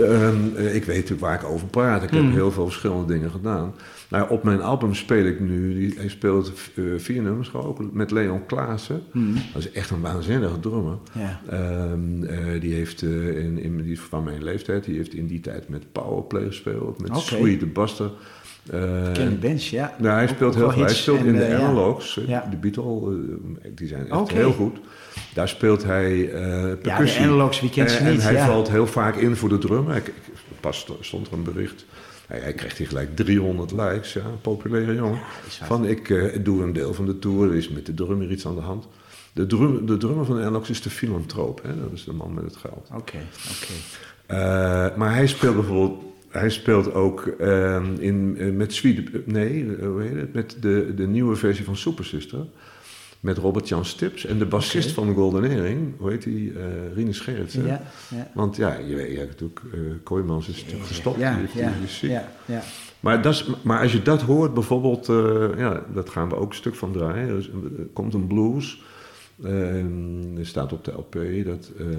Ehm, 0.00 0.36
eh, 0.56 0.74
ik 0.74 0.84
weet 0.84 0.94
natuurlijk 0.96 1.20
waar 1.20 1.34
ik 1.34 1.44
over 1.44 1.66
praat. 1.66 2.02
Ik 2.02 2.10
Hmm. 2.10 2.24
heb 2.24 2.34
heel 2.34 2.52
veel 2.52 2.64
verschillende 2.66 3.12
dingen 3.12 3.30
gedaan. 3.30 3.74
Nou, 4.08 4.30
op 4.30 4.42
mijn 4.42 4.62
album 4.62 4.94
speel 4.94 5.24
ik 5.24 5.40
nu, 5.40 5.92
hij 5.96 6.08
speelt 6.08 6.52
eh, 6.74 6.84
vier 6.96 7.22
nummers 7.22 7.52
ook, 7.54 7.92
met 7.92 8.10
Leon 8.10 8.46
Klaassen. 8.46 9.02
Dat 9.52 9.62
is 9.62 9.70
echt 9.72 9.90
een 9.90 10.00
waanzinnige 10.00 10.60
drummer. 10.60 10.96
Hmm. 11.12 11.22
Ja. 11.22 11.40
Ehm, 11.50 12.24
eh, 12.24 12.60
die 12.60 12.74
heeft 12.74 13.02
eh, 13.02 13.38
in, 13.38 13.58
in, 13.62 13.82
die 13.82 14.00
van 14.00 14.24
mijn 14.24 14.42
leeftijd, 14.42 14.84
die 14.84 14.96
heeft 14.96 15.14
in 15.14 15.26
die 15.26 15.40
tijd 15.40 15.68
met 15.68 15.92
Powerplay 15.92 16.46
gespeeld, 16.46 17.00
met 17.00 17.10
Oké. 17.10 17.20
Sweet 17.20 17.60
de 17.60 17.66
Buster. 17.66 18.10
Eh, 18.70 19.12
Ken 19.12 19.28
die 19.28 19.38
bands, 19.38 19.70
ja. 19.70 19.94
nou, 19.98 20.14
hij 20.14 20.28
speelt 20.28 20.54
heel 20.54 20.70
veel. 20.70 20.82
Hij 20.82 20.94
speelt 20.94 21.24
in 21.24 21.32
de 21.36 21.44
ja. 21.44 21.58
analogs. 21.58 22.20
Ja. 22.26 22.46
De 22.50 22.56
Beatles, 22.56 23.14
die 23.74 23.88
zijn 23.88 24.10
echt 24.10 24.30
heel 24.32 24.52
goed. 24.52 24.76
Daar 25.34 25.48
speelt 25.48 25.84
hij 25.84 26.30
percussie. 26.82 27.22
analogs, 27.22 27.60
wie 27.60 27.70
kent 27.70 27.90
ze 27.90 27.96
En- 27.98 28.20
hij 28.20 28.32
ja. 28.32 28.46
valt 28.46 28.70
heel 28.70 28.86
vaak 28.86 29.16
in 29.16 29.36
voor 29.36 29.48
de 29.48 29.58
drum. 29.58 29.86
Pas 30.60 30.78
sto- 30.78 30.98
stond 31.00 31.26
er 31.26 31.32
een 31.32 31.42
bericht. 31.42 31.84
Hij, 32.28 32.40
hij 32.40 32.52
kreeg 32.52 32.76
hier 32.76 32.86
gelijk 32.86 33.16
300 33.16 33.72
likes. 33.72 34.12
Ja, 34.12 34.24
een 34.24 34.40
populaire 34.40 34.94
jongen. 34.94 35.20
Van 35.48 35.86
ik 35.86 36.10
eh, 36.10 36.44
doe 36.44 36.62
een 36.62 36.72
deel 36.72 36.94
van 36.94 37.06
de 37.06 37.18
tour. 37.18 37.48
Er 37.50 37.56
is 37.56 37.68
met 37.68 37.86
de 37.86 37.94
drummer 37.94 38.30
iets 38.30 38.46
aan 38.46 38.54
de 38.54 38.60
hand. 38.60 38.88
De, 39.32 39.46
drum, 39.46 39.86
de 39.86 39.96
drummer 39.96 40.24
van 40.24 40.36
de 40.36 40.60
is 40.68 40.82
de 40.82 40.90
filantroop. 40.90 41.62
Hè? 41.62 41.80
Dat 41.80 41.92
is 41.92 42.04
de 42.04 42.12
man 42.12 42.34
met 42.34 42.44
het 42.44 42.56
geld. 42.56 42.88
Oké, 42.94 43.18
oké. 43.50 43.72
Eh, 44.26 44.96
maar 44.96 45.14
hij 45.14 45.26
speelt 45.26 45.54
bijvoorbeeld. 45.54 46.02
Hij 46.28 46.50
speelt 46.50 46.94
ook 46.94 47.26
ehm, 47.26 47.94
in, 47.98 48.36
eh, 48.38 48.50
met 48.50 48.72
Sweet. 48.72 49.26
Nee, 49.26 49.76
hoe 49.80 50.02
heet 50.02 50.16
het? 50.16 50.32
Met 50.32 50.56
de, 50.60 50.92
de 50.96 51.06
nieuwe 51.06 51.36
versie 51.36 51.64
van 51.64 51.76
Super 51.76 52.04
Sister. 52.04 52.46
Met 53.20 53.38
Robert-Jan 53.38 53.84
Stips. 53.84 54.24
En 54.26 54.38
de 54.38 54.46
bassist 54.46 54.86
Oké. 54.86 54.94
van 54.94 55.06
de 55.08 55.14
Golden 55.14 55.44
Earring. 55.50 55.92
Hoe 55.98 56.10
heet 56.10 56.22
die? 56.22 56.52
eh 56.52 56.64
Rinus 56.94 57.20
Gerritsen. 57.20 57.66
Ja, 57.66 57.82
ja. 58.10 58.30
Want 58.34 58.56
ja, 58.56 58.74
je 58.74 58.94
weet 58.94 59.10
je 59.12 59.18
hebt 59.18 59.28
natuurlijk. 59.30 59.60
eh 59.72 59.80
Kooijmans 60.02 60.48
is 60.48 60.56
natuurlijk 60.62 60.86
gestopt. 60.88 61.18
Ja, 61.18 61.30
die, 61.30 61.40
heeft- 61.40 62.00
die. 62.00 62.10
Maar, 63.00 63.22
dat 63.22 63.32
is, 63.32 63.46
maar 63.62 63.80
als 63.82 63.92
je 63.92 64.02
dat 64.02 64.22
hoort, 64.22 64.54
bijvoorbeeld, 64.54 65.08
eh, 65.08 65.46
ja, 65.56 65.82
dat 65.94 66.08
gaan 66.08 66.28
we 66.28 66.34
ook 66.36 66.48
een 66.50 66.56
stuk 66.56 66.74
van 66.74 66.92
draaien. 66.92 67.28
Dus, 67.28 67.48
er 67.78 67.84
komt 67.92 68.14
een 68.14 68.26
blues. 68.26 68.82
er 70.38 70.46
staat 70.46 70.72
op 70.72 70.84
de 70.84 70.92
LP 70.92 71.12
dat, 71.44 71.70
eh, 71.78 71.86
eh, 71.86 71.92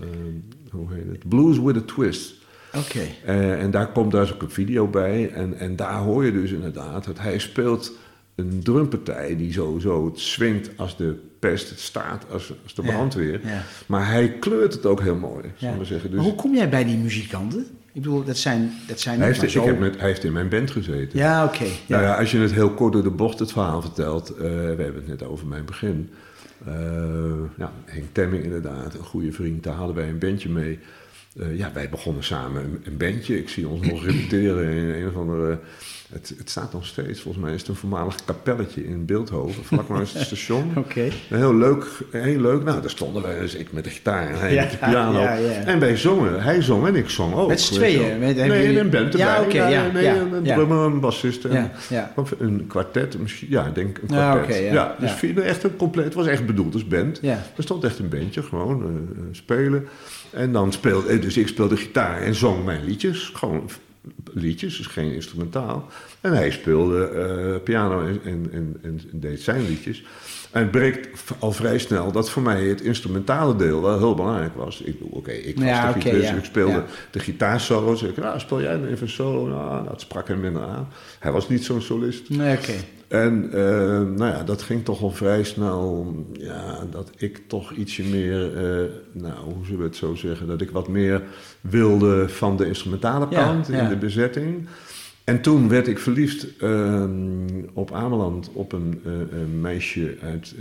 eh, 0.00 0.70
hoe 0.70 0.86
heet 0.92 1.06
het? 1.08 1.28
Blues 1.28 1.58
with 1.60 1.76
a 1.76 1.80
Twist. 1.80 2.34
Oké. 2.76 3.00
Eh, 3.24 3.62
en 3.62 3.70
daar 3.70 3.92
komt 3.92 4.12
daar 4.12 4.32
ook 4.34 4.42
een 4.42 4.50
video 4.50 4.86
bij. 4.88 5.30
En, 5.30 5.58
en 5.58 5.76
daar 5.76 5.98
hoor 5.98 6.24
je 6.24 6.32
dus 6.32 6.50
inderdaad 6.50 7.04
dat 7.04 7.18
hij 7.18 7.38
speelt 7.38 7.92
een 8.34 8.60
drumpartij 8.62 9.36
die 9.36 9.52
sowieso 9.52 10.06
het 10.06 10.18
swingt 10.18 10.70
als 10.76 10.96
de 10.96 11.14
pest, 11.38 11.70
het 11.70 11.80
staat 11.80 12.24
als, 12.30 12.52
als 12.62 12.74
de 12.74 12.82
brandweer. 12.82 13.40
ja. 13.44 13.62
Maar 13.86 14.08
hij 14.10 14.28
kleurt 14.40 14.72
het 14.72 14.86
ook 14.86 15.00
heel 15.00 15.16
mooi, 15.16 15.44
Ja. 15.56 15.78
we 15.78 15.84
zeggen. 15.84 16.08
Dus 16.10 16.18
Maar 16.18 16.28
hoe 16.28 16.34
kom 16.36 16.54
jij 16.54 16.68
bij 16.68 16.84
die 16.84 16.96
muzikanten? 16.96 17.66
Ik 17.92 18.02
bedoel, 18.02 18.24
dat 18.24 18.36
zijn, 18.36 18.72
dat 18.88 19.00
zijn 19.00 19.18
hij, 19.18 19.26
heeft, 19.26 19.38
maar 19.38 19.46
ik 19.48 19.52
zo... 19.54 19.66
heb 19.66 19.78
met, 19.78 19.98
hij 19.98 20.08
heeft 20.08 20.24
in 20.24 20.32
mijn 20.32 20.48
band 20.48 20.70
gezeten. 20.70 21.18
Ja, 21.18 21.44
oké. 21.44 21.64
Nou 21.88 22.02
Ja. 22.02 22.14
als 22.18 22.30
je 22.30 22.38
het 22.38 22.52
heel 22.52 22.70
kort 22.70 22.92
door 22.92 23.02
de 23.02 23.10
bocht 23.10 23.38
het 23.38 23.52
verhaal 23.52 23.80
vertelt. 23.80 24.30
eh, 24.30 24.42
we 24.42 24.48
hebben 24.82 24.94
het 24.94 25.06
net 25.06 25.22
over 25.22 25.46
mijn 25.46 25.64
begin. 25.64 26.10
Eh 26.66 26.72
ja, 27.58 27.72
Henk 27.84 28.04
Temming 28.12 28.42
inderdaad, 28.44 28.94
een 28.94 29.04
goede 29.04 29.32
vriend. 29.32 29.62
Daar 29.62 29.74
hadden 29.74 29.96
wij 29.96 30.08
een 30.08 30.18
bandje 30.18 30.48
mee. 30.48 30.78
Eh, 31.38 31.56
ja, 31.58 31.70
wij 31.74 31.88
begonnen 31.88 32.24
samen 32.24 32.64
een, 32.64 32.80
een 32.84 32.96
bandje. 32.96 33.38
Ik 33.38 33.48
zie 33.48 33.68
ons 33.68 33.86
nog 33.86 34.04
repeteren 34.04 34.68
in 34.70 34.88
een 35.02 35.08
of 35.08 35.16
andere... 35.16 35.58
Het, 36.12 36.34
het 36.38 36.50
staat 36.50 36.72
nog 36.72 36.86
steeds, 36.86 37.20
volgens 37.20 37.44
mij 37.44 37.54
is 37.54 37.60
het 37.60 37.68
een 37.68 37.74
voormalig 37.74 38.14
kapelletje 38.24 38.84
in 38.86 39.04
Beeldhoven, 39.04 39.64
vlak 39.64 39.88
naast 39.88 40.14
het 40.14 40.22
station. 40.22 40.72
Oké. 40.76 41.08
Heel 41.28 41.54
leuk, 41.54 41.84
heel 42.10 42.40
leuk. 42.40 42.62
Nou, 42.64 42.80
daar 42.80 42.90
stonden 42.90 43.22
wij 43.22 43.40
dus, 43.40 43.54
ik 43.54 43.72
met 43.72 43.84
de 43.84 43.90
gitaar 43.90 44.28
en 44.28 44.38
hij 44.38 44.54
Ja, 44.54 44.62
met 44.62 44.70
de 44.70 44.76
piano. 44.76 45.20
ja, 45.20 45.34
ja. 45.34 45.50
En 45.50 45.78
wij 45.78 45.96
zongen. 45.96 46.42
Hij 46.42 46.62
zong 46.62 46.86
en 46.86 46.94
ik 46.96 47.08
zong 47.10 47.34
ook. 47.34 47.48
Met 47.48 47.60
z'n 47.60 47.74
tweeën? 47.74 48.18
Met- 48.18 48.36
nee, 48.36 48.62
jullie- 48.62 48.78
een 48.80 48.90
band 48.90 49.04
erbij. 49.12 49.18
Ja, 49.26 49.40
oké, 49.42 49.68
ja, 49.68 49.90
nee, 49.92 50.02
ja, 50.04 50.16
een 50.16 50.44
ja. 50.44 50.54
drummer, 50.54 50.78
een 50.78 51.00
bassist 51.00 51.44
en 51.44 51.70
of 52.16 52.34
een 52.38 52.64
kwartet. 52.66 53.18
Misschien, 53.18 53.48
ja, 53.50 53.66
ik 53.66 53.74
denk 53.74 53.98
een 54.08 54.14
Ja, 54.16 54.32
kwartet. 54.34 54.56
ja, 54.72 54.96
dus 55.00 55.42
echt 55.42 55.62
een 55.62 55.76
compleet. 55.76 56.04
Het 56.04 56.14
was 56.14 56.26
echt 56.26 56.46
bedoeld 56.46 56.74
als 56.74 56.86
band. 56.86 57.20
Er 57.22 57.38
stond 57.58 57.84
echt 57.84 57.98
een 57.98 58.08
bandje, 58.08 58.42
gewoon 58.42 58.82
eh, 58.82 58.88
eh, 58.88 59.24
spelen. 59.30 59.86
En 60.30 60.52
dan 60.52 60.72
speelde, 60.72 61.08
eh, 61.08 61.20
dus 61.20 61.36
ik 61.36 61.48
speelde 61.48 61.76
gitaar 61.76 62.20
en 62.22 62.34
zong 62.34 62.64
mijn 62.64 62.84
liedjes. 62.84 63.30
Gewoon 63.34 63.70
liedjes, 64.34 64.76
dus 64.76 64.86
geen 64.86 65.12
instrumentaal. 65.12 65.86
En 66.20 66.32
hij 66.32 66.50
speelde 66.50 67.06
eh, 67.08 67.62
piano 67.62 68.06
en, 68.06 68.20
en, 68.24 68.48
en, 68.52 68.76
en 68.82 69.00
deed 69.12 69.40
zijn 69.40 69.66
liedjes. 69.66 70.04
En 70.50 70.60
het 70.62 70.70
breekt 70.70 71.08
al 71.38 71.52
vrij 71.52 71.78
snel 71.78 72.12
dat 72.12 72.30
voor 72.30 72.42
mij 72.42 72.64
het 72.64 72.80
instrumentale 72.80 73.56
deel 73.56 73.82
wel 73.82 73.98
heel 73.98 74.14
belangrijk 74.14 74.54
was. 74.56 74.80
Ik 74.80 74.98
bedoel, 74.98 75.18
oké, 75.18 75.30
ik 75.30 75.54
was 75.54 75.64
Ja, 75.64 75.92
de 75.92 76.16
ja. 76.16 76.34
ik 76.34 76.44
speelde 76.44 76.72
Ja. 76.72 76.84
de 77.10 77.18
gitaarsolo's. 77.18 78.02
Ik 78.02 78.16
nou, 78.16 78.40
speel 78.40 78.60
jij 78.62 78.74
even 78.84 79.02
een 79.02 79.08
solo? 79.08 79.46
Nou, 79.46 79.84
dat 79.88 80.00
sprak 80.00 80.28
hem 80.28 80.40
minder 80.40 80.62
aan. 80.62 80.88
Hij 81.18 81.32
was 81.32 81.48
niet 81.48 81.64
zo'n 81.64 81.80
solist. 81.82 82.28
Nee, 82.30 82.56
oké. 82.56 82.72
En 83.14 83.50
eh, 83.52 83.60
nou 84.00 84.24
ja, 84.24 84.42
dat 84.42 84.62
ging 84.62 84.84
toch 84.84 85.02
al 85.02 85.10
vrij 85.10 85.44
snel, 85.44 86.14
ja, 86.32 86.86
dat 86.90 87.10
ik 87.16 87.42
toch 87.46 87.72
ietsje 87.72 88.02
meer, 88.02 88.56
eh, 88.56 88.90
nou, 89.12 89.34
hoe 89.44 89.64
zullen 89.64 89.80
we 89.80 89.86
het 89.86 89.96
zo 89.96 90.14
zeggen, 90.14 90.46
dat 90.46 90.60
ik 90.60 90.70
wat 90.70 90.88
meer 90.88 91.22
wilde 91.60 92.28
van 92.28 92.56
de 92.56 92.66
instrumentale 92.66 93.26
Ja, 93.30 93.44
kant 93.44 93.68
in 93.68 93.76
ja. 93.76 93.88
de 93.88 93.96
bezetting. 93.96 94.66
En 95.24 95.40
toen 95.40 95.68
werd 95.68 95.88
ik 95.88 95.98
verliefd 95.98 96.56
eh, 96.56 97.04
op 97.72 97.92
Ameland 97.92 98.50
op 98.52 98.72
een, 98.72 99.00
eh, 99.04 99.12
een 99.40 99.60
meisje 99.60 100.16
uit, 100.22 100.54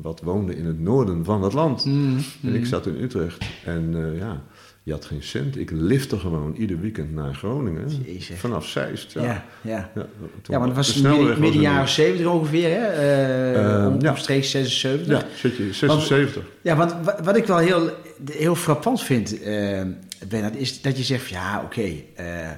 wat 0.00 0.20
woonde 0.20 0.56
in 0.56 0.66
het 0.66 0.80
noorden 0.80 1.24
van 1.24 1.42
het 1.42 1.52
land. 1.52 1.84
Mm, 1.84 2.16
En 2.42 2.54
ik 2.54 2.66
zat 2.66 2.86
in 2.86 3.02
Utrecht 3.02 3.44
en 3.64 4.14
ja, 4.18 4.42
je 4.86 4.92
had 4.92 5.04
geen 5.04 5.22
cent. 5.22 5.56
Ik 5.58 5.70
lifte 5.70 6.18
gewoon 6.18 6.54
ieder 6.54 6.80
weekend 6.80 7.12
naar 7.14 7.34
Groningen, 7.34 7.88
Jezus. 8.04 8.38
vanaf 8.38 8.66
Zeist. 8.66 9.12
Ja, 9.12 9.22
ja. 9.22 9.44
ja. 9.62 9.90
Ja, 9.94 10.06
Ja, 10.46 10.58
want 10.58 10.66
dat 10.66 10.76
was 10.86 10.94
midden, 11.02 11.40
midden 11.40 11.60
jaren 11.60 11.80
niet. 11.80 11.88
70 11.90 12.26
ongeveer, 12.26 12.68
hè? 12.70 13.86
Om- 13.86 14.00
ja. 14.00 14.10
Omstreeks 14.10 14.50
76. 14.50 15.06
Ja, 15.06 15.22
zit 15.36 15.56
je 15.56 15.72
76. 15.72 16.44
Ja, 16.62 16.76
want 16.76 16.94
wa- 17.04 17.18
wat 17.22 17.36
ik 17.36 17.46
wel 17.46 17.58
heel, 17.58 17.90
heel 18.30 18.54
frappant 18.54 19.02
vind, 19.02 19.42
eh 19.42 19.82
Bernard, 20.28 20.56
is 20.56 20.82
dat 20.82 20.96
je 20.96 21.02
zegt: 21.04 21.28
ja, 21.28 21.62
oké, 21.64 21.92
eh, 22.14 22.50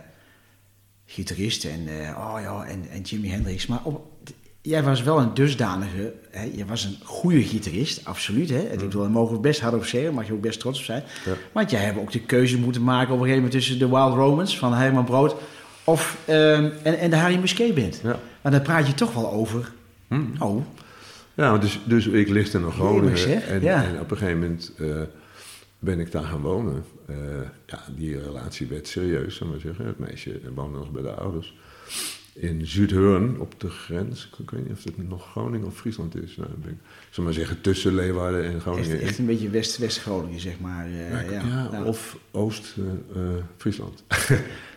gitarist 1.07 1.64
en, 1.64 1.81
oh 2.16 2.39
ja, 2.43 2.64
en, 2.64 2.85
en 2.91 3.01
Jimi 3.03 3.29
Hendrix. 3.31 3.66
Maar 3.66 3.81
op, 3.85 4.07
jij 4.62 4.82
was 4.82 5.02
wel 5.02 5.18
een 5.20 5.34
dusdanige, 5.34 6.12
hè, 6.30 6.50
je 6.54 6.64
was 6.64 6.84
een 6.84 6.96
goede 7.04 7.42
gitarist, 7.42 8.04
absoluut. 8.04 8.48
Hè? 8.50 8.61
Ik 8.61 8.78
bedoel, 8.78 9.02
daar 9.02 9.11
mogen 9.11 9.34
we 9.34 9.40
best 9.40 9.61
hard 9.61 9.74
op 9.74 9.84
zeggen, 9.84 10.14
mag 10.14 10.26
je 10.26 10.32
ook 10.32 10.40
best 10.40 10.61
trots 10.61 10.78
op 10.78 10.84
zijn. 10.84 11.02
Ja. 11.24 11.32
Want 11.52 11.70
jij 11.70 11.80
hebt 11.80 11.98
ook 11.98 12.12
de 12.12 12.20
keuze 12.20 12.59
moeten 12.59 12.82
maken 12.84 13.14
op 13.14 13.20
een 13.20 13.26
gegeven 13.26 13.42
moment 13.42 13.52
tussen 13.52 13.78
de 13.78 13.88
Wild 13.88 14.14
Romans 14.14 14.59
van 14.59 14.74
Herman 14.74 15.04
Brood 15.04 15.36
of, 15.84 16.16
eh, 16.24 16.56
en, 16.56 16.98
en 16.98 17.11
de 17.11 17.16
Harry 17.16 17.38
Musquet 17.38 17.74
Band. 17.74 18.00
Ja. 18.02 18.18
Maar 18.42 18.52
daar 18.52 18.61
praat 18.61 18.86
je 18.86 18.94
toch 18.94 19.14
wel 19.14 19.32
over. 19.32 19.72
Hmm. 20.09 20.32
Oh, 20.38 20.64
Ja, 21.34 21.59
dus, 21.59 21.80
dus 21.84 22.06
ik 22.06 22.28
lichtte 22.28 22.59
naar 22.61 22.70
Groningen. 22.70 23.04
Jemig, 23.04 23.18
zeg. 23.18 23.46
En, 23.46 23.62
Ja. 23.62 23.84
en 23.84 24.00
op 24.00 24.11
een 24.11 24.16
gegeven 24.16 24.40
moment 24.40 24.72
eh, 24.78 24.86
ben 25.78 26.00
ik 26.00 26.12
daar 26.12 26.22
gaan 26.24 26.40
wonen. 26.40 26.84
Eh, 27.06 27.16
ja, 27.66 27.80
die 27.96 28.18
relatie 28.18 28.66
werd 28.66 28.88
serieus, 28.88 29.36
zullen 29.36 29.52
we 29.52 29.61
zeggen. 29.61 29.86
Het 29.86 29.98
meisje 29.98 30.40
woonde 30.54 30.78
nog 30.78 30.90
bij 30.90 31.02
de 31.02 31.11
ouders. 31.12 31.54
In 32.41 32.66
Zuidhorn, 32.66 33.41
op 33.41 33.55
de 33.61 33.68
grens. 33.70 34.30
Ik 34.39 34.51
weet 34.51 34.68
niet 34.68 34.72
of 34.78 34.84
het 34.84 35.09
nog 35.09 35.30
Groningen 35.30 35.66
of 35.66 35.76
Friesland 35.76 36.16
is. 36.22 36.36
Nou, 36.36 36.51
ik, 36.66 36.74
zal 37.11 37.24
maar 37.24 37.32
zeggen, 37.32 37.61
tussen 37.61 37.95
Leeuwarden 37.95 38.45
en 38.45 38.53
echt, 38.55 38.62
Groningen. 38.62 39.01
echt 39.01 39.18
een 39.18 39.26
beetje 39.26 39.51
West- 39.51 39.78
West-Groningen, 39.78 40.41
zeg 40.41 40.61
maar. 40.61 40.86
eh, 40.86 41.11
ja, 41.11 41.20
ja, 41.30 41.68
ja. 41.72 41.82
of 41.84 42.16
Oost-Friesland. 42.30 44.03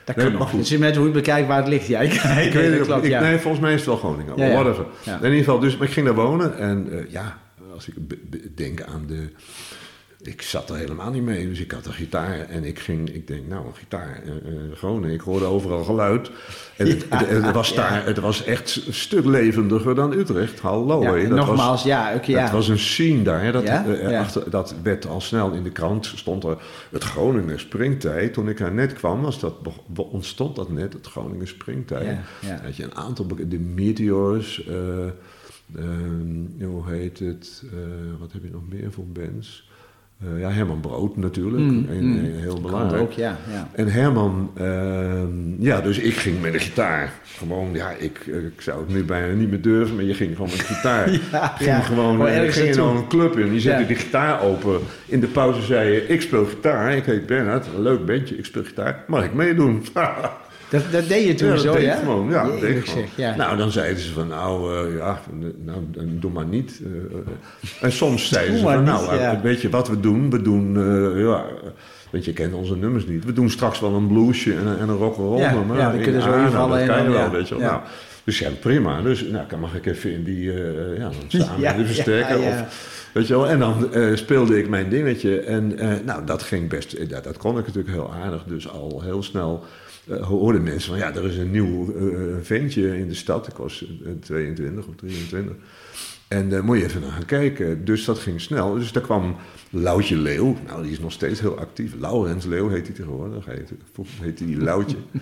Dat 0.06 0.16
Nee, 0.16 0.26
kan 0.26 0.34
maar 0.36 0.42
nog. 0.42 0.50
goed. 0.50 0.60
Het 0.60 0.72
is 0.72 0.80
net 0.80 0.96
hoe 0.96 1.06
je 1.06 1.12
bekijkt 1.12 1.48
waar 1.48 1.58
het 1.58 1.68
ligt. 1.68 1.88
Ja, 1.88 2.00
ik, 2.00 2.14
ik 2.48 2.54
weet 2.54 2.70
dat 2.70 2.78
het 2.78 2.88
klopt, 2.88 3.04
ik, 3.04 3.10
ja. 3.10 3.22
Nee, 3.22 3.38
volgens 3.38 3.62
mij 3.64 3.72
is 3.74 3.78
het 3.80 3.88
wel 3.90 3.98
Groningen. 3.98 4.36
Whatever. 4.54 4.86
In 5.06 5.14
ieder 5.24 5.38
geval, 5.38 5.60
dus, 5.60 5.78
maar 5.78 5.88
ik 5.88 5.94
ging 5.94 6.06
daar 6.06 6.16
wonen. 6.16 6.58
En 6.58 6.88
eh, 6.92 7.12
ja, 7.12 7.40
als 7.74 7.88
ik 7.88 7.94
denk 8.58 8.82
aan 8.82 9.04
de... 9.08 9.30
Ik 10.24 10.42
zat 10.42 10.70
er 10.70 10.76
helemaal 10.76 11.12
niet 11.12 11.24
mee. 11.24 11.48
Dus 11.48 11.60
ik 11.60 11.72
had 11.72 11.86
een 11.86 11.94
gitaar. 11.94 12.40
En 12.40 12.64
ik 12.64 12.80
ging... 12.80 13.10
Ik 13.10 13.28
denk, 13.28 13.48
nou, 13.48 13.66
een 13.66 13.76
gitaar. 13.76 14.22
eh, 14.26 14.32
Groningen. 14.74 15.12
Ik 15.14 15.22
hoorde 15.22 15.46
overal 15.46 15.84
geluid. 15.84 16.32
En 16.78 16.88
het, 16.88 17.06
Ja, 17.10 17.18
het, 17.26 17.44
het 17.44 17.54
was 17.56 17.70
ja. 17.70 17.76
daar, 17.76 18.06
het 18.06 18.20
was 18.20 18.44
echt 18.44 18.84
een 18.88 18.94
stuk 18.94 19.26
levendiger 19.26 19.96
dan 19.96 20.14
Utrecht. 20.14 20.60
Hallo. 20.60 21.18
Ja, 21.18 21.30
Dat 21.30 21.38
nogmaals, 21.38 21.58
was, 21.72 21.84
ja, 21.84 22.16
oké, 22.16 22.32
ja. 22.32 22.42
Het 22.42 22.52
was 22.52 22.68
een 22.68 22.80
scene 22.80 23.22
daar. 23.24 23.44
hè. 23.44 23.52
Dat, 23.52 23.64
eh, 23.64 24.20
achter, 24.20 24.50
dat 24.50 24.76
werd 24.84 25.08
al 25.08 25.22
snel 25.22 25.52
in 25.52 25.64
de 25.64 25.72
krant. 25.72 26.06
Stond 26.06 26.44
er 26.44 26.58
het 26.92 27.04
Groningen 27.04 27.60
Springtijd. 27.60 28.34
Toen 28.34 28.50
ik 28.50 28.58
daar 28.58 28.74
net 28.74 28.94
kwam, 28.94 29.22
was 29.22 29.40
dat, 29.40 29.54
ontstond 29.96 30.56
dat 30.56 30.70
net. 30.72 30.94
Het 30.94 31.08
Groningen 31.08 31.48
Springtijd. 31.48 32.18
Had 32.64 32.76
je 32.76 32.84
een 32.84 32.96
aantal, 32.96 33.28
de 33.48 33.60
Meteors, 33.60 34.66
eh, 34.68 34.76
ehm, 35.76 36.64
hoe 36.66 36.90
heet 36.90 37.20
het, 37.20 37.64
wat 38.20 38.32
heb 38.32 38.44
je 38.44 38.50
nog 38.52 38.64
meer 38.70 38.92
voor 38.92 39.06
bands? 39.08 39.70
Eh, 40.26 40.40
ja, 40.40 40.50
Herman 40.50 40.80
Brood 40.80 41.18
natuurlijk, 41.18 41.64
Mm, 41.64 41.86
een, 41.90 42.06
mm. 42.06 42.18
een 42.18 42.40
heel 42.40 42.62
belangrijk. 42.62 43.02
ook, 43.02 43.12
ja. 43.12 43.38
ja. 43.52 43.70
En 43.72 43.88
Herman, 43.88 44.52
ehm, 44.58 45.64
ja, 45.64 45.82
dus 45.82 45.98
ik 46.00 46.14
ging 46.14 46.42
met 46.42 46.54
de 46.54 46.60
gitaar. 46.60 47.12
Gewoon, 47.38 47.70
ja, 47.74 47.90
ik, 47.98 48.20
ik 48.26 48.62
zou 48.62 48.80
het 48.80 48.90
nu 48.90 49.04
bijna 49.04 49.34
niet 49.34 49.50
meer 49.50 49.62
durven, 49.62 49.96
maar 49.96 50.04
je 50.06 50.14
ging 50.14 50.36
gewoon 50.36 50.50
met 50.50 50.60
de 50.60 50.64
gitaar. 50.74 51.10
Ja, 51.32 51.48
ging 51.48 51.70
ja. 51.70 51.80
gewoon, 51.80 52.12
Gewoon 52.12 52.28
eh, 52.28 52.38
ergens 52.38 52.58
ging 52.58 52.76
dan 52.76 52.96
een 52.98 53.08
club 53.08 53.38
in, 53.38 53.54
je 53.54 53.60
zette 53.60 53.86
die 53.86 53.96
gitaar 53.96 54.42
open. 54.42 54.80
In 55.06 55.20
de 55.20 55.28
pauze 55.28 55.62
zei 55.62 55.92
je, 55.92 56.08
ik 56.08 56.22
speel 56.22 56.46
gitaar, 56.46 56.96
ik 56.96 57.06
heet 57.06 57.26
Bernard, 57.26 57.68
een 57.76 57.82
leuk 57.82 58.06
bandje, 58.06 58.38
ik 58.38 58.46
speel 58.46 58.64
gitaar, 58.64 59.04
mag 59.08 59.24
ik 59.24 59.34
meedoen? 59.34 59.84
Dat, 60.72 60.82
dat 60.92 61.08
deed 61.08 61.28
je 61.28 61.34
toen 61.34 61.50
Ja, 61.50 61.58
zo, 61.58 61.74
deed 61.74 61.82
ja? 61.84 61.96
gewoon. 61.96 62.30
Ja, 62.30 62.44
dat 62.46 62.60
deed 62.60 62.90
gewoon. 62.90 63.04
zeg, 63.04 63.16
ja. 63.16 63.36
Nou, 63.36 63.58
dan 63.58 63.72
zeiden 63.72 64.04
ze 64.04 64.14
van, 64.14 64.28
nou, 64.28 64.76
eh, 64.90 64.96
ja, 64.98 65.22
nou, 65.66 65.78
dan 65.92 66.18
doe 66.20 66.32
maar 66.32 66.46
niet. 66.46 66.82
eh, 66.84 66.90
eh. 66.92 67.84
en 67.84 67.92
soms 67.92 68.28
zeiden 68.30 68.58
ze 68.58 68.64
maar 68.64 68.76
van, 68.76 68.84
nou, 68.84 69.16
ja. 69.16 69.40
weet 69.42 69.62
je 69.62 69.70
wat 69.70 69.88
we 69.88 70.00
doen? 70.00 70.30
We 70.30 70.42
doen, 70.42 70.74
ja, 71.18 71.46
want 72.12 72.26
je 72.26 72.34
kent 72.34 72.54
onze 72.54 72.76
nummers 72.76 73.06
niet. 73.08 73.26
We 73.26 73.34
doen 73.34 73.50
straks 73.50 73.80
wel 73.80 73.94
een 73.94 74.08
bluesje 74.08 74.54
en, 74.54 74.68
een- 74.68 74.78
en 74.78 74.90
een 74.90 74.98
rock'n'roll 74.98 75.40
Ja, 75.40 75.54
nummer. 75.54 75.78
ja, 75.78 75.92
die 75.92 76.02
kunnen 76.02 76.22
zo 76.22 76.30
nou, 76.30 76.46
invallen 76.46 76.88
Dat 76.88 76.96
kan 76.96 77.04
je 77.06 77.12
wel, 77.12 77.30
weet 77.30 77.48
je 77.48 77.58
wel. 77.58 77.70
Nou, 77.70 77.82
dus 78.24 78.40
ja, 78.40 78.50
prima. 78.60 79.02
Dus 79.02 79.22
nou, 79.28 79.46
dan 79.50 79.60
mag 79.60 79.76
ik 79.76 79.86
even 79.86 80.12
in 80.14 80.24
die, 80.24 80.52
eh, 80.54 80.98
ja, 80.98 81.04
dan 81.04 81.14
samen 81.42 81.62
Ja. 81.62 81.76
Of, 82.38 83.00
Weet 83.14 83.28
je 83.28 83.34
wel, 83.34 83.48
en 83.48 83.60
dan 83.60 83.90
speelde 84.14 84.58
ik 84.60 84.70
mijn 84.70 84.90
dingetje. 84.90 85.40
En 85.40 85.76
nou, 86.06 86.26
dat 86.26 86.44
ging 86.44 86.70
best, 86.70 87.10
dat, 87.10 87.24
dat 87.24 87.38
kon 87.38 87.58
ik 87.58 87.66
natuurlijk 87.66 87.94
heel 87.94 88.14
aardig. 88.24 88.44
Dus 88.48 88.70
al 88.70 89.02
heel 89.04 89.24
snel 89.24 89.64
hoorden 90.20 90.64
mensen 90.64 90.90
van, 90.90 90.98
ja, 90.98 91.16
er 91.16 91.26
is 91.26 91.38
een 91.38 91.52
nieuw 91.52 91.96
eh, 91.96 92.06
ventje 92.42 92.98
in 92.98 93.08
de 93.08 93.14
stad. 93.14 93.48
Ik 93.48 93.56
was 93.56 93.86
eh, 94.06 94.12
22 94.20 94.88
of 94.88 94.96
23. 94.96 95.56
En 96.28 96.50
daar 96.50 96.64
moet 96.64 96.78
je 96.78 96.84
even 96.84 97.02
naar 97.02 97.12
gaan 97.12 97.26
kijken. 97.26 97.86
Dus 97.86 98.06
dat 98.06 98.20
ging 98.20 98.42
snel. 98.42 98.74
Dus 98.74 98.92
daar 98.92 99.04
kwam 99.04 99.36
Loutje 99.70 100.18
Leeuw. 100.18 100.56
Nou, 100.68 100.82
die 100.84 100.92
is 100.92 101.00
nog 101.00 101.12
steeds 101.12 101.40
heel 101.40 101.58
actief. 101.58 101.94
Laurens 102.00 102.46
Leeuw 102.46 102.70
heet 102.70 102.86
hij 102.88 102.96
tegenwoordig. 102.96 103.46
Heet, 103.46 103.72
heette 104.22 104.46
die 104.46 104.62
Loutje. 104.62 104.98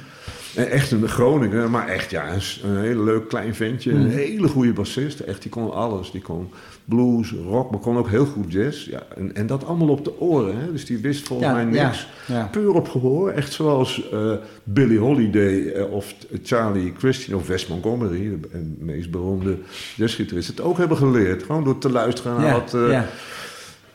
En 0.55 0.69
echt 0.69 0.91
een 0.91 1.07
Groningen, 1.07 1.71
maar 1.71 1.87
echt 1.87 2.09
ja, 2.11 2.33
een, 2.33 2.41
een 2.63 2.81
heel 2.81 3.03
leuk 3.03 3.27
klein 3.27 3.55
ventje. 3.55 3.91
Een 3.91 4.09
hele 4.09 4.47
goede 4.47 4.73
bassist. 4.73 5.19
Echt, 5.19 5.41
die 5.41 5.51
kon 5.51 5.73
alles. 5.73 6.11
Die 6.11 6.21
kon 6.21 6.49
blues, 6.89 7.33
rock, 7.47 7.71
maar 7.71 7.79
kon 7.79 7.97
ook 7.97 8.09
heel 8.09 8.25
goed 8.25 8.51
jazz. 8.51 8.85
Ja, 8.85 9.01
en, 9.17 9.35
en 9.35 9.47
dat 9.47 9.65
allemaal 9.65 9.87
op 9.87 10.03
de 10.03 10.19
oren. 10.19 10.57
Hè? 10.59 10.71
Dus 10.71 10.85
die 10.85 10.97
wist 10.97 11.27
volgens 11.27 11.47
Ja, 11.49 11.53
mij 11.55 11.63
niks. 11.65 12.07
ja. 12.27 12.47
Puur 12.51 12.71
op 12.73 12.89
gehoor. 12.89 13.29
Echt 13.31 13.51
zoals 13.53 14.09
eh 14.11 14.31
Billie 14.63 14.99
Holiday 14.99 15.67
eh, 15.71 15.91
of 15.91 16.13
Charlie 16.43 16.93
Christian 16.97 17.39
of 17.39 17.47
Wes 17.47 17.67
Montgomery, 17.67 18.37
de 18.51 18.75
meest 18.79 19.11
beroemde 19.11 19.57
jazzgitarist, 19.95 20.47
het 20.47 20.61
ook 20.61 20.77
hebben 20.77 20.97
geleerd. 20.97 21.43
Gewoon 21.43 21.63
door 21.63 21.77
te 21.77 21.91
luisteren 21.91 22.41
naar 22.41 22.53
wat, 22.53 22.73
eh, 22.73 23.01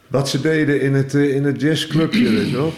wat 0.07 0.29
ze 0.29 0.41
deden 0.41 0.81
in 0.81 0.95
het, 0.95 1.15
in 1.15 1.45
het 1.45 1.61
jazzclubje, 1.61 2.31
weet 2.31 2.49
je 2.51 2.57
wel. 2.57 2.73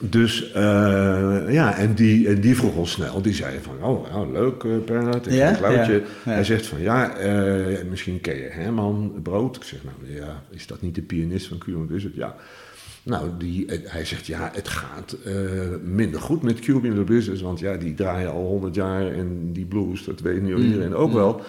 Dus 0.00 0.52
eh, 0.52 1.42
ja, 1.48 1.76
en 1.76 1.94
die, 1.94 2.28
en 2.28 2.40
die 2.40 2.56
vroeg 2.56 2.76
ons 2.76 2.90
snel. 2.90 3.22
Die 3.22 3.34
zei 3.34 3.58
van, 3.62 3.82
oh, 3.82 4.12
nou, 4.12 4.32
leuk 4.32 4.62
uh, 4.62 4.84
Bernhard. 4.84 5.26
Ik 5.26 5.32
Ja? 5.32 5.52
Klauwtje. 5.52 5.92
Ja, 5.92 5.98
ja. 6.24 6.30
Hij 6.30 6.44
zegt 6.44 6.66
van, 6.66 6.80
ja, 6.80 7.16
eh, 7.16 7.84
misschien 7.88 8.20
ken 8.20 8.36
je 8.36 8.48
Herman 8.50 9.12
Brood. 9.22 9.56
Ik 9.56 9.62
zeg, 9.62 9.78
nou 9.84 10.14
ja, 10.14 10.42
is 10.50 10.66
dat 10.66 10.82
niet 10.82 10.94
de 10.94 11.02
pianist 11.02 11.46
van 11.46 11.58
Cuban 11.58 11.86
Blizzard? 11.86 12.14
Ja. 12.14 12.36
Nou, 13.08 13.28
die, 13.38 13.66
hij 13.84 14.04
zegt, 14.04 14.26
ja, 14.26 14.50
het 14.54 14.68
gaat 14.68 15.16
eh, 15.24 15.32
minder 15.84 16.20
goed 16.20 16.42
met 16.42 16.60
Cuban 16.60 17.04
Blizzard. 17.04 17.40
Want 17.40 17.58
ja, 17.60 17.76
die 17.76 17.94
draaien 17.94 18.30
al 18.30 18.46
honderd 18.46 18.74
jaar 18.74 19.12
en 19.12 19.52
die 19.52 19.64
blues, 19.64 20.04
dat 20.04 20.20
weet 20.20 20.42
nu 20.42 20.56
iedereen 20.56 20.94
ook 20.94 21.12
wel. 21.12 21.40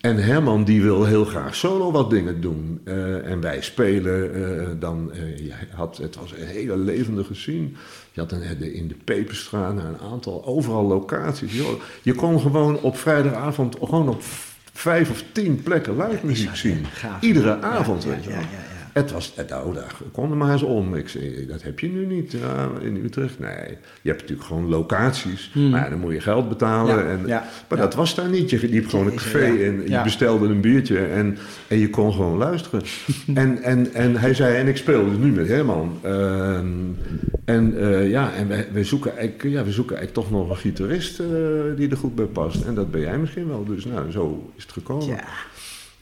En 0.00 0.16
Herman 0.16 0.64
die 0.64 0.82
wil 0.82 1.04
heel 1.04 1.24
graag 1.24 1.54
solo 1.54 1.90
wat 1.92 2.10
dingen 2.10 2.40
doen. 2.40 2.80
Eh, 2.84 3.30
en 3.30 3.40
wij 3.40 3.62
spelen 3.62 4.34
eh, 4.34 4.66
dan, 4.78 5.10
je 5.36 5.52
had, 5.74 5.96
het 5.96 6.16
was 6.16 6.32
een 6.32 6.46
hele 6.46 6.76
levendige 6.76 7.34
scene. 7.34 7.68
Je 8.12 8.20
had 8.20 8.32
een, 8.32 8.40
de- 8.58 8.74
in 8.74 8.88
de 8.88 8.96
Peperstraat 9.04 9.74
nou, 9.74 9.88
een 9.88 9.98
aantal, 10.12 10.44
overal 10.46 10.84
locaties. 10.86 11.54
Joh, 11.54 11.80
je 12.02 12.14
kon 12.14 12.40
gewoon 12.40 12.80
op 12.80 12.96
vrijdagavond 12.98 13.76
gewoon 13.82 14.08
op 14.08 14.22
vijf 14.72 15.10
of 15.10 15.24
tien 15.32 15.62
plekken 15.62 15.96
live 15.96 16.26
muziek 16.26 16.56
zien. 16.56 16.84
gaaf. 16.92 17.22
Iedere 17.22 17.60
avond, 17.60 18.02
ja, 18.02 18.08
weet 18.08 18.24
je 18.24 18.30
wel. 18.30 18.38
ja, 18.38 18.44
ja. 18.44 18.75
Het 18.96 19.12
was, 19.12 19.32
eh, 19.36 19.44
nou, 19.48 19.74
daar 19.74 19.94
kon 20.12 20.30
er 20.30 20.36
maar 20.36 20.52
eens 20.52 20.62
om. 20.62 20.94
Ik 20.94 21.08
zei, 21.08 21.46
dat 21.46 21.62
heb 21.62 21.80
je 21.80 21.88
nu 21.88 22.06
niet 22.06 22.32
ja, 22.32 22.68
in 22.80 22.96
Utrecht. 23.04 23.38
Nee, 23.38 23.68
je 24.02 24.08
hebt 24.08 24.20
natuurlijk 24.20 24.48
gewoon 24.48 24.68
locaties. 24.68 25.50
Maar 25.54 25.84
ja, 25.84 25.88
dan 25.88 25.98
moet 25.98 26.12
je 26.12 26.20
geld 26.20 26.48
betalen. 26.48 26.94
Hmm. 26.94 27.04
Ja, 27.04 27.10
en, 27.10 27.26
ja, 27.26 27.48
maar 27.68 27.78
dat 27.78 27.94
was 27.94 28.14
daar 28.14 28.28
niet. 28.28 28.50
Je 28.50 28.68
liep 28.68 28.88
gewoon 28.88 29.06
een 29.06 29.14
café 29.14 29.44
en 29.44 29.82
je 29.88 30.00
bestelde 30.02 30.46
een 30.46 30.60
biertje 30.60 30.98
en, 30.98 31.38
en 31.68 31.78
je 31.78 31.90
kon 31.90 32.12
gewoon 32.12 32.36
luisteren. 32.36 32.82
en, 33.34 33.62
en, 33.62 33.94
en 33.94 34.16
hij 34.16 34.34
zei, 34.34 34.56
en 34.56 34.68
ik 34.68 34.76
speel 34.76 35.04
dus 35.04 35.18
nu 35.18 35.32
met 35.32 35.48
Herman. 35.48 35.98
Ehm, 36.02 36.66
en 37.44 37.78
eh, 37.78 38.10
ja, 38.10 38.32
en 38.34 38.48
wij, 38.48 38.68
wij, 38.72 38.84
zoeken 38.84 39.16
eigenlijk, 39.16 39.54
ja, 39.54 39.64
we 39.64 39.72
zoeken 39.72 39.96
eigenlijk 39.96 40.28
toch 40.28 40.38
nog 40.38 40.50
een 40.50 40.56
gitarist 40.56 41.16
die 41.76 41.90
er 41.90 41.96
goed 41.96 42.14
bij 42.14 42.24
past. 42.24 42.62
En 42.62 42.74
dat 42.74 42.90
ben 42.90 43.00
jij 43.00 43.18
misschien 43.18 43.48
wel. 43.48 43.64
Dus 43.64 43.84
nou, 43.84 44.10
zo 44.10 44.52
is 44.56 44.62
het 44.62 44.72
gekomen. 44.72 45.18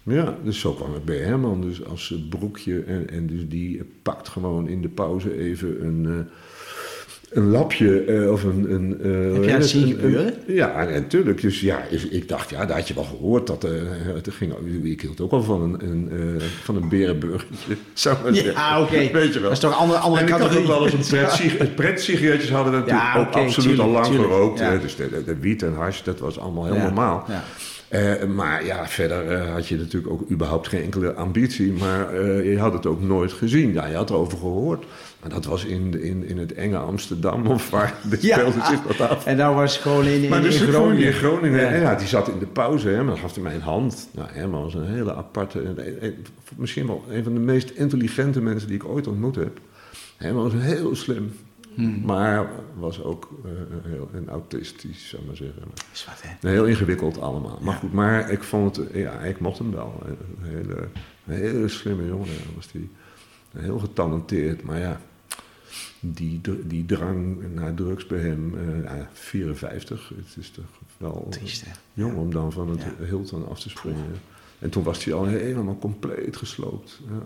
Ja. 0.07 0.36
Dus 0.44 0.61
zo 0.61 0.72
kwam 0.72 0.94
ik 0.94 1.05
bij 1.05 1.16
Herman. 1.18 1.61
Dus 1.61 1.84
als 1.84 2.14
broekje. 2.30 2.82
En, 2.86 3.11
en 3.11 3.26
dus 3.26 3.48
die 3.48 3.82
pakt 4.02 4.28
gewoon 4.28 4.68
in 4.68 4.82
de 4.82 4.88
pauze 4.88 5.38
even 5.38 5.84
een, 5.86 6.07
eh, 6.07 6.32
een 7.30 7.46
lapje. 7.50 8.05
eh, 8.05 8.30
of 8.32 8.42
een. 8.44 8.72
een 8.72 9.00
eh, 9.00 9.32
Heb 9.34 9.44
jij 9.44 9.52
het? 9.55 9.68
zien 9.68 9.86
gebeuren? 9.88 10.34
ja, 10.46 10.84
natuurlijk. 10.84 11.40
Dus 11.40 11.61
ja, 11.61 11.82
ik 12.11 12.28
dacht, 12.28 12.50
ja, 12.50 12.66
daar 12.66 12.76
had 12.76 12.88
je 12.88 12.94
wel 12.94 13.05
gehoord. 13.05 13.46
Dat, 13.46 13.62
het 14.14 14.28
ging, 14.30 14.52
ik 14.82 15.00
hield 15.00 15.20
ook 15.20 15.30
wel 15.30 15.42
van 15.42 15.62
een, 15.62 15.84
een, 15.90 16.40
van 16.62 16.76
een 16.76 16.88
berenburgertje. 16.88 17.76
Zou 17.92 18.16
ik 18.16 18.22
maar 18.22 18.34
zeggen. 18.34 18.52
Ja, 18.52 18.80
oké. 18.82 19.09
Weet 19.12 19.32
je 19.34 19.40
wel. 19.40 19.42
Dat 19.42 19.52
is 19.52 19.59
toch 19.59 19.70
een 19.70 19.76
andere, 19.76 19.98
andere 19.98 20.22
en 20.22 20.28
ik 20.28 20.34
had 20.34 20.57
ook 20.57 20.66
wel 20.66 20.84
eens 20.88 21.11
een 21.11 21.18
pret, 21.59 21.74
pretsigaretjes 21.74 22.50
hadden 22.50 22.72
we 22.72 22.78
natuurlijk 22.78 23.07
Ja, 23.14 23.20
ook 23.20 23.32
absoluut 23.32 23.78
al 23.78 23.88
lang 23.88 24.07
tuurlijk, 24.07 24.28
gerookt. 24.32 24.59
ja. 24.59 24.76
Dus 24.76 24.96
de, 24.96 25.09
de, 25.11 25.24
de 25.24 25.36
wiet 25.38 25.62
en 25.62 25.74
hash, 25.74 26.02
dat 26.02 26.18
was 26.18 26.38
allemaal 26.38 26.64
heel 26.64 26.74
Ja, 26.74 26.82
normaal. 26.84 27.24
ja. 27.28 27.44
Eh, 27.89 28.24
maar 28.24 28.64
ja, 28.64 28.87
verder 28.89 29.30
eh, 29.30 29.53
had 29.53 29.66
je 29.66 29.76
natuurlijk 29.76 30.12
ook 30.12 30.30
überhaupt 30.30 30.68
geen 30.68 30.82
enkele 30.82 31.12
ambitie. 31.14 31.72
Maar 31.72 32.14
eh, 32.14 32.51
je 32.53 32.59
had 32.59 32.72
het 32.72 32.87
ook 32.87 33.01
nooit 33.03 33.32
gezien. 33.32 33.72
Ja, 33.72 33.87
je 33.87 33.95
had 33.97 34.11
erover 34.11 34.39
gehoord. 34.39 34.85
Maar 35.20 35.30
dat 35.32 35.45
was 35.45 35.64
in, 35.64 36.03
in, 36.03 36.26
in 36.28 36.39
het 36.39 36.55
enge 36.55 36.76
Amsterdam 36.76 37.47
of 37.47 37.70
waar 37.70 37.95
de 38.11 38.18
Ja. 38.20 38.35
speelde 38.37 38.61
zich 38.70 38.82
dat 38.97 39.09
af. 39.09 39.26
En 39.26 39.37
dan 39.37 39.55
was 39.55 39.78
gewoon 39.78 40.05
in, 40.07 40.22
in, 40.22 40.28
Maar 40.28 40.43
dus 40.43 40.61
in 40.61 40.66
in 40.66 40.72
Groningen. 40.72 41.12
Groningen, 41.12 41.80
Ja. 41.80 41.95
die 41.95 42.07
zat 42.07 42.28
in 42.28 42.39
de 42.39 42.47
pauze, 42.47 42.89
hè, 42.89 43.03
maar 43.03 43.16
gaf 43.16 43.35
hij 43.35 43.43
mij 43.43 43.55
een 43.55 43.61
hand. 43.61 44.09
Nou, 44.12 44.28
Herman 44.32 44.62
was 44.62 44.74
een 44.74 44.87
hele 44.87 45.14
aparte, 45.14 45.62
misschien 46.57 46.87
wel 46.87 47.05
een 47.11 47.24
van 47.24 47.35
de 47.35 47.41
meest 47.41 47.70
intelligente 47.70 48.41
mensen 48.41 48.68
die 48.68 48.76
ik 48.76 48.85
ooit 48.89 49.07
ontmoet 49.07 49.37
heb. 49.37 49.59
Herman 50.16 50.43
was 50.43 50.53
heel 50.62 50.97
slim, 50.97 51.32
Hmm. 51.75 52.03
maar 52.05 52.51
was 52.79 53.03
ook 53.03 53.29
eh, 53.45 53.51
heel 53.83 54.11
een 54.12 54.29
autistisch, 54.29 55.09
zou 55.09 55.22
ik 55.22 55.29
maar 55.29 55.37
zeggen. 55.37 55.62
Is 55.93 56.05
wat, 56.05 56.22
hè? 56.22 56.51
Heel 56.51 56.64
ingewikkeld 56.64 57.20
allemaal. 57.20 57.59
Maar 57.62 57.75
goed, 57.75 57.93
maar 57.93 58.31
ik 58.31 58.43
vond 58.43 58.77
het, 58.77 58.89
ja, 58.93 59.12
ik 59.18 59.41
mocht 59.41 59.59
hem 59.59 59.70
wel. 59.70 60.03
Een 60.07 60.49
hele, 60.49 60.89
een 61.27 61.35
hele 61.35 61.68
slimme 61.68 62.07
jongen 62.07 62.29
was 62.55 62.70
die. 62.72 62.91
Heel 63.57 63.79
getalenteerd, 63.79 64.62
maar 64.62 64.79
ja, 64.79 65.01
die, 66.01 66.41
die 66.66 66.87
drang 66.87 67.55
naar 67.55 67.75
drugs 67.75 68.07
bij 68.07 68.18
hem, 68.18 68.59
eh, 68.59 68.85
ja, 68.85 69.09
54, 69.12 70.12
het 70.16 70.37
is 70.37 70.51
toch 70.51 70.64
wel 70.97 71.27
Triest, 71.31 71.64
jong 71.93 72.16
om 72.16 72.31
dan 72.33 72.53
van 72.53 72.68
het 72.68 72.83
Ja. 72.83 73.05
Hilton 73.05 73.49
af 73.49 73.61
te 73.61 73.70
springen. 73.70 74.05
En 74.59 74.70
toen 74.70 74.83
was 74.83 75.05
hij 75.05 75.14
al 75.14 75.27
helemaal 75.27 75.79
compleet 75.79 76.37
gesloopt. 76.37 77.01
Ja. 77.09 77.22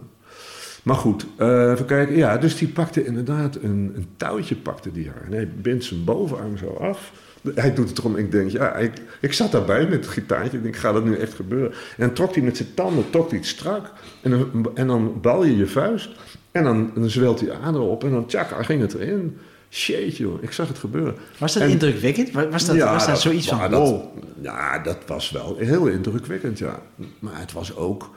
Maar 0.89 0.97
goed, 0.97 1.27
eh, 1.37 1.71
even 1.71 1.85
kijken. 1.85 2.17
Ja, 2.17 2.37
dus 2.37 2.57
die 2.57 2.69
pakte 2.69 3.05
inderdaad 3.05 3.57
een, 3.57 3.93
een 3.97 4.07
touwtje 4.17 4.57
pakte 4.57 4.93
die 4.93 5.09
haar. 5.09 5.23
En 5.27 5.33
hij 5.33 5.49
bindt 5.49 5.85
zijn 5.85 6.05
bovenarm 6.05 6.57
zo 6.57 6.77
af. 6.81 7.13
Hij 7.55 7.75
doet 7.75 7.89
het 7.89 7.99
erom. 7.99 8.17
Ik 8.17 8.31
denk, 8.31 8.51
ja, 8.51 8.75
ik, 8.75 8.93
ik 9.21 9.33
zat 9.33 9.53
daarbij 9.53 9.83
met 9.85 9.93
het 10.05 10.09
gitaartje. 10.09 10.57
Ik 10.57 10.63
denk, 10.63 10.77
gaat 10.77 10.95
dat 10.95 11.05
nu 11.05 11.17
echt 11.17 11.35
gebeuren? 11.35 11.71
En 11.73 11.77
dan 12.07 12.13
trok 12.13 12.35
hij 12.35 12.43
met 12.45 12.57
zijn 12.57 12.69
tanden 12.75 13.11
trok 13.11 13.29
hij 13.29 13.39
het 13.39 13.47
strak. 13.47 13.93
En 14.23 14.31
dan, 14.31 14.71
en 14.75 14.87
dan 14.87 15.21
bal 15.21 15.45
je 15.45 15.57
je 15.57 15.67
vuist. 15.67 16.11
En 16.53 16.65
dan, 16.65 16.91
dan 16.95 17.11
zwelt 17.11 17.39
die 17.39 17.53
ader 17.53 17.81
op. 17.81 18.05
En 18.05 18.11
dan 18.11 18.27
tjak, 18.27 18.65
ging 18.65 18.81
het 18.81 18.95
erin. 18.95 19.37
Shit, 19.71 20.17
joh. 20.17 20.43
Ik 20.43 20.53
zag 20.53 20.69
het 20.69 20.79
gebeuren. 20.79 21.15
Was 21.39 21.53
dat 21.55 21.63
En- 21.63 21.71
indrukwekkend? 21.71 22.31
Was 22.51 22.67
dat, 22.67 22.77
Ja, 22.77 22.93
was 22.93 23.07
dat 23.07 23.21
zoiets 23.21 23.49
van, 23.49 23.59
wow. 23.59 23.71
dat- 23.71 24.05
ja, 24.41 24.79
dat 24.79 24.99
was 25.07 25.31
wel 25.31 25.57
heel 25.59 25.87
indrukwekkend, 25.87 26.59
ja. 26.59 26.83
Maar 27.19 27.41
het 27.41 27.53
was 27.53 27.77
ook... 27.77 28.11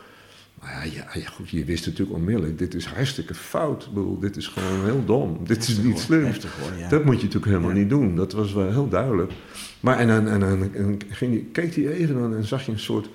Maar 0.61 0.87
ja, 0.87 0.91
ja, 0.93 1.19
ja, 1.19 1.29
goed, 1.29 1.49
je 1.49 1.65
wist 1.65 1.85
natuurlijk 1.85 2.17
onmiddellijk, 2.17 2.57
dit 2.57 2.73
is 2.73 2.85
hartstikke 2.85 3.33
fout. 3.33 3.83
Ik 3.83 3.93
bedoel, 3.93 4.19
dit 4.19 4.37
is 4.37 4.47
gewoon 4.47 4.85
heel 4.85 5.05
dom. 5.05 5.39
Dit 5.43 5.67
is 5.67 5.77
niet 5.77 5.99
slim. 5.99 6.25
heftig 6.25 6.55
hoor, 6.59 6.79
ja. 6.79 6.89
Dat 6.89 7.03
moet 7.03 7.15
je 7.15 7.25
natuurlijk 7.25 7.51
helemaal 7.51 7.69
Ja. 7.69 7.77
niet 7.77 7.89
doen. 7.89 8.15
Dat 8.15 8.31
was 8.31 8.53
wel 8.53 8.69
heel 8.71 8.89
duidelijk. 8.89 9.31
Maar 9.79 9.97
en 9.99 10.07
dan, 10.07 10.27
en 10.27 10.39
dan 10.39 10.73
en 10.73 10.99
ging 11.09 11.33
je, 11.33 11.39
keek 11.39 11.75
hij 11.75 11.87
even 11.87 12.23
en 12.23 12.31
dan 12.31 12.43
zag 12.43 12.65
je 12.65 12.71
een 12.71 12.79
soort, 12.79 13.09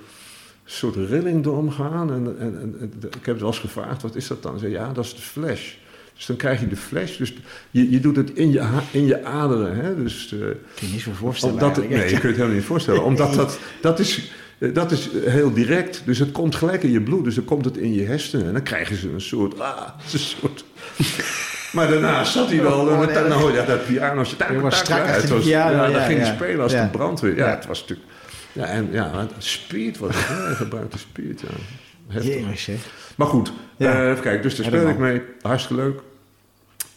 soort 0.64 0.96
rilling 0.96 1.42
door 1.42 1.56
hem 1.56 1.70
gaan. 1.70 2.12
En, 2.12 2.36
en, 2.40 2.58
en, 2.80 2.92
ik 2.92 3.12
heb 3.12 3.24
het 3.24 3.38
wel 3.38 3.46
eens 3.48 3.58
gevraagd, 3.58 4.02
wat 4.02 4.14
is 4.16 4.26
dat 4.26 4.42
dan? 4.42 4.58
Zei, 4.58 4.72
ja, 4.72 4.92
dat 4.92 5.04
is 5.04 5.14
de 5.14 5.22
flash. 5.22 5.74
Dus 6.14 6.26
dan 6.26 6.36
krijg 6.36 6.60
je 6.60 6.68
de 6.68 6.76
flash. 6.76 7.16
Dus 7.16 7.34
je, 7.70 7.90
je 7.90 8.00
doet 8.00 8.16
het 8.16 8.30
in 8.30 8.52
je, 8.52 8.80
in 8.90 9.06
je 9.06 9.24
aderen. 9.24 9.76
Hè? 9.76 10.02
Dus, 10.02 10.32
eh, 10.32 10.38
Kun 10.38 10.86
je 10.86 10.92
niet 10.92 11.00
zo 11.00 11.12
voorstellen 11.12 11.54
omdat 11.54 11.76
nee, 11.76 11.88
je 11.88 12.08
kunt 12.08 12.22
het 12.22 12.36
helemaal 12.36 12.54
niet 12.54 12.64
voorstellen. 12.64 13.04
Omdat 13.10 13.34
dat, 13.34 13.58
dat, 13.80 13.98
is, 13.98 14.32
dat 14.58 14.90
is 14.92 15.08
heel 15.24 15.52
direct. 15.52 16.02
Dus 16.04 16.18
het 16.18 16.32
komt 16.32 16.54
gelijk 16.54 16.82
in 16.82 16.90
je 16.90 17.00
bloed. 17.00 17.24
Dus 17.24 17.34
dan 17.34 17.44
komt 17.44 17.64
het 17.64 17.76
in 17.76 17.92
je 17.94 18.02
hersenen. 18.04 18.46
En 18.46 18.52
dan 18.52 18.62
krijgen 18.62 18.96
ze 18.96 19.10
een 19.12 19.20
soort... 19.20 19.60
Ah, 19.60 19.76
het 20.02 20.12
een 20.12 20.18
soort... 20.18 20.64
Maar 21.72 21.88
daarna 21.88 22.24
zat 22.24 22.48
hij 22.48 22.62
wel... 22.62 22.80
Oh, 22.80 22.92
en 22.92 23.06
nee, 23.06 23.14
dan 23.14 23.28
dat- 23.28 23.40
hoor 23.40 23.52
je 23.52 23.64
dat 23.66 23.86
piano... 23.86 24.24
Je 24.48 24.60
was 24.60 24.78
strak 24.78 25.06
het 25.06 25.26
de 25.26 25.34
was, 25.34 25.44
piano, 25.44 25.76
ja, 25.76 25.86
ja, 25.86 25.90
dan 25.92 26.02
ging 26.02 26.18
ja. 26.18 26.24
hij 26.24 26.34
spelen 26.34 26.60
als 26.62 26.72
Ja. 26.72 26.82
de 26.84 26.90
brandweer. 26.90 27.36
Ja, 27.36 27.46
Ja. 27.46 27.54
het 27.54 27.66
was 27.66 27.80
natuurlijk... 27.80 28.08
Ja, 28.52 28.64
en 28.64 28.88
ja, 28.92 29.10
het 29.18 29.30
speed 29.38 29.98
was 29.98 30.14
het. 30.14 30.26
Hij 30.28 30.54
gebruikte 30.54 30.98
speed, 30.98 31.40
ja. 31.40 32.20
Zeg. 32.54 32.76
Maar 33.16 33.26
goed, 33.26 33.52
Ja. 33.76 33.92
eh, 34.02 34.10
even 34.10 34.22
kijken. 34.22 34.42
Dus 34.42 34.54
daar 34.56 34.70
dat 34.70 34.88
ik 34.88 34.98
mee. 34.98 35.22
Hartstikke 35.42 35.82
leuk. 35.82 36.00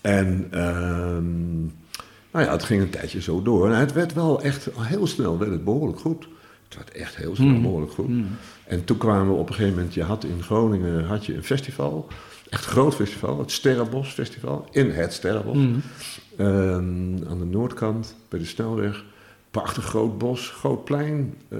En 0.02 0.48
ehm, 0.52 1.60
nou 2.32 2.46
ja, 2.46 2.52
het 2.52 2.64
ging 2.64 2.82
een 2.82 2.90
tijdje 2.90 3.22
zo 3.22 3.42
door. 3.42 3.72
En 3.72 3.80
het 3.80 3.94
werd 3.94 4.14
wel 4.14 4.42
echt 4.42 4.68
heel 4.80 5.08
snel 5.08 5.38
werd 5.38 5.52
het 5.52 5.64
behoorlijk 5.64 6.00
goed. 6.00 6.28
Het 6.70 6.78
werd 6.78 6.92
echt 6.92 7.16
heel 7.16 7.36
snel 7.36 7.48
Hmm. 7.48 7.62
behoorlijk 7.62 7.92
goed. 7.92 8.10
En 8.64 8.84
toen 8.84 8.98
kwamen 8.98 9.28
we 9.34 9.40
op 9.40 9.50
een 9.50 9.56
gegeven 9.56 9.76
moment... 9.76 9.94
Je 9.94 10.04
had 10.04 10.24
in 10.24 10.44
Groningen 10.44 11.06
had 11.06 11.26
je 11.26 11.36
een 11.36 11.44
festival. 11.44 12.08
Echt 12.50 12.66
een 12.66 12.72
groot 12.72 12.96
festival. 12.96 13.40
Het 13.40 13.52
Sterrenbos 13.52 14.10
Festival. 14.12 14.68
In 14.72 14.92
het 14.92 15.14
Sterrenbos. 15.14 15.54
Hmm. 15.56 15.82
Ehm, 16.38 17.30
aan 17.30 17.40
de 17.40 17.46
noordkant, 17.46 18.16
bij 18.30 18.40
de 18.40 18.46
snelweg. 18.46 19.04
Prachtig 19.52 19.84
groot 19.84 20.18
bos, 20.18 20.50
groot 20.50 20.84
plein, 20.84 21.34
eh, 21.48 21.60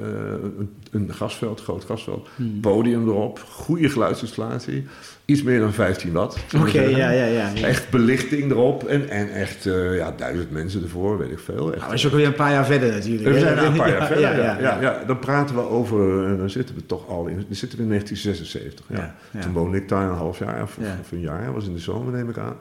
een, 0.58 0.74
een 0.92 1.14
gasveld, 1.14 1.62
groot 1.62 1.84
gasveld. 1.84 2.28
Hmm. 2.36 2.60
Podium 2.60 3.08
erop, 3.08 3.40
goede 3.50 3.90
geluidsinstallatie. 3.90 4.88
Iets 5.30 5.44
meer 5.44 5.60
dan 5.60 5.74
15 5.74 6.12
watt. 6.12 6.38
Oké, 6.56 6.82
ja, 6.82 7.10
ja, 7.10 7.26
ja. 7.26 7.52
ja. 7.54 7.68
Echt 7.68 7.90
belichting 7.90 8.52
erop 8.52 8.84
en, 8.84 9.10
en 9.10 9.32
echt 9.32 9.66
eh, 9.66 9.96
ja, 9.96 10.14
duizend 10.18 10.52
mensen 10.52 10.84
ervoor, 10.84 11.18
weet 11.18 11.32
ik 11.32 11.40
veel. 11.40 11.74
Echt, 11.74 11.82
Nou, 11.82 11.94
is 11.94 12.06
ook 12.06 12.12
weer 12.12 12.26
een 12.26 12.34
paar 12.34 12.52
jaar 12.52 12.66
verder 12.66 12.92
natuurlijk. 12.92 13.30
we 13.30 13.40
zijn 13.40 13.58
een 13.58 13.74
paar 13.74 13.90
jaar 13.98 14.08
verder. 14.08 14.24
Ja, 14.24 14.32
Ja, 14.32 14.44
ja, 14.44 14.60
ja, 14.60 14.82
ja. 14.82 15.04
dan 15.08 15.20
praten 15.20 15.56
we 15.56 15.62
over, 15.62 16.26
en 16.28 16.38
dan 16.38 16.50
zitten 16.50 16.76
we 16.76 16.86
toch 16.86 17.08
al 17.08 17.28
in, 17.28 17.36
dan 17.36 17.56
zitten 17.56 17.78
we 17.78 17.84
in 17.84 17.90
1976. 17.90 18.86
Ja. 18.88 19.42
Toen 19.42 19.54
woonde 19.54 19.78
ik 19.78 19.90
daar 19.90 20.10
een 20.10 20.16
half 20.16 20.40
jaar 20.40 20.64
of, 20.64 20.78
een 21.12 21.20
jaar, 21.20 21.54
was 21.54 21.66
in 21.66 21.74
de 21.74 21.80
zomer 21.80 22.14
neem 22.14 22.30
ik 22.30 22.38
aan. 22.38 22.56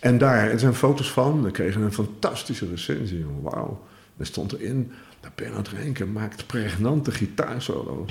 En 0.00 0.18
daar, 0.18 0.50
er 0.50 0.58
zijn 0.58 0.74
foto's 0.74 1.10
van, 1.10 1.42
we 1.42 1.50
kregen 1.50 1.82
een 1.82 1.92
fantastische 1.92 2.66
recensie. 2.70 3.26
Wauw. 3.42 3.82
Er 4.16 4.26
stond 4.26 4.52
erin, 4.52 4.92
Bernard 5.34 5.68
Renke 5.68 6.06
maakt 6.06 6.46
pregnante 6.46 7.10
gitaarsolo. 7.10 8.06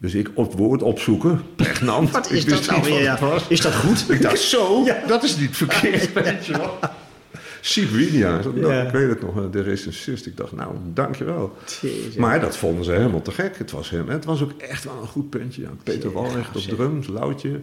Dus 0.00 0.14
ik 0.14 0.30
op 0.34 0.52
woord 0.54 0.82
opzoeken, 0.82 1.40
pregnant. 1.56 2.10
Wat 2.10 2.30
is 2.30 2.42
Ik 2.44 2.50
dat 2.50 2.66
nou 2.66 2.82
weer? 2.82 3.18
Is 3.48 3.60
dat 3.60 3.74
goed? 3.74 4.10
Ik 4.10 4.22
dacht, 4.22 4.38
zo, 4.38 4.84
dat 5.06 5.22
is 5.22 5.36
niet 5.36 5.56
verkeerd, 5.56 6.12
weet 6.12 6.46
je 6.46 6.52
wel. 6.52 6.78
Ja. 8.54 8.82
ik 8.82 8.92
weet 8.92 9.08
het 9.08 9.20
nog, 9.20 9.50
de 9.50 9.62
recensist. 9.62 10.26
Ik 10.26 10.36
dacht, 10.36 10.52
nou, 10.52 10.74
dankjewel. 10.94 11.56
Jezus. 11.80 12.14
Maar 12.14 12.40
dat 12.40 12.56
vonden 12.56 12.84
ze 12.84 12.90
helemaal 12.92 13.22
te 13.22 13.30
gek. 13.30 13.58
Het 13.58 13.70
was, 13.70 13.90
hem, 13.90 14.08
het 14.08 14.24
was 14.24 14.42
ook 14.42 14.52
echt 14.58 14.84
wel 14.84 14.98
een 15.00 15.08
goed 15.08 15.30
puntje. 15.30 15.62
Ja. 15.62 15.68
Peter 15.82 16.08
Ja, 16.08 16.14
Walrecht 16.14 16.56
op 16.56 16.62
drums, 16.62 17.06
Loutje. 17.06 17.60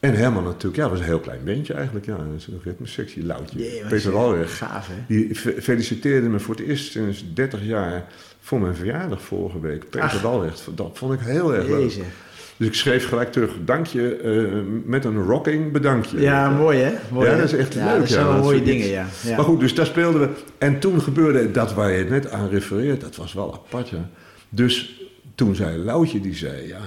En 0.00 0.14
Herman 0.14 0.44
natuurlijk, 0.44 0.76
ja, 0.76 0.82
dat 0.82 0.90
was 0.90 1.00
een 1.00 1.06
heel 1.06 1.20
klein 1.20 1.44
bandje 1.44 1.74
eigenlijk. 1.74 2.06
Ja, 2.06 2.16
een 2.18 2.40
ritmesectie, 2.64 3.24
Loutje. 3.24 3.58
Peter 3.88 4.12
Walweg. 4.12 4.58
Gaaf, 4.58 4.86
hè? 4.88 4.94
Die 5.08 5.34
fe- 5.34 5.62
feliciteerde 5.62 6.28
me 6.28 6.40
voor 6.40 6.54
het 6.54 6.64
eerst 6.66 6.92
sinds 6.92 7.24
30 7.34 7.60
jaar 7.64 8.06
voor 8.42 8.60
mijn 8.60 8.74
verjaardag 8.74 9.22
vorige 9.22 9.60
week. 9.60 9.90
Peter. 9.90 10.20
Walweg. 10.22 10.54
Dat 10.74 10.90
vond 10.92 11.12
ik 11.12 11.20
heel 11.20 11.54
erg 11.54 11.66
leuk. 11.66 11.92
Dus 12.56 12.70
ik 12.70 12.74
schreef 12.74 13.08
gelijk 13.08 13.32
terug, 13.32 13.50
dank 13.64 13.86
je, 13.86 14.16
eh, 14.16 14.58
met 14.84 15.04
een 15.04 15.22
rocking 15.22 15.72
bedankje. 15.72 16.20
Ja, 16.20 16.50
mooi 16.50 16.78
hè? 16.78 16.92
Mooi, 17.10 17.26
Ja, 17.26 17.32
hè? 17.32 17.40
dat 17.40 17.52
is 17.52 17.58
echt 17.58 17.74
ja, 17.74 17.84
leuk, 17.84 17.98
Dat 17.98 18.08
zijn 18.08 18.26
ja, 18.26 18.36
mooie 18.36 18.62
dingen, 18.62 18.86
ja. 18.86 19.06
ja. 19.22 19.36
Maar 19.36 19.44
goed, 19.44 19.60
dus 19.60 19.74
daar 19.74 19.86
speelden 19.86 20.20
we. 20.20 20.28
En 20.58 20.78
toen 20.78 21.00
gebeurde 21.00 21.50
dat 21.50 21.74
waar 21.74 21.92
je 21.92 22.04
net 22.04 22.30
aan 22.30 22.48
refereert, 22.48 23.00
dat 23.00 23.16
was 23.16 23.32
wel 23.32 23.54
apart, 23.54 23.88
ja. 23.88 24.08
Dus 24.48 25.02
toen 25.34 25.54
zei 25.54 25.78
Loutje, 25.78 26.20
die 26.20 26.34
zei, 26.34 26.66
ja, 26.66 26.80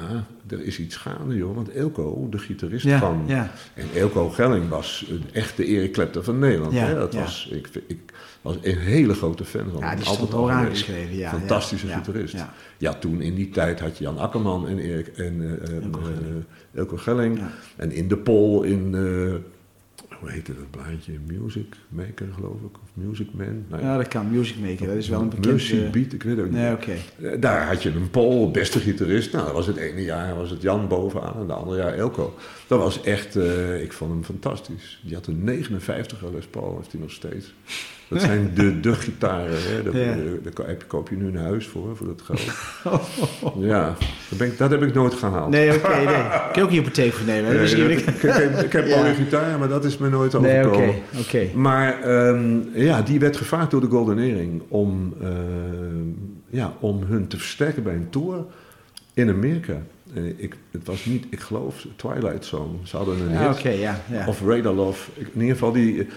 er 0.50 0.62
is 0.62 0.80
iets 0.80 0.96
gaande, 0.96 1.36
joh. 1.36 1.56
Want 1.56 1.72
Elko, 1.72 2.28
de 2.30 2.38
gitarist 2.38 2.88
van... 2.90 3.26
En 3.28 3.88
Elko 3.96 4.30
Gelling 4.30 4.70
was 4.70 5.06
een 5.10 5.24
echte 5.32 5.66
Eric 5.66 5.94
Clapton 5.94 6.24
van 6.24 6.40
Nederland. 6.40 6.74
Ja, 6.74 6.86
hè? 6.86 6.96
Dat 6.96 7.14
ja. 7.14 7.20
was, 7.20 7.50
ik, 7.52 7.70
ik 7.88 8.00
was 8.46 8.58
een 8.62 8.78
hele 8.78 9.14
grote 9.14 9.46
fan 9.46 9.70
van 9.72 9.80
Ja, 9.80 9.96
die 9.96 10.06
Altijd 10.06 10.34
al 10.34 10.52
aangeschreven, 10.52 11.16
ja, 11.16 11.30
Fantastische 11.30 11.88
ja, 11.88 11.92
ja, 11.92 11.98
gitarist. 11.98 12.34
ja. 12.34 12.54
Ja. 12.78 12.94
toen 12.94 13.22
in 13.22 13.36
die 13.36 13.50
tijd 13.50 13.80
had 13.80 13.98
je 13.98 14.04
Jan 14.04 14.18
Akkerman 14.18 14.68
en, 14.68 14.78
Erik, 14.80 15.08
en 15.08 15.42
eh, 15.42 15.78
eh, 15.78 15.84
Elko 15.84 16.00
Gelling. 16.02 16.44
eh, 16.74 16.80
Elko 16.80 16.98
Gelling. 16.98 17.40
En 17.76 17.92
in 17.92 18.08
de 18.08 18.18
Pol 18.18 18.64
in... 18.64 18.94
hoe 20.20 20.32
heette 20.32 20.54
dat 20.56 20.72
blaadje? 20.72 21.14
Music 21.28 21.76
Maker, 21.90 22.28
geloof 22.34 22.62
ik. 22.62 22.78
Music 22.96 23.28
Man. 23.32 23.64
Nou, 23.70 23.84
Ja, 23.84 23.98
dat 23.98 24.08
kan. 24.08 24.32
Music 24.32 24.56
Maker, 24.62 24.88
dat 24.88 24.96
is 24.96 25.10
wel 25.10 25.22
een 25.22 25.30
bekend... 25.30 25.46
Mercy 25.46 25.78
eh, 25.84 25.90
Beat, 25.90 26.14
ik 26.14 26.24
weet 26.24 26.38
het 26.38 26.46
ook 26.46 26.52
Nee, 26.52 26.70
niet. 26.70 26.74
oké. 26.78 26.92
Eh, 27.22 27.42
Daar 27.42 27.68
had 27.68 27.84
je 27.84 27.90
een 27.90 28.10
Pol, 28.10 28.52
beste 28.52 28.80
gitarist. 28.80 29.32
Nou, 29.34 29.46
dat 29.46 29.54
was 29.54 29.68
het 29.68 29.78
ene 29.78 30.04
jaar 30.04 30.36
was 30.36 30.50
het 30.50 30.62
Jan 30.62 30.88
bovenaan 30.88 31.36
en 31.40 31.48
de 31.48 31.54
andere 31.54 31.78
jaar 31.82 31.94
Elko. 31.94 32.36
Dat 32.68 32.80
was 32.80 33.02
echt, 33.04 33.36
eh, 33.36 33.82
ik 33.82 33.94
vond 33.94 34.12
hem 34.12 34.24
fantastisch. 34.24 35.00
Die 35.04 35.14
had 35.16 35.28
een 35.28 35.44
59 35.44 36.18
Les 36.34 36.46
Paul, 36.46 36.76
heeft 36.78 36.92
hij 36.92 37.02
nog 37.02 37.12
steeds. 37.12 37.54
Dat 38.08 38.22
zijn 38.22 38.52
de, 38.56 38.80
de 38.80 38.94
gitaren. 38.94 39.54
Hè. 39.62 39.84
Daar, 39.84 39.98
Ja. 39.98 40.16
daar 40.66 40.76
koop- 40.88 41.10
je 41.10 41.16
nu 41.16 41.28
een 41.28 41.36
huis 41.38 41.68
voor, 41.68 41.96
voor 41.98 42.08
dat 42.08 42.22
geld. 42.22 42.42
ja, 43.72 43.96
dat, 44.30 44.38
ben 44.38 44.48
ik, 44.48 44.58
dat 44.58 44.70
heb 44.70 44.82
ik 44.82 44.94
nooit 44.94 45.14
gehaald. 45.14 45.50
Nee, 45.50 45.74
oké, 45.76 45.88
nee. 45.96 46.06
Kun 46.06 46.14
je 46.54 46.62
ook 46.62 46.70
een 46.70 46.76
hypotheek 46.76 47.14
voor 47.14 47.26
nemen? 47.26 47.54
Nee, 47.56 47.92
ik, 47.92 48.00
ik, 48.00 48.24
ik 48.64 48.72
heb 48.72 48.88
Ja. 48.88 48.98
mooie 49.02 49.14
gitaar, 49.14 49.60
maar 49.60 49.68
dat 49.68 49.86
is 49.86 49.98
me 49.98 50.10
nooit 50.10 50.40
Nee, 50.40 50.60
overkomen. 50.60 50.90
oké, 50.90 51.20
oké. 51.20 51.58
Maar 51.58 52.02
ehm, 52.02 52.58
ja, 52.86 53.02
die 53.02 53.20
werd 53.20 53.38
gevraagd 53.38 53.72
door 53.72 53.82
de 53.82 53.88
Golden 53.88 54.18
Earring 54.20 54.62
om, 54.68 55.14
ehm, 55.22 56.08
ja, 56.50 56.74
om 56.80 57.04
hun 57.04 57.28
te 57.28 57.38
versterken 57.38 57.84
bij 57.84 57.96
een 57.96 58.10
tour 58.10 58.46
in 59.14 59.30
Amerika. 59.30 59.82
En 60.14 60.34
ik, 60.38 60.56
het 60.72 60.86
was 60.88 61.06
niet, 61.06 61.26
ik 61.30 61.40
geloof, 61.40 61.86
Twilight 61.96 62.46
Zone. 62.46 62.74
Ze 62.84 62.98
hadden 62.98 63.20
een 63.22 63.32
Ja, 63.32 63.40
hit. 63.42 63.58
Of 64.28 64.42
Radar 64.42 64.74
Love. 64.74 65.10
In 65.18 65.28
ieder 65.42 65.52
geval 65.52 65.72
die... 65.72 66.00
eh, 66.02 66.08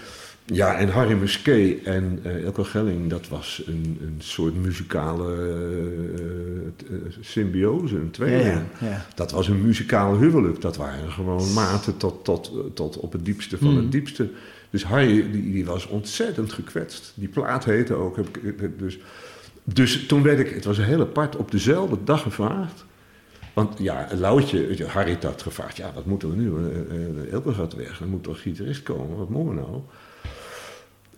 Ja, 0.45 0.75
en 0.77 0.89
Harry 0.89 1.13
Musquet 1.13 1.83
en 1.83 2.19
eh 2.23 2.43
Elko 2.45 2.63
Gelling, 2.63 3.09
dat 3.09 3.27
was 3.27 3.63
een, 3.67 3.97
een 4.01 4.15
soort 4.19 4.55
muzikale 4.55 5.33
eh, 5.35 6.95
eh, 6.95 7.01
symbiose, 7.19 7.95
een 7.95 8.11
tweeling. 8.11 8.43
ja, 8.79 8.87
ja. 8.87 9.05
Dat 9.15 9.31
was 9.31 9.47
een 9.47 9.61
muzikaal 9.61 10.17
huwelijk. 10.17 10.61
Dat 10.61 10.77
waren 10.77 11.11
gewoon 11.11 11.53
maten 11.53 11.97
tot, 11.97 12.23
tot, 12.23 12.51
tot 12.73 12.97
op 12.97 13.11
het 13.11 13.25
diepste 13.25 13.57
van 13.57 13.75
het 13.77 13.91
diepste. 13.91 14.29
Dus 14.69 14.83
Harry 14.83 15.31
die, 15.31 15.51
die 15.51 15.65
was 15.65 15.87
ontzettend 15.87 16.53
gekwetst. 16.53 17.13
Die 17.15 17.27
plaat 17.27 17.65
heette 17.65 17.93
ook. 17.93 18.17
Dus, 18.77 18.99
dus 19.63 20.05
toen 20.05 20.23
werd 20.23 20.39
ik, 20.39 20.49
het 20.49 20.65
was 20.65 20.77
heel 20.77 21.01
apart, 21.01 21.35
op 21.35 21.51
dezelfde 21.51 21.97
dag 22.03 22.21
gevraagd. 22.21 22.85
Want 23.53 23.79
ja, 23.79 24.07
Loutje, 24.19 24.85
Harry 24.87 25.17
had 25.21 25.41
gevraagd, 25.41 25.77
ja, 25.77 25.91
wat 25.93 26.05
moeten 26.05 26.29
we 26.29 26.35
nu? 26.35 26.53
Eh, 26.55 27.23
eh, 27.23 27.31
Elke 27.31 27.53
gaat 27.53 27.73
weg, 27.73 28.01
er 28.01 28.07
moet 28.07 28.23
toch 28.23 28.33
een 28.33 28.41
gitarist 28.41 28.83
komen, 28.83 29.17
wat 29.17 29.29
moeten 29.29 29.55
we 29.55 29.61
nou? 29.61 29.81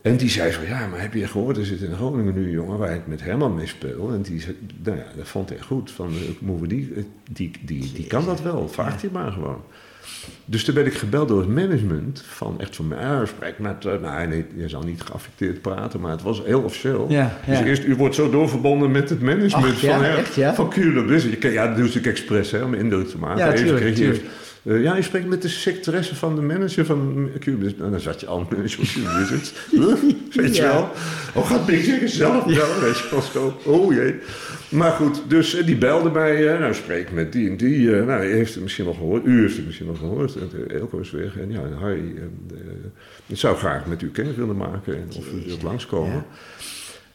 En 0.02 0.18
die 0.18 0.30
zei 0.30 0.52
van, 0.52 0.66
ja, 0.66 0.88
maar 0.88 1.02
heb 1.02 1.14
je 1.14 1.28
gehoord, 1.28 1.58
er 1.58 1.66
zit 1.66 1.82
in 1.82 1.96
Groningen 1.96 2.34
nu 2.34 2.44
een 2.44 2.52
jongen 2.52 2.78
waar 2.78 2.96
ik 2.96 3.08
met 3.08 3.24
Herman 3.24 3.56
mee 3.56 3.68
speel. 3.68 4.12
En 4.14 4.22
die 4.22 4.42
zei, 4.42 4.58
nou 4.84 4.98
ja, 4.98 5.06
dat 5.16 5.28
vond 5.28 5.50
hij 5.50 5.60
goed, 5.60 5.92
van, 5.92 6.08
eh, 6.08 6.30
moeten 6.40 6.68
die, 6.68 6.94
die, 7.32 7.52
die, 7.62 7.92
die 7.94 8.08
kan 8.08 8.26
dat 8.26 8.42
wel, 8.42 8.70
vraagt 8.70 9.02
hij 9.02 9.12
maar 9.12 9.32
gewoon. 9.32 9.62
Dus 10.46 10.64
toen 10.64 10.76
werd 10.76 10.88
ik 10.88 10.94
gebeld 10.94 11.28
door 11.28 11.40
het 11.40 11.50
management 11.50 12.24
van 12.28 12.56
echt 12.60 12.76
van 12.76 12.88
mij, 12.88 13.26
spreek 13.26 13.60
met, 13.60 13.86
eh, 13.86 13.92
nou 14.02 14.28
nee, 14.28 14.46
je 14.56 14.70
zal 14.70 14.82
niet 14.82 15.02
geaffecteerd 15.02 15.62
praten, 15.62 16.00
maar 16.00 16.12
het 16.12 16.22
was 16.22 16.42
heel 16.46 16.62
officieel. 16.62 17.06
Ja, 17.10 17.38
Dus 17.48 17.60
ja. 17.60 17.66
eerst, 17.66 17.84
u 17.84 17.96
wordt 17.96 18.16
zo 18.16 18.30
doorverbonden 18.30 18.92
met 18.92 19.10
het 19.10 19.22
management 19.22 19.74
Ach, 19.76 19.82
ja, 19.82 19.94
van, 19.96 20.04
her- 20.04 20.18
echt, 20.18 20.36
ja? 20.36 20.54
van 20.54 20.70
Cure 20.70 20.94
kan- 21.38 21.52
Ja, 21.52 21.68
dat 21.68 21.78
doe 21.78 21.88
ik 21.88 22.06
expres, 22.06 22.52
hè, 22.52 22.64
om 22.64 22.74
indruk 22.74 23.08
te 23.08 23.18
maken. 23.18 23.46
Ja, 23.46 23.54
tuurlijk, 23.54 23.96
tuurlijk. 23.96 24.24
eh, 24.64 24.84
ja, 24.84 24.96
je 24.96 25.02
spreekt 25.02 25.28
met 25.28 25.42
de 25.42 25.48
secretaresse 25.48 26.16
van 26.16 26.36
de 26.36 26.42
manager 26.42 26.86
van 26.86 27.30
Bliss. 27.58 27.76
Nou, 27.78 27.92
dan 27.92 28.00
zat 28.00 28.20
je 28.20 28.26
al 28.28 28.40
manager 28.50 28.86
van. 28.86 29.02
Huh? 29.72 29.96
Weet 30.32 30.56
je 30.56 30.62
Ja. 30.62 30.72
wel? 30.74 30.90
Oh, 31.34 31.50
gaat 31.50 31.66
Big 31.66 31.84
zeggen 31.84 32.10
zelf 32.10 32.44
wel? 32.44 32.80
Weet 32.82 32.98
je 32.98 33.08
wel 33.12 33.22
zo. 33.22 33.58
Oh 33.66 33.94
jee. 33.94 34.16
Maar 34.72 34.92
goed, 34.92 35.24
dus 35.28 35.56
eh, 35.56 35.66
die 35.66 35.78
belde 35.78 36.10
mij. 36.12 36.54
eh, 36.54 36.60
nou, 36.60 36.74
spreek 36.74 37.12
met 37.12 37.32
die 37.32 37.50
en 37.50 37.58
die. 37.58 37.96
eh, 37.96 38.06
nou, 38.06 38.26
u 38.26 38.34
heeft 38.34 38.54
het 38.54 38.64
misschien 38.64 38.86
nog 38.86 38.98
gehoord. 38.98 39.26
U 39.26 39.42
heeft 39.42 39.56
het 39.56 39.66
misschien 39.66 39.88
nog 39.88 39.98
gehoord. 39.98 40.36
En, 40.36 40.70
Elko 40.80 41.00
is 41.00 41.12
weg. 41.12 41.38
En 41.38 41.52
ja, 41.52 41.62
Harry 41.80 42.14
ik 43.26 43.38
zou 43.38 43.58
graag 43.58 43.86
met 43.86 44.02
u 44.02 44.12
kennis 44.12 44.36
willen 44.36 44.58
maken. 44.58 44.96
En 44.96 45.08
of 45.18 45.34
u 45.34 45.46
wilt 45.46 45.62
langskomen. 45.62 46.14
Ja. 46.14 46.26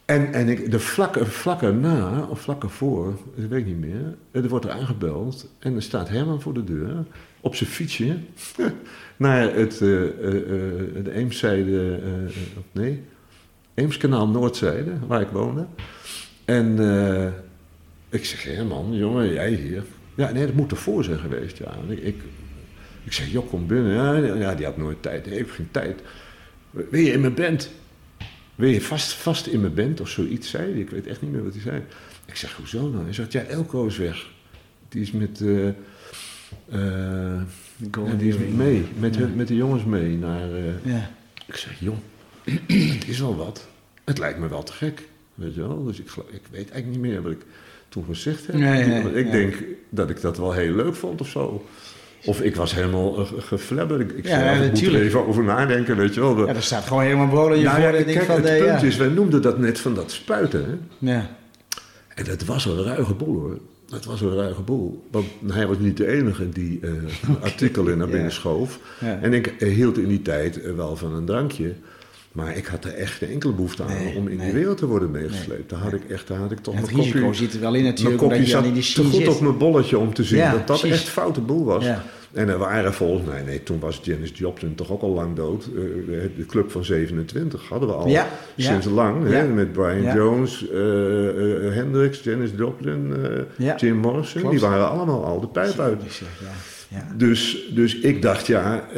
En, 0.04 0.32
en 0.32 0.48
ik, 0.48 0.70
de 0.70 0.78
vlak, 0.80 1.18
vlak 1.26 1.62
erna, 1.62 2.26
of 2.30 2.40
vlak 2.40 2.62
ervoor, 2.62 3.18
dat 3.36 3.48
weet 3.48 3.60
ik 3.60 3.66
niet 3.66 3.80
meer. 3.80 4.14
Er 4.30 4.48
wordt 4.48 4.64
er 4.64 4.70
aangebeld 4.70 5.50
en 5.58 5.74
er 5.74 5.82
staat 5.82 6.08
Herman 6.08 6.40
voor 6.40 6.54
de 6.54 6.64
deur 6.64 7.04
op 7.40 7.54
zijn 7.54 7.70
fietsje 7.70 8.16
naar 9.16 9.54
het, 9.54 9.72
eh, 9.72 9.78
de 9.78 11.10
Eemszijde, 11.12 12.00
nee, 12.72 13.02
Eemskanaal 13.74 14.28
Noordzijde, 14.28 14.92
waar 15.06 15.20
ik 15.20 15.28
woonde. 15.28 15.66
En 16.44 16.78
ik 18.08 18.24
zeg, 18.24 18.42
Herman, 18.42 18.96
jongen, 18.96 19.32
jij 19.32 19.50
hier? 19.52 19.82
Ja, 20.14 20.32
nee, 20.32 20.46
dat 20.46 20.54
moet 20.54 20.70
ervoor 20.70 21.04
zijn 21.04 21.18
geweest, 21.18 21.56
ja. 21.58 21.74
Ik, 21.88 21.98
ik, 21.98 22.16
ik 23.04 23.12
zeg, 23.12 23.30
joh, 23.30 23.48
kom 23.48 23.66
binnen. 23.66 23.92
Ja, 23.94 24.36
ja, 24.36 24.54
die 24.54 24.64
had 24.64 24.76
nooit 24.76 25.02
tijd. 25.02 25.24
Nee, 25.26 25.34
ik 25.38 25.46
heb 25.46 25.50
geen 25.54 25.70
tijd. 25.70 26.00
Wil 26.70 27.00
je 27.00 27.12
in 27.12 27.20
mijn 27.20 27.34
band? 27.34 27.70
Wil 28.54 28.68
je 28.68 28.80
vast, 28.80 29.12
vast 29.12 29.46
in 29.46 29.60
mijn 29.60 29.74
band 29.74 30.00
of 30.00 30.08
zoiets, 30.08 30.50
zei 30.50 30.70
hij. 30.72 30.80
Ik 30.80 30.90
weet 30.90 31.06
echt 31.06 31.22
niet 31.22 31.32
meer 31.32 31.44
wat 31.44 31.52
hij 31.52 31.62
zei. 31.62 31.82
Ik 32.24 32.36
zeg, 32.36 32.52
hoezo 32.52 32.92
dan? 32.92 33.04
Hij 33.04 33.12
zegt, 33.12 33.32
ja, 33.32 33.42
Elko 33.42 33.86
is 33.86 33.96
weg. 33.96 34.26
Die 34.88 35.00
is 35.02 35.10
met... 35.12 35.40
eh, 35.40 35.68
eh, 36.68 37.40
die 38.18 38.28
is 38.28 38.36
mee, 38.54 38.84
met, 38.98 39.14
Ja. 39.14 39.20
hun- 39.20 39.36
met 39.36 39.48
de 39.48 39.56
jongens 39.56 39.84
mee 39.84 40.16
naar... 40.16 40.52
eh, 40.54 40.64
Ja. 40.84 41.10
ik 41.46 41.56
zeg, 41.56 41.80
joh, 41.80 41.96
het 42.94 43.08
is 43.08 43.18
wel 43.18 43.36
wat. 43.36 43.68
Het 44.04 44.18
lijkt 44.18 44.38
me 44.38 44.48
wel 44.48 44.62
te 44.62 44.72
gek, 44.72 45.08
weet 45.34 45.54
je 45.54 45.60
wel. 45.60 45.84
Dus 45.84 45.98
ik, 46.00 46.10
ik 46.30 46.42
weet 46.50 46.70
eigenlijk 46.70 46.86
niet 46.86 47.12
meer 47.12 47.22
wat 47.22 47.32
ik 47.32 47.40
toen 47.96 48.14
gezegd 48.14 48.46
heb. 48.46 48.56
Nee, 48.56 49.02
ik 49.14 49.26
ja. 49.26 49.32
denk 49.32 49.54
dat 49.88 50.10
ik 50.10 50.20
dat 50.20 50.38
wel 50.38 50.52
heel 50.52 50.74
leuk 50.74 50.94
vond 50.94 51.20
of 51.20 51.28
zo. 51.28 51.64
Of 52.24 52.40
ik 52.40 52.56
was 52.56 52.74
helemaal 52.74 53.20
uh, 53.20 53.26
geflabberd. 53.38 54.00
Ik, 54.00 54.10
ik 54.12 54.26
Ja, 54.26 54.54
zei, 54.56 54.68
moet 54.70 54.82
er 54.82 55.00
even 55.02 55.26
over 55.26 55.44
nadenken, 55.44 55.96
weet 55.96 56.14
je 56.14 56.20
wel. 56.20 56.46
ja, 56.46 56.54
er 56.54 56.62
staat 56.62 56.84
gewoon 56.84 57.02
helemaal 57.02 57.28
brood 57.28 57.52
in 57.52 57.58
je 57.58 57.64
Nou 57.64 57.74
voor. 57.80 57.84
ja, 57.84 57.90
ik 57.92 58.04
denk 58.04 58.16
kijk, 58.16 58.24
van, 58.30 58.34
het 58.34 58.44
nee, 58.44 58.58
punt 58.62 58.80
ja. 58.80 58.86
is, 58.86 58.96
wij 58.96 59.08
noemden 59.08 59.42
dat 59.42 59.58
net 59.58 59.78
van 59.80 59.94
dat 59.94 60.10
spuiten. 60.10 60.64
Hè? 60.64 60.74
Ja. 61.12 61.30
En 62.14 62.24
dat 62.24 62.44
was 62.44 62.64
een 62.64 62.82
ruige 62.82 63.14
boel 63.14 63.40
hoor. 63.40 63.58
Dat 63.86 64.04
was 64.04 64.20
een 64.20 64.34
ruige 64.34 64.62
boel. 64.62 65.06
Want 65.10 65.26
hij 65.46 65.66
was 65.66 65.78
niet 65.78 65.96
de 65.96 66.06
enige 66.06 66.48
die 66.48 66.78
eh 66.82 66.90
artikelen 67.42 67.98
naar 67.98 68.06
binnen 68.06 68.24
Ja. 68.24 68.30
schoof. 68.34 68.78
Ja. 69.00 69.18
En 69.22 69.32
ik 69.32 69.46
eh, 69.46 69.72
hield 69.74 69.98
in 69.98 70.08
die 70.08 70.22
tijd 70.22 70.60
eh, 70.62 70.72
wel 70.74 70.96
van 70.96 71.14
een 71.14 71.24
drankje. 71.24 71.72
Maar 72.36 72.56
ik 72.56 72.66
had 72.66 72.84
er 72.84 72.94
echt 72.94 73.12
geen 73.12 73.30
enkele 73.30 73.52
behoefte 73.52 73.82
aan 73.82 73.88
Nee, 73.88 74.16
om 74.16 74.28
in 74.28 74.36
nee. 74.36 74.46
die 74.46 74.54
wereld 74.54 74.78
te 74.78 74.86
worden 74.86 75.10
meegesleept. 75.10 75.70
Daar 75.70 75.78
had 75.78 75.92
ik 75.92 76.10
echt, 76.10 76.28
daar 76.28 76.38
had 76.38 76.50
ik 76.50 76.58
toch 76.58 76.74
Het 76.74 76.84
mijn 76.84 76.96
risico 76.96 77.20
kopje- 77.24 77.34
zit 77.44 77.54
er 77.54 77.60
wel 77.60 77.74
in 77.74 77.82
mijn 77.82 77.94
natuurlijk, 77.94 78.18
kopje 78.18 78.34
omdat 78.36 78.46
je 78.48 78.52
dan 78.52 78.62
zat 78.62 78.72
in 78.72 78.80
die 78.80 78.92
te 78.94 79.02
goed 79.04 79.14
zit. 79.14 79.28
op 79.28 79.40
mijn 79.40 79.58
bolletje 79.58 79.98
om 79.98 80.14
te 80.14 80.24
zien 80.24 80.38
Ja, 80.38 80.52
dat 80.52 80.66
dat 80.66 80.80
precies. 80.80 80.98
echt 81.00 81.08
foute 81.08 81.40
boel 81.40 81.64
was. 81.64 81.84
Ja. 81.84 82.04
En 82.36 82.48
er 82.48 82.58
waren 82.58 82.94
volgens 82.94 83.26
mij, 83.26 83.42
nee, 83.42 83.62
toen 83.62 83.80
was 83.80 84.00
Janis 84.02 84.30
Joplin 84.34 84.74
toch 84.74 84.90
ook 84.90 85.02
al 85.02 85.10
lang 85.10 85.36
dood. 85.36 85.64
Eh, 85.64 85.72
de, 86.36 86.44
club 86.46 86.70
van 86.70 86.84
27 86.84 87.68
hadden 87.68 87.88
we 87.88 87.94
al 87.94 88.08
Ja, 88.08 88.28
ja. 88.54 88.64
sinds 88.70 88.86
lang. 88.86 89.28
Hè, 89.28 89.46
met 89.48 89.72
Brian 89.72 90.02
Ja. 90.02 90.14
Jones, 90.14 90.68
eh, 90.70 91.66
eh, 91.68 91.74
Hendrix, 91.74 92.22
Janis 92.22 92.50
Joplin. 92.56 93.14
Jim 93.76 93.96
Morrison. 93.96 94.40
Klopt. 94.40 94.58
Die 94.58 94.68
waren 94.68 94.88
allemaal 94.90 95.24
al 95.24 95.40
de 95.40 95.48
pijp 95.48 95.78
uit. 95.78 96.00
Dus, 96.02 96.18
ja. 96.18 96.26
Ja. 96.88 97.06
Dus, 97.16 97.68
dus 97.74 97.98
ik 97.98 98.22
dacht, 98.22 98.46
ja, 98.46 98.88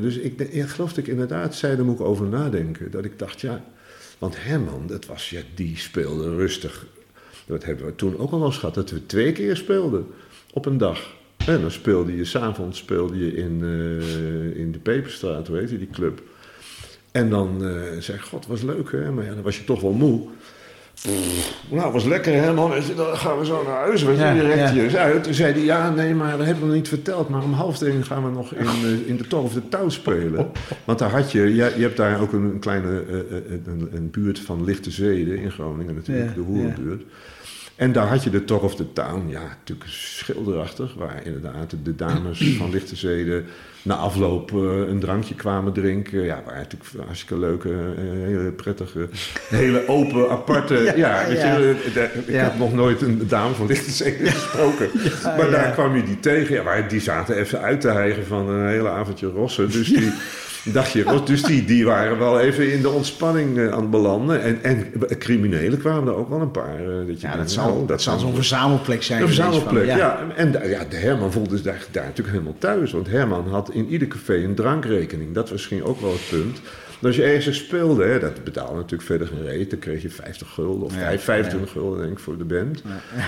dus 0.00 0.16
ik, 0.16 0.38
de- 0.38 0.50
ik 0.50 0.66
geloof 0.68 0.88
dat 0.88 0.98
ik 0.98 1.06
inderdaad 1.06 1.54
zei, 1.54 1.76
daar 1.76 1.84
moet 1.84 1.98
ik 2.00 2.06
over 2.06 2.26
nadenken. 2.26 2.90
Dat 2.90 3.04
ik 3.04 3.18
dacht, 3.18 3.40
ja, 3.40 3.62
want 4.18 4.34
Herman, 4.38 4.82
dat 4.86 5.06
was, 5.06 5.30
ja, 5.30 5.40
die 5.54 5.76
speelde 5.76 6.34
rustig. 6.34 6.86
Dat 7.46 7.64
hebben 7.64 7.86
we 7.86 7.94
toen 7.94 8.18
ook 8.18 8.30
al 8.32 8.44
eens 8.44 8.58
gehad, 8.58 8.74
dat 8.74 8.90
we 8.90 9.06
twee 9.06 9.32
keer 9.32 9.56
speelden 9.56 10.06
op 10.52 10.66
een 10.66 10.78
dag. 10.78 11.18
En 11.54 11.60
dan 11.60 11.70
speelde 11.70 12.16
je, 12.16 12.24
s'avonds 12.24 12.78
speelde 12.78 13.18
je 13.18 13.36
in, 13.36 13.60
eh, 13.62 14.60
in 14.60 14.72
de 14.72 14.78
Peperstraat, 14.78 15.46
hoe 15.46 15.56
heet 15.56 15.70
je, 15.70 15.78
die 15.78 15.90
club. 15.92 16.22
En 17.12 17.30
dan 17.30 17.64
eh 17.64 17.72
zei 17.98 18.18
ik, 18.18 18.24
god, 18.24 18.46
was 18.46 18.62
leuk 18.62 18.92
hè, 18.92 19.10
maar 19.10 19.24
ja, 19.24 19.34
dan 19.34 19.42
was 19.42 19.56
je 19.56 19.64
toch 19.64 19.80
wel 19.80 19.92
moe. 19.92 20.20
Nou, 21.70 21.92
was 21.92 22.04
lekker 22.04 22.32
hè 22.32 22.52
man. 22.52 22.72
Dan 22.96 23.16
gaan 23.16 23.38
we 23.38 23.44
zo 23.44 23.62
naar 23.62 23.76
huis. 23.76 24.02
We 24.02 24.10
Ja, 24.10 24.16
zijn 24.16 24.38
direct 24.38 24.58
ja. 24.58 24.72
hier 24.72 24.98
uit. 24.98 25.24
Toen 25.24 25.34
zei 25.34 25.52
hij, 25.52 25.62
ja 25.62 25.90
nee, 25.90 26.14
maar 26.14 26.36
dat 26.36 26.46
hebben 26.46 26.60
we 26.60 26.66
nog 26.66 26.76
niet 26.76 26.88
verteld. 26.88 27.28
Maar 27.28 27.42
om 27.42 27.52
half 27.52 27.78
tien 27.78 28.04
gaan 28.04 28.24
we 28.24 28.30
nog 28.30 28.54
in, 28.54 28.66
eh, 28.66 29.08
in 29.08 29.16
de 29.16 29.26
Tor 29.26 29.42
of 29.42 29.52
de 29.52 29.68
Touw 29.68 29.88
spelen. 29.88 30.50
Want 30.84 30.98
daar 30.98 31.10
had 31.10 31.32
je, 31.32 31.40
je, 31.40 31.72
je 31.76 31.82
hebt 31.82 31.96
daar 31.96 32.20
ook 32.20 32.32
een, 32.32 32.42
een 32.42 32.58
kleine 32.58 33.04
een, 33.66 33.88
een 33.92 34.10
buurt 34.10 34.38
van 34.38 34.64
lichte 34.64 34.90
zeden 34.90 35.38
in 35.38 35.50
Groningen 35.50 35.94
natuurlijk, 35.94 36.34
de 36.34 36.40
Hoerenbuurt. 36.40 37.02
En 37.80 37.92
daar 37.92 38.06
had 38.08 38.24
je 38.24 38.30
de 38.30 38.44
Tor 38.44 38.60
of 38.60 38.74
the 38.76 38.92
Town, 38.92 39.24
ja, 39.28 39.40
natuurlijk 39.58 39.88
schilderachtig, 39.90 40.94
waar 40.94 41.20
inderdaad 41.24 41.74
de 41.82 41.96
dames 41.96 42.44
van 42.58 42.70
Lichte 42.70 42.96
Zeden 42.96 43.44
na 43.82 43.94
afloop 43.94 44.50
eh, 44.50 44.88
een 44.88 45.00
drankje 45.00 45.34
kwamen 45.34 45.72
drinken. 45.72 46.22
Ja, 46.22 46.42
waar 46.46 46.56
natuurlijk 46.56 46.90
hartstikke 47.04 47.38
leuke, 47.38 47.68
eh, 47.68 48.02
hele 48.04 48.52
prettige, 48.52 49.08
hele 49.48 49.88
open, 49.88 50.30
aparte. 50.30 50.74
Ja, 50.74 50.94
ja, 50.96 51.28
weet 51.28 51.40
ja. 51.40 51.56
je, 51.56 51.76
eh, 51.94 52.02
ik 52.02 52.28
Ja. 52.28 52.42
heb 52.44 52.58
nog 52.58 52.72
nooit 52.72 53.02
een 53.02 53.28
dame 53.28 53.54
van 53.54 53.66
Lichte 53.66 53.90
Zeden 53.90 54.26
gesproken. 54.32 54.88
maar 55.36 55.50
daar 55.50 55.70
kwam 55.72 55.96
je 55.96 56.02
die 56.02 56.20
tegen. 56.20 56.54
Ja, 56.54 56.62
maar 56.62 56.88
die 56.88 57.00
zaten 57.00 57.36
even 57.36 57.60
uit 57.60 57.80
te 57.80 57.88
hijgen 57.88 58.26
van 58.26 58.48
een 58.48 58.68
hele 58.68 58.88
avondje 58.88 59.26
rossen. 59.26 59.70
Dus 59.70 59.88
die. 59.98 60.12
Dagje 60.64 61.02
Ros, 61.02 61.24
dus 61.26 61.42
die, 61.42 61.64
die 61.64 61.84
waren 61.84 62.18
wel 62.18 62.40
even 62.40 62.72
in 62.72 62.82
de 62.82 62.88
ontspanning 62.88 63.58
eh, 63.58 63.68
aan 63.72 63.80
het 63.80 63.90
belanden. 63.90 64.42
En, 64.42 64.62
en 64.62 64.86
criminelen 65.18 65.78
kwamen 65.78 66.08
er 66.12 66.18
ook 66.18 66.28
wel 66.28 66.40
een 66.40 66.50
paar. 66.50 66.78
eh, 66.80 67.06
dat 67.06 67.20
je 67.20 67.26
Ja, 67.26 67.36
dat 67.36 67.50
zal, 67.50 67.66
nou, 67.74 67.86
dat 67.86 68.02
zal 68.02 68.12
zijn- 68.12 68.26
zo'n 68.26 68.34
verzamelplek 68.36 69.02
zijn. 69.02 69.20
een 69.20 69.26
verzamelplek, 69.26 69.88
van- 69.88 69.96
ja. 69.96 70.18
En 70.36 70.52
ja, 70.68 70.84
de 70.90 70.96
Herman 70.96 71.32
voelde 71.32 71.56
zich 71.56 71.64
daar, 71.64 71.84
daar 71.90 72.04
natuurlijk 72.04 72.36
helemaal 72.36 72.56
thuis. 72.58 72.92
Want 72.92 73.06
Herman 73.08 73.48
had 73.48 73.70
in 73.72 73.86
ieder 73.88 74.08
café 74.08 74.34
een 74.34 74.54
drankrekening. 74.54 75.32
Dat 75.34 75.42
was 75.42 75.52
misschien 75.52 75.84
ook 75.84 76.00
wel 76.00 76.12
het 76.12 76.28
punt. 76.30 76.60
En 77.00 77.06
als 77.06 77.16
je 77.16 77.22
ergens 77.22 77.58
speelde, 77.58 78.04
hè, 78.04 78.18
dat 78.18 78.44
betaalde 78.44 78.74
natuurlijk 78.74 79.02
verder 79.02 79.26
geen 79.26 79.44
reet. 79.46 79.70
Dan 79.70 79.78
kreeg 79.78 80.02
je 80.02 80.10
50 80.10 80.48
gulden 80.48 80.82
of 80.82 80.94
Ja, 80.94 81.00
5, 81.00 81.22
25 81.22 81.72
gulden 81.72 82.00
denk 82.00 82.12
ik 82.12 82.18
voor 82.18 82.38
de 82.38 82.44
band. 82.44 82.82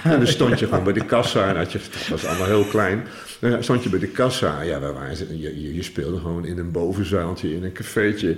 En 0.04 0.18
dan 0.18 0.26
stond 0.26 0.58
je 0.58 0.66
gewoon 0.66 0.84
bij 0.84 0.92
de 0.92 1.04
kassa. 1.04 1.48
En 1.48 1.56
had 1.56 1.72
je, 1.72 1.78
dat 1.78 2.08
was 2.08 2.26
allemaal 2.26 2.46
heel 2.46 2.64
klein. 2.64 3.04
Dan 3.38 3.62
stond 3.62 3.82
je 3.82 3.88
bij 3.88 3.98
de 3.98 4.06
kassa. 4.08 4.62
Ja, 4.62 4.80
waar 4.80 4.92
waren 4.94 5.16
ze? 5.16 5.38
Je, 5.40 5.60
je, 5.62 5.74
je 5.74 5.82
speelde 5.82 6.18
gewoon 6.18 6.44
in 6.46 6.58
een 6.58 6.70
bovenzaaltje, 6.70 7.54
in 7.54 7.64
een 7.64 7.72
cafeetje. 7.72 8.36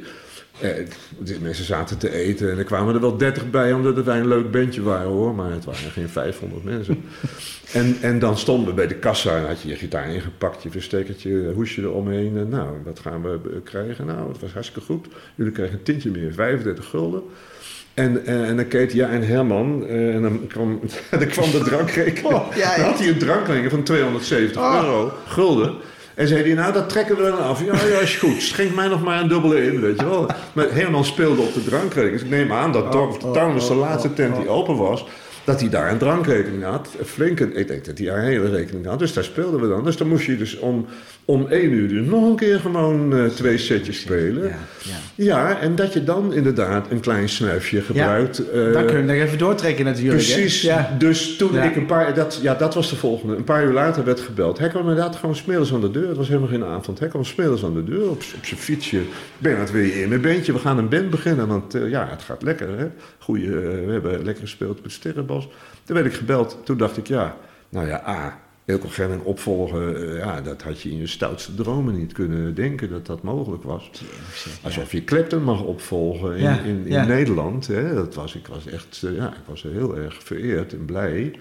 Eh, 0.61 0.71
de 1.19 1.39
mensen 1.41 1.65
zaten 1.65 1.99
te 1.99 2.13
eten 2.13 2.51
en 2.51 2.59
er 2.59 2.65
kwamen 2.65 2.95
er 2.95 3.01
wel 3.01 3.17
30 3.17 3.51
bij 3.51 3.73
omdat 3.73 4.05
wij 4.05 4.19
een 4.19 4.29
leuk 4.29 4.51
bandje 4.51 4.83
waren 4.83 5.11
hoor, 5.11 5.35
maar 5.35 5.51
het 5.51 5.65
waren 5.65 5.91
geen 5.91 6.09
500 6.09 6.65
mensen. 6.65 7.05
en, 7.73 7.97
en 8.01 8.19
dan 8.19 8.39
stonden 8.39 8.69
we 8.69 8.75
bij 8.75 8.87
de 8.87 8.95
kassa 8.95 9.37
en 9.37 9.47
had 9.47 9.61
je 9.63 9.69
je 9.69 9.77
gitaar 9.77 10.09
ingepakt, 10.15 10.63
je 10.63 10.71
verstekertje, 10.71 11.53
hoesje 11.55 11.83
eromheen. 11.83 12.37
En 12.37 12.49
nou, 12.49 12.69
wat 12.85 12.99
gaan 12.99 13.23
we 13.23 13.39
eh, 13.45 13.57
krijgen? 13.65 14.07
Nou, 14.07 14.29
het 14.29 14.41
was 14.41 14.53
hartstikke 14.53 14.87
goed. 14.87 15.07
Jullie 15.35 15.53
krijgen 15.53 15.77
een 15.77 15.83
tintje 15.83 16.11
meer, 16.11 16.33
35 16.33 16.85
gulden. 16.85 17.23
En, 17.95 18.27
eh, 18.27 18.49
en 18.49 18.57
dan 18.57 18.69
keek 18.69 18.91
ja 18.93 19.09
en 19.09 19.23
Herman, 19.27 19.87
eh, 19.87 20.15
en 20.15 20.23
dan 20.23 20.47
kwam, 20.47 20.81
dan 21.11 21.27
kwam 21.27 21.51
de 21.51 21.59
drankrekening. 21.59 22.35
Oh, 22.35 22.47
ja, 22.57 22.71
ja. 22.71 22.77
Dan 22.77 22.87
had 22.87 22.99
hij 22.99 23.09
een 23.09 23.19
drankrekening 23.19 23.71
van 23.71 23.83
270 23.83 24.61
Oh. 24.61 24.75
euro, 24.83 25.13
gulden. 25.27 25.75
En 26.15 26.28
zei 26.28 26.43
hij, 26.43 26.55
nou, 26.55 26.73
dat 26.73 26.89
trekken 26.89 27.16
we 27.16 27.23
dan 27.23 27.39
af. 27.39 27.65
Ja, 27.65 27.73
ja, 27.86 27.99
is 27.99 28.16
goed. 28.16 28.43
Schenk 28.43 28.74
mij 28.74 28.89
nog 28.89 29.03
maar 29.03 29.20
een 29.20 29.28
dubbele 29.28 29.66
in, 29.66 29.81
weet 29.81 30.01
je 30.01 30.09
wel. 30.09 30.27
Maar 30.53 30.73
Herman 30.74 31.05
speelde 31.05 31.43
op 31.43 31.55
de 31.55 31.65
drankrekening. 31.65 32.12
Dus 32.12 32.23
ik 32.23 32.31
neem 32.31 32.53
aan 32.53 32.73
dat 32.73 32.93
Dog 32.93 33.09
of 33.09 33.19
the 33.19 33.31
Town, 33.31 33.55
dus 33.55 33.69
de 33.69 33.74
laatste 33.74 34.12
tent 34.12 34.36
die 34.36 34.49
open 34.49 34.77
was... 34.77 35.07
dat 35.45 35.61
hij 35.61 35.69
daar 35.69 35.91
een 35.91 35.99
drankrekening 35.99 36.62
had. 36.65 36.89
Flink, 37.05 37.41
een- 37.41 37.57
ik 37.57 37.69
denk 37.69 37.85
dat 37.85 37.99
hij 37.99 38.07
daar 38.07 38.19
een 38.19 38.24
hele 38.24 38.51
rekening 38.51 38.86
had. 38.86 38.99
Dus 38.99 39.12
daar 39.12 39.24
speelden 39.24 39.61
we 39.61 39.69
dan. 39.69 39.85
Dus 39.85 39.97
dan 39.97 40.09
moest 40.09 40.27
je 40.27 40.36
dus 40.36 40.59
om, 40.59 40.86
om 41.25 41.47
één 41.49 41.73
uur 41.73 41.89
dus 41.89 42.07
nog 42.07 42.25
een 42.29 42.37
keer 42.37 42.61
gewoon 42.61 43.17
eh, 43.17 43.25
twee 43.27 43.59
setjes 43.59 44.01
spelen. 44.01 44.43
Ja, 44.43 44.59
ja. 44.83 44.97
Ja, 45.17 45.61
en 45.61 45.75
dat 45.75 45.93
je 45.93 46.05
dan 46.05 46.33
inderdaad 46.33 46.91
een 46.91 47.01
klein 47.01 47.29
snuifje 47.29 47.81
gebruikt. 47.81 48.51
eh, 48.51 48.73
Dan 48.73 48.87
kun 48.87 48.97
je 48.97 49.03
nog 49.03 49.17
even 49.17 49.39
doortrekken 49.39 49.85
natuurlijk. 49.85 50.15
Precies. 50.25 50.63
Ja. 50.63 50.95
Dus 50.99 51.37
toen 51.37 51.53
Ja. 51.53 51.63
ik 51.63 51.77
een 51.77 51.87
paar... 51.87 52.15
Dat, 52.15 52.39
ja, 52.43 52.55
dat 52.55 52.75
was 52.75 52.91
de 52.91 52.97
volgende. 52.97 53.37
Een 53.37 53.45
paar 53.45 53.65
uur 53.65 53.73
later 53.73 54.05
werd 54.05 54.21
gebeld. 54.21 54.59
Hij 54.59 54.69
kwam 54.69 54.83
inderdaad 54.83 55.17
gewoon 55.17 55.37
smiddags 55.37 55.73
aan 55.73 55.81
de 55.81 55.91
deur. 55.91 56.09
Het 56.09 56.17
was 56.17 56.29
helemaal 56.29 56.49
geen 56.49 56.65
avond. 56.65 56.99
Hij 56.99 57.09
kwam 57.09 57.25
smiddags 57.25 57.65
aan 57.65 57.75
de 57.75 57.85
deur 57.85 58.03
op, 58.11 58.23
op 58.37 58.45
zijn 58.45 58.61
fietsje. 58.61 59.01
Bernard, 59.39 59.71
wil 59.71 59.83
je 59.83 60.03
in 60.03 60.09
mijn 60.09 60.21
bandje? 60.21 60.53
We 60.53 60.59
gaan 60.59 60.79
een 60.79 60.89
band 60.89 61.11
beginnen. 61.11 61.47
Want 61.47 61.75
eh, 61.75 61.89
ja, 61.91 62.07
het 62.11 62.23
gaat 62.23 62.43
lekker. 62.43 62.79
Hè? 62.79 62.87
Goeie, 63.19 63.47
eh, 63.47 63.53
we 63.87 63.93
hebben 63.93 64.13
lekker 64.25 64.43
gespeeld 64.43 64.83
met 64.83 64.93
Sterrenbos. 64.93 65.49
Toen 65.85 65.95
werd 65.97 66.07
ik 66.09 66.15
gebeld. 66.15 66.59
Toen 66.65 66.77
dacht 66.77 66.97
ik, 66.97 67.07
ja, 67.07 67.37
nou 67.69 67.87
ja, 67.87 68.03
A... 68.09 68.43
Elke 68.65 68.89
Genning 68.89 69.23
opvolgen, 69.23 70.11
eh, 70.11 70.19
ja, 70.19 70.41
dat 70.41 70.62
had 70.62 70.81
je 70.81 70.91
in 70.91 70.97
je 70.97 71.07
stoutste 71.07 71.55
dromen 71.55 71.99
niet 71.99 72.12
kunnen 72.12 72.55
denken 72.55 72.91
dat 72.91 73.07
dat 73.07 73.23
mogelijk 73.23 73.62
was. 73.62 73.91
Alsof 74.62 74.93
je 74.93 75.05
Clapton 75.05 75.43
mag 75.43 75.62
opvolgen 75.62 76.36
in, 76.36 76.43
Ja, 76.43 76.59
in, 76.59 76.86
in 76.86 76.93
ja. 76.93 77.05
Nederland. 77.05 77.66
Hè? 77.66 77.95
Dat 77.95 78.15
was, 78.15 78.35
ik 78.35 78.47
was 78.47 78.66
echt 78.66 79.03
eh, 79.03 79.16
ja, 79.16 79.28
ik 79.28 79.43
was 79.47 79.62
heel 79.62 79.97
erg 79.97 80.23
vereerd 80.23 80.73
en 80.73 80.85
blij. 80.85 81.39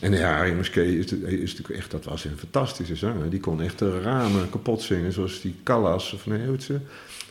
En 0.00 0.12
ja, 0.12 0.42
Muskee 0.54 0.98
is, 0.98 1.12
is 1.12 1.50
natuurlijk 1.50 1.78
echt, 1.78 1.90
dat 1.90 2.04
was 2.04 2.24
een 2.24 2.38
fantastische 2.38 2.96
zanger. 2.96 3.30
Die 3.30 3.40
kon 3.40 3.62
echt 3.62 3.78
de 3.78 4.00
ramen 4.00 4.50
kapot 4.50 4.82
zingen, 4.82 5.12
zoals 5.12 5.40
die 5.40 5.54
Callas, 5.62 6.12
of 6.12 6.26
nee, 6.26 6.46
hoe 6.46 6.60
ze? 6.60 6.78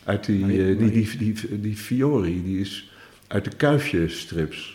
Uit 0.04 0.26
die, 0.26 0.44
eh, 0.44 0.78
die, 0.78 0.92
die, 0.92 1.18
die, 1.18 1.60
die, 1.60 1.76
Fiori, 1.76 2.44
die 2.44 2.60
is 2.60 2.92
uit 3.28 3.44
de 3.44 3.56
Kuifje-strips. 3.56 4.75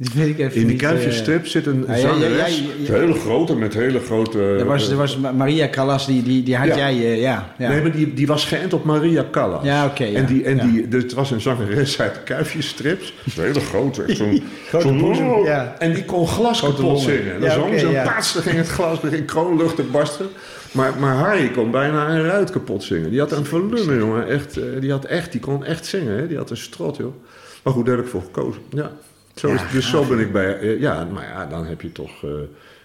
Die 0.00 0.10
weet 0.14 0.28
ik 0.28 0.38
even 0.38 0.54
In 0.60 0.60
die 0.66 0.66
niet, 0.66 0.82
eh, 0.82 0.88
Kuifje-strip 0.88 1.46
zit 1.46 1.66
een 1.66 1.84
ja, 1.88 1.96
zangeres, 1.96 2.58
ja, 2.58 2.64
ja, 2.78 2.94
ja. 2.94 3.00
hele 3.00 3.14
grote, 3.14 3.54
met 3.56 3.74
hele 3.74 4.00
grote... 4.00 4.38
Er 4.42 4.64
was, 4.64 4.90
er 4.90 4.96
was 4.96 5.16
Ma- 5.16 5.32
Maria 5.32 5.68
Callas, 5.68 6.06
die, 6.06 6.22
die, 6.22 6.42
die 6.42 6.56
had 6.56 6.66
Ja. 6.66 6.76
jij, 6.76 6.92
eh, 6.92 7.20
ja. 7.20 7.52
ja. 7.58 7.68
Nee, 7.68 7.82
maar 7.82 7.92
die, 7.92 8.14
die 8.14 8.26
was 8.26 8.44
geënt 8.44 8.72
op 8.72 8.84
Maria 8.84 9.24
Callas. 9.30 9.64
Ja, 9.64 9.86
oké, 9.86 10.04
ja. 10.04 10.18
En, 10.18 10.26
die, 10.26 10.44
en 10.44 10.56
Ja. 10.56 10.64
die, 10.64 10.88
dus 10.88 11.02
het 11.02 11.12
was 11.12 11.30
een 11.30 11.40
zangeres 11.40 12.00
uit 12.00 12.22
Kuifje-strips. 12.24 13.14
Een 13.36 13.42
hele 13.44 13.60
grote, 13.60 14.02
echt 14.02 14.16
zo'n... 14.18 14.42
Grote 14.68 14.86
zo'n- 14.86 14.98
boezem, 14.98 15.44
ja. 15.44 15.76
En 15.78 15.92
die 15.94 16.04
kon 16.04 16.26
glas 16.26 16.58
Grote 16.58 16.74
kapot 16.76 16.90
longen. 16.90 17.02
zingen. 17.16 17.34
En 17.34 17.40
dan 17.40 17.48
Ja, 17.48 17.54
zong 17.54 17.78
ze 17.78 18.00
paats, 18.04 18.32
dan 18.32 18.42
ging 18.42 18.56
het 18.56 18.68
glas, 18.68 18.98
ging 19.04 19.26
kroonlucht 19.26 19.76
te 19.76 19.82
barsten. 19.82 20.26
Maar, 20.72 20.92
maar 21.00 21.14
Harry 21.14 21.48
kon 21.50 21.70
bijna 21.70 22.08
een 22.08 22.22
ruit 22.22 22.50
kapot 22.50 22.82
zingen. 22.82 23.10
Die 23.10 23.20
had 23.20 23.32
een 23.32 23.44
volume, 23.44 23.96
jongen. 23.98 24.28
Echt, 24.28 24.56
eh, 24.56 24.64
die, 24.80 24.90
had 24.90 25.04
echt, 25.04 25.32
die 25.32 25.40
kon 25.40 25.64
echt 25.64 25.86
zingen, 25.86 26.16
hè. 26.18 26.26
Die 26.26 26.36
had 26.36 26.50
een 26.50 26.56
strot, 26.56 26.96
joh. 26.96 27.14
Maar 27.62 27.72
goed, 27.72 27.86
daar 27.86 27.96
heb 27.96 28.04
ik 28.04 28.10
voor 28.10 28.22
gekozen. 28.22 28.60
Ja. 28.70 28.90
Zo 29.38 29.48
is, 29.48 29.60
dus 29.72 29.88
zo 29.88 30.04
ben 30.04 30.18
ik 30.18 30.32
bij... 30.32 30.58
eh, 30.58 30.80
ja, 30.80 31.04
maar 31.04 31.24
ja, 31.24 31.46
dan 31.46 31.66
heb 31.66 31.80
je 31.80 31.92
toch... 31.92 32.24
eh, 32.24 32.30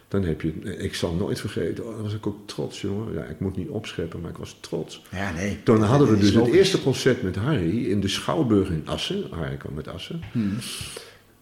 dan 0.08 0.24
heb 0.24 0.42
je... 0.42 0.78
Ik 0.78 0.96
zal 0.96 1.14
nooit 1.14 1.40
vergeten, 1.40 1.86
oh, 1.86 1.94
dan 1.94 2.04
was 2.04 2.14
ik 2.14 2.28
ook 2.28 2.38
trots, 2.48 2.82
jongen. 2.82 3.14
Ja, 3.14 3.24
ik 3.24 3.40
moet 3.40 3.56
niet 3.58 3.70
opscheppen, 3.70 4.22
maar 4.22 4.30
ik 4.30 4.38
was 4.38 4.58
trots. 4.60 5.02
Ja, 5.12 5.32
nee. 5.32 5.60
Toen 5.64 5.82
hadden 5.82 6.10
we 6.10 6.18
dus 6.18 6.34
het 6.34 6.48
eerste 6.48 6.82
concert 6.82 7.24
met 7.24 7.36
Harry 7.36 7.86
in 7.86 8.00
de 8.00 8.08
Schouwburg 8.08 8.70
in 8.70 8.84
Assen. 8.86 9.24
Harry 9.32 9.56
kwam 9.56 9.74
met 9.74 9.88
Assen. 9.88 10.22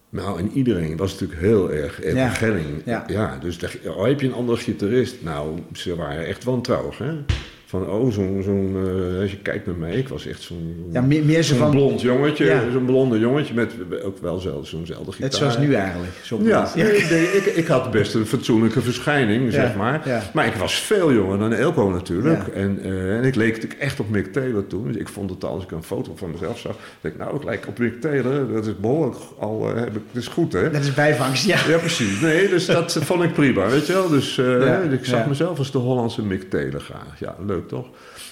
Nou, 0.10 0.40
en 0.40 0.52
iedereen 0.52 0.98
was 0.98 1.12
natuurlijk 1.12 1.40
heel 1.42 1.72
erg 1.72 2.00
Edwin 2.00 2.16
Ja. 2.16 2.30
Gelling. 2.30 2.82
Ja. 2.86 3.38
dus 3.42 3.58
dacht 3.58 3.78
oh, 3.88 4.06
heb 4.06 4.22
je 4.22 4.28
een 4.28 4.34
andere 4.34 4.58
gitarist? 4.58 5.16
Nou, 5.22 5.60
ze 5.74 5.96
waren 5.96 6.26
echt 6.26 6.44
wantrouwig, 6.44 6.98
hè. 6.98 7.14
Van, 7.72 7.90
oh, 7.90 8.12
zo'n, 8.12 8.42
zo'n 8.44 8.76
eh, 9.14 9.22
als 9.22 9.32
je 9.32 9.38
kijkt 9.38 9.66
naar 9.66 9.76
mij, 9.76 9.94
ik 9.96 10.08
was 10.08 10.28
echt 10.28 10.42
zo'n... 10.42 10.90
Ja, 10.92 11.02
meer, 11.02 11.24
meer 11.24 11.44
zo 11.44 11.50
zo'n 11.50 11.58
van... 11.58 11.70
blond 11.72 12.02
jongetje, 12.02 12.46
Ja. 12.46 12.62
zo'n 12.72 12.86
blonde 12.86 13.20
jongetje 13.20 13.54
met 13.54 13.72
ook 14.04 14.18
wel 14.22 14.38
zelfs 14.38 14.70
zo'nzelfde 14.70 15.12
gitaar. 15.12 15.30
Net 15.30 15.36
zoals 15.36 15.58
nu 15.58 15.74
eigenlijk. 15.74 16.12
Zo 16.24 16.40
Ja, 16.44 16.74
ik, 16.76 17.10
ik, 17.34 17.46
ik 17.46 17.68
had 17.68 17.92
best 17.92 18.14
een 18.14 18.26
fatsoenlijke 18.26 18.82
verschijning, 18.82 19.52
zeg 19.54 19.76
maar. 19.76 20.30
Maar 20.34 20.46
ik 20.46 20.54
was 20.54 20.74
veel 20.74 21.14
jonger 21.14 21.40
dan 21.40 21.54
Elko 21.54 21.90
natuurlijk. 21.90 22.48
En, 22.48 22.80
eh, 22.84 23.18
en 23.18 23.24
ik 23.24 23.36
leek 23.36 23.54
natuurlijk 23.54 23.82
echt 23.82 24.00
op 24.00 24.10
Mick 24.10 24.34
Taylor 24.34 24.68
toen. 24.68 24.88
Dus 24.88 24.96
ik 24.96 25.08
vond 25.10 25.30
het 25.30 25.44
al, 25.44 25.54
als 25.54 25.64
ik 25.64 25.72
een 25.72 25.84
foto 25.84 26.16
van 26.16 26.32
mezelf 26.32 26.60
zag, 26.60 26.76
dacht 27.02 27.14
ik, 27.14 27.18
nou, 27.18 27.36
ik 27.36 27.44
lijk 27.44 27.68
op 27.68 27.80
Mick 27.80 28.02
Taylor. 28.02 28.54
Dat 28.54 28.66
is 28.68 28.78
behoorlijk 28.80 29.18
al, 29.40 29.70
eh, 29.70 29.80
heb 29.80 29.96
ik, 29.96 30.02
dat 30.12 30.22
is 30.22 30.28
goed, 30.28 30.54
hè? 30.54 30.72
Dat 30.72 30.82
is 30.82 30.94
bijvangst, 30.94 31.46
ja. 31.46 31.58
Ja, 31.68 31.78
precies. 31.78 32.20
Nee, 32.22 32.50
dus 32.50 32.66
dat 32.66 32.98
vond 33.02 33.24
ik 33.24 33.34
prima, 33.34 33.68
weet 33.68 33.88
je 33.88 33.94
wel. 33.94 34.10
Dus 34.10 34.38
ik 34.92 35.06
zag 35.06 35.28
mezelf 35.28 35.58
als 35.58 35.72
de 35.72 35.78
Hollandse 35.78 36.22
Mick 36.24 36.50
Taylor 36.50 36.80
graag. 36.82 37.20
Ja, 37.20 37.36
leuk 37.46 37.61
toch? 37.68 37.90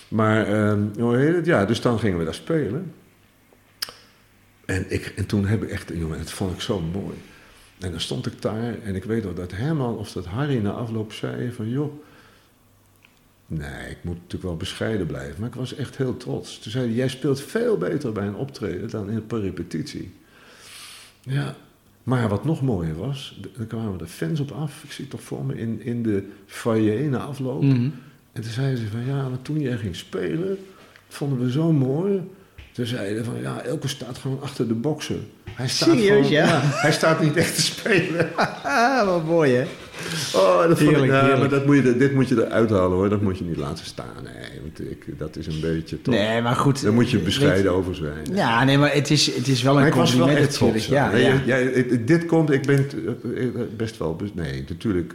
Maar, 0.08 0.46
ehm, 0.46 0.84
hoe 0.98 1.18
heet 1.18 1.36
het? 1.36 1.46
Ja, 1.46 1.66
dus 1.66 1.82
dan 1.82 2.00
gingen 2.00 2.18
we 2.18 2.24
daar 2.24 2.34
spelen. 2.34 2.94
En, 4.66 4.86
ik, 4.88 5.14
en 5.16 5.26
toen 5.26 5.46
heb 5.46 5.64
ik 5.64 5.70
echt, 5.70 5.92
jongen, 5.94 6.18
dat 6.18 6.32
vond 6.32 6.54
ik 6.54 6.62
zo 6.62 6.82
mooi. 6.82 7.16
En 7.80 7.92
dan 7.92 8.00
stond 8.00 8.26
ik 8.26 8.42
daar 8.42 8.82
en 8.84 8.96
ik 8.96 9.04
weet 9.04 9.24
wel 9.24 9.34
dat 9.34 9.52
Herman 9.52 9.98
of 9.98 10.12
dat 10.12 10.26
Harry 10.26 10.58
na 10.58 10.72
afloop 10.72 11.14
zei 11.14 11.52
van, 11.52 11.70
joh... 11.70 12.02
Nee, 13.48 13.90
ik 13.90 13.98
moet 14.02 14.16
natuurlijk 14.16 14.44
wel 14.44 14.58
bescheiden 14.58 15.08
blijven. 15.08 15.36
Maar 15.40 15.50
ik 15.50 15.56
was 15.56 15.76
echt 15.76 15.98
heel 15.98 16.18
trots. 16.18 16.60
Toen 16.60 16.72
zei 16.72 16.86
hij, 16.86 16.94
jij 16.94 17.08
speelt 17.08 17.42
veel 17.42 17.78
beter 17.78 18.12
bij 18.12 18.28
een 18.28 18.36
optreden 18.36 18.90
dan 18.90 19.10
in 19.10 19.24
een 19.28 19.42
repetitie. 19.42 20.14
Ja, 21.22 21.56
maar 22.04 22.30
wat 22.30 22.46
nog 22.46 22.62
mooier 22.62 22.98
was, 22.98 23.40
dan 23.58 23.68
kwamen 23.68 23.98
de 23.98 24.08
fans 24.08 24.40
op 24.40 24.52
af. 24.52 24.84
Ik 24.84 24.92
zie 24.92 25.08
toch 25.08 25.22
voor 25.22 25.46
me 25.46 25.56
in, 25.56 25.82
in 25.82 26.04
de 26.04 26.24
foyer 26.46 27.10
na 27.10 27.18
afloop. 27.18 27.62
Mhm. 27.62 27.90
En 28.40 28.46
toen 28.46 28.54
zeiden 28.54 28.78
ze 28.78 28.88
van, 28.92 29.06
ja, 29.06 29.30
maar 29.30 29.42
toen 29.42 29.60
jij 29.60 29.78
ging 29.78 29.96
spelen, 29.96 30.58
vonden 31.10 31.40
we 31.46 31.52
zo 31.52 31.72
mooi. 31.72 32.22
Toen 32.72 32.86
zeiden 32.86 33.26
van, 33.26 33.34
ja, 33.42 33.62
Elke 33.62 33.88
staat 33.88 34.18
gewoon 34.18 34.40
achter 34.42 34.68
de 34.68 34.74
boksen. 34.74 35.28
Hij 35.52 35.68
staat 35.68 35.90
Serieus, 35.90 36.08
gewoon- 36.28 36.30
ja? 36.32 36.60
Hij 36.64 36.92
staat 36.92 37.22
niet 37.22 37.36
echt 37.36 37.56
te 37.56 37.62
spelen. 37.62 38.30
Wat 39.06 39.26
mooi, 39.26 39.54
hè? 39.54 39.62
Oh, 40.34 40.58
dat 40.68 40.68
vond 40.68 40.80
ik, 40.82 40.88
Heerlijk, 40.88 41.12
ja, 41.12 41.20
heerlijk. 41.20 41.40
maar 41.40 41.50
dat 41.50 41.66
moet 41.66 41.76
je, 41.76 41.98
dit 41.98 42.14
moet 42.14 42.28
je 42.28 42.46
eruit 42.46 42.70
halen 42.70 42.92
hoor. 42.98 43.10
Dat 43.10 43.22
moet 43.22 43.38
je 43.38 43.44
niet 43.44 43.58
laten 43.58 43.86
staan. 43.86 44.24
Nee, 44.24 44.60
want 44.62 44.92
ik, 44.92 45.06
dat 45.20 45.36
is 45.36 45.48
een 45.48 45.60
beetje 45.62 46.02
toch. 46.02 46.14
Nee, 46.14 46.42
maar 46.42 46.56
goed. 46.56 46.82
Daar 46.84 46.94
moet 46.94 47.10
je 47.10 47.16
weet- 47.16 47.26
bescheiden 47.26 47.72
over 47.72 47.96
zijn. 47.96 48.26
Ja, 48.34 48.64
nee, 48.64 48.78
maar 48.78 48.94
het 48.94 49.10
is, 49.12 49.36
het 49.36 49.48
is 49.48 49.62
wel 49.62 49.74
een 49.74 49.80
Maar 49.80 49.88
ik 49.90 49.94
was 49.94 50.10
wel 50.16 50.20
compliment 50.20 50.48
echt 50.52 50.60
natuurlijk. 50.62 50.86
trots. 50.86 51.00
Ja, 51.00 51.12
Nee, 51.12 51.24
ja. 51.24 51.42
jij- 51.46 52.06
dit 52.06 52.26
komt, 52.26 52.52
ik 52.52 52.66
ben 52.66 52.90
eh, 53.36 53.46
best 53.78 53.98
wel... 53.98 54.22
Nee, 54.34 54.66
natuurlijk. 54.70 55.14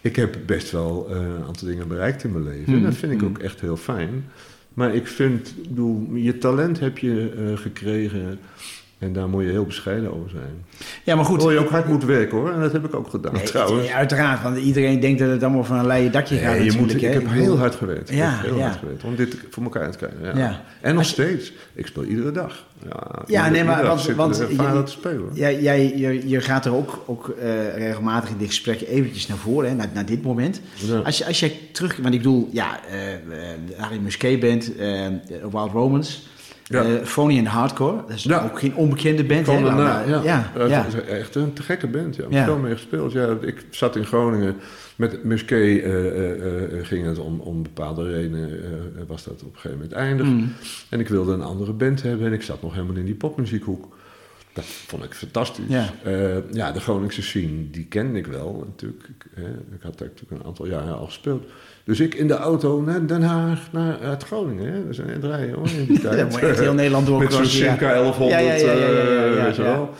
Ik 0.00 0.16
heb 0.16 0.38
best 0.46 0.70
wel 0.70 1.06
eh, 1.10 1.16
een 1.16 1.44
aantal 1.44 1.68
dingen 1.68 1.88
bereikt 1.88 2.24
in 2.24 2.32
mijn 2.32 2.44
leven. 2.44 2.72
En 2.72 2.78
Mm, 2.78 2.84
dat 2.84 2.94
vind 2.94 3.12
ik 3.12 3.20
mm. 3.20 3.28
ook 3.28 3.38
echt 3.38 3.60
heel 3.60 3.76
fijn. 3.76 4.24
Maar 4.74 4.94
ik 4.94 5.06
vind, 5.06 5.54
bedoel, 5.68 6.14
je 6.14 6.38
talent 6.38 6.80
heb 6.80 6.98
je 6.98 7.32
eh, 7.36 7.56
gekregen... 7.62 8.38
En 8.98 9.12
daar 9.12 9.28
moet 9.28 9.42
je 9.44 9.50
heel 9.50 9.64
bescheiden 9.64 10.14
over 10.14 10.30
zijn. 10.30 10.64
ja, 11.04 11.14
maar 11.16 11.24
goed. 11.24 11.36
Hoewel 11.42 11.58
je 11.58 11.64
ook 11.64 11.70
hard 11.70 11.88
moet 11.88 12.04
werken 12.04 12.38
hoor. 12.38 12.52
En 12.52 12.60
dat 12.60 12.72
heb 12.72 12.84
ik 12.84 12.94
ook 12.94 13.08
gedaan 13.08 13.32
Nee, 13.32 13.42
trouwens. 13.42 13.80
nee, 13.86 13.94
uiteraard, 13.94 14.42
want 14.42 14.56
iedereen 14.58 15.00
denkt 15.00 15.18
dat 15.18 15.28
het 15.30 15.42
allemaal 15.42 15.64
van 15.64 15.78
een 15.78 15.86
leien 15.86 16.12
dakje 16.12 16.36
gaat 16.36 16.54
Nee, 16.54 16.64
je 16.64 16.78
moet, 16.78 16.94
ik 16.94 17.00
heb 17.00 17.28
heel 17.28 17.58
hard 17.58 17.74
gewerkt. 17.74 18.08
Ja, 18.10 18.30
heb 18.30 18.44
heel 18.44 18.56
ja. 18.56 18.62
hard 18.66 18.78
gewerkt 18.78 19.04
om 19.04 19.16
dit 19.16 19.36
voor 19.50 19.62
elkaar 19.62 19.90
te 19.90 19.98
krijgen. 19.98 20.18
Ja. 20.22 20.38
Ja. 20.38 20.62
En 20.80 20.94
nog 20.94 21.04
steeds. 21.04 21.52
Ik 21.74 21.86
speel 21.86 22.04
iedere 22.04 22.30
dag. 22.32 22.66
Ja, 22.84 22.88
Ja, 22.88 23.24
iedere- 23.26 23.50
nee, 23.50 23.64
maar 23.64 23.86
want- 23.86 24.14
want 24.14 24.36
je- 24.36 24.82
te 24.84 24.90
spelen. 24.90 25.28
Ja, 25.32 25.50
jij, 25.50 25.96
je, 25.96 26.28
je 26.28 26.40
gaat 26.40 26.64
er 26.64 26.74
ook, 26.74 27.02
ook 27.06 27.28
eh, 27.28 27.76
regelmatig 27.76 28.30
in 28.30 28.38
dit 28.38 28.46
gesprek 28.48 28.80
eventjes 28.80 29.26
naar 29.26 29.36
voren, 29.38 29.68
hè, 29.68 29.74
naar, 29.74 29.88
naar 29.94 30.06
dit 30.06 30.22
moment. 30.22 30.60
Ja. 30.74 30.98
Als, 30.98 31.18
je, 31.18 31.26
als 31.26 31.40
jij 31.40 31.52
terug, 31.72 31.96
want 31.96 32.14
ik 32.14 32.20
bedoel, 32.22 32.48
ja, 32.52 32.80
eh, 32.90 32.96
Harry 33.76 33.98
Musquet 33.98 34.40
band, 34.40 34.76
eh, 34.76 35.06
Wild 35.50 35.72
Romans, 35.72 36.28
Ja. 36.68 36.82
eh 36.84 37.02
Phony 37.04 37.38
and 37.38 37.46
Hardcore, 37.46 37.96
dat 38.06 38.16
is 38.16 38.22
Ja. 38.22 38.44
ook 38.44 38.58
geen 38.58 38.74
onbekende 38.74 39.24
band. 39.24 39.46
Hè, 39.46 39.62
daarna, 39.62 40.00
ja. 40.00 40.22
ja, 40.22 40.50
Ja, 40.56 40.64
ja. 40.66 40.84
Het 40.84 40.94
is 40.94 41.00
echt 41.00 41.34
een 41.34 41.52
te 41.52 41.62
gekke 41.62 41.86
band, 41.86 42.16
ja. 42.16 42.24
Ik 42.24 42.30
Ja. 42.30 42.36
heb 42.36 42.46
veel 42.46 42.58
mee 42.58 42.72
gespeeld. 42.72 43.12
Ja, 43.12 43.36
ik 43.40 43.64
zat 43.70 43.96
in 43.96 44.04
Groningen 44.04 44.56
met 44.96 45.24
Musquet, 45.24 45.82
eh, 45.82 46.30
eh, 46.78 46.86
ging 46.86 47.06
het 47.06 47.18
om, 47.18 47.40
om 47.40 47.62
bepaalde 47.62 48.10
redenen, 48.12 48.50
was 49.06 49.24
dat 49.24 49.34
op 49.34 49.40
een 49.42 49.54
gegeven 49.54 49.76
moment 49.76 49.92
eindig. 49.92 50.26
Mm. 50.26 50.52
En 50.88 51.00
ik 51.00 51.08
wilde 51.08 51.32
een 51.32 51.42
andere 51.42 51.72
band 51.72 52.02
hebben 52.02 52.26
en 52.26 52.32
ik 52.32 52.42
zat 52.42 52.62
nog 52.62 52.74
helemaal 52.74 52.96
in 52.96 53.04
die 53.04 53.14
popmuziekhoek. 53.14 53.96
Dat 54.52 54.64
vond 54.64 55.04
ik 55.04 55.12
fantastisch. 55.14 55.64
Ja. 55.68 55.84
Ja, 56.52 56.72
de 56.72 56.80
Groningse 56.80 57.22
scene, 57.22 57.70
die 57.70 57.84
kende 57.86 58.18
ik 58.18 58.26
wel 58.26 58.64
natuurlijk. 58.74 59.02
Ik, 59.08 59.24
ik 59.74 59.82
had 59.82 59.98
daar 59.98 60.08
natuurlijk 60.08 60.40
een 60.40 60.46
aantal 60.46 60.66
jaren 60.66 60.98
al 60.98 61.06
gespeeld. 61.06 61.44
Dus 61.88 62.00
ik 62.00 62.14
in 62.14 62.26
de 62.28 62.34
auto 62.36 62.80
naar 62.80 63.06
Den 63.06 63.22
Haag, 63.22 63.58
naar 63.72 63.98
uit 64.02 64.24
Groningen. 64.24 64.72
Hè. 64.72 64.84
We 64.86 64.92
zijn 64.92 65.06
in 65.06 65.12
het 65.14 65.24
rijden 65.24 65.54
hoor, 65.54 65.66
in 65.78 65.86
die 65.86 66.00
tijd. 66.08 66.34
Ja, 66.40 66.46
heel 66.60 66.74
Nederland 66.74 67.08
Met 67.18 67.32
zo'n. 67.32 67.44
Simca 67.46 67.88
1100, 67.92 68.30
Ja, 68.30 68.38
ja, 68.38 68.52
eh, 68.54 69.44
weet 69.44 69.56
je 69.56 69.62
wel. 69.62 69.90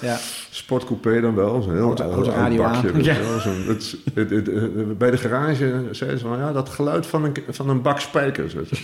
Sportcoupé 0.50 1.20
dan 1.20 1.34
wel, 1.34 1.62
zo'n 1.62 1.72
heel 1.74 1.82
Auto- 1.82 2.04
oud- 2.04 2.12
autoradio 2.14 2.62
oud 2.62 2.82
bakje. 2.82 2.92
weet 2.92 3.04
wel, 3.28 3.38
zo'n- 3.40 3.64
het, 3.66 3.96
het, 4.14 4.30
het, 4.30 4.46
het- 4.46 4.98
bij 4.98 5.10
de 5.10 5.16
garage 5.16 5.82
zeiden 5.90 6.18
ze 6.18 6.26
van, 6.26 6.38
ja, 6.38 6.52
dat 6.52 6.68
geluid 6.68 7.06
van 7.06 7.24
een, 7.24 7.32
van 7.48 7.68
een 7.68 7.82
bak 7.82 8.00
spijkers. 8.00 8.54
Weet 8.54 8.68
je. 8.68 8.76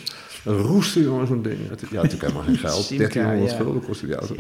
Een 0.45 0.57
roeste, 0.59 1.03
jongen, 1.03 1.27
zo'n 1.27 1.43
ding. 1.43 1.57
Het, 1.69 1.81
ja, 1.81 1.87
natuurlijk 1.95 2.23
helemaal 2.23 2.43
geen 2.43 2.57
geld. 2.59 2.83
Simca, 2.85 3.07
1300 3.09 3.51
ja. 3.51 3.57
gulden 3.65 3.83
kostte 3.85 4.07
die 4.07 4.15
auto. 4.15 4.35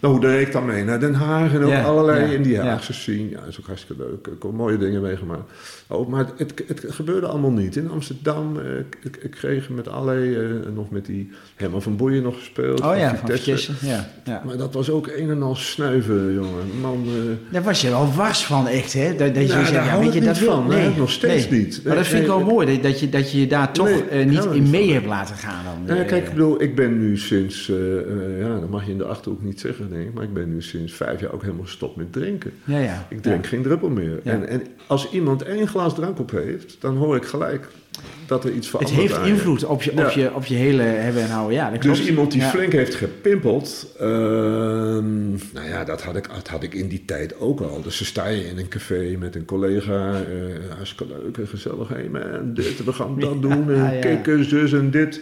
Nou, 0.00 0.14
hoe 0.14 0.20
deed 0.24 0.46
ik 0.46 0.52
dan 0.52 0.64
mee? 0.66 0.84
Naar 0.84 1.00
Den 1.00 1.14
Haag 1.14 1.52
en 1.54 1.62
ook 1.62 1.70
Ja, 1.70 1.82
allerlei 1.82 2.26
ja, 2.26 2.32
in 2.36 2.42
die 2.42 2.52
ja. 2.52 2.64
Haagse 2.64 2.92
scene. 2.92 3.28
Ja, 3.28 3.38
dat 3.40 3.48
is 3.48 3.58
ook 3.60 3.66
hartstikke 3.66 4.02
leuk. 4.02 4.26
Ik 4.26 4.42
heb 4.42 4.52
mooie 4.52 4.76
dingen 4.78 5.02
meegemaakt. 5.02 5.50
Oh, 5.86 6.08
maar 6.08 6.26
het, 6.36 6.54
het, 6.66 6.82
het 6.82 6.84
gebeurde 6.94 7.26
allemaal 7.26 7.50
niet. 7.50 7.76
In 7.76 7.90
Amsterdam, 7.90 8.58
eh, 8.60 8.78
ik, 8.78 8.98
ik, 9.02 9.16
ik 9.16 9.30
kreeg 9.30 9.68
met 9.68 9.88
allerlei, 9.88 10.34
eh, 10.36 10.42
nog 10.74 10.90
met 10.90 11.06
die 11.06 11.30
Herman 11.56 11.82
van 11.82 11.96
Boeien 11.96 12.22
nog 12.22 12.36
gespeeld. 12.38 12.80
Oh 12.80 12.96
ja, 12.96 13.16
van 13.16 13.28
Vitesse. 13.28 13.72
Ja, 13.80 14.10
ja. 14.24 14.42
Maar 14.46 14.56
dat 14.56 14.74
was 14.74 14.90
ook 14.90 15.06
een 15.06 15.30
en 15.30 15.42
al 15.42 15.54
snuiven, 15.56 16.34
jongen. 16.34 16.80
Man, 16.80 17.04
eh, 17.06 17.52
Daar 17.52 17.62
was 17.62 17.80
je 17.80 17.88
wel 17.88 18.12
wars 18.14 18.44
van, 18.46 18.66
echt, 18.66 18.92
hè? 18.92 19.14
Dat, 19.16 19.34
dat 19.34 19.42
je 19.48 19.52
Nou, 19.54 19.72
daar 19.72 19.84
ja, 19.84 19.98
weet 19.98 20.12
je, 20.12 20.20
dat 20.20 20.38
wil- 20.38 20.50
van, 20.52 20.72
hè? 20.72 20.90
Nog 20.96 21.10
steeds 21.10 21.48
niet. 21.50 21.80
Maar 21.84 21.94
dat 21.94 22.06
vind 22.06 22.22
ik 22.22 22.26
Nee, 22.28 22.36
wel 22.36 22.44
nee. 22.46 22.54
mooi, 22.54 22.66
dat- 22.74 22.82
dat 22.82 23.00
je, 23.00 23.08
dat 23.08 23.32
je 23.32 23.46
daar 23.46 23.72
toch 23.72 23.88
Nee, 24.10 24.24
niet 24.24 24.44
in 24.44 24.70
mee 24.70 24.84
van. 24.84 24.92
hebt 24.94 25.06
laten 25.06 25.36
gaan 25.36 25.46
dan. 25.64 25.84
Nou 25.84 25.96
ja, 25.98 26.02
eh. 26.04 26.08
kijk, 26.08 26.24
ik 26.26 26.30
bedoel, 26.30 26.62
ik 26.62 26.74
ben 26.74 26.98
nu 26.98 27.16
sinds, 27.16 27.68
eh, 27.70 27.98
eh, 27.98 28.40
ja, 28.40 28.60
dat 28.60 28.68
mag 28.70 28.84
je 28.84 28.90
in 28.92 28.98
de 28.98 29.04
Achterhoek 29.04 29.42
niet 29.42 29.60
zeggen, 29.60 29.92
ik, 29.92 30.12
maar 30.14 30.24
ik 30.24 30.32
ben 30.32 30.48
nu 30.48 30.62
sinds 30.62 30.92
vijf 30.92 31.20
jaar 31.20 31.32
ook 31.32 31.42
helemaal 31.42 31.64
gestopt 31.64 31.96
met 31.96 32.12
drinken. 32.12 32.52
ja, 32.64 32.78
ja. 32.78 33.06
Ik 33.10 33.22
drink 33.22 33.46
geen 33.46 33.62
druppel 33.62 33.88
meer. 33.88 34.20
Ja. 34.24 34.32
En, 34.32 34.48
en 34.48 34.62
als 34.86 35.10
iemand 35.10 35.42
één 35.42 35.68
glas 35.68 35.94
drank 35.94 36.18
op 36.18 36.30
heeft, 36.30 36.76
dan 36.80 36.96
hoor 36.96 37.16
ik 37.16 37.24
gelijk 37.24 37.68
dat 38.26 38.44
er 38.44 38.50
iets 38.52 38.72
Het 38.72 38.76
verandert. 38.76 39.00
heeft 39.00 39.16
aan 39.20 39.26
je. 39.26 39.32
invloed 39.32 39.64
op 39.64 39.82
je, 39.82 39.90
op, 39.90 39.96
Ja. 39.96 40.10
je, 40.14 40.34
op 40.34 40.44
je 40.44 40.54
hele 40.54 40.82
hebben 40.82 41.22
en 41.22 41.28
houden. 41.30 41.54
Ja, 41.56 41.70
dat 41.70 41.78
klopt. 41.78 41.96
Dus 41.96 42.06
iemand 42.08 42.32
die 42.32 42.40
Ja. 42.40 42.48
flink 42.48 42.72
heeft 42.72 42.94
gepimpeld, 42.94 43.94
ehm, 43.98 45.30
nou 45.30 45.68
ja, 45.68 45.84
dat 45.84 46.02
had, 46.02 46.16
ik, 46.16 46.28
dat 46.34 46.48
had 46.48 46.62
ik 46.62 46.74
in 46.74 46.88
die 46.88 47.04
tijd 47.04 47.38
ook 47.40 47.60
al. 47.60 47.82
Dus 47.82 47.98
dan 47.98 48.06
sta 48.06 48.26
je 48.26 48.46
in 48.48 48.58
een 48.58 48.68
café 48.68 49.16
met 49.18 49.34
een 49.34 49.44
collega, 49.44 50.12
eh 50.14 50.74
hartstikke 50.76 51.12
leuk 51.22 51.36
en 51.38 51.46
gezellig. 51.48 51.88
Hey 51.88 52.08
man, 52.12 52.54
dit, 52.54 52.84
we 52.84 52.92
gaan 52.92 53.20
dat 53.20 53.42
doen, 53.42 53.72
en 53.72 54.00
kikkers, 54.06 54.48
dus 54.48 54.72
en 54.72 54.90
dit. 54.90 55.20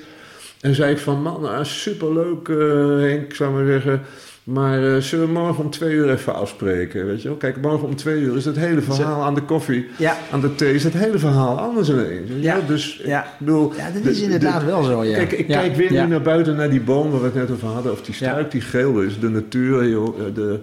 En 0.61 0.75
zei 0.75 0.91
ik 0.93 0.99
van, 0.99 1.23
man, 1.23 1.45
ah, 1.49 1.65
superleuk 1.65 2.49
eh, 2.49 2.57
Henk, 3.01 3.35
zou 3.35 3.51
ik 3.51 3.57
maar 3.57 3.67
zeggen. 3.73 4.01
Maar 4.45 4.95
eh, 4.95 5.01
zullen 5.01 5.27
we 5.27 5.33
morgen 5.33 5.65
om 5.65 5.71
twee 5.71 5.95
uur 5.95 6.11
even 6.11 6.35
afspreken, 6.35 7.07
weet 7.07 7.23
je 7.23 7.29
wel? 7.29 7.37
Kijk, 7.37 7.61
morgen 7.61 7.89
om 7.89 7.97
twee 7.97 8.21
uur 8.21 8.37
is 8.37 8.45
het 8.45 8.57
hele 8.57 8.81
verhaal 8.81 9.23
aan 9.23 9.35
de 9.35 9.43
koffie, 9.43 9.87
Ja. 9.99 10.17
aan 10.33 10.41
de 10.41 10.55
thee, 10.55 10.75
is 10.75 10.85
het 10.85 10.93
hele 10.93 11.19
verhaal 11.19 11.59
anders 11.61 11.89
ineens. 11.91 12.31
Ja. 12.41 12.61
Dus 12.67 13.01
Ja. 13.05 13.25
ik 13.25 13.31
bedoel... 13.39 13.73
Ja, 13.77 13.91
dat 13.91 14.05
is 14.05 14.21
inderdaad 14.21 14.61
de- 14.61 14.67
wel 14.67 14.83
zo, 14.83 15.05
ja. 15.05 15.17
Kijk, 15.17 15.33
ik 15.33 15.49
Ja, 15.49 15.61
kijk 15.61 15.77
weer 15.77 15.91
nu 15.93 16.07
naar 16.07 16.23
buiten, 16.23 16.57
naar 16.57 16.71
die 16.71 16.81
boom 16.81 17.11
waar 17.11 17.21
we 17.21 17.27
het 17.27 17.35
net 17.35 17.51
over 17.51 17.69
hadden. 17.69 17.93
Of 17.93 18.03
die 18.03 18.15
struik 18.15 18.51
die 18.51 18.61
geel 18.61 19.01
is, 19.03 19.19
de 19.21 19.29
natuur. 19.29 19.89
Joh, 19.89 20.19
eh, 20.19 20.35
de, 20.35 20.59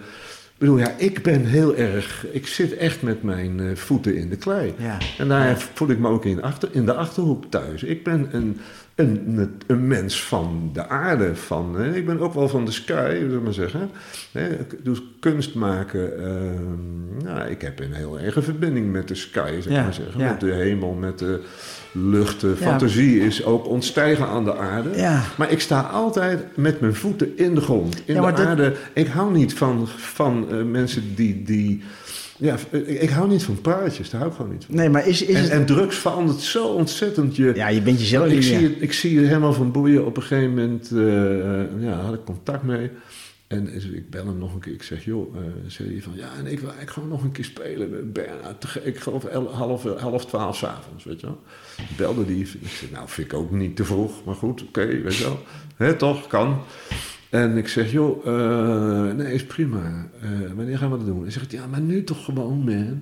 ik 0.54 0.60
bedoel, 0.70 0.78
ja, 0.78 0.92
ik 0.98 1.24
ben 1.24 1.46
heel 1.46 1.76
erg... 1.76 2.26
Ik 2.32 2.48
zit 2.48 2.78
echt 2.78 3.02
met 3.02 3.24
mijn 3.24 3.60
eh, 3.60 3.66
voeten 3.76 4.16
in 4.16 4.30
de 4.30 4.36
klei. 4.38 4.74
Ja. 4.78 4.98
En 5.18 5.28
daar 5.28 5.68
voel 5.74 5.90
ik 5.90 6.00
me 6.00 6.08
ook 6.10 6.26
in, 6.26 6.42
achter, 6.44 6.70
in 6.72 6.86
de 6.86 6.94
Achterhoek 6.94 7.44
thuis. 7.50 7.84
Ik 7.84 8.04
ben 8.04 8.28
een, 8.32 8.60
een, 8.96 9.52
een 9.68 9.88
mens 9.88 10.24
van 10.24 10.70
de 10.74 10.88
aarde. 10.88 11.36
Van, 11.36 11.76
hè, 11.76 11.96
ik 11.96 12.06
ben 12.06 12.20
ook 12.20 12.34
wel 12.34 12.50
van 12.50 12.66
de 12.66 12.72
sky, 12.72 13.16
zullen 13.20 13.38
we 13.38 13.44
maar 13.44 13.54
zeggen. 13.54 13.90
Hè, 14.32 14.50
dus 14.84 15.02
kunst 15.20 15.56
maken... 15.56 16.20
ehm, 16.26 17.24
nou, 17.24 17.50
ik 17.50 17.62
heb 17.62 17.80
een 17.80 17.94
heel 17.94 18.20
erge 18.20 18.42
verbinding 18.42 18.92
met 18.92 19.08
de 19.08 19.16
sky, 19.16 19.52
zeg 19.62 19.74
Ja, 19.74 19.84
maar 19.84 19.94
zeggen. 19.94 20.20
ja. 20.20 20.30
Met 20.30 20.40
de 20.40 20.52
hemel, 20.52 20.94
met 20.94 21.20
de 21.20 21.42
lucht. 21.92 22.42
De 22.42 22.56
fantasie 22.56 23.20
is 23.20 23.44
ook 23.46 23.68
ontstijgen 23.68 24.28
aan 24.28 24.44
de 24.44 24.58
aarde. 24.58 24.90
Maar 25.38 25.52
ik 25.52 25.60
sta 25.60 25.82
altijd 25.82 26.58
met 26.58 26.80
mijn 26.80 26.96
voeten 26.96 27.38
in 27.38 27.56
de 27.56 27.62
grond, 27.62 28.02
in 28.06 28.16
de 28.16 28.22
dat- 28.22 28.40
aarde. 28.40 28.76
Ik 28.94 29.08
hou 29.08 29.34
niet 29.34 29.54
van, 29.54 29.88
van 29.88 30.48
eh, 30.52 30.64
mensen 30.64 31.16
die... 31.16 31.44
die 31.44 31.84
ja, 32.44 32.58
ik, 32.72 32.88
ik 32.88 33.10
hou 33.10 33.30
niet 33.30 33.44
van 33.44 33.62
praatjes, 33.62 34.10
daar 34.10 34.20
hou 34.20 34.32
ik 34.32 34.38
gewoon 34.38 34.52
niet 34.52 34.66
van. 34.66 34.76
Nee, 34.76 34.90
maar 34.90 35.08
is, 35.08 35.22
is 35.22 35.36
En, 35.36 35.42
het... 35.42 35.52
en 35.52 35.66
drugs 35.66 35.98
verandert 35.98 36.40
zo 36.40 36.66
ontzettend 36.68 37.36
je... 37.36 37.52
ja, 37.56 37.68
je 37.68 37.82
bent 37.82 38.00
jezelf 38.00 38.28
ik, 38.28 38.34
niet 38.34 38.44
zie, 38.44 38.58
het- 38.64 38.76
ik 38.82 38.94
zie 38.94 39.20
helemaal 39.20 39.54
van 39.54 39.72
boeien. 39.72 40.06
Op 40.06 40.18
een 40.18 40.24
gegeven 40.24 40.50
moment 40.50 40.92
eh, 40.92 41.84
ja, 41.84 42.00
had 42.02 42.14
ik 42.14 42.24
contact 42.26 42.64
mee. 42.64 42.90
En 43.48 43.76
ik 43.94 44.10
bel 44.10 44.26
hem 44.26 44.38
nog 44.38 44.54
een 44.54 44.60
keer. 44.60 44.74
Ik 44.74 44.84
zeg, 44.84 45.06
joh, 45.06 45.36
eh 45.36 45.42
zei 45.68 45.92
hij 45.92 46.02
van... 46.02 46.14
Ja, 46.16 46.28
en 46.40 46.46
ik 46.46 46.60
wil 46.60 46.70
eigenlijk 46.70 46.90
gewoon 46.92 47.10
nog 47.10 47.24
een 47.24 47.32
keer 47.32 47.44
spelen 47.46 48.12
gek. 48.60 48.84
Ik 48.84 48.98
geloof 49.00 49.24
el- 49.26 49.54
half, 49.54 49.84
half 49.84 50.26
twaalf 50.26 50.56
s'avonds, 50.58 51.04
weet 51.04 51.20
je 51.20 51.26
wel. 51.26 51.40
Belde 51.98 52.26
die. 52.26 52.42
Ik 52.42 52.70
zeg, 52.80 52.92
nou, 52.92 53.04
vind 53.10 53.32
ik 53.32 53.38
ook 53.38 53.52
niet 53.52 53.76
te 53.76 53.86
vroeg. 53.86 54.24
Maar 54.26 54.36
goed, 54.36 54.64
oké, 54.64 54.86
weet 55.02 55.16
je 55.16 55.24
wel. 55.24 55.40
Hè, 55.76 55.94
toch, 55.96 56.28
kan. 56.28 56.62
En 57.34 57.58
ik 57.58 57.68
zeg, 57.68 57.92
joh, 57.92 58.28
eh, 58.28 59.16
nee, 59.16 59.34
is 59.34 59.46
prima. 59.46 60.08
Eh, 60.22 60.30
wanneer 60.56 60.78
gaan 60.78 60.92
we 60.92 60.98
dat 60.98 61.06
doen? 61.06 61.22
Hij 61.22 61.32
zegt, 61.32 61.52
ja, 61.52 61.68
maar 61.68 61.82
nu 61.82 62.04
toch 62.04 62.26
gewoon, 62.26 62.64
man. 62.64 63.02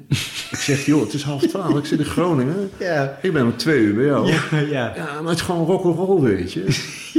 ik 0.52 0.58
zeg, 0.58 0.86
joh, 0.86 1.02
het 1.02 1.14
is 1.14 1.24
half 1.24 1.48
twaalf. 1.48 1.78
Ik 1.78 1.86
zit 1.86 2.00
in 2.00 2.06
Groningen. 2.06 2.70
Ja. 2.80 3.18
Ik 3.22 3.34
ben 3.34 3.46
om 3.46 3.58
twee 3.58 3.80
uur 3.80 3.96
bij 3.96 4.06
jou. 4.06 4.28
Ja, 4.28 4.60
ja. 4.60 4.94
Ja, 4.96 5.22
maar 5.22 5.30
het 5.30 5.40
is 5.40 5.42
gewoon 5.42 5.66
rock'n'roll, 5.66 6.22
weet 6.22 6.54
je. 6.54 6.64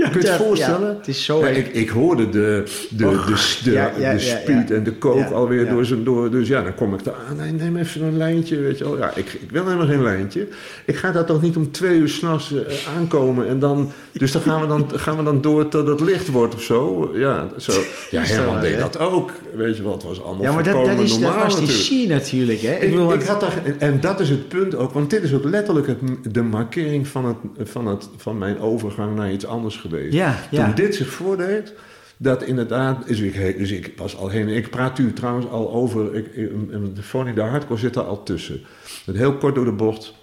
Ja, 0.03 0.09
Kun 0.09 0.21
je 0.21 0.27
het 0.29 0.37
voorstellen? 0.37 0.89
ja, 0.91 0.97
het 0.97 1.09
is 1.09 1.25
zo 1.25 1.39
Ja, 1.41 1.47
erg. 1.47 1.57
ik, 1.57 1.67
ik 1.69 1.89
hoorde 1.89 2.29
de, 2.29 2.65
de, 2.91 3.07
Och, 3.09 3.27
de, 3.65 3.71
de, 3.71 4.15
speed 4.19 4.71
en 4.71 4.85
de 4.85 4.99
coke 4.99 5.19
Ja, 5.19 5.27
alweer 5.27 5.69
door 5.69 5.85
zijn 5.85 6.05
door. 6.05 6.31
Dus 6.31 6.49
ja, 6.49 6.63
dan 6.63 6.75
kom 6.75 6.95
ik 6.95 7.05
daar 7.05 7.15
aan. 7.29 7.37
Nee, 7.37 7.53
neem 7.53 7.77
even 7.77 8.03
een 8.03 8.17
lijntje, 8.17 8.57
weet 8.61 8.79
je 8.79 8.85
wel. 8.85 8.97
Ja, 8.99 9.13
ik, 9.15 9.33
ik 9.33 9.51
wil 9.51 9.65
helemaal 9.65 9.87
geen 9.87 10.03
lijntje. 10.03 10.47
Ik 10.87 10.97
ga 10.97 11.13
daar 11.13 11.25
toch 11.25 11.43
niet 11.43 11.57
om 11.57 11.71
twee 11.71 11.99
uur 11.99 12.09
s'nachts 12.09 12.53
uh, 12.53 12.61
aankomen 12.97 13.49
en 13.49 13.59
dan... 13.59 13.93
Dus 14.13 14.33
dan 14.33 14.43
gaan 14.43 14.61
we 14.61 14.67
dan, 14.67 14.87
gaan 15.05 15.17
we 15.17 15.23
dan 15.23 15.41
door 15.41 15.69
tot 15.69 15.87
het 15.89 16.01
licht 16.01 16.29
wordt 16.31 16.55
of 16.55 16.63
zo. 16.63 17.11
Ja, 17.15 17.49
zo. 17.59 17.73
ja 18.11 18.23
Herman 18.23 18.61
deed 18.61 18.79
dat 18.79 18.99
ook. 18.99 19.31
Weet 19.55 19.77
je 19.77 19.83
wel, 19.83 19.93
het 19.93 20.03
was 20.03 20.23
allemaal 20.23 20.43
Ja, 20.43 20.53
maar 20.53 20.65
dat, 20.65 20.85
dat, 20.87 20.99
is, 20.99 21.11
dat 21.11 21.21
normaal 21.21 21.45
was 21.45 21.89
die 21.89 22.09
natuurlijk. 22.09 22.61
hè? 22.61 22.75
Ik, 22.75 22.91
bedoel, 22.91 23.13
ik 23.13 23.21
want- 23.21 23.29
had 23.29 23.41
daar, 23.41 23.63
en 23.79 24.01
dat 24.01 24.21
is 24.21 24.29
het 24.29 24.49
punt 24.49 24.75
ook, 24.75 24.93
want 24.93 25.11
dit 25.11 25.23
is 25.23 25.35
ook 25.35 25.45
letterlijk 25.45 25.87
het, 25.87 25.99
de 26.35 26.43
markering 26.43 27.09
van, 27.09 27.25
het, 27.25 27.69
van, 27.71 27.87
het, 27.87 28.09
van 28.17 28.39
mijn 28.39 28.61
overgang 28.61 29.17
naar 29.17 29.33
iets 29.33 29.47
anders 29.47 29.77
geweest. 29.93 30.13
Ja, 30.13 30.37
ja. 30.51 30.65
Toen 30.65 30.75
dit 30.75 30.95
zich 30.95 31.09
voordeed, 31.09 31.75
dat 32.17 32.43
inderdaad, 32.43 33.09
is 33.09 33.21
ik, 33.21 33.59
dus 33.59 33.71
ik 33.71 33.93
was 33.97 34.17
al 34.17 34.29
heen. 34.29 34.49
Ik 34.49 34.71
praat 34.71 34.99
u 34.99 35.13
trouwens 35.13 35.47
al 35.47 35.73
over, 35.73 36.15
ik, 36.15 36.35
de 36.35 37.33
de 37.35 37.41
Hardcore 37.41 37.81
zit 37.81 37.97
er 37.97 38.03
al 38.03 38.23
tussen. 38.23 38.61
Dat 39.07 39.17
heel 39.17 39.37
kort 39.37 39.55
door 39.55 39.65
de 39.65 39.73
bocht. 39.73 40.15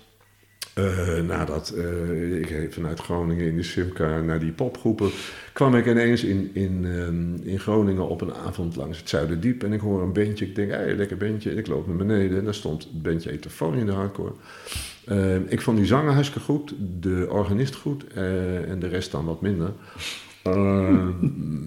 Eh, 0.73 1.21
nadat 1.21 1.73
uh, 1.75 2.39
ik 2.39 2.73
vanuit 2.73 2.99
Groningen 2.99 3.45
in 3.45 3.55
de 3.55 3.63
Simca 3.63 4.21
naar 4.21 4.39
die 4.39 4.51
popgroepen 4.51 5.09
kwam 5.53 5.75
ik 5.75 5.85
ineens 5.85 6.23
in, 6.23 6.49
in, 6.53 6.85
um, 6.85 7.41
in 7.43 7.59
Groningen 7.59 8.09
op 8.09 8.21
een 8.21 8.33
avond 8.33 8.75
langs 8.75 8.97
het 8.97 9.09
Zuiderdiep 9.09 9.63
en 9.63 9.73
ik 9.73 9.79
hoor 9.79 10.01
een 10.01 10.13
bandje. 10.13 10.45
Ik 10.45 10.55
denk, 10.55 10.71
hey, 10.71 10.95
lekker 10.95 11.17
bandje. 11.17 11.49
En 11.49 11.57
ik 11.57 11.67
loop 11.67 11.87
naar 11.87 11.95
beneden 11.95 12.37
en 12.37 12.43
daar 12.43 12.53
stond 12.53 12.83
het 12.83 13.01
bandje 13.01 13.31
Etofoon 13.31 13.77
in 13.77 13.85
de 13.85 13.91
hardcore. 13.91 14.33
Uh, 15.07 15.35
ik 15.51 15.61
vond 15.61 15.77
die 15.77 15.85
zanger 15.85 16.13
hartstikke 16.13 16.45
goed, 16.45 16.73
de 16.99 17.27
organist 17.30 17.76
goed 17.76 18.03
en 18.67 18.77
de 18.80 18.88
rest 18.88 19.11
dan 19.11 19.26
wat 19.26 19.41
minder. 19.41 19.71
Uh, 20.47 21.07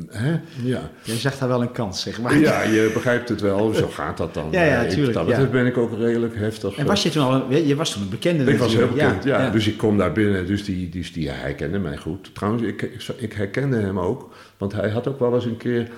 hè? 0.23 0.31
Ja. 0.63 0.91
Je 1.03 1.17
zegt 1.17 1.39
daar 1.39 1.49
wel 1.49 1.63
een 1.63 1.73
kans, 1.73 2.03
zeg 2.03 2.21
maar. 2.21 2.39
Ja, 2.39 2.63
je 2.63 2.91
begrijpt 2.95 3.29
het 3.29 3.41
wel. 3.41 3.75
Zo 3.75 3.89
gaat 3.89 4.17
dat 4.17 4.35
dan. 4.35 4.49
Ja, 4.53 4.63
ja, 4.63 4.87
tuurlijk. 4.87 5.15
dat 5.15 5.29
ja. 5.29 5.47
ben 5.47 5.67
ik 5.67 5.77
ook 5.77 5.99
redelijk 5.99 6.37
heftig. 6.37 6.77
En 6.77 6.87
was 6.87 7.03
je 7.03 7.11
toen 7.11 7.23
al... 7.23 7.53
Je 7.53 7.77
was 7.77 7.93
toen 7.93 8.03
een 8.03 8.09
bekende 8.09 8.53
Ik 8.53 8.59
was 8.59 8.75
heel 8.75 8.89
bekend, 8.89 9.25
ja. 9.25 9.43
ja. 9.43 9.51
Dus 9.51 9.67
ik 9.67 9.77
kom 9.77 9.99
daar 9.99 10.13
binnen. 10.13 10.47
Dus 10.47 10.65
die, 10.65 10.89
dus 10.89 11.13
die, 11.13 11.31
hij 11.31 11.55
kende 11.55 11.79
mij 11.79 11.97
goed. 11.97 12.35
Trouwens, 12.35 12.63
ik, 12.63 12.83
ik 13.17 13.33
herkende 13.33 13.77
hem 13.77 13.99
ook. 13.99 14.35
Want 14.57 14.73
hij 14.73 14.91
had 14.91 15.09
ook 15.09 15.19
wel 15.19 15.35
eens 15.35 15.45
een 15.45 15.57
keer... 15.57 15.89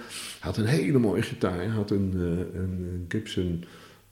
had 0.41 0.57
een 0.57 0.67
hele 0.67 0.99
mooie 0.99 1.23
gitaar. 1.23 1.57
Hij 1.57 1.67
had 1.67 1.91
een, 1.91 2.13
een 2.55 3.05
Gibson... 3.09 3.65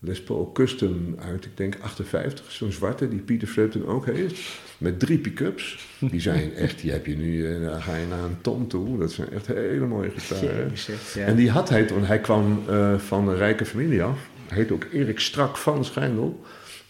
Les 0.04 0.22
Paul 0.22 0.50
Custom 0.52 1.16
uit, 1.18 1.44
ik 1.44 1.56
denk 1.56 1.76
58, 1.80 2.52
zo'n 2.52 2.72
zwarte, 2.72 3.08
die 3.08 3.18
Pieter 3.18 3.48
Frampton 3.48 3.86
ook 3.86 4.06
heeft. 4.06 4.40
Met 4.78 4.98
drie 4.98 5.18
pick-ups. 5.18 5.86
Die 5.98 6.20
zijn 6.20 6.54
echt, 6.54 6.80
die 6.80 6.90
heb 6.90 7.06
je 7.06 7.16
nu, 7.16 7.46
eh, 7.46 7.60
dan 7.60 7.82
ga 7.82 7.96
je 7.96 8.06
naar 8.06 8.24
een 8.24 8.40
ton 8.40 8.66
toe. 8.66 8.98
Dat 8.98 9.12
zijn 9.12 9.30
echt 9.30 9.46
hele 9.46 9.86
mooie 9.86 10.10
gitaren. 10.10 10.72
Ja. 11.14 11.24
En 11.24 11.36
die 11.36 11.50
had 11.50 11.68
hij, 11.68 11.88
want 11.88 12.06
hij 12.06 12.20
kwam 12.20 12.62
uh, 12.68 12.98
van 12.98 13.28
een 13.28 13.36
rijke 13.36 13.64
familie 13.64 14.02
af. 14.02 14.18
Hij 14.48 14.58
heet 14.58 14.72
ook 14.72 14.86
Erik 14.92 15.20
Strak 15.20 15.56
van 15.56 15.84
Schijndel 15.84 16.40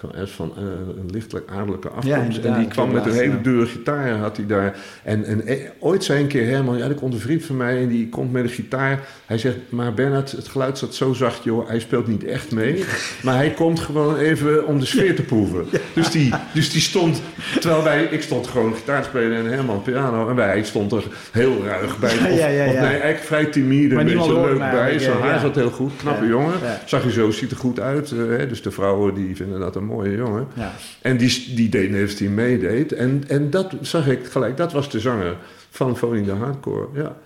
kwam 0.09 0.27
van 0.27 0.53
uh, 0.59 0.65
een 0.99 1.11
lichtelijk 1.11 1.51
adellijke 1.51 1.89
afkomst. 1.89 2.39
en 2.39 2.59
die 2.59 2.69
kwam 2.69 2.91
met 2.91 3.07
een 3.07 3.13
hele 3.13 3.41
dure 3.41 3.67
gitaar, 3.67 4.11
had 4.11 4.37
hij 4.37 4.47
daar. 4.47 4.77
En, 5.03 5.25
en 5.25 5.47
eh, 5.47 5.59
ooit 5.79 6.05
zei 6.05 6.21
een 6.21 6.27
keer 6.27 6.49
Herman, 6.49 6.79
ja, 6.79 6.89
er 6.89 6.95
komt 6.95 7.15
een 7.15 7.21
vriend 7.21 7.45
van 7.45 7.57
mij 7.57 7.83
en 7.83 7.89
die 7.89 8.09
komt 8.09 8.33
met 8.33 8.43
een 8.43 8.49
gitaar. 8.49 9.01
Hij 9.27 9.39
zegt, 9.39 9.57
maar 9.69 9.95
Bernard, 9.95 10.31
het 10.33 10.49
geluid 10.49 10.79
zat 10.79 10.95
zo 10.95 11.13
zacht, 11.13 11.45
joh, 11.45 11.69
hij 11.69 11.81
speelt 11.81 12.07
niet 12.07 12.25
echt 12.25 12.51
mee. 12.51 12.85
Maar 13.23 13.37
hij 13.37 13.51
komt 13.51 13.81
gewoon 13.81 14.17
even 14.17 14.67
om 14.67 14.79
de 14.79 14.87
sfeer 14.87 15.15
te 15.15 15.23
proeven. 15.23 15.67
Dus, 15.95 16.11
die, 16.11 16.33
dus 16.55 16.71
die 16.71 16.81
stond, 16.81 17.23
terwijl 17.61 17.83
wij, 17.83 18.05
ik 18.05 18.23
stond 18.23 18.47
gewoon 18.47 18.75
gitaar 18.75 19.05
spelen 19.05 19.39
en 19.39 19.53
Herman 19.53 19.83
piano. 19.83 20.29
En 20.29 20.35
wij 20.35 20.65
stond 20.65 20.93
er 20.93 21.05
heel 21.33 21.65
ruig 21.65 21.99
bij. 21.99 22.11
Of, 22.33 22.39
ja, 22.39 22.47
ja, 22.47 22.67
of 22.67 22.73
nee, 22.73 22.83
eigenlijk 22.83 23.19
vrij 23.19 23.45
timide, 23.45 23.95
een 23.95 24.05
beetje 24.05 24.33
leuk 24.33 24.59
bij. 24.59 24.99
Zijn 24.99 25.21
haar 25.21 25.41
zat 25.41 25.55
heel 25.55 25.71
goed, 25.71 25.93
knappe 25.97 26.27
jongen. 26.27 26.55
Zag 26.85 27.05
je 27.05 27.13
zo, 27.13 27.31
ziet 27.31 27.51
er 27.51 27.57
goed 27.57 27.81
uit. 27.81 28.11
Uh, 28.11 28.49
dus 28.49 28.63
de 28.63 28.71
vrouwen 28.71 29.15
die 29.15 29.37
vinden 29.37 29.61
dat 29.61 29.77
een 29.77 29.85
mooie 29.93 30.17
jongen. 30.17 30.47
Ja. 30.55 30.73
En 31.03 31.17
die, 31.17 31.55
die 31.55 31.69
deed 31.69 31.91
net 31.91 32.19
die 32.19 32.29
meedeed. 32.29 32.93
En, 32.93 33.25
en 33.29 33.51
dat 33.51 33.75
zag 33.81 34.09
ik 34.09 34.25
gelijk, 34.25 34.57
dat 34.57 34.73
was 34.73 34.91
de 34.91 35.01
zanger 35.01 35.37
van 35.71 35.97
Phoning 35.97 36.27
de 36.27 36.33
Hardcore. 36.33 36.87
Ja. 36.95 37.19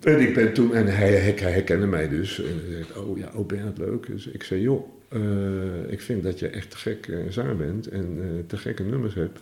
En 0.00 0.20
ik 0.20 0.34
ben 0.34 0.52
toen, 0.52 0.74
en 0.74 0.86
hij, 0.86 1.12
hij, 1.12 1.34
hij 1.36 1.52
herkende 1.52 1.86
mij 1.86 2.08
dus. 2.08 2.38
En 2.38 2.60
hij 2.64 2.84
zei, 2.84 3.06
oh 3.06 3.18
ja, 3.18 3.30
oh 3.34 3.46
ben 3.46 3.66
het 3.66 3.78
leuk? 3.78 4.06
Dus 4.06 4.26
ik 4.26 4.42
zei, 4.42 4.60
joh, 4.60 4.86
uh, 5.12 5.20
ik 5.88 6.00
vind 6.00 6.22
dat 6.22 6.38
je 6.38 6.48
echt 6.48 6.70
te 6.70 6.76
gek 6.76 7.06
uh, 7.06 7.16
zanger 7.28 7.56
bent 7.56 7.88
en 7.88 8.18
uh, 8.18 8.24
te 8.46 8.56
gekke 8.56 8.82
nummers 8.82 9.14
hebt. 9.14 9.38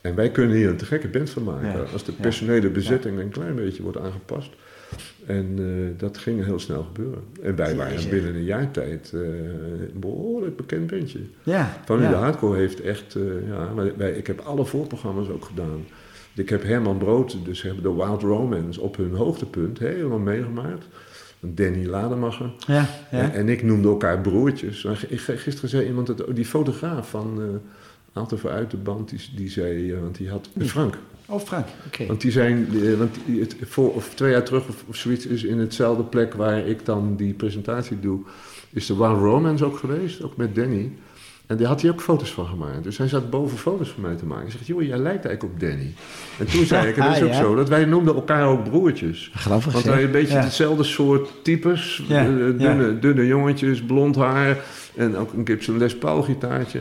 En 0.00 0.14
wij 0.14 0.30
kunnen 0.30 0.56
hier 0.56 0.68
een 0.68 0.76
te 0.76 0.84
gekke 0.84 1.08
band 1.08 1.30
van 1.30 1.44
maken. 1.44 1.68
Ja. 1.68 1.86
Als 1.92 2.04
de 2.04 2.12
personele 2.12 2.70
bezetting 2.70 3.18
een 3.18 3.30
klein 3.30 3.54
beetje 3.54 3.82
wordt 3.82 3.98
aangepast. 3.98 4.50
En 5.26 5.56
uh, 5.58 5.88
dat 5.96 6.18
ging 6.18 6.44
heel 6.44 6.58
snel 6.58 6.82
gebeuren. 6.82 7.22
En 7.42 7.56
wij 7.56 7.76
waren 7.76 8.08
binnen 8.10 8.34
een 8.34 8.44
jaar 8.44 8.70
tijd 8.70 9.12
uh, 9.14 9.20
een 9.92 10.00
behoorlijk 10.00 10.56
bekend 10.56 10.86
bandje. 10.86 11.20
Ja, 11.42 11.80
Van 11.84 12.00
ja. 12.00 12.08
de 12.08 12.14
Hardcore 12.14 12.58
heeft 12.58 12.80
echt... 12.80 13.14
Uh, 13.14 13.48
ja, 13.48 13.74
wij, 13.96 14.12
ik 14.12 14.26
heb 14.26 14.40
alle 14.40 14.64
voorprogramma's 14.64 15.28
ook 15.28 15.44
gedaan. 15.44 15.84
Ik 16.34 16.48
heb 16.48 16.62
Herman 16.62 16.98
Brood, 16.98 17.36
dus 17.44 17.62
hebben 17.62 17.82
de 17.82 17.94
Wild 17.94 18.22
Romance 18.22 18.80
op 18.80 18.96
hun 18.96 19.14
hoogtepunt 19.14 19.78
helemaal 19.78 20.18
meegemaakt. 20.18 20.84
Danny 21.40 21.86
Lademacher. 21.86 22.52
Ja, 22.66 22.86
ja. 23.10 23.32
En, 23.32 23.48
ik 23.48 23.62
noemde 23.62 23.88
elkaar 23.88 24.20
broertjes. 24.20 24.86
Gisteren 25.16 25.70
zei 25.70 25.86
iemand, 25.86 26.06
dat, 26.06 26.24
die 26.34 26.44
fotograaf 26.44 27.10
van 27.10 27.60
Aalten 28.12 28.38
vooruit 28.38 28.70
de 28.70 28.76
band, 28.76 29.08
die, 29.08 29.20
die 29.36 29.50
zei, 29.50 29.94
want 30.00 30.16
die 30.16 30.30
had... 30.30 30.48
Frank, 30.58 30.98
Oh, 31.30 31.40
Frank, 31.40 31.66
oké. 31.86 32.06
Want 32.06 32.20
die 32.20 32.30
zijn, 32.30 32.68
want 32.98 33.16
het, 33.26 33.56
voor, 33.60 33.94
of 33.94 34.14
twee 34.14 34.30
jaar 34.30 34.44
terug 34.44 34.68
of, 34.68 34.84
of, 34.86 34.96
zoiets 34.96 35.26
is 35.26 35.44
in 35.44 35.58
hetzelfde 35.58 36.02
plek 36.02 36.34
waar 36.34 36.66
ik 36.66 36.84
dan 36.84 37.16
die 37.16 37.32
presentatie 37.32 38.00
doe, 38.00 38.20
is 38.70 38.86
de 38.86 38.94
One 38.94 39.18
Romance 39.18 39.64
ook 39.64 39.78
geweest, 39.78 40.22
ook 40.22 40.36
met 40.36 40.54
Danny. 40.54 40.92
En 41.46 41.56
daar 41.56 41.66
had 41.66 41.80
hij 41.80 41.90
ook 41.90 42.00
foto's 42.00 42.30
van 42.30 42.46
gemaakt. 42.46 42.82
Dus 42.82 42.98
hij 42.98 43.08
zat 43.08 43.30
boven 43.30 43.58
foto's 43.58 43.88
van 43.88 44.02
mij 44.02 44.14
te 44.14 44.26
maken. 44.26 44.42
Hij 44.42 44.52
zegt, 44.52 44.66
joh, 44.66 44.82
jij 44.82 44.98
lijkt 44.98 45.24
eigenlijk 45.24 45.54
op 45.54 45.60
Danny. 45.60 45.94
En 46.38 46.46
toen 46.46 46.64
zei 46.64 46.88
ik, 46.88 46.96
en 46.96 47.06
dat 47.06 47.16
is 47.16 47.22
ook 47.28 47.32
zo, 47.32 47.54
dat 47.54 47.68
wij 47.68 47.84
noemden 47.84 48.14
elkaar 48.14 48.46
ook 48.46 48.64
broertjes. 48.64 49.30
Grappig, 49.34 49.72
Want 49.72 49.84
wij 49.84 50.04
een 50.04 50.10
beetje 50.10 50.34
ja. 50.34 50.42
hetzelfde 50.42 50.84
soort 50.84 51.30
types. 51.42 52.02
Ja, 52.08 52.24
dunne, 52.24 52.98
dunne 52.98 53.26
jongetjes, 53.26 53.82
blond 53.82 54.16
haar. 54.16 54.58
En 54.96 55.16
ook 55.16 55.32
een 55.32 55.46
Gibson 55.46 55.78
Les 55.78 55.98
Paul 55.98 56.22
gitaartje. 56.22 56.80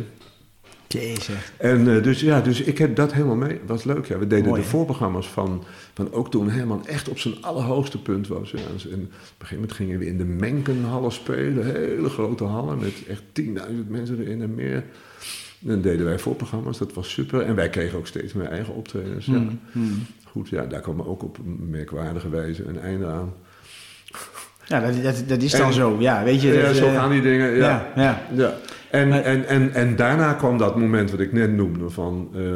Jezus. 0.94 1.52
En 1.58 1.88
uh, 1.88 2.04
dus 2.04 2.20
ja, 2.20 2.42
dus 2.42 2.62
ik 2.62 2.78
heb 2.78 2.96
dat 2.96 3.14
helemaal 3.14 3.36
mee. 3.36 3.60
Was 3.66 3.84
leuk. 3.84 4.06
Ja. 4.06 4.18
We 4.18 4.28
deden 4.28 4.46
Mooi, 4.46 4.60
de 4.60 4.66
hè? 4.66 4.72
voorprogramma's 4.72 5.28
van, 5.28 5.64
van 5.94 6.14
ook 6.14 6.32
toen 6.32 6.50
Herman 6.50 6.88
echt 6.88 7.10
op 7.10 7.20
zijn 7.20 7.34
allerhoogste 7.42 8.02
punt 8.02 8.28
was. 8.28 8.52
Ja. 8.52 8.58
En 8.58 8.64
op 8.64 8.92
een 8.92 9.10
gegeven 9.38 9.56
moment 9.56 9.74
gingen 9.74 10.00
we 10.00 10.06
in 10.06 10.18
de 10.18 10.26
Menkenhallen 10.26 11.12
spelen. 11.12 11.66
Hele 11.66 12.10
grote 12.10 12.44
hallen 12.44 12.80
met 12.80 12.94
echt 13.08 13.24
10.000 13.42 13.46
mensen 13.88 14.20
erin 14.20 14.42
en 14.42 14.56
meer. 14.56 14.84
En 15.62 15.68
dan 15.68 15.82
deden 15.82 16.06
wij 16.06 16.20
voorprogramma's, 16.20 16.78
dat 16.78 16.94
was 16.94 17.12
super. 17.12 17.42
En 17.42 17.56
wij 17.56 17.70
kregen 17.70 17.98
ook 17.98 18.08
steeds 18.08 18.34
meer 18.34 18.48
eigen 18.48 18.74
optredens. 18.74 19.26
Ja. 19.26 19.34
Hmm, 19.34 19.60
hmm. 19.72 20.06
Goed, 20.26 20.50
ja, 20.50 20.66
daar 20.66 20.82
kwam 20.82 21.02
ook 21.02 21.24
op 21.24 21.38
merkwaardige 21.70 22.30
wijze 22.30 22.66
een 22.66 22.80
einde 22.80 23.06
aan. 23.06 23.34
Ja, 24.66 24.80
dat, 24.80 25.04
dat, 25.04 25.24
dat 25.28 25.42
is 25.42 25.52
dan 25.52 25.68
en, 25.68 25.74
zo. 25.74 25.96
Ja, 26.00 26.24
weet 26.24 26.42
je. 26.42 26.54
Ja, 26.54 26.62
dat, 26.62 26.76
zo 26.76 26.88
uh, 26.88 26.94
gaan 26.94 27.12
die 27.12 27.22
dingen. 27.22 27.56
Ja, 27.56 27.92
ja. 27.96 28.22
ja. 28.36 28.54
En, 28.92 29.08
maar, 29.08 29.22
en, 29.22 29.48
en, 29.48 29.74
en 29.74 29.96
daarna 29.96 30.34
kwam 30.34 30.58
dat 30.58 30.78
moment 30.78 31.12
wat 31.12 31.20
ik 31.20 31.34
net 31.34 31.52
noemde 31.52 31.90
van, 31.90 32.30
uh, 32.36 32.56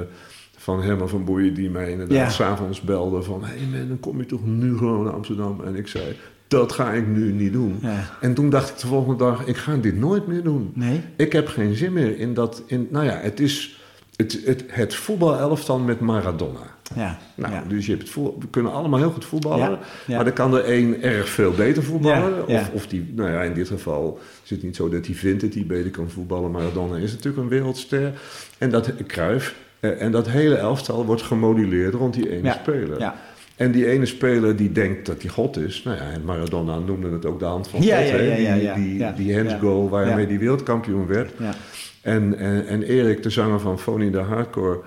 van 0.57 0.83
Herman 0.83 1.09
van 1.09 1.25
Boeien 1.25 1.53
die 1.53 1.69
mij 1.69 1.91
inderdaad 1.91 2.17
ja. 2.17 2.29
s'avonds 2.29 2.81
belde 2.81 3.23
van... 3.23 3.43
hé 3.43 3.57
hey 3.57 3.79
man, 3.79 3.87
dan 3.87 3.99
kom 3.99 4.17
je 4.17 4.25
toch 4.25 4.45
nu 4.45 4.77
gewoon 4.77 5.03
naar 5.03 5.13
Amsterdam? 5.13 5.61
En 5.65 5.75
ik 5.75 5.87
zei, 5.87 6.03
dat 6.47 6.71
ga 6.71 6.91
ik 6.91 7.07
nu 7.07 7.31
niet 7.31 7.53
doen. 7.53 7.77
Ja. 7.81 8.09
En 8.21 8.33
toen 8.33 8.49
dacht 8.49 8.69
ik 8.69 8.77
de 8.77 8.87
volgende 8.87 9.17
dag, 9.17 9.45
ik 9.45 9.57
ga 9.57 9.75
dit 9.75 9.95
nooit 9.95 10.27
meer 10.27 10.43
doen. 10.43 10.71
Nee? 10.73 11.01
Ik 11.15 11.31
heb 11.31 11.47
geen 11.47 11.75
zin 11.75 11.93
meer 11.93 12.19
in 12.19 12.33
dat... 12.33 12.63
In, 12.65 12.87
nou 12.91 13.05
ja, 13.05 13.17
het 13.21 13.39
is 13.39 13.81
het, 14.15 14.39
het, 14.45 14.63
het 14.67 14.95
voetbalelftal 14.95 15.79
met 15.79 15.99
Maradona. 15.99 16.75
Ja, 16.95 17.17
nou, 17.35 17.53
ja. 17.53 17.63
dus 17.67 17.85
je 17.85 17.91
hebt 17.91 18.03
het 18.03 18.13
we 18.13 18.47
kunnen 18.49 18.71
allemaal 18.71 18.99
heel 18.99 19.11
goed 19.11 19.25
voetballen, 19.25 19.69
Ja, 19.69 19.79
ja. 20.05 20.15
maar 20.15 20.25
dan 20.25 20.33
kan 20.33 20.57
er 20.57 20.63
één 20.63 21.01
erg 21.01 21.29
veel 21.29 21.51
beter 21.51 21.83
voetballen. 21.83 22.47
Of, 22.47 22.69
of 22.73 22.87
die, 22.87 23.11
nou 23.15 23.31
ja, 23.31 23.41
in 23.41 23.53
dit 23.53 23.67
geval 23.67 24.19
is 24.43 24.49
het 24.49 24.63
niet 24.63 24.75
zo 24.75 24.89
dat 24.89 25.05
hij 25.05 25.15
vindt 25.15 25.41
dat 25.41 25.53
hij 25.53 25.65
beter 25.65 25.91
kan 25.91 26.09
voetballen. 26.09 26.51
Maradona 26.51 26.97
is 26.97 27.11
natuurlijk 27.11 27.43
een 27.43 27.49
wereldster. 27.49 28.13
En 28.57 28.69
dat 28.69 28.91
Cruijff, 29.07 29.55
eh, 29.79 30.01
en 30.01 30.11
dat 30.11 30.29
hele 30.29 30.55
elftal 30.55 31.05
wordt 31.05 31.21
gemoduleerd 31.21 31.93
rond 31.93 32.13
die 32.13 32.29
ene 32.29 32.51
speler. 32.61 32.99
ja. 32.99 33.15
En 33.55 33.71
die 33.71 33.89
ene 33.89 34.05
speler 34.05 34.55
die 34.55 34.71
denkt 34.71 35.05
dat 35.05 35.21
hij 35.21 35.31
God 35.31 35.57
is. 35.57 35.83
Nou 35.83 35.97
ja, 35.97 36.03
en 36.11 36.23
Maradona 36.23 36.79
noemde 36.79 37.11
het 37.11 37.25
ook 37.25 37.39
de 37.39 37.45
hand 37.45 37.67
van 37.67 37.79
God. 37.79 37.87
ja, 37.87 37.95
hè? 37.95 38.35
ja, 38.35 38.53
ja, 38.53 38.73
die, 38.75 38.97
die, 39.13 39.13
die 39.13 39.59
waarmee 39.89 40.25
hij 40.25 40.39
wereldkampioen 40.39 41.07
werd. 41.07 41.31
Ja. 41.39 41.53
En, 42.01 42.37
en, 42.37 42.67
en 42.67 42.83
Erik, 42.83 43.23
de 43.23 43.29
zanger 43.29 43.59
van 43.59 43.79
Phony 43.79 44.11
de 44.11 44.17
Hardcore, 44.17 44.79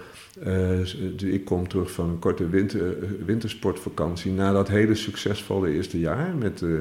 eh, 0.43 1.33
ik 1.33 1.45
kom 1.45 1.69
terug 1.69 1.91
van 1.91 2.09
een 2.09 2.19
korte 2.19 2.49
winter, 2.49 3.03
eh, 3.03 3.09
wintersportvakantie 3.27 4.33
na 4.33 4.53
dat 4.53 4.69
hele 4.69 4.95
succesvolle 4.95 5.73
eerste 5.73 5.99
jaar 5.99 6.35
met 6.35 6.61
uh, 6.61 6.79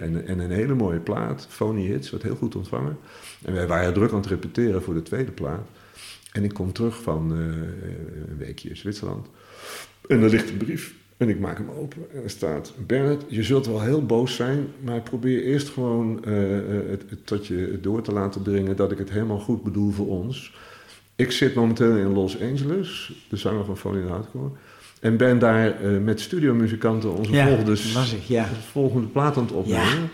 en, 0.00 0.26
en 0.26 0.38
een 0.38 0.50
hele 0.50 0.74
mooie 0.74 0.98
plaat, 0.98 1.46
Phony 1.50 1.86
Hits, 1.86 2.10
wat 2.10 2.22
heel 2.22 2.36
goed 2.36 2.56
ontvangen. 2.56 2.98
En 3.44 3.52
wij 3.52 3.66
waren 3.66 3.94
druk 3.94 4.10
aan 4.10 4.16
het 4.16 4.26
repeteren 4.26 4.82
voor 4.82 4.94
de 4.94 5.02
tweede 5.02 5.30
plaat. 5.30 5.68
En 6.34 6.44
ik 6.44 6.54
kom 6.54 6.72
terug 6.72 7.02
van 7.02 7.32
eh, 7.32 7.38
een 8.28 8.38
weekje 8.38 8.68
in 8.68 8.76
Zwitserland. 8.76 9.26
En 10.08 10.22
er 10.22 10.30
ligt 10.30 10.50
een 10.50 10.56
brief. 10.56 10.94
En 11.16 11.28
ik 11.28 11.38
maak 11.38 11.58
hem 11.58 11.70
open 11.70 12.10
en 12.12 12.22
er 12.22 12.30
staat: 12.30 12.72
Bernard, 12.86 13.24
je 13.28 13.42
zult 13.42 13.66
wel 13.66 13.82
heel 13.82 14.06
boos 14.06 14.34
zijn, 14.34 14.66
maar 14.80 15.00
probeer 15.00 15.42
eerst 15.42 15.68
gewoon 15.68 16.24
eh, 16.24 16.58
eh, 16.58 16.90
het, 16.90 17.04
het 17.08 17.26
tot 17.26 17.46
je 17.46 17.78
door 17.80 18.02
te 18.02 18.12
laten 18.12 18.42
dringen 18.42 18.76
dat 18.76 18.92
ik 18.92 18.98
het 18.98 19.10
helemaal 19.10 19.38
goed 19.38 19.62
bedoel 19.62 19.90
voor 19.90 20.08
ons. 20.08 20.54
Ik 21.16 21.30
zit 21.32 21.54
momenteel 21.54 21.96
in 21.96 22.12
Los 22.12 22.40
Angeles, 22.40 23.12
de 23.28 23.36
zanger 23.36 23.64
van 23.64 23.76
Phony 23.76 24.08
Hardcore. 24.08 24.50
En 25.00 25.16
ben 25.16 25.38
daar 25.38 25.80
eh, 25.82 25.98
met 25.98 26.20
studiomuzikanten 26.20 27.12
onze 27.12 27.32
Ja, 27.32 27.46
volgende, 27.46 27.70
was 27.94 28.12
ik, 28.12 28.22
ja. 28.22 28.48
volgende 28.70 29.06
plaat 29.06 29.36
aan 29.36 29.42
het 29.42 29.52
opnemen. 29.52 29.84
Ja. 29.84 29.98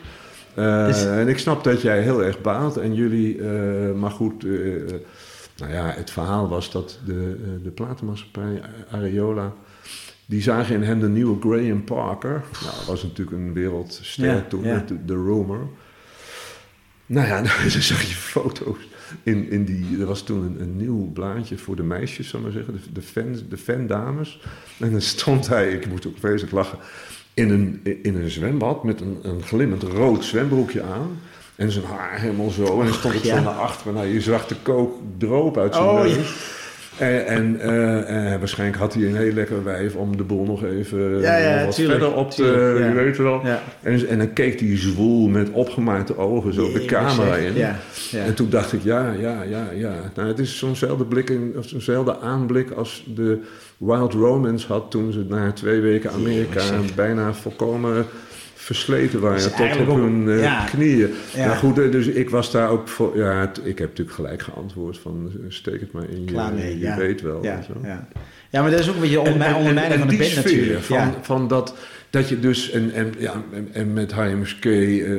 Eh, 0.55 0.87
Dus- 0.87 1.05
En 1.05 1.29
ik 1.29 1.39
snap 1.39 1.65
dat 1.65 1.83
jij 1.83 2.03
heel 2.03 2.23
erg 2.25 2.41
baalt 2.41 2.77
en 2.77 2.95
jullie, 2.95 3.39
eh, 3.43 3.93
maar 3.93 4.11
goed, 4.11 4.43
nou 5.57 5.73
ja, 5.73 5.91
het 5.97 6.11
verhaal 6.11 6.49
was 6.49 6.71
dat 6.71 6.99
de, 7.07 7.37
de 7.63 7.71
platenmaatschappij 7.71 8.63
Areola, 8.91 9.53
die 10.27 10.43
zagen 10.43 10.75
in 10.75 10.83
hem 10.83 11.01
de 11.01 11.09
nieuwe 11.09 11.41
Graham 11.41 11.85
Parker. 11.85 12.31
Nou, 12.63 12.75
dat 12.77 12.85
was 12.87 13.03
natuurlijk 13.03 13.37
een 13.37 13.53
wereldster 13.53 14.47
toen 14.49 14.63
de 15.07 15.15
Rumor. 15.15 15.69
Nou 17.07 17.27
ja, 17.27 17.37
dan 17.43 17.71
zag 17.71 18.03
je 18.03 18.15
foto's. 18.15 18.77
In, 19.23 19.51
in 19.51 19.65
die, 19.65 20.01
er 20.01 20.07
was 20.07 20.23
toen 20.23 20.43
een, 20.43 20.61
een 20.61 20.77
nieuw 20.77 21.11
blaadje 21.13 21.59
voor 21.59 21.77
de 21.77 21.83
meisjes, 21.83 22.33
ik 22.33 22.41
maar 22.41 22.51
zeggen, 22.51 22.73
de, 22.73 22.93
de, 22.93 23.03
fans, 23.03 23.49
de 23.49 23.57
fandames. 23.57 24.41
En 24.79 24.91
dan 24.91 25.01
stond 25.01 25.49
hij, 25.49 25.73
ik 25.73 25.87
moest 25.87 26.07
ook 26.07 26.19
vreselijk 26.19 26.53
lachen, 26.53 26.79
in 27.35 27.51
een, 27.51 27.81
in 28.03 28.17
een 28.17 28.31
zwembad 28.31 28.85
met 28.85 29.01
een, 29.01 29.19
een 29.23 29.43
glimmend 29.43 29.83
rood 29.83 30.25
zwembroekje 30.25 30.83
aan. 30.83 31.19
En 31.57 31.71
zijn 31.71 31.85
haar 31.85 32.21
helemaal 32.21 32.51
zo. 32.51 32.81
En 32.81 32.87
dan 32.87 32.95
stond 32.95 33.15
ik 33.15 33.23
ja. 33.23 33.37
zo 33.37 33.43
naar 33.43 33.55
achteren. 33.55 33.95
Nou, 33.95 34.07
je 34.07 34.21
zag 34.21 34.47
de 34.47 34.57
kook 34.63 34.99
droop 35.19 35.59
uit 35.59 35.75
zijn 35.75 35.87
Oh, 35.87 36.03
neus. 36.03 36.59
En 37.01 37.61
eh, 37.61 38.33
eh, 38.33 38.39
waarschijnlijk 38.39 38.79
had 38.79 38.95
hij 38.95 39.03
een 39.03 39.17
heel 39.17 39.33
lekker 39.33 39.65
wijf 39.65 39.95
om 39.95 40.17
de 40.17 40.23
boel 40.23 40.45
nog 40.45 40.65
even 40.65 41.21
Ja, 41.21 41.37
ja, 41.37 41.57
nog 41.57 41.65
wat 41.65 41.75
tuurlijk, 41.75 42.01
verder 42.01 42.19
op 42.19 42.31
te... 42.31 42.77
ja. 42.79 42.87
Je 42.87 42.95
weet 42.95 43.17
wel. 43.17 43.43
En, 43.83 44.09
en 44.09 44.19
dan 44.19 44.33
keek 44.33 44.61
hij 44.61 44.79
zwoel 44.79 45.29
met 45.29 45.51
opgemaakte 45.51 46.19
ogen 46.19 46.55
zo 46.55 46.73
de 46.73 46.85
camera 46.85 47.37
in. 47.37 47.55
En 48.27 48.35
toen 48.35 48.51
dacht 48.51 48.73
ik, 48.73 48.83
ja, 48.83 49.13
ja, 49.19 49.43
ja, 49.43 49.69
ja. 49.75 49.95
Nou, 50.15 50.29
het 50.29 50.39
is 50.39 50.59
zo'nzelfde 50.59 51.05
blik 51.05 51.33
zo'nzelfde 51.61 52.19
aanblik 52.19 52.71
als 52.71 53.05
de 53.15 53.39
Wild 53.77 54.13
Romance 54.13 54.67
had 54.67 54.91
toen 54.91 55.13
ze 55.13 55.25
na 55.29 55.53
twee 55.53 55.81
weken 55.81 56.11
Amerika 56.13 56.63
bijna 56.95 57.35
volkomen 57.35 58.07
versleten 58.75 59.21
waren 59.21 59.37
is 59.37 59.45
tot 59.45 59.89
op 59.89 59.97
hun 59.97 60.29
eh, 60.29 60.43
ja. 60.43 60.65
knieën. 60.65 61.11
Ja. 61.35 61.47
Nou 61.47 61.59
goed, 61.59 61.79
eh, 61.79 61.91
dus 61.91 62.07
ik 62.07 62.31
was 62.31 62.51
daar 62.51 62.69
ook 62.69 62.89
voor. 62.89 63.17
Ja, 63.17 63.53
ik 63.63 63.79
heb 63.79 63.89
natuurlijk 63.89 64.17
gelijk 64.17 64.43
geantwoord 64.43 64.99
van 64.99 65.31
eh, 65.33 65.45
steek 65.49 65.81
het 65.81 65.93
maar 65.93 66.09
in 66.09 66.21
je, 66.21 66.33
Klaar 66.33 66.53
mee, 66.53 66.79
je 66.79 66.85
ja. 66.85 66.97
weet 66.97 67.21
wel. 67.21 67.45
Ja, 67.45 67.63
zo. 67.63 67.73
ja. 67.83 68.09
ja, 68.51 68.63
maar 68.63 68.71
dat 68.71 68.81
is 68.81 68.89
ook 68.89 68.95
een 68.95 69.01
beetje 69.01 69.21
onder, 69.21 69.57
ondermijning 69.57 69.99
van 69.99 70.09
de 70.09 70.17
band 70.17 70.35
natuurlijk. 70.35 70.81
Van, 70.81 71.15
van 71.23 71.49
dat, 71.49 71.75
dat 72.11 72.29
je 72.29 72.41
dus, 72.41 72.71
en, 72.71 72.93
en, 72.93 73.15
ja, 73.19 73.43
en, 73.53 73.69
en 73.73 73.93
met 73.93 74.13
HMSK, 74.13 74.65
eh, 74.65 75.11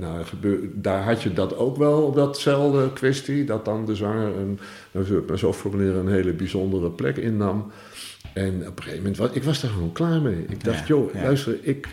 nou, 0.00 0.24
gebeur, 0.24 0.58
daar 0.74 1.02
had 1.02 1.22
je 1.22 1.32
dat 1.32 1.56
ook 1.56 1.76
wel 1.76 2.02
op 2.02 2.14
datzelfde 2.14 2.92
kwestie. 2.92 3.44
Dat 3.44 3.64
dan 3.64 3.86
de 3.86 3.94
zanger, 3.94 4.36
een, 4.36 4.58
nou, 4.90 5.22
maar 5.28 5.38
zo 5.38 5.52
formuleren, 5.52 6.06
een 6.06 6.12
hele 6.12 6.32
bijzondere 6.32 6.90
plek 6.90 7.16
innam. 7.16 7.72
En 8.34 8.54
op 8.54 8.76
een 8.76 8.82
gegeven 8.82 8.96
moment, 8.96 9.16
was, 9.16 9.30
ik 9.32 9.42
was 9.44 9.60
daar 9.60 9.70
gewoon 9.70 9.92
klaar 9.92 10.20
mee. 10.20 10.44
Ik 10.48 10.64
dacht, 10.64 10.86
joh, 10.86 11.14
luister, 11.14 11.56
ik, 11.60 11.88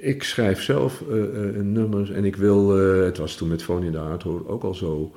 ik 0.00 0.22
schrijf 0.22 0.62
zelf 0.62 1.02
eh, 1.10 1.18
eh, 1.18 1.54
nummers 1.62 2.10
en 2.10 2.24
ik 2.24 2.36
wil, 2.36 2.78
eh, 2.78 3.04
het 3.04 3.18
was 3.18 3.34
toen 3.34 3.48
met 3.48 3.62
Fonie 3.62 3.90
de 3.90 3.98
Hardhoor 3.98 4.48
ook 4.48 4.62
al 4.62 4.74
zo, 4.74 5.14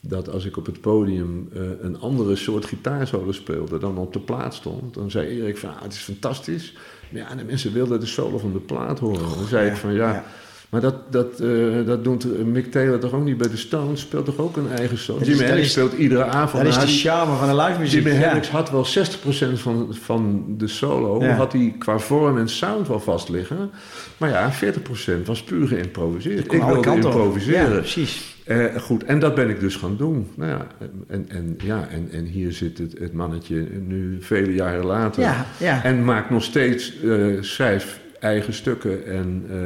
dat 0.00 0.30
als 0.30 0.44
ik 0.44 0.56
op 0.56 0.66
het 0.66 0.80
podium 0.80 1.48
een 1.80 1.98
andere 1.98 2.36
soort 2.36 2.64
gitaarsolo 2.64 3.32
speelde 3.32 3.78
dan 3.78 3.98
op 3.98 4.12
de 4.12 4.20
plaat 4.20 4.54
stond, 4.54 4.94
dan 4.94 5.10
zei 5.10 5.40
Erik 5.40 5.56
van, 5.56 5.70
ah, 5.70 5.82
het 5.82 5.92
is 5.92 5.98
fantastisch. 5.98 6.76
Maar 7.10 7.20
ja, 7.20 7.34
de 7.34 7.44
mensen 7.44 7.72
wilden 7.72 8.00
de 8.00 8.06
solo 8.06 8.38
van 8.38 8.52
de 8.52 8.58
plaat 8.58 8.98
horen. 8.98 9.20
Dan 9.36 9.46
zei 9.48 9.64
ja, 9.64 9.70
ik 9.70 9.76
van, 9.76 9.92
ja. 9.94 10.24
Maar 10.68 10.80
dat, 10.80 10.94
dat, 11.12 11.40
eh, 11.40 11.48
dat 11.86 12.04
doet 12.04 12.24
eh, 12.24 12.44
Mick 12.44 12.70
Taylor 12.72 12.98
toch 12.98 13.12
ook 13.12 13.24
niet 13.24 13.36
bij 13.36 13.48
de 13.48 13.56
Stones, 13.56 14.00
speelt 14.00 14.24
toch 14.24 14.38
ook 14.38 14.56
een 14.56 14.70
eigen 14.76 14.98
solo. 14.98 15.18
Jimi 15.18 15.32
dat 15.32 15.46
Hendrix 15.46 15.70
speelt 15.70 15.92
iedere 15.92 16.24
avond. 16.24 16.64
Dat 16.64 16.72
is 16.76 16.80
de 16.80 17.08
charme 17.08 17.36
van 17.36 17.48
de 17.48 17.62
live 17.62 17.78
muziek. 17.80 18.02
Jimi 18.02 18.14
ja. 18.14 18.20
Hendrix 18.20 18.48
had 18.48 18.70
wel 18.70 18.86
60% 18.86 19.58
van, 19.58 19.88
van 19.90 20.44
de 20.48 20.66
solo, 20.66 21.22
Ja. 21.24 21.34
had 21.34 21.52
hij 21.52 21.74
qua 21.78 21.98
vorm 21.98 22.38
en 22.38 22.48
sound 22.48 22.88
wel 22.88 23.00
vast 23.00 23.28
liggen. 23.28 23.70
Maar 24.16 24.30
ja, 24.30 24.52
40% 24.52 25.26
was 25.26 25.42
puur 25.42 25.68
geïmproviseerd. 25.68 26.52
Ik 26.52 26.62
wilde 26.62 26.90
improviseren. 26.90 27.72
Ja, 27.72 27.78
precies. 27.78 28.34
Eh, 28.44 28.76
goed, 28.80 29.04
en 29.04 29.18
dat 29.18 29.34
ben 29.34 29.48
ik 29.48 29.60
dus 29.60 29.76
gaan 29.76 29.96
doen. 29.96 30.30
Nou 30.34 30.50
ja, 30.50 30.66
en, 31.08 31.26
en, 31.28 31.56
ja, 31.64 31.88
en, 31.90 32.08
en 32.12 32.24
hier 32.24 32.52
zit 32.52 32.78
het, 32.78 32.98
het 32.98 33.12
mannetje 33.12 33.66
nu 33.86 34.16
vele 34.20 34.54
jaren 34.54 34.84
later. 34.84 35.22
Ja, 35.22 35.46
ja. 35.58 35.84
En 35.84 36.04
maakt 36.04 36.30
nog 36.30 36.42
steeds, 36.42 37.00
eh 37.02 37.26
schrijf 37.40 38.00
eigen 38.20 38.54
stukken. 38.54 39.06
En, 39.06 39.44
eh, 39.50 39.56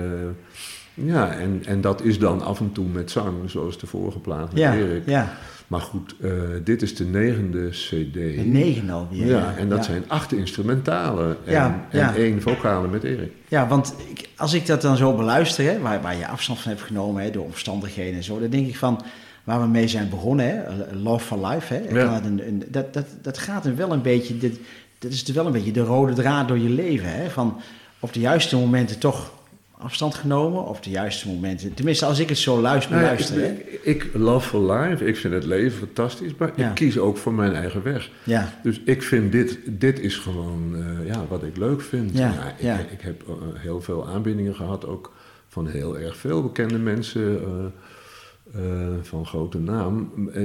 ja, 0.94 1.32
en, 1.32 1.62
en 1.66 1.80
dat 1.80 2.02
is 2.04 2.18
dan 2.18 2.42
af 2.42 2.60
en 2.60 2.72
toe 2.72 2.86
met 2.86 3.10
zang, 3.10 3.50
zoals 3.50 3.78
de 3.78 3.86
vorige 3.86 4.18
plaat 4.18 4.48
met 4.52 4.58
Ja, 4.58 4.74
Erik. 4.74 5.02
ja. 5.06 5.32
Maar 5.66 5.80
goed, 5.80 6.14
eh, 6.20 6.30
dit 6.64 6.82
is 6.82 6.96
de 6.96 7.04
negende 7.04 7.68
cd. 7.68 8.14
De 8.14 8.42
negen 8.46 8.90
alweer. 8.90 9.26
Ja, 9.26 9.54
en 9.56 9.68
dat 9.68 9.78
ja. 9.78 9.84
zijn 9.84 10.04
acht 10.06 10.32
instrumentalen 10.32 11.36
en, 11.44 11.52
Ja, 11.52 11.86
en 11.90 11.98
ja. 11.98 12.14
één 12.14 12.42
vocale 12.42 12.88
met 12.88 13.02
Erik. 13.04 13.32
Ja, 13.48 13.68
want 13.68 13.94
ik, 14.08 14.28
als 14.36 14.52
ik 14.52 14.66
dat 14.66 14.82
dan 14.82 14.96
zo 14.96 15.14
beluister, 15.16 15.64
hè, 15.64 15.78
waar, 15.80 16.02
waar 16.02 16.16
je 16.16 16.26
afstand 16.28 16.58
van 16.58 16.70
hebt 16.70 16.82
genomen 16.84 17.22
hè, 17.22 17.30
door 17.30 17.44
omstandigheden 17.44 18.14
en 18.14 18.22
zo, 18.24 18.40
dan 18.40 18.50
denk 18.50 18.66
ik 18.66 18.76
van 18.76 19.02
waar 19.44 19.60
we 19.60 19.66
mee 19.66 19.88
zijn 19.88 20.08
begonnen, 20.08 20.46
hè, 20.46 20.62
Love 20.96 21.24
for 21.24 21.46
Life, 21.46 21.74
hè, 21.74 21.80
Ja. 22.00 22.12
dat, 22.20 22.24
een- 22.24 22.64
dat, 22.68 22.92
dat, 22.94 23.06
dat 23.22 23.38
gaat 23.38 23.64
er 23.66 23.76
wel 23.76 23.92
een 23.92 24.02
beetje, 24.02 24.38
dit, 24.38 24.58
dat 24.98 25.10
is 25.12 25.22
wel 25.22 25.46
een 25.46 25.52
beetje 25.52 25.72
de 25.72 25.82
rode 25.84 26.12
draad 26.12 26.48
door 26.48 26.58
je 26.58 26.68
leven. 26.68 27.08
Hè, 27.12 27.30
van 27.30 27.60
op 28.00 28.12
de 28.12 28.20
juiste 28.20 28.56
momenten 28.56 28.98
toch 28.98 29.32
afstand 29.80 30.14
genomen, 30.14 30.66
op 30.66 30.82
de 30.82 30.90
juiste 30.90 31.28
momenten, 31.28 31.74
tenminste 31.74 32.04
als 32.04 32.18
ik 32.18 32.28
het 32.28 32.38
zo 32.38 32.60
luister, 32.60 32.96
Nou 32.96 33.04
ja, 33.18 33.24
hè. 33.34 33.46
ik, 33.46 33.80
ik 33.82 34.10
love 34.14 34.48
for 34.48 34.72
life, 34.72 35.04
ik 35.04 35.16
vind 35.16 35.34
het 35.34 35.44
leven 35.44 35.78
fantastisch, 35.78 36.34
maar 36.38 36.52
Ja. 36.56 36.68
ik 36.68 36.74
kies 36.74 36.98
ook 36.98 37.16
voor 37.16 37.34
mijn 37.34 37.54
eigen 37.54 37.82
weg. 37.82 38.10
Ja, 38.24 38.52
Dus 38.62 38.80
ik 38.84 39.02
vind 39.02 39.32
dit, 39.32 39.58
dit 39.64 40.00
is 40.00 40.16
gewoon 40.16 40.74
eh, 40.76 41.06
ja, 41.06 41.24
wat 41.28 41.42
ik 41.42 41.56
leuk 41.56 41.80
vind. 41.82 42.18
Ja, 42.18 42.28
ik, 42.56 42.62
ja. 42.64 42.78
ik 42.78 43.00
heb 43.00 43.22
eh, 43.28 43.34
heel 43.54 43.80
veel 43.80 44.08
aanbiedingen 44.08 44.54
gehad, 44.54 44.86
ook 44.86 45.12
van 45.48 45.66
heel 45.66 45.98
erg 45.98 46.16
veel 46.16 46.42
bekende 46.42 46.78
mensen 46.78 47.40
eh, 47.42 48.62
eh, 48.62 48.88
van 49.02 49.26
grote 49.26 49.58
naam. 49.58 50.12
Eh, 50.34 50.42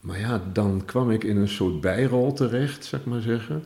maar 0.00 0.18
ja, 0.20 0.42
dan 0.52 0.82
kwam 0.84 1.10
ik 1.10 1.24
in 1.24 1.36
een 1.36 1.48
soort 1.48 1.80
bijrol 1.80 2.32
terecht, 2.32 2.84
zeg 2.84 3.00
ik 3.00 3.06
maar 3.06 3.20
zeggen. 3.20 3.64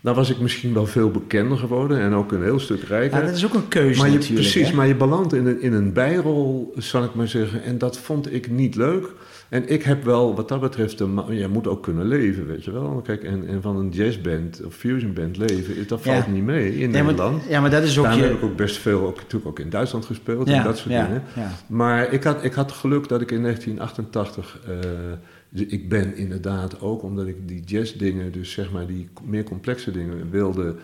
Dan 0.00 0.14
was 0.14 0.30
ik 0.30 0.38
misschien 0.40 0.74
wel 0.74 0.86
veel 0.86 1.10
bekender 1.10 1.58
geworden 1.58 2.00
en 2.00 2.14
ook 2.14 2.32
een 2.32 2.42
heel 2.42 2.60
stuk 2.60 2.82
rijker. 2.82 3.18
Ja, 3.18 3.24
dat 3.26 3.34
is 3.36 3.44
ook 3.44 3.54
een 3.54 3.68
keuze 3.68 3.98
Maar 4.00 4.08
je, 4.08 4.14
natuurlijk. 4.14 4.40
precies, 4.50 4.68
hè. 4.68 4.74
maar 4.76 4.86
je 4.86 4.94
belandt 4.94 5.32
in 5.32 5.46
een, 5.46 5.62
in 5.62 5.72
een 5.72 5.92
bijrol, 5.92 6.72
zal 6.76 7.04
ik 7.04 7.14
maar 7.14 7.28
zeggen. 7.28 7.62
En 7.62 7.78
dat 7.78 7.98
vond 7.98 8.32
ik 8.34 8.50
niet 8.50 8.74
leuk. 8.74 9.06
En 9.48 9.68
ik 9.68 9.82
heb 9.82 10.04
wel, 10.04 10.34
wat 10.34 10.48
dat 10.48 10.60
betreft, 10.60 11.00
een, 11.00 11.20
je 11.30 11.48
moet 11.48 11.66
ook 11.66 11.82
kunnen 11.82 12.06
leven, 12.06 12.46
weet 12.46 12.64
je 12.64 12.70
wel. 12.72 13.00
Kijk, 13.04 13.22
en, 13.24 13.46
en 13.48 13.62
van 13.62 13.76
een 13.76 13.88
jazzband 13.88 14.60
of 14.64 14.74
fusionband 14.74 15.36
leven, 15.36 15.88
dat 15.88 16.04
Ja. 16.04 16.12
valt 16.12 16.32
niet 16.34 16.44
mee 16.44 16.78
in 16.78 16.92
ja, 16.92 17.02
Nederland. 17.02 17.36
maar, 17.36 17.50
ja, 17.50 17.60
maar 17.60 17.70
dat 17.70 17.82
is 17.82 17.98
ook 17.98 18.04
Daarom 18.04 18.22
heb 18.22 18.30
je... 18.30 18.36
ik 18.36 18.44
ook 18.44 18.56
best 18.56 18.76
veel, 18.76 19.06
ook, 19.06 19.16
natuurlijk 19.16 19.46
ook 19.46 19.58
in 19.58 19.70
Duitsland 19.70 20.04
gespeeld 20.04 20.48
ja, 20.48 20.54
en 20.58 20.64
dat 20.64 20.76
soort 20.78 20.88
dingen. 20.88 21.22
Maar 21.66 22.12
ik 22.12 22.24
had, 22.24 22.44
ik 22.44 22.52
had 22.52 22.72
geluk 22.72 23.08
dat 23.08 23.20
ik 23.20 23.30
in 23.30 23.42
1988... 23.42 24.58
eh, 24.66 24.70
dus 24.72 25.37
ik 25.52 25.88
ben 25.88 26.16
inderdaad 26.16 26.80
ook, 26.80 27.02
omdat 27.02 27.26
ik 27.26 27.48
die 27.48 27.62
jazzdingen, 27.64 28.32
dus 28.32 28.52
zeg 28.52 28.70
maar 28.70 28.86
die 28.86 29.08
meer 29.24 29.44
complexe 29.44 29.90
dingen 29.90 30.30
wilde... 30.30 30.76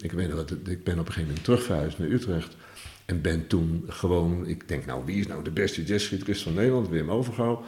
Ik 0.00 0.12
weet 0.12 0.28
nog, 0.28 0.44
ik 0.50 0.84
ben 0.84 0.98
op 0.98 1.06
een 1.06 1.12
gegeven 1.12 1.22
moment 1.22 1.44
terugverhuisd 1.44 1.98
naar 1.98 2.08
Utrecht... 2.08 2.56
En 3.06 3.20
ben 3.20 3.46
toen 3.46 3.84
gewoon, 3.88 4.46
ik 4.46 4.68
denk 4.68 4.86
nou, 4.86 5.02
wie 5.04 5.18
is 5.18 5.26
nou 5.26 5.44
de 5.44 5.50
beste 5.50 5.84
jazzgitarist 5.84 6.42
van 6.42 6.54
Nederland? 6.54 6.88
Wim 6.88 7.10
Overgouw. 7.10 7.62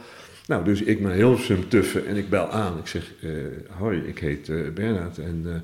Nou, 0.47 0.63
dus 0.63 0.81
ik 0.81 0.99
naar 0.99 1.13
Hilversum 1.13 1.69
tuffen 1.69 2.05
en 2.05 2.15
ik 2.15 2.29
bel 2.29 2.49
aan. 2.49 2.77
Ik 2.77 2.87
zeg, 2.87 3.13
eh, 3.21 3.31
hoi, 3.69 3.99
ik 3.99 4.19
heet 4.19 4.49
eh 4.49 4.69
Bernard 4.73 5.17
en 5.17 5.41
eh, 5.45 5.55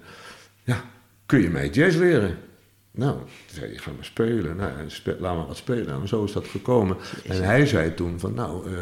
ja, 0.64 0.84
kun 1.26 1.42
je 1.42 1.50
mij 1.50 1.70
jazz 1.70 1.98
leren? 1.98 2.38
Nou, 2.98 3.18
zei 3.54 3.66
hij, 3.66 3.78
ga 3.78 3.92
maar 3.96 4.06
spelen. 4.06 4.56
Nou, 4.56 4.72
spe- 4.88 5.18
laat 5.20 5.36
maar 5.36 5.48
wat 5.48 5.58
spelen. 5.58 5.86
Nou, 5.86 6.08
zo 6.08 6.24
is 6.24 6.32
dat 6.32 6.48
gekomen. 6.48 6.98
En 7.28 7.44
hij 7.44 7.66
zei 7.66 7.94
toen 7.94 8.20
van, 8.20 8.34
nou, 8.34 8.66
eh, 8.68 8.74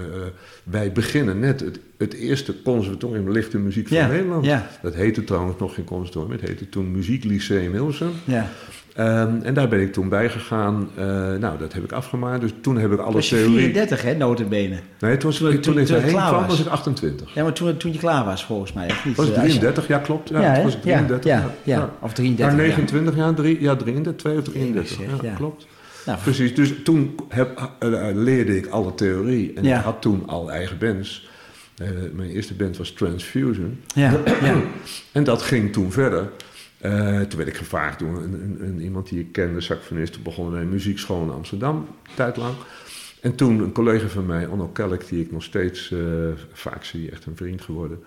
wij 0.64 0.92
beginnen 0.92 1.40
net 1.40 1.60
het, 1.60 1.80
het 1.98 2.14
eerste 2.14 2.62
conservatorium 2.62 3.32
lichte 3.32 3.58
muziek 3.58 3.88
van 3.88 3.98
Ja, 3.98 4.08
Nederland. 4.08 4.46
ja. 4.46 4.70
Dat 4.82 4.94
heette 4.94 5.24
trouwens 5.24 5.60
nog 5.60 5.74
geen 5.74 5.86
conservatorium, 5.86 6.32
het 6.40 6.50
heette 6.50 6.70
toen 6.70 6.92
Muzieklyceum 6.92 7.72
Hilversum. 7.74 8.12
ja. 8.26 8.50
Ehm, 8.96 9.42
en 9.44 9.54
daar 9.54 9.68
ben 9.68 9.82
ik 9.82 9.94
toen 9.94 10.10
bij 10.10 10.30
gegaan. 10.30 10.90
Eh, 10.96 11.06
nou, 11.40 11.58
dat 11.60 11.74
heb 11.74 11.84
ik 11.84 11.92
afgemaakt. 11.92 12.42
Dus 12.42 12.52
toen 12.62 12.78
heb 12.78 12.92
ik 12.92 13.00
alle 13.00 13.14
Was 13.14 13.30
je 13.30 13.36
theorie... 13.36 13.56
34, 13.58 14.02
hè, 14.02 14.14
notabene. 14.16 14.76
Nee, 15.00 15.12
het 15.12 15.24
was, 15.24 15.38
Toen- 15.38 15.52
toen, 15.52 15.62
toen- 15.62 15.78
ik 15.80 15.86
toen 15.86 15.96
erheen 15.96 16.12
klaar 16.12 16.28
kwam 16.30 16.40
was. 16.42 16.50
was 16.50 16.60
ik 16.60 16.68
28. 16.72 17.34
Ja, 17.34 17.44
maar 17.44 17.54
toen, 17.54 17.78
toen 17.78 17.92
je 17.94 17.98
klaar 18.00 18.26
was, 18.26 18.46
volgens 18.46 18.74
mij. 18.74 18.86
Of 18.90 19.06
niet? 19.06 19.16
Was 19.16 19.26
het 19.26 19.36
Eh, 19.36 19.42
als 19.44 19.52
je- 19.54 19.60
33? 19.60 19.88
Ja, 19.94 20.00
klopt. 20.00 20.30
Ja, 20.30 20.56
Ja, 20.56 20.64
was 20.64 20.74
Ja, 20.74 20.80
33. 20.80 21.24
ja, 21.32 21.50
ja. 21.64 21.90
Of 22.00 22.14
33, 22.14 22.56
Ja, 22.58 22.62
ja. 22.64 22.68
29, 22.68 23.16
ja, 23.16 23.34
drie, 23.34 23.62
ja 23.62 23.76
33, 23.76 24.16
2 24.16 24.38
of 24.38 24.44
33. 24.44 24.98
zeg, 24.98 25.08
Ja, 25.22 25.30
ja. 25.30 25.34
klopt. 25.36 25.68
Nou, 26.06 26.18
Precies, 26.24 26.56
dus 26.56 26.74
toen 26.84 27.16
heb, 27.30 27.70
eh, 27.80 28.10
eh, 28.10 28.16
leerde 28.16 28.58
ik 28.58 28.68
alle 28.68 28.96
theorie. 28.96 29.54
En 29.56 29.64
Ja. 29.64 29.78
ik 29.78 29.84
had 29.84 30.02
toen 30.02 30.24
al 30.28 30.52
eigen 30.52 30.78
bands. 30.78 31.30
Eh, 31.78 31.88
mijn 32.14 32.30
eerste 32.30 32.54
band 32.54 32.78
was 32.78 32.92
Transfusion. 32.92 33.80
ja, 33.96 34.12
ja. 34.42 34.56
En 35.12 35.24
dat 35.24 35.42
ging 35.42 35.74
toen 35.74 35.92
verder. 35.92 36.30
Eh, 36.84 37.20
toen 37.22 37.38
werd 37.38 37.48
ik 37.50 37.56
gevraagd 37.58 38.00
door 38.00 38.18
een, 38.24 38.34
een, 38.34 38.58
een- 38.68 38.82
iemand 38.82 39.10
die 39.10 39.20
ik 39.20 39.32
kende, 39.32 39.62
saxofonist. 39.62 40.14
Toen 40.14 40.24
begonnen 40.24 40.54
wij 40.54 40.66
muziekschool 40.66 41.24
in 41.24 41.30
Amsterdam, 41.30 41.76
een 41.78 42.16
tijd 42.16 42.38
lang. 42.38 42.54
En 43.22 43.36
toen 43.36 43.60
een 43.60 43.72
collega 43.72 44.08
van 44.08 44.26
mij, 44.26 44.46
Onno 44.46 44.68
Kelk, 44.68 45.08
die 45.08 45.22
ik 45.22 45.32
nog 45.32 45.44
steeds 45.44 45.92
eh, 45.92 46.00
vaak 46.54 46.84
zie, 46.84 47.12
echt 47.12 47.26
een 47.26 47.36
vriend 47.36 47.62
geworden. 47.62 48.00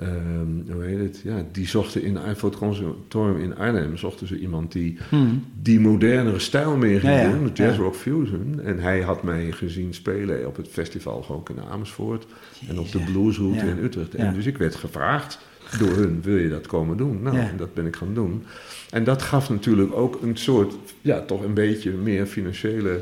Ehm, 0.00 0.72
hoe 0.72 0.82
heet 0.84 0.98
het? 0.98 1.20
Ja, 1.24 1.44
die 1.52 1.66
zochten 1.68 2.02
in 2.02 2.18
voor 2.36 2.48
het 2.50 2.58
conservatorium 2.58 3.40
in 3.40 3.56
Arnhem 3.56 3.96
zochten 3.96 4.26
ze 4.26 4.38
iemand 4.38 4.72
die 4.72 4.96
Hmm. 5.08 5.44
die 5.62 5.80
modernere 5.80 6.38
stijl 6.38 6.76
meer 6.76 7.00
ging 7.00 7.12
Ja, 7.20 7.30
doen, 7.30 7.44
de 7.44 7.50
jazz 7.52 7.76
Ja. 7.76 7.82
rock 7.82 7.94
fusion. 7.94 8.60
En 8.64 8.78
hij 8.78 9.00
had 9.00 9.22
mij 9.22 9.52
gezien 9.52 9.94
spelen 9.94 10.46
op 10.46 10.56
het 10.56 10.68
festival 10.68 11.24
ook 11.28 11.50
in 11.50 11.60
Amersfoort 11.70 12.26
en 12.68 12.78
op 12.78 12.92
de 12.92 12.98
bluesroute 13.12 13.64
Ja. 13.66 13.70
in 13.72 13.78
Utrecht. 13.84 14.14
En 14.14 14.34
dus 14.34 14.46
ik 14.46 14.58
werd 14.58 14.74
gevraagd 14.74 15.38
door 15.78 15.96
hun, 15.96 16.20
wil 16.22 16.36
je 16.36 16.48
dat 16.48 16.66
komen 16.66 16.96
doen? 16.96 17.22
Nou, 17.22 17.36
Ja. 17.36 17.42
en 17.48 17.56
dat 17.56 17.74
ben 17.74 17.86
ik 17.86 17.96
gaan 17.96 18.14
doen. 18.14 18.44
En 18.90 19.04
dat 19.04 19.22
gaf 19.22 19.50
natuurlijk 19.50 19.96
ook 19.96 20.18
een 20.22 20.36
soort, 20.36 20.74
ja, 21.00 21.20
toch 21.20 21.42
een 21.44 21.54
beetje 21.54 21.90
meer 21.90 22.26
financiële 22.26 23.00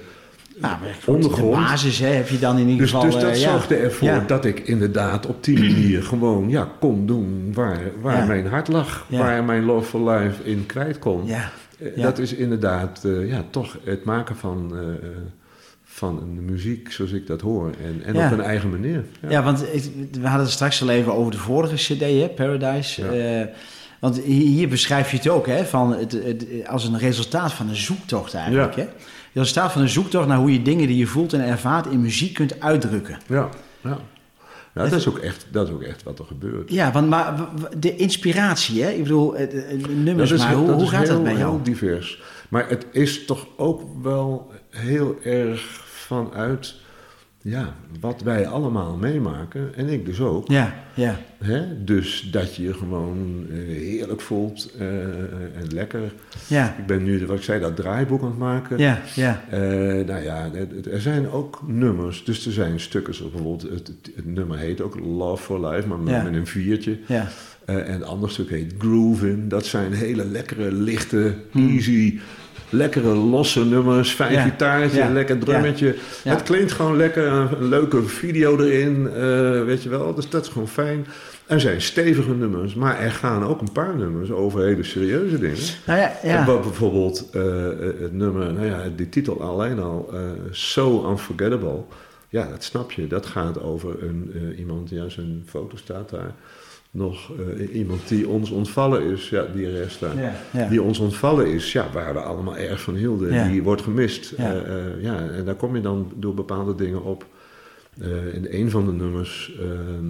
Nou, 0.56 0.76
ondergrond. 1.06 1.54
De 1.54 1.60
basis 1.60 1.98
hè, 1.98 2.06
heb 2.06 2.28
je 2.28 2.38
dan 2.38 2.58
in 2.58 2.68
ieder 2.68 2.78
Dus, 2.80 2.90
geval... 2.90 3.04
dus 3.10 3.14
dat 3.20 3.30
eh, 3.30 3.40
ja. 3.40 3.50
zorgde 3.50 3.74
ervoor 3.76 4.08
Ja. 4.08 4.24
dat 4.26 4.44
ik 4.44 4.58
inderdaad 4.60 5.26
op 5.26 5.44
die 5.44 5.58
manier 5.58 6.02
gewoon 6.02 6.48
ja, 6.48 6.68
kon 6.80 7.06
doen 7.06 7.50
waar, 7.54 7.80
waar 8.00 8.26
mijn 8.26 8.46
hart 8.46 8.68
lag. 8.68 9.06
Waar 9.08 9.44
mijn 9.44 9.64
love 9.64 9.88
for 9.88 10.10
life 10.10 10.44
in 10.44 10.66
kwijt 10.66 10.98
kon. 10.98 11.26
Ja, 11.26 11.50
Eh, 11.78 11.96
ja. 11.96 12.02
Dat 12.02 12.18
is 12.18 12.34
inderdaad 12.34 13.04
eh, 13.04 13.28
ja, 13.28 13.44
toch 13.50 13.78
het 13.84 14.04
maken 14.04 14.36
van, 14.36 14.72
van 15.92 16.20
een 16.22 16.44
muziek 16.44 16.92
zoals 16.92 17.10
ik 17.12 17.26
dat 17.26 17.40
hoor. 17.40 17.70
En, 17.84 18.02
en 18.04 18.14
Ja. 18.14 18.26
op 18.26 18.32
een 18.32 18.40
eigen 18.44 18.70
manier. 18.70 19.04
Ja, 19.28 19.42
want 19.42 19.62
ik- 19.72 19.90
we 20.12 20.22
hadden 20.26 20.40
het 20.46 20.50
straks 20.50 20.82
al 20.82 20.90
even 20.90 21.14
over 21.14 21.32
de 21.32 21.38
vorige 21.38 21.74
cd, 21.74 22.00
hè, 22.00 22.28
Paradise. 22.28 23.02
Ja. 23.04 23.40
Eh, 23.40 23.46
want 24.00 24.20
hier, 24.20 24.68
beschrijf 24.68 25.10
je 25.10 25.16
het 25.16 25.28
ook, 25.28 25.46
hè, 25.46 25.64
van 25.64 25.94
het, 25.96 26.12
het, 26.12 26.46
als 26.66 26.84
een 26.84 26.98
resultaat 26.98 27.52
van 27.52 27.68
een 27.68 27.76
zoektocht 27.76 28.34
eigenlijk. 28.34 28.74
Hè? 28.76 28.82
Het 28.82 28.92
resultaat 29.32 29.72
van 29.72 29.82
een 29.82 29.88
zoektocht 29.88 30.26
naar 30.26 30.38
hoe 30.38 30.52
je 30.52 30.62
dingen 30.62 30.86
die 30.86 30.96
je 30.96 31.06
voelt 31.06 31.32
en 31.32 31.40
ervaart 31.40 31.86
in 31.86 32.00
muziek 32.00 32.34
kunt 32.34 32.60
uitdrukken. 32.60 33.18
Ja, 33.26 33.48
ja. 33.80 33.98
Nou, 34.74 34.88
dat, 34.90 34.98
is 34.98 35.08
ook 35.08 35.18
echt, 35.18 35.46
dat 35.50 35.66
is 35.68 35.72
ook 35.74 35.82
echt 35.82 36.02
wat 36.02 36.18
er 36.18 36.24
gebeurt. 36.24 36.70
Ja, 36.72 36.92
want 36.92 37.08
maar 37.08 37.48
de 37.78 37.96
inspiratie, 37.96 38.82
hè? 38.82 38.90
ik 38.90 39.02
bedoel, 39.02 39.36
eh, 39.36 39.72
eh, 39.72 39.78
nummers, 39.88 40.36
maar 40.36 40.54
hoe, 40.54 40.70
hoe 40.70 40.82
is 40.82 40.88
gaat 40.88 41.02
heel, 41.06 41.14
dat 41.14 41.22
bij 41.22 41.36
jou? 41.36 41.50
heel 41.54 41.62
divers. 41.62 42.22
Maar 42.48 42.68
het 42.68 42.86
is 42.92 43.24
toch 43.24 43.46
ook 43.56 43.82
wel 44.02 44.50
heel 44.70 45.18
erg 45.22 45.60
vanuit 45.84 46.74
ja, 47.42 47.74
wat 48.00 48.22
wij 48.22 48.46
allemaal 48.46 48.96
meemaken. 48.96 49.74
En 49.76 49.88
ik 49.88 50.06
dus 50.06 50.20
ook. 50.20 50.48
Ja, 50.48 50.74
ja, 50.94 51.18
Hè? 51.38 51.84
Dus 51.84 52.28
dat 52.32 52.56
je 52.56 52.62
je 52.62 52.74
gewoon 52.74 53.46
eh, 53.50 53.56
heerlijk 53.56 54.20
voelt 54.20 54.70
eh, 54.78 54.86
en 55.56 55.66
lekker. 55.74 56.12
ja, 56.46 56.74
Ik 56.78 56.86
ben 56.86 57.02
nu, 57.02 57.26
wat 57.26 57.36
ik 57.36 57.42
zei, 57.42 57.60
dat 57.60 57.76
draaiboek 57.76 58.22
aan 58.22 58.28
het 58.28 58.38
maken. 58.38 58.78
ja, 58.78 59.00
ja, 59.14 59.44
Eh, 59.50 59.60
nou 60.06 60.22
ja, 60.22 60.50
er 60.90 61.00
zijn 61.00 61.30
ook 61.30 61.62
nummers. 61.66 62.24
Dus 62.24 62.46
er 62.46 62.52
zijn 62.52 62.80
stukken 62.80 63.14
zoals 63.14 63.32
bijvoorbeeld... 63.32 63.70
Het, 63.72 63.92
het, 64.14 64.26
nummer 64.26 64.58
heet 64.58 64.80
ook 64.80 64.98
Love 65.00 65.42
for 65.42 65.66
Life, 65.68 65.88
maar 65.88 65.98
met, 65.98 66.14
Ja. 66.14 66.22
met 66.22 66.34
een 66.34 66.46
viertje. 66.46 66.98
ja. 67.06 67.28
En 67.64 67.94
een 67.94 68.04
ander 68.04 68.30
stuk 68.30 68.50
heet 68.50 68.74
Groovin. 68.78 69.48
Dat 69.48 69.66
zijn 69.66 69.92
hele 69.92 70.24
lekkere, 70.24 70.72
lichte, 70.72 71.34
easy, 71.54 72.18
lekkere, 72.70 73.14
losse 73.14 73.64
nummers. 73.64 74.10
Fijn 74.12 74.32
Ja. 74.32 74.42
gitaartje, 74.42 74.98
Ja. 74.98 75.12
lekker 75.12 75.38
drummetje. 75.38 75.94
Ja. 76.24 76.30
Het 76.30 76.42
klinkt 76.42 76.72
gewoon 76.72 76.96
lekker. 76.96 77.26
Een, 77.26 77.68
leuke 77.68 78.02
video 78.02 78.58
erin, 78.58 79.08
eh, 79.14 79.64
weet 79.64 79.82
je 79.82 79.88
wel. 79.88 80.14
Dus 80.14 80.28
dat 80.28 80.44
is 80.44 80.52
gewoon 80.52 80.68
fijn. 80.68 81.06
Er 81.46 81.60
zijn 81.60 81.80
stevige 81.80 82.30
nummers, 82.34 82.74
maar 82.74 82.98
er 83.00 83.10
gaan 83.10 83.44
ook 83.44 83.60
een 83.60 83.72
paar 83.72 83.96
nummers 83.96 84.30
over 84.30 84.64
hele 84.64 84.82
serieuze 84.82 85.38
dingen. 85.38 85.58
Nou 85.86 85.98
ja, 86.00 86.12
En 86.22 86.44
bijvoorbeeld 86.44 87.28
eh, 87.32 87.42
het 88.00 88.12
nummer, 88.12 88.52
nou 88.52 88.66
ja, 88.66 88.82
die 88.96 89.08
titel 89.08 89.42
alleen 89.42 89.78
al, 89.80 90.08
eh, 90.12 90.18
So 90.50 91.10
Unforgettable. 91.10 91.82
Ja, 92.28 92.48
dat 92.48 92.64
snap 92.64 92.92
je. 92.92 93.06
Dat 93.06 93.26
gaat 93.26 93.62
over 93.62 94.02
een, 94.02 94.30
eh, 94.34 94.58
iemand, 94.58 94.90
ja, 94.90 95.08
zijn 95.08 95.42
foto 95.46 95.76
staat 95.76 96.10
daar. 96.10 96.32
Nog 96.92 97.30
eh, 97.58 97.74
iemand 97.74 98.08
die 98.08 98.28
ons 98.28 98.50
ontvallen 98.50 99.02
is, 99.02 99.28
ja, 99.28 99.46
die 99.54 99.70
rest 99.70 100.00
daar. 100.00 100.20
Ja, 100.20 100.32
ja. 100.52 100.68
Die 100.68 100.82
ons 100.82 100.98
ontvallen 100.98 101.46
is, 101.46 101.72
ja, 101.72 101.90
waar 101.92 102.12
we 102.12 102.20
allemaal 102.20 102.56
erg 102.56 102.80
van 102.80 102.94
hielden. 102.94 103.32
Ja. 103.32 103.48
Die 103.48 103.62
wordt 103.62 103.82
gemist. 103.82 104.32
Eh, 104.32 104.56
eh, 104.56 105.02
ja, 105.02 105.28
en 105.28 105.44
daar 105.44 105.54
kom 105.54 105.74
je 105.76 105.82
dan 105.82 106.12
door 106.16 106.34
bepaalde 106.34 106.74
dingen 106.74 107.02
op. 107.02 107.26
Eh, 108.00 108.34
in 108.34 108.46
een 108.50 108.70
van 108.70 108.86
de 108.86 108.92
nummers, 108.92 109.52
ehm, 109.58 110.04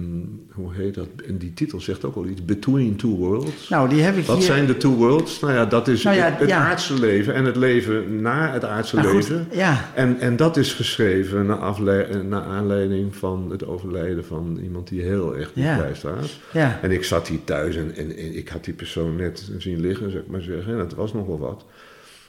hoe 0.51 0.73
heet 0.73 0.93
dat? 0.93 1.07
En 1.27 1.37
die 1.37 1.53
titel 1.53 1.81
zegt 1.81 2.05
ook 2.05 2.15
al 2.15 2.25
iets, 2.25 2.45
Between 2.45 2.95
Two 2.95 3.09
Worlds. 3.15 3.69
Nou, 3.69 3.89
die 3.89 4.01
heb 4.01 4.15
ik 4.17 4.25
Wat 4.25 4.37
hier... 4.37 4.45
zijn 4.45 4.65
de 4.65 4.77
two 4.77 4.91
worlds? 4.95 5.39
Nou 5.39 5.53
ja, 5.53 5.65
dat 5.65 5.87
is 5.87 6.03
Nou 6.03 6.15
ja, 6.17 6.25
het, 6.25 6.39
het 6.39 6.49
ja. 6.49 6.67
aardse 6.67 6.99
leven 6.99 7.33
en 7.33 7.45
het 7.45 7.55
leven 7.55 8.21
na 8.21 8.51
het 8.51 8.65
aardse 8.65 8.95
Nou, 8.95 9.07
goed, 9.07 9.15
leven. 9.29 9.47
ja, 9.51 9.91
En, 9.95 10.19
en 10.19 10.35
dat 10.35 10.57
is 10.57 10.73
geschreven 10.73 11.45
naar, 11.45 12.41
aanleiding 12.43 13.15
van 13.15 13.47
het 13.51 13.65
overlijden 13.65 14.25
van 14.25 14.59
iemand 14.63 14.87
die 14.87 15.01
heel 15.01 15.35
erg 15.37 15.51
Ja. 15.53 15.75
dichtbij 15.75 15.95
staat. 15.95 16.29
ja, 16.53 16.79
En 16.81 16.91
ik 16.91 17.03
zat 17.03 17.27
hier 17.27 17.43
thuis 17.43 17.75
en, 17.75 17.95
en, 17.95 18.15
en 18.17 18.35
ik 18.37 18.49
had 18.49 18.63
die 18.63 18.73
persoon 18.73 19.15
net 19.15 19.51
zien 19.57 19.79
liggen, 19.79 20.11
zeg 20.11 20.21
maar 20.27 20.41
zeggen. 20.41 20.71
En 20.71 20.77
dat 20.77 20.93
was 20.93 21.13
nog 21.13 21.25
wel 21.27 21.39
wat. 21.39 21.65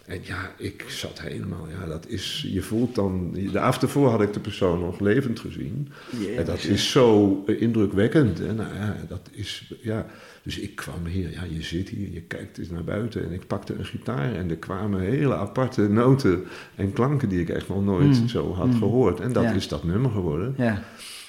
En 0.07 0.19
ja, 0.23 0.51
ik 0.59 0.85
zat 0.89 1.21
helemaal, 1.21 1.67
ja, 1.81 1.87
dat 1.87 2.07
is, 2.09 2.47
je 2.53 2.63
voelt 2.63 2.95
dan, 2.95 3.33
de 3.53 3.59
avond 3.59 3.83
ervoor 3.83 4.09
had 4.11 4.21
ik 4.23 4.33
de 4.33 4.41
persoon 4.41 4.81
nog 4.81 5.01
levend 5.01 5.41
gezien. 5.41 5.89
En 6.37 6.45
dat 6.45 6.65
is 6.65 6.91
zo 6.91 7.43
eh, 7.47 7.61
indrukwekkend. 7.61 8.41
En 8.41 8.57
nou 8.57 8.75
ja, 8.75 8.97
dat 9.09 9.29
is, 9.33 9.73
ja. 9.83 10.07
Dus 10.43 10.59
ik 10.59 10.75
kwam 10.77 11.07
hier, 11.07 11.31
ja, 11.31 11.43
je 11.51 11.63
zit 11.63 11.89
hier, 11.89 12.13
je 12.13 12.21
kijkt 12.21 12.59
eens 12.59 12.71
naar 12.71 12.85
buiten. 12.85 13.25
En 13.25 13.33
ik 13.33 13.47
pakte 13.47 13.75
een 13.75 13.85
gitaar 13.85 14.35
en 14.35 14.51
er 14.51 14.57
kwamen 14.57 15.01
hele 15.01 15.35
aparte 15.37 15.89
noten 15.89 16.45
en 16.75 16.93
klanken 16.93 17.29
die 17.29 17.41
ik 17.41 17.49
echt 17.49 17.69
nog 17.69 17.85
nooit 17.85 18.21
Mm. 18.21 18.29
zo 18.29 18.53
had 18.55 18.67
Mm. 18.67 18.79
gehoord. 18.79 19.21
En 19.21 19.33
dat 19.33 19.43
Ja. 19.43 19.53
is 19.53 19.69
dat 19.69 19.85
nummer 19.85 20.11
geworden. 20.11 20.55
ja, 20.57 20.83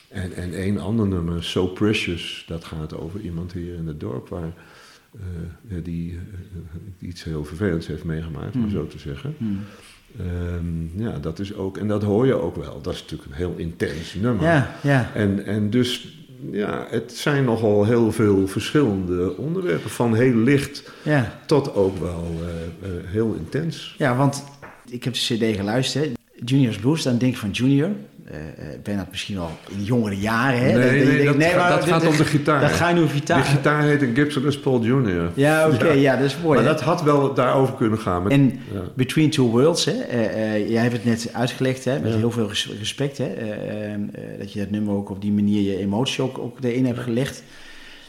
En, 0.07 0.33
en 0.33 0.61
een 0.67 0.79
ander 0.79 1.07
nummer, 1.07 1.43
So 1.43 1.67
Precious, 1.67 2.43
dat 2.47 2.63
gaat 2.65 2.97
over 2.97 3.19
iemand 3.19 3.53
hier 3.53 3.73
in 3.75 3.87
het 3.87 3.99
dorp 3.99 4.27
waar, 4.29 4.53
die 5.83 6.11
eh, 6.99 7.07
iets 7.09 7.23
heel 7.23 7.45
vervelends 7.45 7.87
heeft 7.87 8.03
meegemaakt, 8.03 8.55
om 8.55 8.61
Mm. 8.61 8.69
zo 8.69 8.87
te 8.87 8.99
zeggen. 8.99 9.35
hm. 9.37 9.45
Ehm, 10.19 11.01
ja, 11.03 11.19
dat 11.19 11.39
is 11.39 11.53
ook, 11.55 11.77
en 11.77 11.87
dat 11.87 12.03
hoor 12.03 12.25
je 12.25 12.33
ook 12.33 12.55
wel. 12.55 12.81
Dat 12.81 12.93
is 12.93 13.01
natuurlijk 13.01 13.29
een 13.31 13.37
heel 13.37 13.53
intens 13.57 14.13
nummer. 14.13 14.43
ja, 14.45 14.75
ja. 14.83 15.11
En, 15.13 15.45
en 15.45 15.69
dus, 15.69 16.17
ja, 16.51 16.87
het 16.89 17.11
zijn 17.11 17.43
nogal 17.43 17.85
heel 17.85 18.11
veel 18.11 18.47
verschillende 18.47 19.37
onderwerpen. 19.37 19.89
Van 19.89 20.15
heel 20.15 20.35
licht 20.35 20.91
ja. 21.03 21.39
tot 21.45 21.73
ook 21.75 21.97
wel 21.97 22.27
eh, 22.41 22.89
eh, 22.89 23.03
heel 23.05 23.33
intens. 23.33 23.95
Ja, 23.97 24.15
want 24.15 24.43
ik 24.89 25.03
heb 25.03 25.13
de 25.13 25.19
cd 25.19 25.55
geluisterd. 25.55 26.05
hè. 26.05 26.11
Junior's 26.45 26.77
Blues, 26.77 27.03
dan 27.03 27.17
denk 27.17 27.31
ik 27.33 27.37
van 27.37 27.51
Junior. 27.51 27.89
Eh 28.33 28.39
eh, 28.73 28.79
Bernard 28.83 29.09
misschien 29.09 29.35
wel 29.35 29.49
in 29.77 29.83
jongere 29.83 30.19
jaren. 30.19 30.59
Hè? 30.59 30.77
Nee, 30.77 31.25
dan 31.25 31.37
nee, 31.37 31.49
dat, 31.53 31.61
gaat- 31.61 31.69
maar 31.69 31.69
dat 31.79 31.87
gaat 31.87 32.05
om 32.07 32.17
de 32.17 32.25
gitaar. 32.25 32.61
Dat 32.61 32.71
gaat 32.71 32.93
nu 32.93 33.01
over 33.01 33.15
gitaar. 33.15 33.37
De 33.37 33.43
gitaar 33.47 33.83
heet 33.83 34.01
een 34.01 34.15
Gibson 34.15 34.43
Les 34.43 34.59
Paul 34.59 34.83
Jr. 34.83 35.29
Ja, 35.33 35.69
oké, 35.69 35.87
ja. 35.87 35.93
Ja. 35.93 36.15
dat 36.15 36.25
is 36.25 36.37
mooi. 36.43 36.59
Maar 36.59 36.67
hè. 36.67 36.73
dat 36.73 36.81
had 36.81 37.01
wel 37.03 37.33
daarover 37.33 37.73
kunnen 37.75 37.99
gaan. 37.99 38.23
Met, 38.23 38.31
En 38.31 38.59
ja. 38.73 38.81
Between 38.95 39.29
Two 39.29 39.45
Worlds, 39.49 39.85
hè? 39.85 39.91
eh, 39.91 40.69
jij 40.69 40.81
hebt 40.81 40.93
het 40.93 41.05
net 41.05 41.29
uitgelegd 41.33 41.85
hè? 41.85 41.99
met 41.99 42.11
Ja. 42.11 42.17
heel 42.17 42.31
veel 42.31 42.47
res- 42.47 42.71
respect. 42.79 43.17
Hè? 43.17 43.25
eh, 43.25 43.51
eh, 43.51 43.93
eh, 43.93 43.99
dat 44.39 44.53
je 44.53 44.59
dat 44.59 44.69
nummer 44.69 44.93
ook 44.93 45.09
op 45.09 45.21
die 45.21 45.31
manier 45.31 45.61
je 45.71 45.77
emotie 45.77 46.23
ook, 46.23 46.37
ook 46.37 46.57
erin 46.61 46.85
hebt 46.85 46.99
gelegd. 46.99 47.43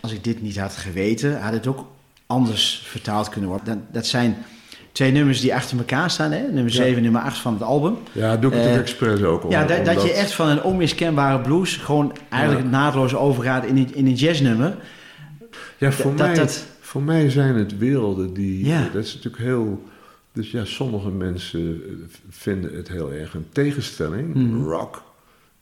Als 0.01 0.13
ik 0.13 0.25
dit 0.25 0.43
niet 0.43 0.59
had 0.59 0.77
geweten, 0.77 1.41
had 1.41 1.53
het 1.53 1.67
ook 1.67 1.87
anders 2.27 2.83
vertaald 2.87 3.29
kunnen 3.29 3.51
worden. 3.51 3.67
Dat, 3.67 3.79
dat 3.93 4.07
zijn 4.07 4.37
twee 4.95 5.13
nummers 5.13 5.41
die 5.41 5.55
achter 5.55 5.79
elkaar 5.79 6.11
staan. 6.11 6.33
Hè? 6.33 6.41
Nummer 6.43 6.73
Ja. 6.73 6.83
7 6.83 7.03
nummer 7.03 7.21
8 7.21 7.39
van 7.39 7.53
het 7.53 7.63
album. 7.63 7.97
ja, 8.13 8.37
doe 8.37 8.51
ik 8.51 8.57
het 8.57 8.67
Eh, 8.67 8.77
expres 8.77 9.23
ook. 9.23 9.45
om- 9.45 9.51
Ja, 9.51 9.65
dat, 9.65 9.85
dat 9.85 10.03
je 10.03 10.13
echt 10.13 10.33
van 10.33 10.49
een 10.49 10.63
onmiskenbare 10.63 11.41
blues 11.41 11.77
gewoon 11.77 12.17
eigenlijk 12.29 12.71
naadloos 12.71 13.15
overgaat 13.15 13.65
in 13.65 13.95
in 13.95 14.07
een 14.07 14.15
jazznummer. 14.15 14.77
Ja, 15.79 15.93
voor, 15.93 16.17
dat- 16.17 16.27
mij, 16.27 16.35
dat- 16.37 16.67
voor 16.81 17.03
mij 17.03 17.31
zijn 17.31 17.55
het 17.55 17.79
werelden 17.79 18.35
die... 18.35 18.67
Ja. 18.67 18.89
Dat 18.93 19.05
is 19.05 19.15
natuurlijk 19.15 19.43
heel... 19.43 19.85
Dus 20.33 20.51
ja, 20.51 20.65
sommige 20.65 21.09
mensen 21.11 21.83
vinden 22.31 22.77
het 22.77 22.89
heel 22.89 23.13
erg 23.13 23.35
een 23.35 23.47
tegenstelling. 23.53 24.35
Mhm. 24.35 24.63
Rock 24.63 25.03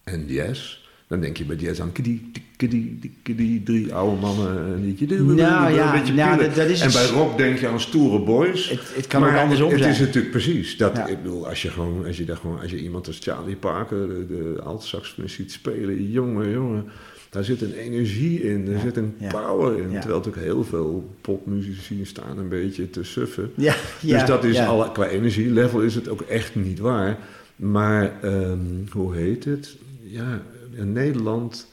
en 0.05 0.25
jazz. 0.27 0.81
Dan 1.13 1.21
denk 1.21 1.37
je 1.37 1.45
bij 1.45 1.57
jazz 1.57 1.81
aan 1.81 1.93
kiddy, 1.93 2.21
kiddy, 2.57 2.91
kiddy, 3.23 3.63
drie 3.65 3.95
oude 3.95 4.21
mannen. 4.21 4.75
En 4.75 4.95
die, 4.97 5.09
Nou 5.21 5.75
ja, 5.75 5.93
een 5.95 5.99
beetje 6.01 6.15
nou, 6.15 6.39
dat- 6.43 6.55
dat 6.55 6.69
is 6.69 6.81
en 6.81 6.93
bij 6.93 7.07
rock 7.07 7.37
denk 7.39 7.59
je 7.59 7.69
aan 7.69 7.81
stoere 7.81 8.25
boys. 8.25 8.69
Het, 8.69 8.81
het 8.95 9.07
kan 9.07 9.21
maar 9.21 9.35
ook 9.35 9.41
andersom 9.43 9.69
het, 9.71 9.79
zijn. 9.79 9.91
Het 9.91 10.01
is 10.01 10.07
natuurlijk 10.07 10.33
precies. 10.33 10.77
Dat, 10.77 10.97
Ja. 10.97 11.07
Ik 11.07 11.23
bedoel, 11.23 11.49
als 11.49 11.63
je, 11.63 11.69
gewoon, 11.71 12.07
als, 12.07 12.17
je 12.17 12.25
daar 12.25 12.37
gewoon, 12.37 12.61
als 12.61 12.71
je 12.71 12.83
iemand 12.83 13.07
als 13.07 13.19
Charlie 13.23 13.57
Parker, 13.57 14.09
de, 14.09 14.27
de 14.27 14.61
altsaxofonist, 14.63 15.35
ziet 15.35 15.53
spelen, 15.53 16.11
jongen, 16.11 16.51
jongen, 16.51 16.85
daar 17.31 17.45
zit 17.45 17.63
een 17.63 17.75
energie 17.75 18.43
in, 18.43 18.67
er 18.67 18.73
Ja, 18.73 18.81
zit 18.81 18.97
een 18.97 19.15
ja, 19.19 19.29
power 19.29 19.79
in. 19.79 19.91
ja. 19.91 19.99
Terwijl 20.01 20.19
natuurlijk 20.21 20.47
heel 20.47 20.65
veel 20.65 21.15
popmuzici 21.21 22.01
staan 22.05 22.39
een 22.39 22.49
beetje 22.49 22.91
te 22.91 23.03
suffen. 23.05 23.51
ja, 23.55 23.75
ja, 24.01 24.19
dus 24.19 24.29
dat 24.29 24.45
is 24.45 24.59
alle, 24.59 24.93
qua 24.93 25.07
energielevel 25.07 25.81
is 25.81 25.95
het 25.95 26.09
ook 26.09 26.21
echt 26.21 26.55
niet 26.55 26.79
waar. 26.79 27.19
Maar 27.57 28.13
ehm, 28.23 28.59
hoe 28.91 29.15
heet 29.15 29.45
het? 29.45 29.77
Ja, 30.03 30.43
in 30.75 30.93
Nederland, 30.93 31.67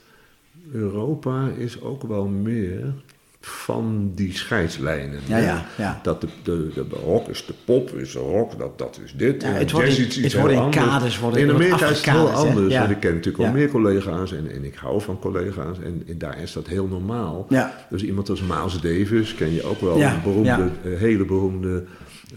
Europa 0.71 1.49
is 1.57 1.81
ook 1.81 2.03
wel 2.03 2.25
meer 2.25 2.93
van 3.41 4.11
die 4.15 4.33
scheidslijnen. 4.33 5.19
Ja, 5.27 5.37
ja, 5.37 5.65
ja. 5.77 5.99
Dat 6.03 6.21
de, 6.21 6.27
de, 6.43 6.71
de 6.73 6.95
rock 7.03 7.27
is 7.27 7.45
de 7.45 7.53
pop, 7.65 7.89
is 7.95 8.11
de 8.11 8.19
rock, 8.19 8.57
dat, 8.59 8.77
dat 8.77 8.99
is 9.03 9.13
dit. 9.15 9.41
Ja, 9.41 9.47
het 9.47 9.71
wordt 9.71 9.97
iets 9.97 10.33
wordt 10.35 10.51
in 10.53 10.59
anders. 10.59 10.85
kaders, 10.85 11.19
wordt- 11.19 11.37
in 11.37 11.51
Amerika 11.51 11.87
is 11.87 11.97
het 11.97 12.09
heel 12.09 12.29
anders. 12.29 12.73
Ja. 12.73 12.83
En 12.83 12.89
ik 12.91 12.99
ken 12.99 13.13
natuurlijk 13.13 13.43
al 13.43 13.51
meer 13.53 13.69
collega's 13.69 14.31
en, 14.31 14.51
en 14.51 14.63
ik 14.63 14.75
hou 14.75 15.01
van 15.01 15.19
collega's. 15.19 15.79
En, 15.79 16.03
en 16.07 16.17
daar 16.17 16.41
is 16.41 16.53
dat 16.53 16.67
heel 16.67 16.87
normaal. 16.87 17.45
Ja. 17.49 17.85
Dus 17.89 18.03
iemand 18.03 18.29
als 18.29 18.41
Miles 18.41 18.81
Davis, 18.81 19.35
ken 19.35 19.53
je 19.53 19.63
ook 19.63 19.81
wel, 19.81 20.01
een 20.01 20.21
beroemde, 20.23 20.69
hele 20.83 21.25
beroemde 21.25 21.83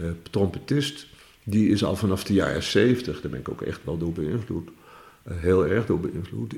eh, 0.00 0.06
trompetist. 0.30 1.06
Die 1.44 1.68
is 1.68 1.84
al 1.84 1.96
vanaf 1.96 2.24
de 2.24 2.32
jaren 2.32 2.62
70, 2.62 3.20
daar 3.20 3.30
ben 3.30 3.40
ik 3.40 3.48
ook 3.48 3.62
echt 3.62 3.80
wel 3.84 3.98
door 3.98 4.12
beïnvloed. 4.12 4.68
Heel 5.30 5.66
erg 5.66 5.86
door 5.86 6.00
beïnvloed. 6.00 6.54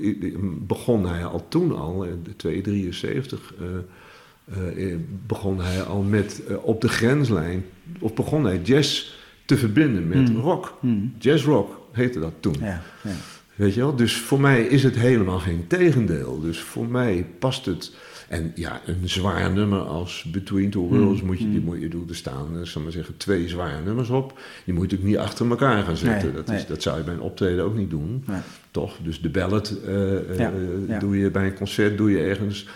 Begon 0.67 1.07
hij 1.07 1.25
al 1.25 1.45
toen 1.47 1.75
al, 1.75 2.03
in 2.03 2.19
de 2.23 2.35
273, 2.35 3.53
eh, 3.59 4.91
eh, 4.91 4.97
begon 5.27 5.61
hij 5.61 5.83
al 5.83 6.01
met 6.01 6.41
eh, 6.47 6.63
op 6.63 6.81
de 6.81 6.87
grenslijn, 6.87 7.65
of 7.99 8.13
begon 8.13 8.43
hij 8.45 8.61
jazz 8.61 9.11
te 9.45 9.57
verbinden 9.57 10.07
met 10.07 10.27
Hmm. 10.29 10.37
rock, 10.39 10.77
Hmm. 10.79 11.13
jazzrock. 11.19 11.83
heette 11.91 12.19
dat 12.19 12.33
toen. 12.39 12.55
Ja, 12.59 12.81
ja. 13.03 13.11
Weet 13.55 13.73
je 13.73 13.79
wel? 13.79 13.95
Dus 13.95 14.17
voor 14.17 14.39
mij 14.39 14.61
is 14.61 14.83
het 14.83 14.95
helemaal 14.95 15.39
geen 15.39 15.65
tegendeel. 15.67 16.39
Dus 16.39 16.59
voor 16.59 16.87
mij 16.87 17.25
past 17.39 17.65
het. 17.65 17.95
En 18.29 18.51
ja, 18.55 18.81
een 18.85 19.09
zwaar 19.09 19.51
nummer 19.51 19.79
als 19.79 20.25
Between 20.31 20.69
Two 20.69 20.87
Worlds 20.87 21.21
moet 21.21 21.39
je, 21.39 21.51
die 21.51 21.61
moet 21.61 21.81
je 21.81 21.87
doen. 21.87 22.05
Er 22.09 22.15
staan, 22.15 22.47
eh, 22.59 22.65
zal 22.65 22.81
maar 22.81 22.91
zeggen, 22.91 23.17
twee 23.17 23.47
zware 23.49 23.81
nummers 23.85 24.09
op. 24.09 24.27
Die 24.65 24.73
moet 24.73 24.83
je 24.89 24.95
natuurlijk 24.95 25.09
niet 25.09 25.17
achter 25.29 25.49
elkaar 25.49 25.83
gaan 25.83 25.97
zetten. 25.97 26.27
Nee, 26.27 26.35
dat, 26.35 26.47
nee. 26.47 26.57
is, 26.57 26.65
dat 26.65 26.81
zou 26.81 26.97
je 26.97 27.03
bij 27.03 27.13
een 27.13 27.21
optreden 27.21 27.63
ook 27.65 27.75
niet 27.75 27.89
doen. 27.89 28.23
Nee. 28.27 28.39
Toch? 28.71 28.93
Dus 29.03 29.21
de 29.21 29.29
ballad 29.29 29.73
eh, 29.87 30.15
eh, 30.15 30.37
Ja, 30.37 30.51
ja. 30.87 30.99
doe 30.99 31.17
je 31.17 31.31
bij 31.31 31.45
een 31.45 31.55
concert, 31.55 31.97
doe 31.97 32.11
je 32.11 32.19
ergens. 32.23 32.67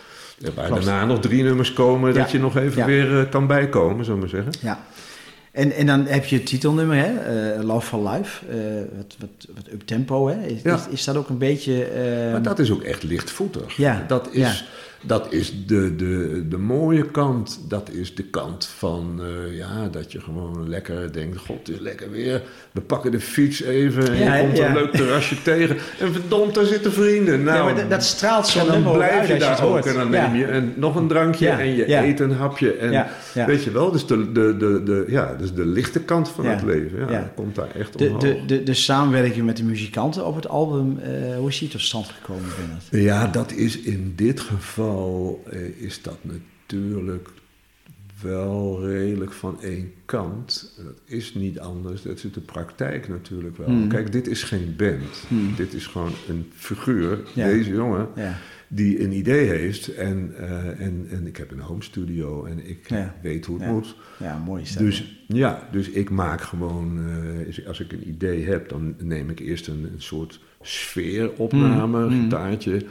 eh, 0.41 0.49
Waar 0.55 0.67
Klopt. 0.67 0.85
daarna 0.85 1.05
nog 1.05 1.19
drie 1.19 1.43
nummers 1.43 1.73
komen, 1.73 2.13
dat 2.13 2.25
Ja, 2.31 2.31
je 2.37 2.39
nog 2.43 2.57
even 2.57 2.77
ja. 2.77 2.85
weer 2.85 3.25
kan 3.27 3.47
bijkomen, 3.47 4.05
zullen 4.05 4.19
we 4.21 4.27
maar 4.31 4.43
zeggen. 4.43 4.61
Ja. 4.67 4.83
En, 5.51 5.71
en 5.71 5.85
dan 5.85 6.05
heb 6.05 6.25
je 6.25 6.35
het 6.35 6.45
titelnummer, 6.45 6.95
hè? 6.97 7.63
Love 7.63 7.87
for 7.87 8.09
Life. 8.09 8.45
eh, 8.47 8.57
wat, 8.97 9.15
wat, 9.19 9.47
wat 9.55 9.73
up-tempo, 9.73 10.27
hè? 10.27 10.45
Is, 10.45 10.61
Ja. 10.63 10.75
is, 10.75 10.87
is 10.89 11.03
dat 11.03 11.15
ook 11.15 11.29
een 11.29 11.37
beetje... 11.37 11.83
eh, 11.83 12.31
Maar 12.31 12.41
dat 12.41 12.59
is 12.59 12.71
ook 12.71 12.81
echt 12.83 13.03
lichtvoetig. 13.03 13.77
Ja, 13.77 14.05
Dat 14.07 14.29
ja. 14.31 14.53
Dat 15.01 15.33
is 15.33 15.53
de, 15.65 15.95
de, 15.95 16.43
de 16.49 16.57
mooie 16.57 17.11
kant. 17.11 17.59
Dat 17.67 17.89
is 17.89 18.15
de 18.15 18.23
kant 18.23 18.65
van 18.65 19.21
eh, 19.21 19.57
ja, 19.57 19.87
dat 19.91 20.11
je 20.11 20.21
gewoon 20.21 20.69
lekker 20.69 21.13
denkt: 21.13 21.37
God, 21.37 21.57
het 21.57 21.69
is 21.69 21.79
lekker 21.79 22.11
weer. 22.11 22.41
We 22.71 22.81
pakken 22.81 23.11
de 23.11 23.19
fiets 23.19 23.61
even 23.61 24.07
en 24.11 24.17
Ja, 24.17 24.35
je 24.35 24.43
komt 24.43 24.57
ja. 24.57 24.67
een 24.67 24.73
leuk 24.73 24.91
terrasje 24.91 25.41
tegen. 25.51 25.77
En 25.99 26.13
verdomd, 26.13 26.55
daar 26.55 26.65
zitten 26.65 26.91
vrienden. 26.91 27.43
Nou, 27.43 27.77
ja, 27.77 27.83
dat, 27.83 28.03
straalt 28.03 28.47
zo'n 28.47 28.71
en 28.71 28.83
dan 28.83 28.93
blijf 28.93 29.27
je 29.27 29.33
je 29.33 29.39
daar 29.39 29.49
het 29.49 29.61
ook 29.61 29.69
hoort. 29.69 29.85
en 29.85 29.93
dan 29.93 30.09
neem 30.09 30.35
je 30.35 30.45
en 30.45 30.73
nog 30.75 30.95
een 30.95 31.07
drankje 31.07 31.49
en 31.49 31.75
je 31.75 31.95
eet 31.95 32.19
een 32.19 32.31
hapje. 32.31 32.73
En 32.73 33.07
weet 33.45 33.63
je 33.63 33.71
wel, 33.71 33.91
dus 33.91 34.05
de, 34.05 34.31
de, 34.31 34.57
de, 34.57 34.83
de, 34.83 35.05
ja, 35.07 35.35
dus 35.35 35.53
de 35.53 35.65
lichte 35.65 35.99
kant 35.99 36.29
van 36.29 36.45
het 36.45 36.63
leven. 36.63 36.99
Ja, 36.99 37.07
dat 37.07 37.33
komt 37.35 37.55
daar 37.55 37.75
echt 37.75 37.95
omhoog. 37.95 38.21
de, 38.21 38.45
de, 38.45 38.63
de 38.63 38.73
samenwerking 38.73 39.45
met 39.45 39.57
de 39.57 39.63
muzikanten 39.63 40.25
op 40.25 40.35
het 40.35 40.47
album, 40.47 40.99
eh, 40.99 41.37
hoe 41.37 41.49
is 41.49 41.59
die 41.59 41.69
tot 41.69 41.81
stand 41.81 42.07
gekomen, 42.07 42.49
Bennett? 42.57 43.05
Ja, 43.07 43.27
dat 43.27 43.51
is 43.51 43.79
in 43.79 44.13
dit 44.15 44.39
geval 44.39 44.88
eh, 45.49 45.59
is 45.81 46.01
dat 46.01 46.17
natuurlijk 46.21 47.29
wel 48.21 48.87
redelijk 48.87 49.31
van 49.31 49.61
één 49.61 49.91
kant. 50.05 50.79
Dat 50.85 51.01
is 51.05 51.33
niet 51.33 51.59
anders. 51.59 52.01
Dat 52.01 52.15
is 52.23 52.31
de 52.33 52.39
praktijk 52.41 53.07
natuurlijk 53.07 53.57
wel. 53.57 53.67
Hmm. 53.67 53.87
Kijk, 53.87 54.11
dit 54.11 54.27
is 54.27 54.43
geen 54.43 54.73
band. 54.77 55.25
Hmm. 55.27 55.55
Dit 55.55 55.73
is 55.73 55.87
gewoon 55.87 56.11
een 56.27 56.49
figuur, 56.53 57.19
Ja. 57.35 57.45
deze 57.47 57.69
jongen, 57.71 58.07
Ja, 58.15 58.37
die 58.67 59.03
een 59.03 59.11
idee 59.11 59.47
heeft. 59.47 59.87
En, 59.95 60.33
eh, 60.37 60.67
en, 60.85 61.07
en 61.11 61.27
ik 61.27 61.37
heb 61.37 61.51
een 61.51 61.59
home 61.59 61.83
studio 61.83 62.45
en 62.45 62.69
ik 62.69 62.89
Ja. 62.89 63.15
weet 63.21 63.45
hoe 63.45 63.59
het 63.61 63.71
moet. 63.71 63.95
ja 64.19 64.37
mooi 64.37 64.61
is 64.61 64.73
dat. 64.73 64.83
Dus 64.83 65.23
ja, 65.27 65.67
dus 65.71 65.89
ik 65.89 66.09
maak 66.09 66.41
gewoon, 66.41 66.99
eh, 67.57 67.67
als 67.67 67.79
ik 67.79 67.91
een 67.91 68.07
idee 68.09 68.45
heb, 68.45 68.69
dan 68.69 68.95
neem 68.97 69.29
ik 69.29 69.39
eerst 69.39 69.67
een, 69.67 69.83
een 69.93 70.01
soort 70.01 70.39
sfeeropname, 70.61 72.05
Mm, 72.05 72.13
mm. 72.13 72.21
gitaartje. 72.23 72.81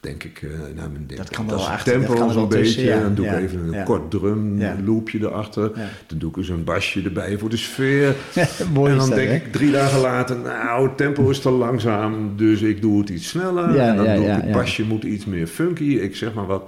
Denk 0.00 0.24
ik, 0.24 0.42
eh 0.42 0.48
naar 0.74 0.90
mijn 0.90 1.04
denk, 1.06 1.20
Dat 1.20 1.30
kan 1.30 1.46
wel 1.48 1.68
achter- 1.68 1.92
dat 1.92 2.02
tempo 2.06 2.14
kan 2.14 2.32
zo'n 2.32 2.48
tussen, 2.48 2.76
beetje. 2.82 2.94
ja. 2.96 3.00
Dan 3.02 3.14
doe 3.14 3.24
Ja, 3.24 3.32
ik 3.32 3.44
even 3.44 3.58
een 3.64 3.70
ja. 3.72 3.82
kort 3.82 4.10
drum 4.10 4.62
loopje 4.84 5.18
erachter. 5.18 5.70
Dan 6.06 6.18
doe 6.18 6.30
ik 6.30 6.36
eens 6.36 6.48
een 6.48 6.64
basje 6.64 7.02
erbij 7.02 7.38
voor 7.38 7.48
de 7.48 7.56
sfeer. 7.56 8.14
mooi 8.72 8.92
en 8.92 8.98
dan 8.98 9.08
dat, 9.08 9.18
denk 9.18 9.28
hè? 9.28 9.34
ik 9.34 9.52
drie 9.52 9.70
dagen 9.70 10.00
later, 10.00 10.36
nou, 10.36 10.86
het 10.88 10.96
tempo 10.96 11.28
is 11.30 11.40
te 11.40 11.50
langzaam, 11.50 12.32
dus 12.36 12.60
ik 12.62 12.80
doe 12.80 13.00
het 13.00 13.08
iets 13.08 13.28
sneller. 13.28 13.74
Ja, 13.74 13.88
en 13.88 13.96
dan 13.96 14.04
ja, 14.06 14.14
doe 14.14 14.24
ik 14.26 14.30
het 14.42 14.52
basje 14.52 14.84
moet 14.84 15.02
iets 15.04 15.24
meer 15.24 15.46
funky, 15.46 15.84
ik 15.96 16.16
zeg 16.16 16.34
maar 16.34 16.46
wat. 16.46 16.62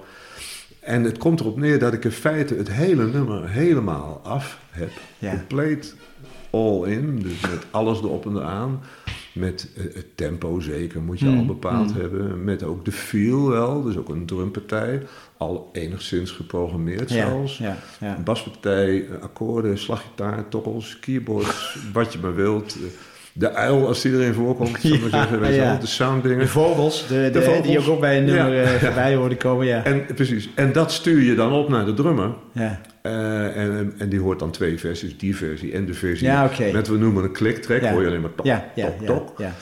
En 0.81 1.05
het 1.05 1.19
komt 1.19 1.41
erop 1.41 1.57
neer 1.59 1.79
dat 1.79 1.93
ik 1.93 2.05
in 2.05 2.11
feite 2.11 2.55
het 2.55 2.71
hele 2.73 3.07
nummer 3.07 3.49
helemaal 3.51 4.21
af 4.25 4.59
heb. 4.71 4.91
Compleet 5.21 5.95
all 6.51 6.83
in, 6.85 7.19
dus 7.23 7.41
met 7.41 7.65
alles 7.71 7.99
erop 7.99 8.27
en 8.27 8.37
eraan. 8.37 8.81
Met 9.41 9.69
eh, 9.77 9.83
het 9.83 10.07
tempo 10.17 10.61
zeker, 10.61 11.01
moet 11.03 11.19
je 11.21 11.27
Mm, 11.27 11.39
al 11.39 11.45
bepaald 11.47 11.95
mm. 11.95 12.01
hebben. 12.01 12.45
Met 12.45 12.63
ook 12.63 12.85
de 12.85 12.93
feel 12.93 13.49
wel, 13.49 13.83
dus 13.83 13.97
ook 13.97 14.09
een 14.09 14.27
drumpartij. 14.27 15.03
Al 15.37 15.69
enigszins 15.73 16.31
geprogrammeerd 16.31 17.11
ja, 17.11 17.27
zelfs. 17.29 17.59
ja, 17.59 17.77
ja. 18.01 18.17
Een 18.17 18.25
baspartij, 18.25 19.07
eh, 19.07 19.23
akkoorden, 19.23 19.79
slaggitaar, 19.79 20.49
tokkels, 20.49 20.99
keyboards, 21.01 21.77
wat 21.93 22.13
je 22.13 22.19
maar 22.23 22.35
wilt. 22.35 22.75
Eh, 22.75 22.81
De 23.33 23.53
uil, 23.55 23.87
als 23.87 24.01
die 24.03 24.13
erin 24.13 24.35
voorkomt, 24.35 24.83
we 24.83 24.89
Ja, 24.89 25.09
zeggen. 25.09 25.41
Weet 25.41 25.55
ja. 25.55 25.77
de 25.77 25.87
sounddingen. 25.87 26.39
De 26.39 26.47
vogels, 26.47 27.07
de, 27.07 27.15
de, 27.15 27.31
De 27.31 27.43
vogels. 27.43 27.67
die 27.67 27.79
ook 27.79 27.89
ook 27.89 28.01
bij 28.01 28.19
een 28.19 28.25
nummer 28.25 28.69
voorbij 28.81 29.15
hoorden 29.15 29.39
komen, 29.39 29.67
ja. 29.67 29.85
En, 29.85 30.05
precies. 30.15 30.49
En 30.55 30.73
dat 30.73 30.93
stuur 30.93 31.21
je 31.23 31.35
dan 31.35 31.53
op 31.53 31.69
naar 31.69 31.85
de 31.85 31.95
drummer. 31.95 32.31
ja. 32.53 32.81
Eh, 33.03 33.57
en, 33.57 33.93
en 33.99 34.09
die 34.09 34.21
hoort 34.21 34.39
dan 34.39 34.51
twee 34.51 34.79
versies, 34.79 35.19
die 35.19 35.37
versie 35.37 35.73
en 35.73 35.87
de 35.87 35.95
versie 35.95 36.27
Ja, 36.27 36.51
met, 36.73 36.89
we 36.89 36.97
noemen 36.97 37.25
een 37.25 37.33
click-track, 37.33 37.81
Ja. 37.83 37.93
hoor 37.93 38.01
je 38.01 38.07
alleen 38.07 38.21
maar 38.21 38.35
tok, 38.35 38.47
Ja, 38.47 38.71
ja, 38.75 38.93
tok, 39.07 39.07
tok. 39.07 39.39
ja. 39.39 39.53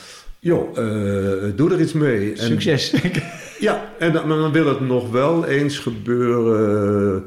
Joh, 0.41 0.69
eh, 0.79 1.53
doe 1.57 1.73
er 1.73 1.81
iets 1.81 1.93
mee. 1.93 2.31
En, 2.33 2.47
Succes. 2.47 2.95
Ja, 3.59 3.89
en 3.99 4.13
dan, 4.13 4.29
maar 4.29 4.37
dan 4.37 4.53
wil 4.53 4.67
het 4.67 4.81
nog 4.81 5.11
wel 5.11 5.45
eens 5.47 5.79
gebeuren 5.79 7.25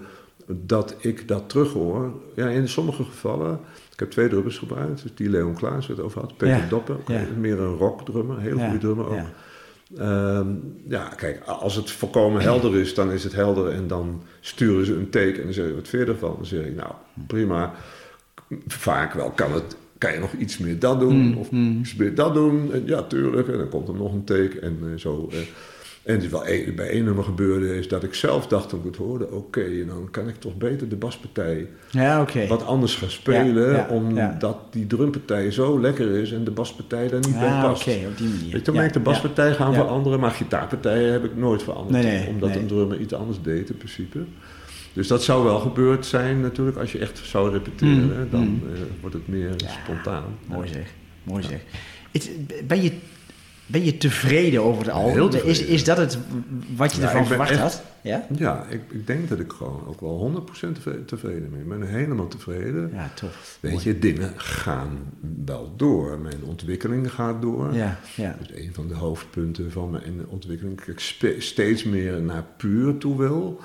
dat 0.47 0.95
ik 0.99 1.27
dat 1.27 1.49
terughoor. 1.49 2.11
Ja, 2.35 2.47
in 2.47 2.67
sommige 2.67 3.03
gevallen, 3.03 3.59
ik 3.93 3.99
heb 3.99 4.11
twee 4.11 4.27
drummers 4.27 4.57
gebruikt, 4.57 5.01
dus 5.01 5.11
die 5.15 5.29
Leon 5.29 5.53
Klaas 5.55 5.87
het 5.87 5.99
over 5.99 6.21
had, 6.21 6.37
Peter 6.37 6.65
Doppen, 6.69 6.97
meer 7.39 7.59
een 7.59 7.75
rockdrummer, 7.75 8.35
een 8.35 8.41
hele 8.41 8.57
Ja, 8.57 8.63
goede 8.65 8.79
drummer 8.79 9.05
ook. 9.05 9.19
Ja. 9.95 10.37
Ehm, 10.39 10.47
ja, 10.87 11.07
kijk, 11.15 11.43
als 11.45 11.75
het 11.75 11.91
volkomen 11.91 12.41
helder 12.41 12.75
is, 12.75 12.93
dan 12.93 13.11
is 13.11 13.23
het 13.23 13.33
helder 13.33 13.67
en 13.71 13.87
dan 13.87 14.21
sturen 14.39 14.85
ze 14.85 14.93
een 14.93 15.09
take 15.09 15.37
en 15.37 15.43
dan 15.43 15.53
zeggen 15.53 15.75
wat 15.75 15.87
vind 15.87 16.05
je 16.07 16.13
ervan? 16.13 16.33
Dan 16.35 16.45
zeg 16.45 16.65
ik, 16.65 16.75
nou, 16.75 16.91
prima. 17.27 17.73
Vaak 18.67 19.13
wel 19.13 19.29
kan 19.31 19.51
het, 19.53 19.75
kan 19.97 20.13
je 20.13 20.19
nog 20.19 20.33
iets 20.33 20.57
meer 20.57 20.79
dat 20.79 20.99
doen 20.99 21.15
Mm, 21.15 21.37
of 21.37 21.51
mm. 21.51 21.77
iets 21.79 21.95
meer 21.95 22.15
dat 22.15 22.33
doen. 22.33 22.73
En 22.73 22.83
ja, 22.85 23.01
tuurlijk. 23.03 23.47
En 23.47 23.57
dan 23.57 23.69
komt 23.69 23.87
er 23.87 23.95
nog 23.95 24.13
een 24.13 24.23
take 24.23 24.59
en 24.59 24.77
eh, 24.83 24.99
zo. 24.99 25.29
eh. 25.31 25.37
En 26.03 26.13
het 26.13 26.23
is 26.23 26.29
wel 26.29 26.43
bij 26.75 26.89
één 26.89 27.03
nummer 27.03 27.23
gebeurde 27.23 27.77
is 27.77 27.87
dat 27.87 28.03
ik 28.03 28.13
zelf 28.13 28.47
dacht 28.47 28.69
toen 28.69 28.79
ik 28.79 28.85
het 28.85 28.95
hoorde, 28.95 29.31
oké, 29.31 29.85
dan 29.85 30.07
kan 30.11 30.27
ik 30.27 30.35
toch 30.35 30.57
beter 30.57 30.89
de 30.89 30.95
baspartij 30.95 31.67
Ja, 31.91 32.25
wat 32.47 32.65
anders 32.65 32.95
gaan 32.95 33.09
spelen, 33.09 33.71
Ja, 33.71 33.77
ja, 33.77 33.87
omdat 33.89 34.57
die 34.71 34.87
drumpartij 34.87 35.51
zo 35.51 35.79
lekker 35.79 36.11
is 36.11 36.31
en 36.31 36.43
de 36.43 36.51
baspartij 36.51 37.07
daar 37.07 37.19
niet 37.19 37.39
bij 37.39 37.49
Ah, 37.49 37.63
past. 37.63 37.81
oké, 37.87 37.97
op 38.07 38.17
die 38.17 38.27
manier. 38.29 38.51
Weet 38.51 38.65
Ja, 38.65 38.71
ben 38.71 38.83
ik 38.85 38.93
de 38.93 38.99
baspartij 38.99 39.53
gaan 39.53 39.73
veranderen, 39.73 40.19
maar 40.19 40.31
gitaarpartijen 40.31 41.11
heb 41.11 41.23
ik 41.23 41.35
nooit 41.35 41.63
veranderd. 41.63 42.03
Nee, 42.03 42.17
nee, 42.19 42.27
omdat 42.27 42.49
nee. 42.49 42.59
een 42.59 42.67
drummer 42.67 42.99
iets 42.99 43.13
anders 43.13 43.37
deed 43.41 43.69
in 43.69 43.77
principe. 43.77 44.19
Dus 44.93 45.07
dat 45.07 45.23
zou 45.23 45.43
wel 45.43 45.59
gebeurd 45.59 46.05
zijn 46.05 46.41
natuurlijk. 46.41 46.77
Als 46.77 46.91
je 46.91 46.97
echt 46.97 47.21
zou 47.23 47.51
repeteren, 47.51 47.93
Mm, 47.93 48.27
dan 48.29 48.41
mm. 48.47 48.61
eh, 48.73 48.79
wordt 48.99 49.15
het 49.15 49.27
meer 49.27 49.55
spontaan. 49.83 50.23
Mooi 50.45 50.67
zeg, 50.67 50.93
mooi 51.23 51.43
zeg. 51.43 51.61
Ben, 52.67 52.81
je, 52.83 52.91
ben 53.71 53.83
je 53.85 53.97
tevreden 53.97 54.63
over 54.63 54.83
het 54.83 54.91
album? 54.91 55.29
Tevreden. 55.29 55.49
Is, 55.49 55.63
is 55.63 55.83
dat 55.83 55.97
het 55.97 56.17
wat 56.75 56.93
je 56.93 57.01
Ja, 57.01 57.07
ervan 57.07 57.25
verwacht 57.25 57.49
echt- 57.51 57.59
had? 57.59 57.83
Ja? 58.01 58.25
Ja, 58.37 58.65
ik, 58.69 58.81
ik 58.89 59.07
denk 59.07 59.29
dat 59.29 59.39
ik 59.39 59.51
gewoon 59.51 59.83
ook 59.87 60.01
wel 60.01 60.17
100% 60.19 60.73
tevre- 60.73 61.05
tevreden 61.05 61.49
ben. 61.51 61.59
Ik 61.59 61.67
ben 61.69 61.81
helemaal 61.87 62.27
tevreden. 62.27 62.89
Ja, 62.93 63.11
tof. 63.15 63.57
Weet 63.59 63.71
Mooi. 63.71 63.83
je, 63.85 63.99
dingen 63.99 64.31
gaan 64.35 64.89
wel 65.45 65.73
door. 65.77 66.19
Mijn 66.19 66.43
ontwikkeling 66.43 67.11
gaat 67.13 67.41
door. 67.41 67.73
Ja, 67.73 67.99
ja. 68.15 68.35
Dat 68.39 68.49
is 68.57 68.65
een 68.65 68.73
van 68.73 68.87
de 68.87 68.93
hoofdpunten 68.93 69.71
van 69.71 69.89
mijn 69.89 70.21
ontwikkeling. 70.27 70.81
Dat 70.85 70.87
ik 71.21 71.41
steeds 71.41 71.83
meer 71.83 72.21
naar 72.21 72.43
puur 72.57 72.97
toe 72.97 73.17
wil. 73.17 73.59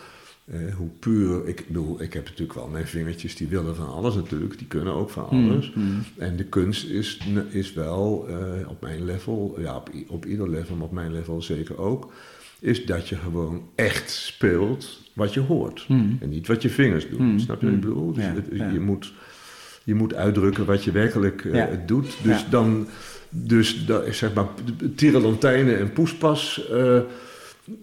Eh, 0.46 0.74
hoe 0.76 0.88
puur, 0.98 1.48
ik 1.48 1.64
bedoel, 1.66 2.02
ik 2.02 2.12
heb 2.12 2.24
natuurlijk 2.24 2.54
wel 2.58 2.68
mijn 2.68 2.86
vingertjes, 2.86 3.36
die 3.36 3.48
willen 3.48 3.76
van 3.76 3.88
alles 3.88 4.14
natuurlijk, 4.14 4.58
die 4.58 4.66
kunnen 4.66 4.92
ook 4.94 5.10
van 5.10 5.26
Mm, 5.30 5.50
alles. 5.50 5.72
mm. 5.74 6.02
En 6.18 6.36
de 6.36 6.44
kunst 6.44 6.88
is, 6.88 7.18
is 7.50 7.72
wel 7.72 8.26
eh, 8.28 8.68
op 8.68 8.80
mijn 8.80 9.04
level, 9.04 9.54
ja, 9.58 9.76
op, 9.76 9.90
op 10.08 10.26
ieder 10.26 10.50
level, 10.50 10.76
maar 10.76 10.84
op 10.86 10.92
mijn 10.92 11.12
level 11.12 11.42
zeker 11.42 11.78
ook, 11.78 12.12
is 12.58 12.84
dat 12.86 13.08
je 13.08 13.16
gewoon 13.16 13.62
echt 13.74 14.10
speelt 14.10 15.00
wat 15.12 15.34
je 15.34 15.40
hoort. 15.40 15.84
Mm. 15.88 16.16
En 16.20 16.28
niet 16.28 16.46
wat 16.46 16.62
je 16.62 16.70
vingers 16.70 17.08
doen. 17.10 17.22
Mm, 17.22 17.38
Snap 17.38 17.60
je 17.60 17.66
wat 17.66 17.74
ik 17.74 17.80
bedoel? 17.80 18.12
Dus 18.12 18.24
Ja, 18.24 18.32
het- 18.34 18.46
ja. 18.52 18.70
je, 18.70 18.80
moet, 18.80 19.12
je 19.84 19.94
moet 19.94 20.14
uitdrukken 20.14 20.64
wat 20.66 20.84
je 20.84 20.90
werkelijk 20.90 21.44
eh, 21.44 21.54
Ja. 21.54 21.82
doet. 21.86 22.16
Dus 22.22 22.44
dan, 22.50 22.86
dus 23.30 23.86
dat 23.86 24.06
is 24.06 24.18
zeg 24.18 24.34
maar 24.34 24.46
tirelantijnen 24.94 25.78
en 25.78 25.92
poespas. 25.92 26.68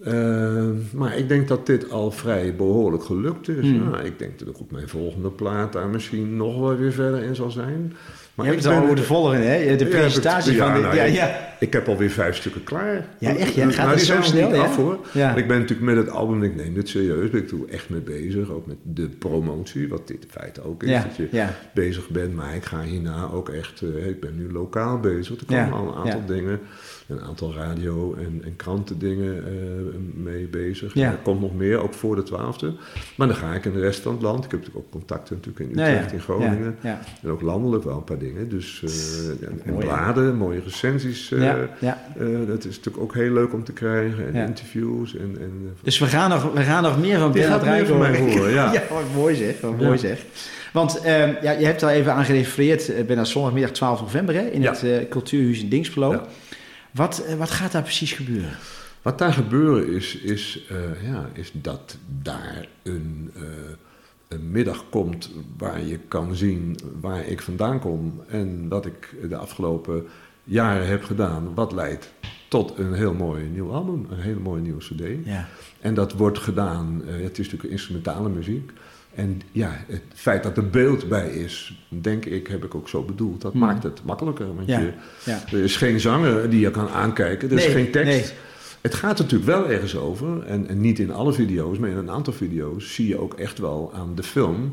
Eh, 0.04 0.64
maar 0.92 1.16
ik 1.16 1.28
denk 1.28 1.48
dat 1.48 1.66
dit 1.66 1.90
al 1.90 2.10
vrij 2.10 2.54
behoorlijk 2.56 3.04
gelukt 3.04 3.48
is. 3.48 3.68
Ja, 3.68 4.00
ik 4.00 4.18
denk 4.18 4.38
dat 4.38 4.48
ik 4.48 4.60
op 4.60 4.70
mijn 4.70 4.88
volgende 4.88 5.30
plaat 5.30 5.72
daar 5.72 5.88
misschien 5.88 6.36
nog 6.36 6.58
wel 6.60 6.76
weer 6.76 6.92
verder 6.92 7.22
in 7.22 7.34
zal 7.34 7.50
zijn. 7.50 7.96
Maar 8.34 8.46
je 8.46 8.52
ik 8.52 8.58
hebt 8.58 8.68
het 8.68 8.78
al 8.78 8.84
over 8.84 8.96
de 8.96 9.02
volgende, 9.02 9.44
hè? 9.44 9.76
De 9.76 9.86
presentatie 9.86 10.52
ik- 10.52 10.58
van... 10.58 10.66
ja, 10.68 10.74
de, 10.74 10.80
nou, 10.80 10.96
ja, 10.96 11.02
ik- 11.02 11.14
ja. 11.14 11.52
Ik 11.60 11.72
heb 11.72 11.88
alweer 11.88 12.10
vijf 12.10 12.36
stukken 12.36 12.64
klaar. 12.64 13.06
Ja, 13.18 13.36
echt, 13.36 13.54
ja? 13.54 13.64
Gaat 13.64 13.76
nou, 13.76 13.88
het 13.88 13.98
die 13.98 14.06
zo 14.06 14.22
snel, 14.22 14.50
niet 14.50 14.58
af 14.60 14.76
hoor. 14.76 14.98
Ja. 15.12 15.34
Ik 15.34 15.48
ben 15.48 15.58
natuurlijk 15.60 15.94
met 15.94 15.96
het 15.96 16.10
album, 16.10 16.42
ik 16.42 16.56
neem 16.56 16.74
dit 16.74 16.88
serieus, 16.88 17.30
ben 17.30 17.42
ik 17.42 17.50
er 17.50 17.58
echt 17.70 17.88
mee 17.88 18.00
bezig. 18.00 18.50
Ook 18.50 18.66
met 18.66 18.76
de 18.82 19.08
promotie, 19.08 19.88
wat 19.88 20.06
dit 20.08 20.16
in 20.22 20.28
feite 20.30 20.62
ook 20.64 20.82
is. 20.82 20.90
Dat 21.02 21.16
je 21.16 21.46
bezig 21.74 22.08
bent, 22.08 22.34
maar 22.34 22.54
ik 22.54 22.64
ga 22.64 22.80
hierna 22.80 23.28
ook 23.32 23.48
echt, 23.48 23.82
eh, 23.82 24.06
ik 24.06 24.20
ben 24.20 24.36
nu 24.36 24.52
lokaal 24.52 25.00
bezig. 25.00 25.40
Er 25.40 25.46
komen 25.46 25.72
al 25.72 25.88
een 25.88 25.94
aantal 25.94 26.20
ja. 26.20 26.34
dingen, 26.34 26.60
een 27.08 27.20
aantal 27.20 27.52
radio- 27.54 28.14
en, 28.14 28.40
en 28.44 28.56
krantendingen 28.56 29.44
eh, 29.46 29.52
mee 30.14 30.46
bezig. 30.46 30.94
Ja. 30.94 31.10
Er 31.10 31.18
komt 31.22 31.40
nog 31.40 31.54
meer, 31.54 31.78
ook 31.82 31.94
voor 31.94 32.16
de 32.16 32.22
twaalfde. 32.22 32.72
Maar 33.16 33.26
dan 33.26 33.36
ga 33.36 33.54
ik 33.54 33.64
in 33.64 33.72
de 33.72 33.80
rest 33.80 34.00
van 34.00 34.12
het 34.12 34.22
land. 34.22 34.44
Ik 34.44 34.50
heb 34.50 34.60
natuurlijk 34.60 34.86
ook 34.86 34.90
contacten 34.90 35.36
natuurlijk 35.36 35.64
in 35.64 35.70
Utrecht, 35.70 36.10
ja. 36.10 36.16
in 36.16 36.20
Groningen. 36.20 36.76
En 37.22 37.30
ook 37.30 37.40
landelijk 37.40 37.84
wel 37.84 37.96
een 37.96 38.04
paar 38.04 38.18
dingen. 38.18 38.48
Dus 38.48 38.82
uh, 38.84 39.48
en, 39.64 39.76
bladen, 39.78 40.36
mooie 40.36 40.60
recensies. 40.64 41.32
eh, 41.32 41.50
eh, 41.50 42.46
dat 42.46 42.64
is 42.64 42.76
natuurlijk 42.76 43.02
ook 43.04 43.14
heel 43.14 43.32
leuk 43.32 43.52
om 43.52 43.64
te 43.64 43.72
krijgen. 43.72 44.34
En 44.34 44.46
interviews. 44.46 45.16
En, 45.16 45.36
en, 45.40 45.52
eh, 45.64 45.70
Dus 45.82 45.98
we 45.98 46.06
gaan 46.06 46.30
nog, 46.30 46.52
we 46.52 46.62
gaan 46.62 46.82
nog 46.82 47.00
meer 47.00 47.18
van 47.18 47.32
meer 47.32 47.58
Rijk 47.62 47.86
van 47.86 47.98
mij 47.98 48.18
horen. 48.18 48.52
ja. 48.72 48.72
wat 48.90 49.02
mooi 49.14 49.34
zeg. 49.34 49.60
Wat 49.60 49.80
mooi 49.80 49.98
zeg. 49.98 50.24
Want 50.74 51.00
ehm, 51.00 51.32
ja, 51.42 51.50
je 51.50 51.64
hebt 51.64 51.82
al 51.82 51.88
even 51.88 52.12
aan 52.12 52.24
gerefereerd. 52.24 52.88
Ik 52.88 53.06
ben 53.06 53.26
zondagmiddag 53.26 53.70
12 53.70 54.00
november 54.00 54.34
hè, 54.34 54.40
in 54.40 54.64
het 54.64 54.82
eh, 54.82 55.08
cultuurhuis 55.08 55.62
in 55.62 55.68
Dingsbelo. 55.68 56.20
Wat, 56.94 57.18
eh, 57.18 57.34
wat 57.34 57.50
gaat 57.50 57.72
daar 57.72 57.82
precies 57.82 58.12
gebeuren? 58.12 58.56
Wat 59.02 59.18
daar 59.18 59.32
gebeuren 59.32 59.88
is, 59.88 60.16
is, 60.16 60.66
eh, 60.68 61.08
ja, 61.08 61.28
is 61.32 61.50
dat 61.54 61.96
daar 62.22 62.68
een, 62.82 63.30
eh, 63.34 63.42
een 64.28 64.50
middag 64.50 64.84
komt 64.90 65.30
waar 65.56 65.82
je 65.82 65.98
kan 65.98 66.34
zien 66.34 66.78
waar 67.00 67.26
ik 67.26 67.42
vandaan 67.42 67.80
kom 67.80 68.22
en 68.28 68.68
wat 68.68 68.86
ik 68.86 69.14
de 69.28 69.36
afgelopen 69.36 70.06
jaren 70.44 70.86
heb 70.86 71.04
gedaan, 71.04 71.54
wat 71.54 71.72
leidt 71.72 72.12
tot 72.48 72.78
een 72.78 72.92
heel 72.92 73.14
mooi 73.14 73.44
nieuw 73.44 73.72
album, 73.72 74.06
een 74.10 74.20
hele 74.20 74.40
mooie 74.40 74.62
nieuwe 74.62 74.80
CD. 74.80 75.26
Ja. 75.26 75.48
En 75.80 75.94
dat 75.94 76.12
wordt 76.12 76.38
gedaan, 76.38 77.02
het 77.06 77.38
is 77.38 77.44
natuurlijk 77.44 77.72
instrumentale 77.72 78.28
muziek. 78.28 78.72
En 79.14 79.40
ja, 79.52 79.70
het 79.88 80.02
feit 80.14 80.42
dat 80.42 80.56
er 80.56 80.70
beeld 80.70 81.08
bij 81.08 81.28
is, 81.28 81.84
denk 81.88 82.24
ik, 82.24 82.46
heb 82.46 82.64
ik 82.64 82.74
ook 82.74 82.88
zo 82.88 83.02
bedoeld. 83.02 83.40
Dat 83.40 83.52
Hmm. 83.52 83.60
maakt 83.60 83.82
het 83.82 84.00
makkelijker. 84.04 84.54
Want 84.54 84.68
Ja, 84.68 84.78
je, 84.80 84.92
ja. 85.24 85.40
er 85.52 85.62
is 85.62 85.76
geen 85.76 86.00
zanger 86.00 86.50
die 86.50 86.60
je 86.60 86.70
kan 86.70 86.88
aankijken, 86.88 87.50
er 87.50 87.56
is 87.56 87.64
geen 87.72 87.90
tekst. 87.90 88.08
nee. 88.10 88.24
Het 88.80 88.94
gaat 88.94 89.18
natuurlijk 89.18 89.50
wel 89.50 89.68
ergens 89.70 89.96
over. 89.96 90.42
En, 90.46 90.68
en 90.68 90.80
niet 90.80 90.98
in 90.98 91.12
alle 91.12 91.32
video's, 91.32 91.78
maar 91.78 91.88
in 91.90 91.96
een 91.96 92.10
aantal 92.10 92.32
video's 92.32 92.94
zie 92.94 93.08
je 93.08 93.18
ook 93.18 93.34
echt 93.34 93.58
wel 93.58 93.90
aan 93.94 94.14
de 94.14 94.22
film 94.22 94.70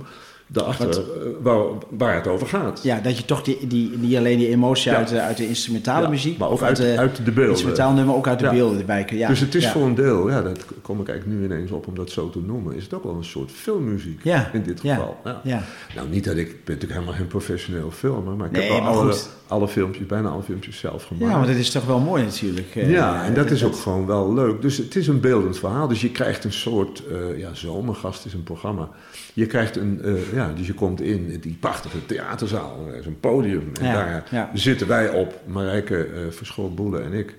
daarachter 0.52 0.88
Wat- 0.88 0.98
eh, 0.98 1.30
waar, 1.42 1.64
waar 1.90 2.16
het 2.16 2.28
over 2.28 2.48
gaat. 2.48 2.80
ja, 2.84 3.00
dat 3.00 3.18
je 3.18 3.26
toch 3.26 3.44
die, 3.44 3.68
die, 3.68 3.98
niet 3.98 4.16
alleen 4.18 4.38
die 4.38 4.48
emotie 4.50 4.92
Ja. 4.92 4.98
uit, 4.98 5.08
de, 5.08 5.22
uit 5.22 5.38
de 5.38 5.48
instrumentale 5.48 6.04
Ja, 6.04 6.10
muziek, 6.10 6.38
maar 6.38 6.50
ook 6.50 6.62
uit, 6.62 6.76
de 6.78 6.94
uit 6.98 7.16
de 7.16 7.24
beelden. 7.32 7.50
instrumentaal 7.50 7.94
nummer, 7.94 8.16
ook 8.16 8.28
uit 8.28 8.40
de 8.40 8.46
Ja. 8.46 8.52
beelden 8.52 8.80
erbij. 8.80 9.08
Ja. 9.12 9.28
Dus 9.28 9.40
het 9.40 9.56
is 9.56 9.68
voor 9.68 9.82
een 9.86 9.96
deel, 9.96 10.30
ja, 10.30 10.42
dat 10.42 10.66
kom 10.82 11.02
ik 11.02 11.08
eigenlijk 11.10 11.40
nu 11.40 11.46
ineens 11.46 11.72
op 11.72 11.88
om 11.88 11.96
dat 11.96 12.10
zo 12.10 12.30
te 12.30 12.40
noemen, 12.46 12.76
is 12.76 12.84
het 12.84 12.94
ook 12.94 13.04
wel 13.04 13.16
een 13.16 13.24
soort 13.24 13.52
filmmuziek 13.52 14.20
Ja, 14.24 14.50
in 14.54 14.64
dit 14.64 14.80
geval. 14.80 15.18
Ja. 15.24 15.42
Ja. 15.44 15.64
Nou, 15.96 16.10
niet 16.10 16.24
dat 16.24 16.36
ik, 16.38 16.48
ben 16.48 16.58
natuurlijk 16.76 16.94
helemaal 16.94 17.14
geen 17.14 17.28
professioneel 17.28 17.92
filmer, 17.92 18.34
maar 18.36 18.46
ik 18.48 18.52
Nee, 18.52 18.72
heb 18.72 18.84
wel 18.84 18.94
alle, 18.94 19.12
goed. 19.12 19.30
alle 19.48 19.68
filmpjes, 19.68 20.06
bijna 20.06 20.30
alle 20.30 20.44
filmpjes 20.44 20.78
zelf 20.78 21.04
gemaakt. 21.04 21.32
ja, 21.32 21.38
maar 21.38 21.48
dat 21.48 21.56
is 21.56 21.70
toch 21.72 21.86
wel 21.86 22.00
mooi 22.00 22.24
natuurlijk. 22.24 22.76
eh, 22.76 22.92
Ja, 22.92 23.24
en 23.26 23.34
dat 23.34 23.52
is 23.52 23.64
ook 23.64 23.76
gewoon 23.76 24.06
wel 24.06 24.34
leuk. 24.34 24.62
Dus 24.62 24.78
het 24.78 24.96
is 24.96 25.08
een 25.08 25.20
beeldend 25.20 25.60
verhaal. 25.60 25.88
Dus 25.88 26.02
je 26.02 26.10
krijgt 26.12 26.44
een 26.44 26.54
soort, 26.54 27.04
eh, 27.06 27.40
ja, 27.40 27.54
Zomergast 27.54 28.26
is 28.26 28.34
een 28.34 28.44
programma. 28.44 28.90
Je 29.34 29.46
krijgt 29.46 29.76
een, 29.76 30.02
eh, 30.04 30.14
ja, 30.48 30.54
dus 30.54 30.68
je 30.68 30.74
komt 30.74 31.02
in 31.02 31.40
die 31.40 31.58
prachtige 31.60 32.06
theaterzaal. 32.06 32.88
Er 32.88 33.00
is 33.00 33.06
een 33.06 33.20
podium. 33.20 33.72
En 33.80 33.86
Ja, 33.86 33.94
daar 33.94 34.28
ja. 34.32 34.50
zitten 34.54 34.88
wij 34.88 35.10
op, 35.10 35.40
Marijke 35.46 36.08
uh, 36.08 36.32
Verschool 36.32 36.74
Boele 36.74 37.00
en 37.00 37.14
ik. 37.14 37.36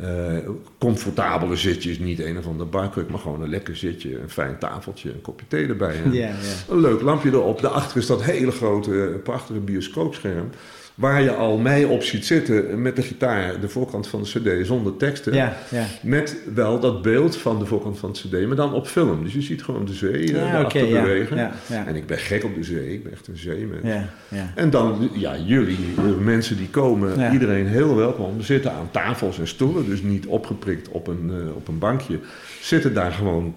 Eh, 0.00 0.36
comfortabele 0.78 1.56
zitjes, 1.56 1.98
niet 1.98 2.20
een 2.20 2.38
of 2.38 2.46
ander 2.46 2.68
barkruk, 2.68 3.10
maar 3.10 3.18
gewoon 3.18 3.42
een 3.42 3.48
lekker 3.48 3.76
zitje, 3.76 4.20
een 4.20 4.30
fijn 4.30 4.58
tafeltje, 4.58 5.12
een 5.12 5.20
kopje 5.20 5.46
thee 5.48 5.68
erbij. 5.68 6.02
En. 6.04 6.12
Een 6.68 6.80
leuk 6.80 7.00
lampje 7.00 7.30
erop. 7.30 7.60
Daarachter 7.60 7.96
is 7.96 8.06
dat 8.06 8.22
hele 8.22 8.50
grote, 8.50 9.04
eh, 9.04 9.22
prachtige 9.22 9.58
bioscoopscherm. 9.58 10.50
Waar 10.98 11.22
je 11.22 11.34
al 11.34 11.58
mij 11.58 11.84
op 11.84 12.02
ziet 12.02 12.26
zitten 12.26 12.82
met 12.82 12.96
de 12.96 13.02
gitaar, 13.02 13.60
de 13.60 13.68
voorkant 13.68 14.06
van 14.06 14.22
de 14.22 14.28
CD, 14.60 14.66
zonder 14.66 14.96
teksten. 14.96 15.34
Ja, 15.34 15.56
ja. 15.70 15.84
Met 16.02 16.36
wel 16.54 16.80
dat 16.80 17.02
beeld 17.02 17.36
van 17.36 17.58
de 17.58 17.66
voorkant 17.66 17.98
van 17.98 18.08
het 18.10 18.18
CD, 18.18 18.46
maar 18.46 18.56
dan 18.56 18.72
op 18.72 18.86
film. 18.86 19.24
Dus 19.24 19.32
je 19.32 19.42
ziet 19.42 19.62
gewoon 19.62 19.84
de 19.84 19.92
zee 19.92 20.12
eh, 20.12 20.52
Ja, 20.52 20.66
bewegen. 20.66 21.36
ja, 21.36 21.52
ja. 21.66 21.86
En 21.86 21.96
ik 21.96 22.06
ben 22.06 22.18
gek 22.18 22.44
op 22.44 22.54
de 22.54 22.62
zee, 22.64 22.92
ik 22.92 23.02
ben 23.02 23.12
echt 23.12 23.26
een 23.26 23.36
zeemens. 23.36 23.80
Ja, 23.82 24.08
ja. 24.28 24.52
En 24.54 24.70
dan, 24.70 25.10
ja, 25.12 25.36
jullie, 25.36 25.78
de 25.94 26.16
mensen 26.20 26.56
die 26.56 26.68
komen, 26.68 27.32
iedereen 27.32 27.66
heel 27.66 27.96
welkom. 27.96 28.40
Zitten 28.40 28.72
aan 28.72 28.90
tafels 28.90 29.38
en 29.38 29.48
stoelen, 29.48 29.86
dus 29.86 30.02
niet 30.02 30.26
opgeprikt 30.26 30.88
op 30.88 31.06
een, 31.06 31.30
eh, 31.30 31.56
op 31.56 31.68
een 31.68 31.78
bankje. 31.78 32.18
Zitten 32.60 32.94
daar 32.94 33.12
gewoon, 33.12 33.54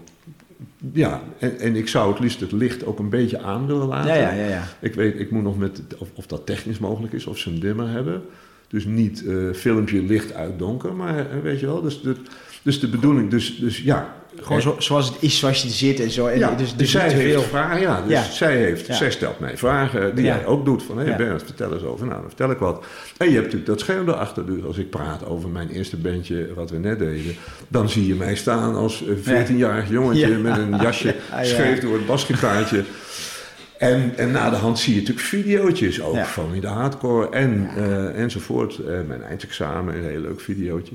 ja, 0.94 1.22
en, 1.40 1.60
en 1.60 1.76
ik 1.76 1.88
zou 1.88 2.12
het 2.12 2.20
liefst 2.20 2.40
het 2.40 2.52
licht 2.52 2.86
ook 2.86 3.00
een 3.00 3.10
beetje 3.10 3.40
aan 3.40 3.68
willen 3.68 3.88
laten. 3.88 4.14
Ja, 4.14 4.16
ja, 4.16 4.32
ja, 4.32 4.48
ja. 4.48 4.64
Ik 4.80 4.94
weet, 4.94 5.20
ik 5.20 5.32
moet 5.32 5.44
nog 5.44 5.58
met, 5.58 5.82
of, 5.98 6.10
of 6.14 6.26
dat 6.26 6.46
technisch 6.46 6.80
mogelijk 6.80 7.14
is, 7.14 7.26
of 7.26 7.38
ze 7.38 7.50
een 7.50 7.60
dimmer 7.60 7.90
hebben. 7.90 8.22
Dus 8.68 8.86
niet 8.86 9.26
eh, 9.26 9.36
filmpje 9.54 10.04
licht 10.04 10.34
uit 10.34 10.60
donker, 10.60 10.94
maar 10.94 11.32
eh, 11.32 11.40
weet 11.40 11.60
je 11.60 11.66
wel, 11.66 11.82
dus 11.82 12.02
de, 12.02 12.16
dus 12.62 12.80
de 12.80 12.88
bedoeling, 12.88 13.30
dus, 13.30 13.58
dus 13.60 13.78
ja. 13.82 14.20
Gewoon 14.42 14.62
zo, 14.62 14.76
zoals 14.80 15.08
het 15.08 15.16
is, 15.20 15.40
zoals 15.40 15.62
je 15.62 15.70
zit 15.70 16.00
en 16.00 16.12
zo. 16.12 16.26
En 16.26 16.40
Ja, 16.40 16.56
dus, 16.56 16.76
dus, 16.76 16.92
zij 16.92 17.10
heeft 17.12 17.32
veel. 17.32 17.42
vragen, 17.42 17.82
ja. 17.82 18.02
Dus 18.02 18.12
Ja. 18.12 18.24
zij, 18.24 18.58
heeft, 18.58 18.88
Ja. 18.88 18.94
zij 18.94 19.12
stelt 19.12 19.40
mij 19.40 19.58
vragen 19.58 20.16
die 20.16 20.26
jij 20.26 20.46
ook 20.46 20.66
doet. 20.66 20.84
Van, 20.84 20.98
hé. 20.98 21.16
Bernard, 21.16 21.44
vertel 21.44 21.74
eens 21.74 21.84
over. 21.84 22.06
Nou, 22.06 22.20
dan 22.20 22.28
vertel 22.30 22.52
ik 22.52 22.58
wat. 22.58 22.86
En 23.18 23.26
je 23.28 23.32
hebt 23.34 23.44
natuurlijk 23.46 23.66
dat 23.72 23.80
scherm 23.80 24.10
erachter. 24.10 24.46
Dus 24.46 24.64
als 24.64 24.78
ik 24.78 24.90
praat 24.90 25.26
over 25.26 25.50
mijn 25.50 25.70
eerste 25.70 25.98
bandje, 25.98 26.50
wat 26.56 26.70
we 26.70 26.78
net 26.78 27.00
deden... 27.00 27.36
dan 27.68 27.90
zie 27.90 28.08
je 28.08 28.16
mij 28.16 28.36
staan 28.36 28.76
als 28.76 29.04
eh, 29.26 29.46
14-jarig 29.46 29.90
jongetje... 29.90 30.28
Met 30.38 30.58
een 30.58 30.78
jasje 30.82 31.08
Ja, 31.32 31.40
ja. 31.42 31.44
scheef 31.48 31.80
door 31.80 31.94
het 31.94 32.06
basgitaartje... 32.06 32.84
En, 33.78 34.14
en 34.18 34.32
na 34.32 34.50
de 34.50 34.56
hand 34.56 34.80
zie 34.80 34.94
je 34.94 35.00
natuurlijk 35.00 35.28
videootjes 35.28 36.02
ook 36.02 36.16
Ja. 36.16 36.26
van 36.26 36.54
in 36.54 36.62
de 36.62 36.68
hardcore 36.68 37.30
en, 37.30 37.70
eh, 37.78 38.22
enzovoort. 38.22 38.78
Eh, 38.80 38.94
mijn 39.08 39.24
eindexamen, 39.24 39.96
een 39.96 40.04
heel 40.10 40.20
leuk 40.22 40.42
videootje. 40.42 40.94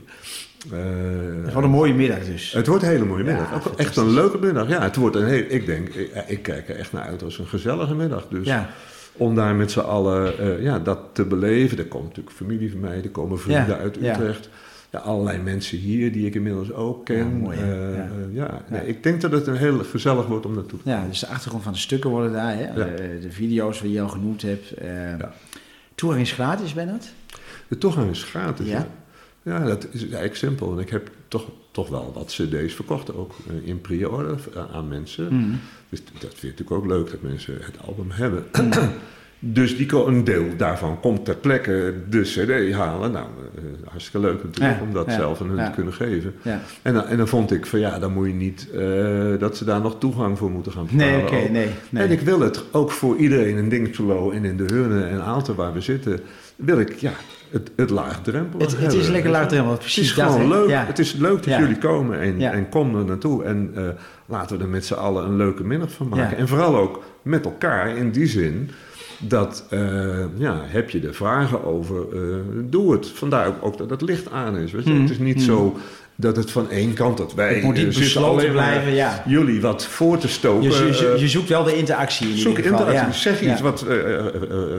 Eh, 0.72 1.52
Wat 1.54 1.62
een 1.62 1.70
mooie 1.70 1.94
middag 1.94 2.18
dus. 2.24 2.52
het 2.52 2.66
wordt 2.66 2.82
een 2.82 2.88
hele 2.88 3.04
mooie 3.04 3.24
middag. 3.24 3.50
Ja, 3.64 3.70
echt 3.76 3.96
een 3.96 4.10
leuke 4.10 4.38
middag. 4.38 4.68
Ja, 4.68 4.82
het 4.82 4.96
wordt 4.96 5.16
een 5.16 5.26
heel, 5.26 5.44
ik 5.48 5.66
denk, 5.66 5.88
ik, 5.88 6.10
ik 6.26 6.42
kijk 6.42 6.68
er 6.68 6.76
echt 6.76 6.92
naar 6.92 7.02
uit 7.02 7.22
als 7.22 7.38
een 7.38 7.46
gezellige 7.46 7.94
middag. 7.94 8.26
Dus 8.30 8.46
Ja. 8.46 8.68
om 9.12 9.34
daar 9.34 9.54
met 9.54 9.70
z'n 9.70 9.78
allen 9.80 10.38
eh, 10.38 10.62
ja, 10.62 10.78
dat 10.78 10.98
te 11.12 11.24
beleven. 11.24 11.78
Er 11.78 11.86
komt 11.86 12.04
natuurlijk 12.04 12.36
familie 12.36 12.70
van 12.70 12.80
mij, 12.80 13.02
er 13.02 13.10
komen 13.10 13.38
vrienden 13.38 13.66
Ja, 13.68 13.76
uit. 13.76 13.96
Utrecht. 13.96 14.48
Ja, 14.90 14.98
allerlei 14.98 15.38
mensen 15.38 15.78
hier 15.78 16.12
die 16.12 16.26
ik 16.26 16.34
inmiddels 16.34 16.72
ook 16.72 17.04
ken. 17.04 17.16
Ja, 17.16 17.24
mooi? 17.24 17.58
Eh, 17.58 17.66
Ja. 17.66 17.96
ja, 17.96 18.08
Ja. 18.32 18.62
Nee, 18.68 18.86
ik 18.86 19.02
denk 19.02 19.20
dat 19.20 19.32
het 19.32 19.46
een 19.46 19.56
heel 19.56 19.78
gezellig 19.78 20.26
wordt 20.26 20.46
om 20.46 20.54
naartoe 20.54 20.82
te 20.82 20.88
Ja, 20.90 21.04
dus 21.08 21.20
de 21.20 21.26
achtergrond 21.26 21.64
van 21.64 21.72
de 21.72 21.78
stukken 21.78 22.10
worden 22.10 22.32
daar. 22.32 22.56
Hè? 22.56 22.74
De, 22.74 23.18
de 23.20 23.30
video's 23.30 23.80
die 23.80 23.92
je 23.92 24.00
al 24.00 24.08
genoemd 24.08 24.42
hebt. 24.42 24.72
Ja. 25.18 25.32
Toegang 25.94 26.20
is 26.22 26.32
gratis, 26.32 26.72
ben 26.74 26.86
dat? 26.86 27.08
De 27.68 27.78
toegang 27.78 28.10
is 28.10 28.22
gratis. 28.24 28.66
Ja. 28.68 28.86
Ja, 29.46 29.64
dat 29.64 29.86
is 29.90 30.00
eigenlijk 30.02 30.36
simpel. 30.36 30.72
En 30.72 30.78
ik 30.78 30.90
heb 30.90 31.10
toch, 31.28 31.50
toch 31.70 31.88
wel 31.88 32.12
wat 32.14 32.26
cd's 32.26 32.74
verkocht, 32.74 33.14
ook 33.14 33.34
eh, 33.48 33.68
in 33.68 33.80
pre-order 33.80 34.38
eh, 34.54 34.62
aan 34.74 34.88
mensen. 34.88 35.34
Mm. 35.34 35.58
Dus 35.88 36.02
dat 36.04 36.20
vind 36.20 36.42
ik 36.42 36.42
natuurlijk 36.42 36.70
ook 36.70 36.86
leuk 36.86 37.10
dat 37.10 37.22
mensen 37.22 37.54
het 37.60 37.86
album 37.86 38.10
hebben. 38.10 38.44
dus 39.38 39.76
die, 39.76 39.96
een 39.96 40.24
deel 40.24 40.44
daarvan 40.56 41.00
komt 41.00 41.24
ter 41.24 41.36
plekke 41.36 41.94
de 42.10 42.20
CD 42.20 42.72
halen. 42.72 43.12
Nou, 43.12 43.26
eh, 43.54 43.62
hartstikke 43.88 44.26
leuk 44.26 44.44
natuurlijk 44.44 44.78
Ja, 44.78 44.86
om 44.86 44.92
dat 44.92 45.06
ja, 45.06 45.12
zelf 45.12 45.40
aan 45.40 45.48
hun 45.48 45.56
ja. 45.56 45.68
te 45.68 45.74
kunnen 45.74 45.92
geven. 45.92 46.34
En, 46.82 46.94
dan- 46.94 47.06
en 47.06 47.16
dan 47.16 47.28
vond 47.28 47.52
ik 47.52 47.66
van 47.66 47.78
ja, 47.78 47.98
dan 47.98 48.12
moet 48.12 48.26
je 48.26 48.32
niet 48.32 48.68
dat 49.40 49.56
ze 49.56 49.64
daar 49.64 49.80
nog 49.80 49.98
toegang 49.98 50.38
voor 50.38 50.50
moeten 50.50 50.72
gaan 50.72 50.86
betalen. 50.86 51.14
Nee, 51.14 51.22
oké, 51.22 51.50
nee. 51.50 51.70
nee. 51.90 52.04
En 52.04 52.10
ik 52.10 52.20
wil 52.20 52.40
het 52.40 52.64
ook 52.72 52.90
voor 52.90 53.16
iedereen 53.16 53.56
in 53.56 53.68
Dinxelo 53.68 54.30
en 54.30 54.44
in 54.44 54.56
de 54.56 54.64
Heurne 54.66 55.04
en 55.04 55.22
Aalten 55.22 55.54
waar 55.54 55.72
we 55.72 55.80
zitten, 55.80 56.20
wil 56.56 56.80
ik 56.80 56.92
ja, 56.92 57.12
het, 57.50 57.70
het 57.76 57.90
laagdrempelig 57.90 58.70
het, 58.70 58.80
het 58.80 58.92
is 58.92 59.08
lekker 59.08 59.30
je. 59.30 59.36
laagdrempelig, 59.36 59.72
Het 59.72 59.80
precies 59.80 60.08
is 60.10 60.14
dat. 60.14 60.32
gewoon 60.32 60.48
leuk. 60.48 60.68
Ja. 60.68 60.84
Het 60.86 60.98
is 60.98 61.12
leuk 61.12 61.36
dat 61.36 61.44
Ja. 61.44 61.58
jullie 61.58 61.78
komen 61.78 62.20
en, 62.20 62.38
Ja. 62.40 62.52
en 62.52 62.68
kom 62.68 62.96
er 62.96 63.04
naartoe. 63.04 63.44
En 63.44 63.70
eh, 63.74 63.82
laten 64.26 64.56
we 64.58 64.62
er 64.62 64.68
met 64.70 64.86
z'n 64.86 64.94
allen 64.94 65.24
een 65.24 65.36
leuke 65.36 65.64
middag 65.64 65.90
van 65.92 66.08
maken. 66.08 66.36
En 66.36 66.48
vooral 66.48 66.76
ook 66.76 67.02
met 67.22 67.44
elkaar 67.44 67.96
in 67.96 68.10
die 68.10 68.26
zin 68.26 68.70
dat, 69.18 69.64
eh, 69.70 69.80
ja, 70.36 70.60
heb 70.64 70.90
je 70.90 71.00
er 71.06 71.14
vragen 71.14 71.64
over, 71.64 71.96
eh, 72.12 72.20
doe 72.64 72.92
het. 72.92 73.08
Vandaar 73.08 73.46
ook, 73.46 73.54
ook 73.60 73.78
dat 73.78 73.90
het 73.90 74.00
licht 74.02 74.30
aan 74.30 74.56
is. 74.56 74.72
Weet 74.72 74.84
je? 74.84 74.90
Mhm. 74.90 75.00
Het 75.02 75.10
is 75.10 75.18
niet 75.18 75.36
Mhm. 75.36 75.44
zo 75.44 75.76
dat 76.18 76.36
het 76.36 76.50
van 76.50 76.70
één 76.70 76.92
kant, 76.94 77.16
dat 77.18 77.34
wij 77.34 77.54
Het 77.54 77.62
moet 77.62 77.74
niet 77.74 77.86
besloten 77.98 78.50
blijven, 78.52 78.92
ja. 78.94 79.22
jullie 79.26 79.60
wat 79.60 79.86
voor 79.86 80.18
te 80.18 80.28
stoken. 80.28 80.62
Je, 80.70 80.86
je, 80.86 81.14
je 81.18 81.28
zoekt 81.28 81.48
wel 81.48 81.64
de 81.64 81.76
interactie 81.76 82.30
in 82.30 82.36
Zoek 82.38 82.58
interactie. 82.58 82.92
ja. 82.94 83.12
Zeg 83.12 83.40
iets 83.42 83.60
wat. 83.60 83.82
eh, 83.82 83.88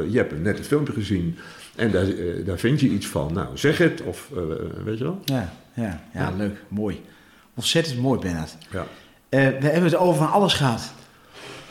je 0.10 0.18
hebt 0.18 0.44
net 0.44 0.58
een 0.58 0.64
filmpje 0.64 0.94
gezien. 0.94 1.38
En 1.78 1.92
daar, 1.92 2.04
eh, 2.08 2.46
daar 2.46 2.58
vind 2.58 2.80
je 2.80 2.88
iets 2.88 3.08
van. 3.08 3.34
Nou, 3.34 3.48
zeg 3.54 3.78
het. 3.78 4.02
Of 4.02 4.30
eh, 4.36 4.42
weet 4.86 4.98
je 4.98 5.04
wel? 5.04 5.20
Ja, 5.26 5.54
ja, 5.74 6.02
ja, 6.14 6.20
Ja. 6.22 6.34
leuk. 6.38 6.56
Mooi. 6.68 7.02
Ontzettend 7.56 8.00
mooi, 8.00 8.20
Bernard. 8.20 8.58
Ja. 8.72 8.86
Eh, 9.30 9.40
we 9.40 9.66
hebben 9.66 9.84
het 9.84 9.96
over 9.96 10.18
van 10.18 10.32
alles 10.32 10.54
gehad. 10.54 10.92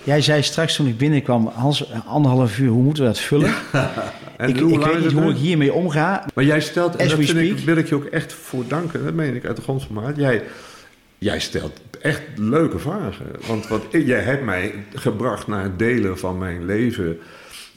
Jij 0.05 0.20
zei 0.20 0.43
straks 0.43 0.77
toen 0.77 0.87
ik 0.87 0.99
binnenkwam, 0.99 1.47
Hans, 1.47 1.91
eh, 1.91 2.07
anderhalf 2.07 2.59
uur, 2.59 2.69
hoe 2.70 2.83
moeten 2.83 3.03
we 3.03 3.09
dat 3.09 3.19
vullen? 3.19 3.55
En 4.37 4.49
ik 4.49 4.57
ik 4.57 4.62
weet 4.62 4.95
niet 4.95 5.05
het 5.05 5.12
hoe 5.12 5.31
ik 5.31 5.37
hiermee 5.37 5.73
omga. 5.73 6.24
Maar 6.35 6.45
jij 6.45 6.61
stelt, 6.61 6.97
en 6.97 7.11
speak. 7.11 7.59
wil 7.59 7.77
ik 7.77 7.89
je 7.89 7.95
ook 7.95 8.05
echt 8.05 8.33
voor 8.33 8.65
danken. 8.69 9.05
Dat 9.05 9.15
meen 9.15 9.35
ik 9.35 9.45
uit 9.47 9.57
de 9.57 9.62
grond 9.62 9.83
van 9.85 9.95
mijn 9.95 10.07
hart. 10.07 10.16
Jij, 10.19 10.43
jij 11.19 11.41
stelt 11.41 11.81
echt 12.01 12.23
leuke 12.35 12.78
vragen. 12.78 13.27
Want 13.47 13.69
wat, 13.69 13.83
jij 13.91 14.20
hebt 14.20 14.45
mij 14.45 14.74
gebracht 14.95 15.47
naar 15.47 15.77
delen 15.77 16.19
van 16.19 16.39
mijn 16.39 16.65
leven. 16.65 17.19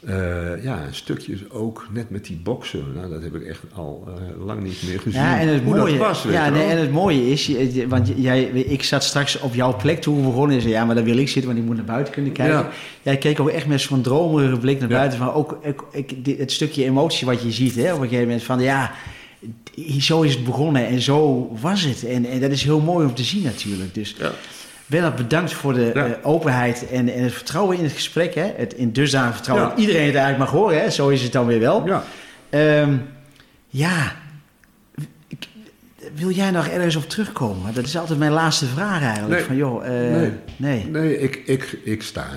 Eh, 0.05 0.63
ja, 0.63 0.87
stukjes 0.91 1.49
ook, 1.49 1.87
net 1.93 2.09
met 2.09 2.25
die 2.25 2.39
boksen. 2.43 2.83
Nou, 2.95 3.09
dat 3.09 3.21
heb 3.23 3.35
ik 3.35 3.43
echt 3.43 3.59
al 3.73 4.07
eh, 4.07 4.45
lang 4.45 4.63
niet 4.63 4.83
meer 4.87 4.99
gezien. 4.99 5.21
Ja, 5.21 5.39
en 5.39 5.47
het 5.47 5.63
Hoe 5.63 5.75
mooie, 5.77 5.97
was, 5.97 6.23
ja, 6.29 6.49
nee, 6.49 6.63
en 6.67 6.77
het 6.77 6.91
mooie 6.91 7.31
is, 7.31 7.45
je- 7.45 7.85
want 7.87 8.11
jij, 8.15 8.43
ik 8.43 8.83
zat 8.83 9.03
straks 9.03 9.39
op 9.39 9.53
jouw 9.53 9.75
plek 9.75 10.01
toen 10.01 10.15
we 10.15 10.21
begonnen 10.21 10.55
en 10.55 10.61
zei, 10.61 10.73
ja, 10.73 10.85
maar 10.85 10.95
daar 10.95 11.03
wil 11.03 11.17
ik 11.17 11.27
zitten, 11.29 11.45
want 11.51 11.57
ik 11.63 11.67
moet 11.67 11.75
naar 11.75 11.85
buiten 11.85 12.13
kunnen 12.13 12.31
kijken. 12.31 12.55
Ja. 12.55 12.69
Jij 13.01 13.17
keek 13.17 13.39
ook 13.39 13.49
echt 13.49 13.65
met 13.67 13.81
zo'n 13.81 14.01
dromerige 14.01 14.57
blik 14.57 14.79
naar 14.79 14.89
Ja. 14.89 14.95
buiten, 14.95 15.17
van 15.19 15.33
ook 15.33 15.57
ik, 15.61 15.81
ik, 15.91 16.25
dit- 16.25 16.39
het 16.39 16.51
stukje 16.51 16.83
emotie 16.85 17.25
wat 17.27 17.41
je 17.41 17.51
ziet, 17.51 17.75
hè, 17.75 17.93
op 17.93 17.97
een 18.01 18.03
gegeven 18.07 18.23
moment 18.27 18.43
van, 18.43 18.59
ja, 18.59 18.91
zo 19.99 20.21
is 20.21 20.33
het 20.33 20.43
begonnen 20.43 20.87
en 20.87 21.01
zo 21.01 21.49
was 21.61 21.81
het. 21.81 22.05
En, 22.05 22.25
en 22.25 22.39
dat 22.41 22.51
is 22.51 22.63
heel 22.63 22.79
mooi 22.79 23.05
om 23.07 23.13
te 23.15 23.23
zien 23.23 23.43
natuurlijk. 23.43 23.93
Dus 23.93 24.15
Ja. 24.19 24.31
Bernard, 24.89 25.15
bedankt 25.15 25.53
voor 25.53 25.73
de 25.73 25.91
Ja. 25.93 26.05
eh, 26.05 26.11
openheid 26.27 26.87
en, 26.89 27.13
en 27.13 27.23
het 27.23 27.33
vertrouwen 27.33 27.77
in 27.77 27.83
het 27.83 27.93
gesprek. 27.93 28.33
Hè? 28.35 28.51
Het 28.55 28.73
in 28.73 28.91
dusdanig 28.91 29.33
vertrouwen 29.35 29.67
Ja. 29.67 29.73
dat 29.75 29.81
iedereen 29.85 30.05
het 30.05 30.15
eigenlijk 30.15 30.51
mag 30.51 30.61
horen. 30.61 30.81
Hè? 30.81 30.89
Zo 30.89 31.09
is 31.09 31.21
het 31.23 31.31
dan 31.31 31.45
weer 31.45 31.59
wel. 31.59 31.85
Ja. 31.87 32.03
Ehm, 32.49 32.97
ja, 33.67 34.15
ik- 35.27 35.47
wil 36.15 36.29
jij 36.29 36.51
nog 36.51 36.67
ergens 36.67 36.95
op 36.95 37.09
terugkomen? 37.09 37.73
Dat 37.73 37.85
is 37.85 37.97
altijd 37.97 38.19
mijn 38.19 38.31
laatste 38.31 38.65
vraag 38.65 39.01
eigenlijk. 39.01 39.31
Nee. 39.35 39.43
Van, 39.43 39.55
joh, 39.55 39.85
eh, 39.85 40.11
Nee. 40.15 40.31
nee. 40.57 40.85
Nee, 40.85 41.19
ik, 41.19 41.35
ik, 41.45 41.77
ik 41.83 42.03
sta 42.03 42.27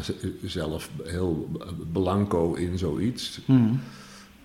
zelf 0.45 0.89
heel 1.05 1.49
blanco 1.93 2.55
in 2.55 2.79
zoiets. 2.79 3.41
Hmm. 3.45 3.81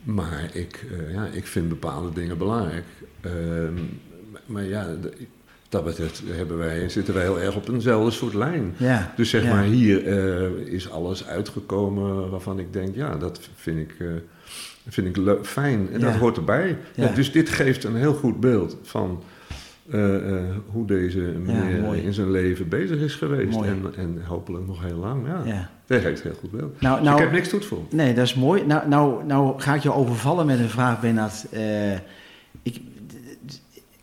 Maar 0.03 0.49
ik, 0.53 0.85
eh, 0.91 1.13
ja, 1.13 1.27
ik 1.31 1.47
vind 1.47 1.69
bepaalde 1.69 2.13
dingen 2.13 2.37
belangrijk. 2.37 2.85
Ehm, 3.21 3.73
maar 4.45 4.63
ja, 4.63 4.87
dat 5.69 5.83
betreft 5.83 6.23
hebben 6.31 6.57
wij, 6.57 6.89
zitten 6.89 7.13
wij 7.13 7.23
heel 7.23 7.39
erg 7.39 7.55
op 7.55 7.69
eenzelfde 7.69 8.11
soort 8.11 8.33
lijn. 8.33 8.73
Ja. 8.77 9.13
Dus 9.15 9.29
zeg 9.29 9.43
ja. 9.43 9.53
maar, 9.53 9.63
hier 9.63 10.07
eh, 10.07 10.73
is 10.73 10.89
alles 10.89 11.25
uitgekomen 11.25 12.29
waarvan 12.29 12.59
ik 12.59 12.73
denk, 12.73 12.95
ja, 12.95 13.15
dat 13.15 13.39
vind 13.55 13.77
ik, 13.77 13.95
eh, 13.99 14.07
vind 14.87 15.07
ik 15.07 15.17
leuk, 15.17 15.45
fijn. 15.45 15.89
En 15.93 15.99
Ja. 15.99 16.05
dat 16.05 16.15
hoort 16.15 16.37
erbij. 16.37 16.77
Dus 17.15 17.31
dit 17.31 17.49
geeft 17.49 17.83
een 17.83 17.95
heel 17.95 18.13
goed 18.13 18.39
beeld 18.39 18.77
van 18.81 19.23
eh, 19.91 20.15
hoe 20.65 20.85
deze 20.85 21.19
meneer 21.19 21.95
in 22.03 22.13
zijn 22.13 22.31
leven 22.31 22.69
bezig 22.69 22.99
is 22.99 23.15
geweest. 23.15 23.61
En, 23.61 23.83
en 23.97 24.21
hopelijk 24.25 24.67
nog 24.67 24.83
heel 24.83 24.97
lang. 24.97 25.27
Ja, 25.45 25.69
dat 25.85 26.01
geeft 26.01 26.23
een 26.23 26.31
heel 26.31 26.39
goed 26.39 26.51
beeld. 26.51 26.81
Nou, 26.81 26.95
Dus 26.95 27.05
nou, 27.05 27.17
ik 27.17 27.23
heb 27.23 27.33
niks 27.33 27.49
toe 27.49 27.59
te 27.59 27.67
voegen. 27.67 27.87
Nee, 27.91 28.13
dat 28.13 28.25
is 28.25 28.33
mooi. 28.33 28.65
Nou, 28.65 28.87
nou, 28.87 29.25
nou 29.25 29.59
ga 29.59 29.73
ik 29.75 29.83
je 29.83 29.93
overvallen 29.93 30.45
met 30.45 30.59
een 30.59 30.69
vraag, 30.69 31.01
Bernard. 31.01 31.45
Ik, 32.63 32.81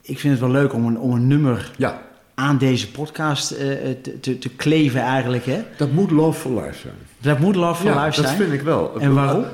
ik 0.06 0.18
vind 0.18 0.32
het 0.32 0.42
wel 0.42 0.50
leuk 0.52 0.72
om 0.72 0.86
een, 0.86 0.98
om 0.98 1.12
een 1.12 1.26
nummer 1.26 1.70
Ja, 1.76 2.02
aan 2.34 2.58
deze 2.58 2.90
podcast 2.90 3.50
eh, 3.50 3.66
te, 4.02 4.20
te, 4.20 4.38
te 4.38 4.48
kleven 4.50 5.00
eigenlijk. 5.00 5.44
Hè? 5.44 5.62
dat 5.76 5.90
moet 5.92 6.10
love 6.10 6.40
for 6.40 6.62
life 6.62 6.78
zijn. 6.78 6.94
Dat 7.20 7.38
moet 7.38 7.54
Love 7.56 7.82
for 7.82 7.90
ja, 7.90 8.04
Life 8.04 8.16
dat 8.20 8.24
zijn. 8.30 8.36
vind 8.40 8.52
ik 8.52 8.60
wel. 8.62 9.00
En 9.00 9.14
waarom? 9.14 9.44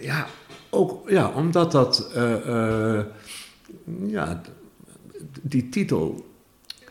Ja, 0.00 0.26
ook, 0.70 1.10
ja 1.10 1.28
omdat 1.34 1.72
dat... 1.72 2.10
eh, 2.14 2.96
eh, 2.98 3.04
ja, 4.06 4.40
die 5.42 5.68
titel 5.68 6.26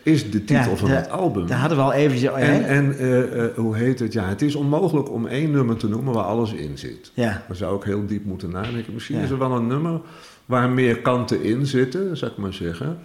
is 0.04 0.24
de 0.32 0.44
titel 0.44 0.56
Ja, 0.72 0.76
van 0.76 0.90
de- 0.90 0.96
het 0.96 1.10
album. 1.10 1.48
Daar 1.48 1.60
hadden 1.60 1.78
we 1.78 1.84
al 1.84 1.94
even... 1.94 2.36
En, 2.36 2.66
en 2.68 2.98
eh, 2.98 3.44
eh, 3.46 3.56
hoe 3.56 3.76
heet 3.76 4.00
het? 4.00 4.14
Ja, 4.14 4.28
het 4.28 4.42
is 4.42 4.56
onmogelijk 4.56 5.12
om 5.12 5.28
één 5.28 5.52
nummer 5.52 5.78
te 5.78 5.90
noemen 5.90 6.14
waar 6.14 6.24
alles 6.24 6.54
in 6.54 6.78
zit. 6.78 7.12
ja, 7.14 7.44
Daar 7.48 7.58
zou 7.58 7.78
ik 7.78 7.84
heel 7.84 8.06
diep 8.06 8.26
moeten 8.26 8.50
nadenken. 8.50 8.94
Misschien 8.94 9.18
Ja. 9.18 9.24
is 9.24 9.30
er 9.30 9.38
wel 9.38 9.52
een 9.52 9.68
nummer 9.68 10.02
waar 10.46 10.70
meer 10.70 11.00
kanten 11.02 11.44
in 11.44 11.66
zitten, 11.66 12.18
zou 12.18 12.32
ik 12.32 12.38
maar 12.38 12.54
zeggen. 12.54 12.98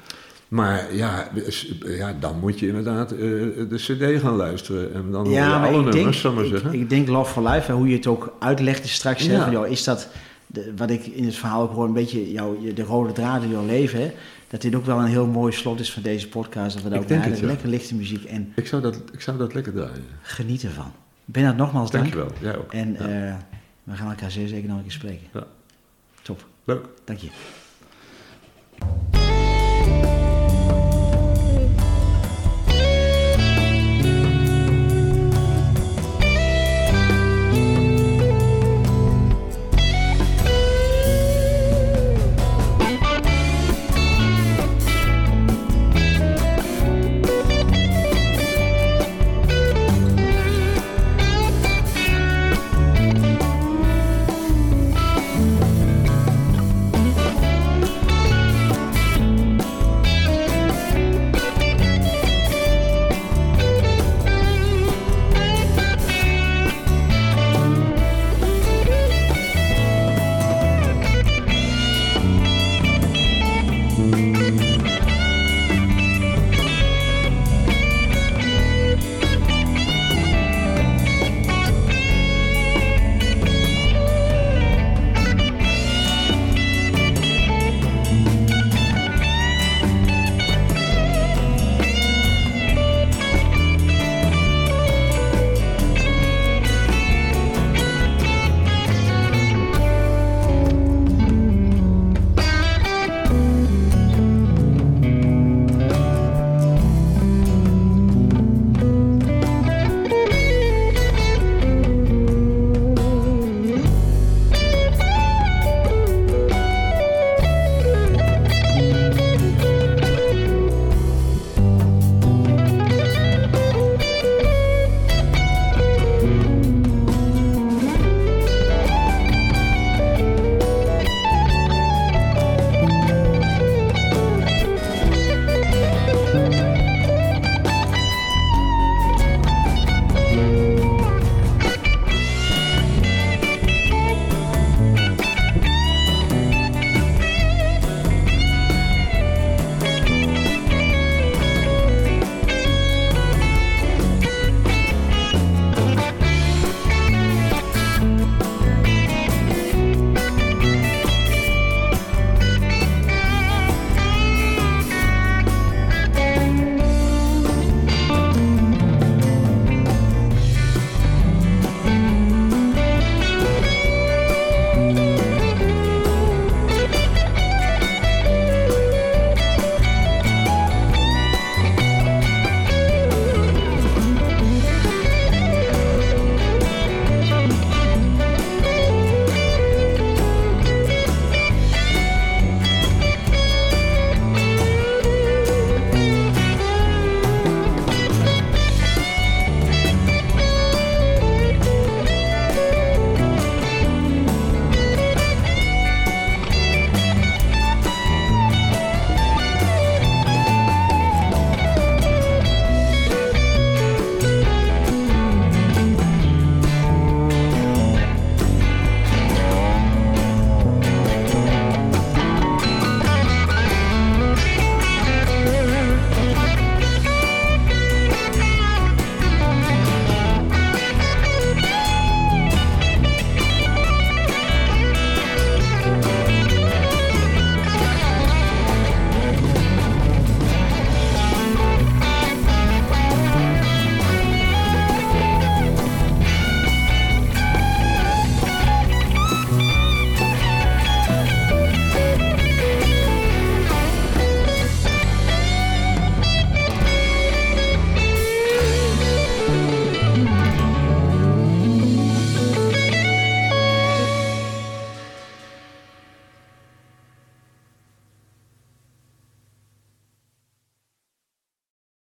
Maar 0.49 0.95
ja, 0.95 1.29
s- 1.49 1.73
ja 1.87 2.13
dan 2.21 2.39
moet 2.39 2.59
je 2.59 2.67
inderdaad 2.67 3.13
eh, 3.13 3.19
de 3.19 3.67
cd 3.77 4.21
gaan 4.21 4.37
luisteren. 4.37 4.95
En 4.95 5.11
dan 5.11 5.31
ja 5.31 5.65
alle 5.67 5.77
ik 5.79 5.83
denk, 5.85 5.95
nummers, 5.95 6.21
zou 6.21 6.33
ik 6.35 6.39
maar 6.41 6.49
ik, 6.49 6.61
zeggen. 6.61 6.81
ik 6.81 6.91
denk 6.91 7.09
Love 7.09 7.33
for 7.33 7.49
Life, 7.49 7.73
hoe 7.73 7.89
je 7.89 7.97
het 7.97 8.07
ook 8.07 8.37
uitlegde 8.39 8.89
straks. 8.89 9.27
Hè, 9.27 9.33
Ja. 9.33 9.43
van, 9.43 9.53
joh, 9.53 9.67
is 9.69 9.85
dat, 9.85 10.09
de, 10.47 10.73
wat 10.77 10.91
ik 10.91 11.07
in 11.07 11.25
het 11.25 11.35
verhaal 11.35 11.63
ook 11.63 11.73
hoor, 11.73 11.85
een 11.87 11.93
beetje 11.93 12.33
jouw, 12.33 12.57
de 12.75 12.83
rode 12.83 13.13
draad 13.13 13.43
in 13.43 13.51
jouw 13.51 13.67
leven. 13.67 14.01
Hè, 14.01 14.13
dat 14.49 14.61
dit 14.63 14.75
ook 14.75 14.85
wel 14.85 14.99
een 14.99 15.07
heel 15.07 15.27
mooi 15.27 15.53
slot 15.53 15.81
is 15.81 15.93
van 15.93 16.03
deze 16.03 16.29
podcast. 16.29 16.75
Dat 16.75 16.83
we 16.83 16.89
daar 16.91 16.99
ook 16.99 17.09
denk 17.09 17.25
ja. 17.37 17.47
lekker 17.47 17.69
lichte 17.69 17.95
muziek 17.95 18.25
en 18.25 18.53
ik, 18.57 18.67
zou 18.67 18.83
dat, 18.83 19.03
ik 19.13 19.21
zou 19.21 19.39
dat 19.39 19.55
lekker 19.55 19.73
draaien. 19.73 20.05
genieten 20.23 20.71
van. 20.71 20.93
Bernard, 21.25 21.57
nogmaals 21.57 21.91
dank. 21.91 22.13
Dankjewel. 22.13 22.33
Jij 22.53 22.57
ook. 22.59 22.73
En 22.73 22.93
Ja. 22.93 22.99
eh, 23.29 23.35
we 23.85 23.95
gaan 23.97 24.09
elkaar 24.11 24.31
zeer 24.31 24.49
zeker 24.49 24.69
nog 24.69 24.77
een 24.77 24.83
keer 24.83 24.93
spreken. 24.93 25.27
Ja. 25.33 25.47
Top, 26.23 26.45
Look. 26.67 27.07
Thank 27.07 27.23
you. 27.23 29.16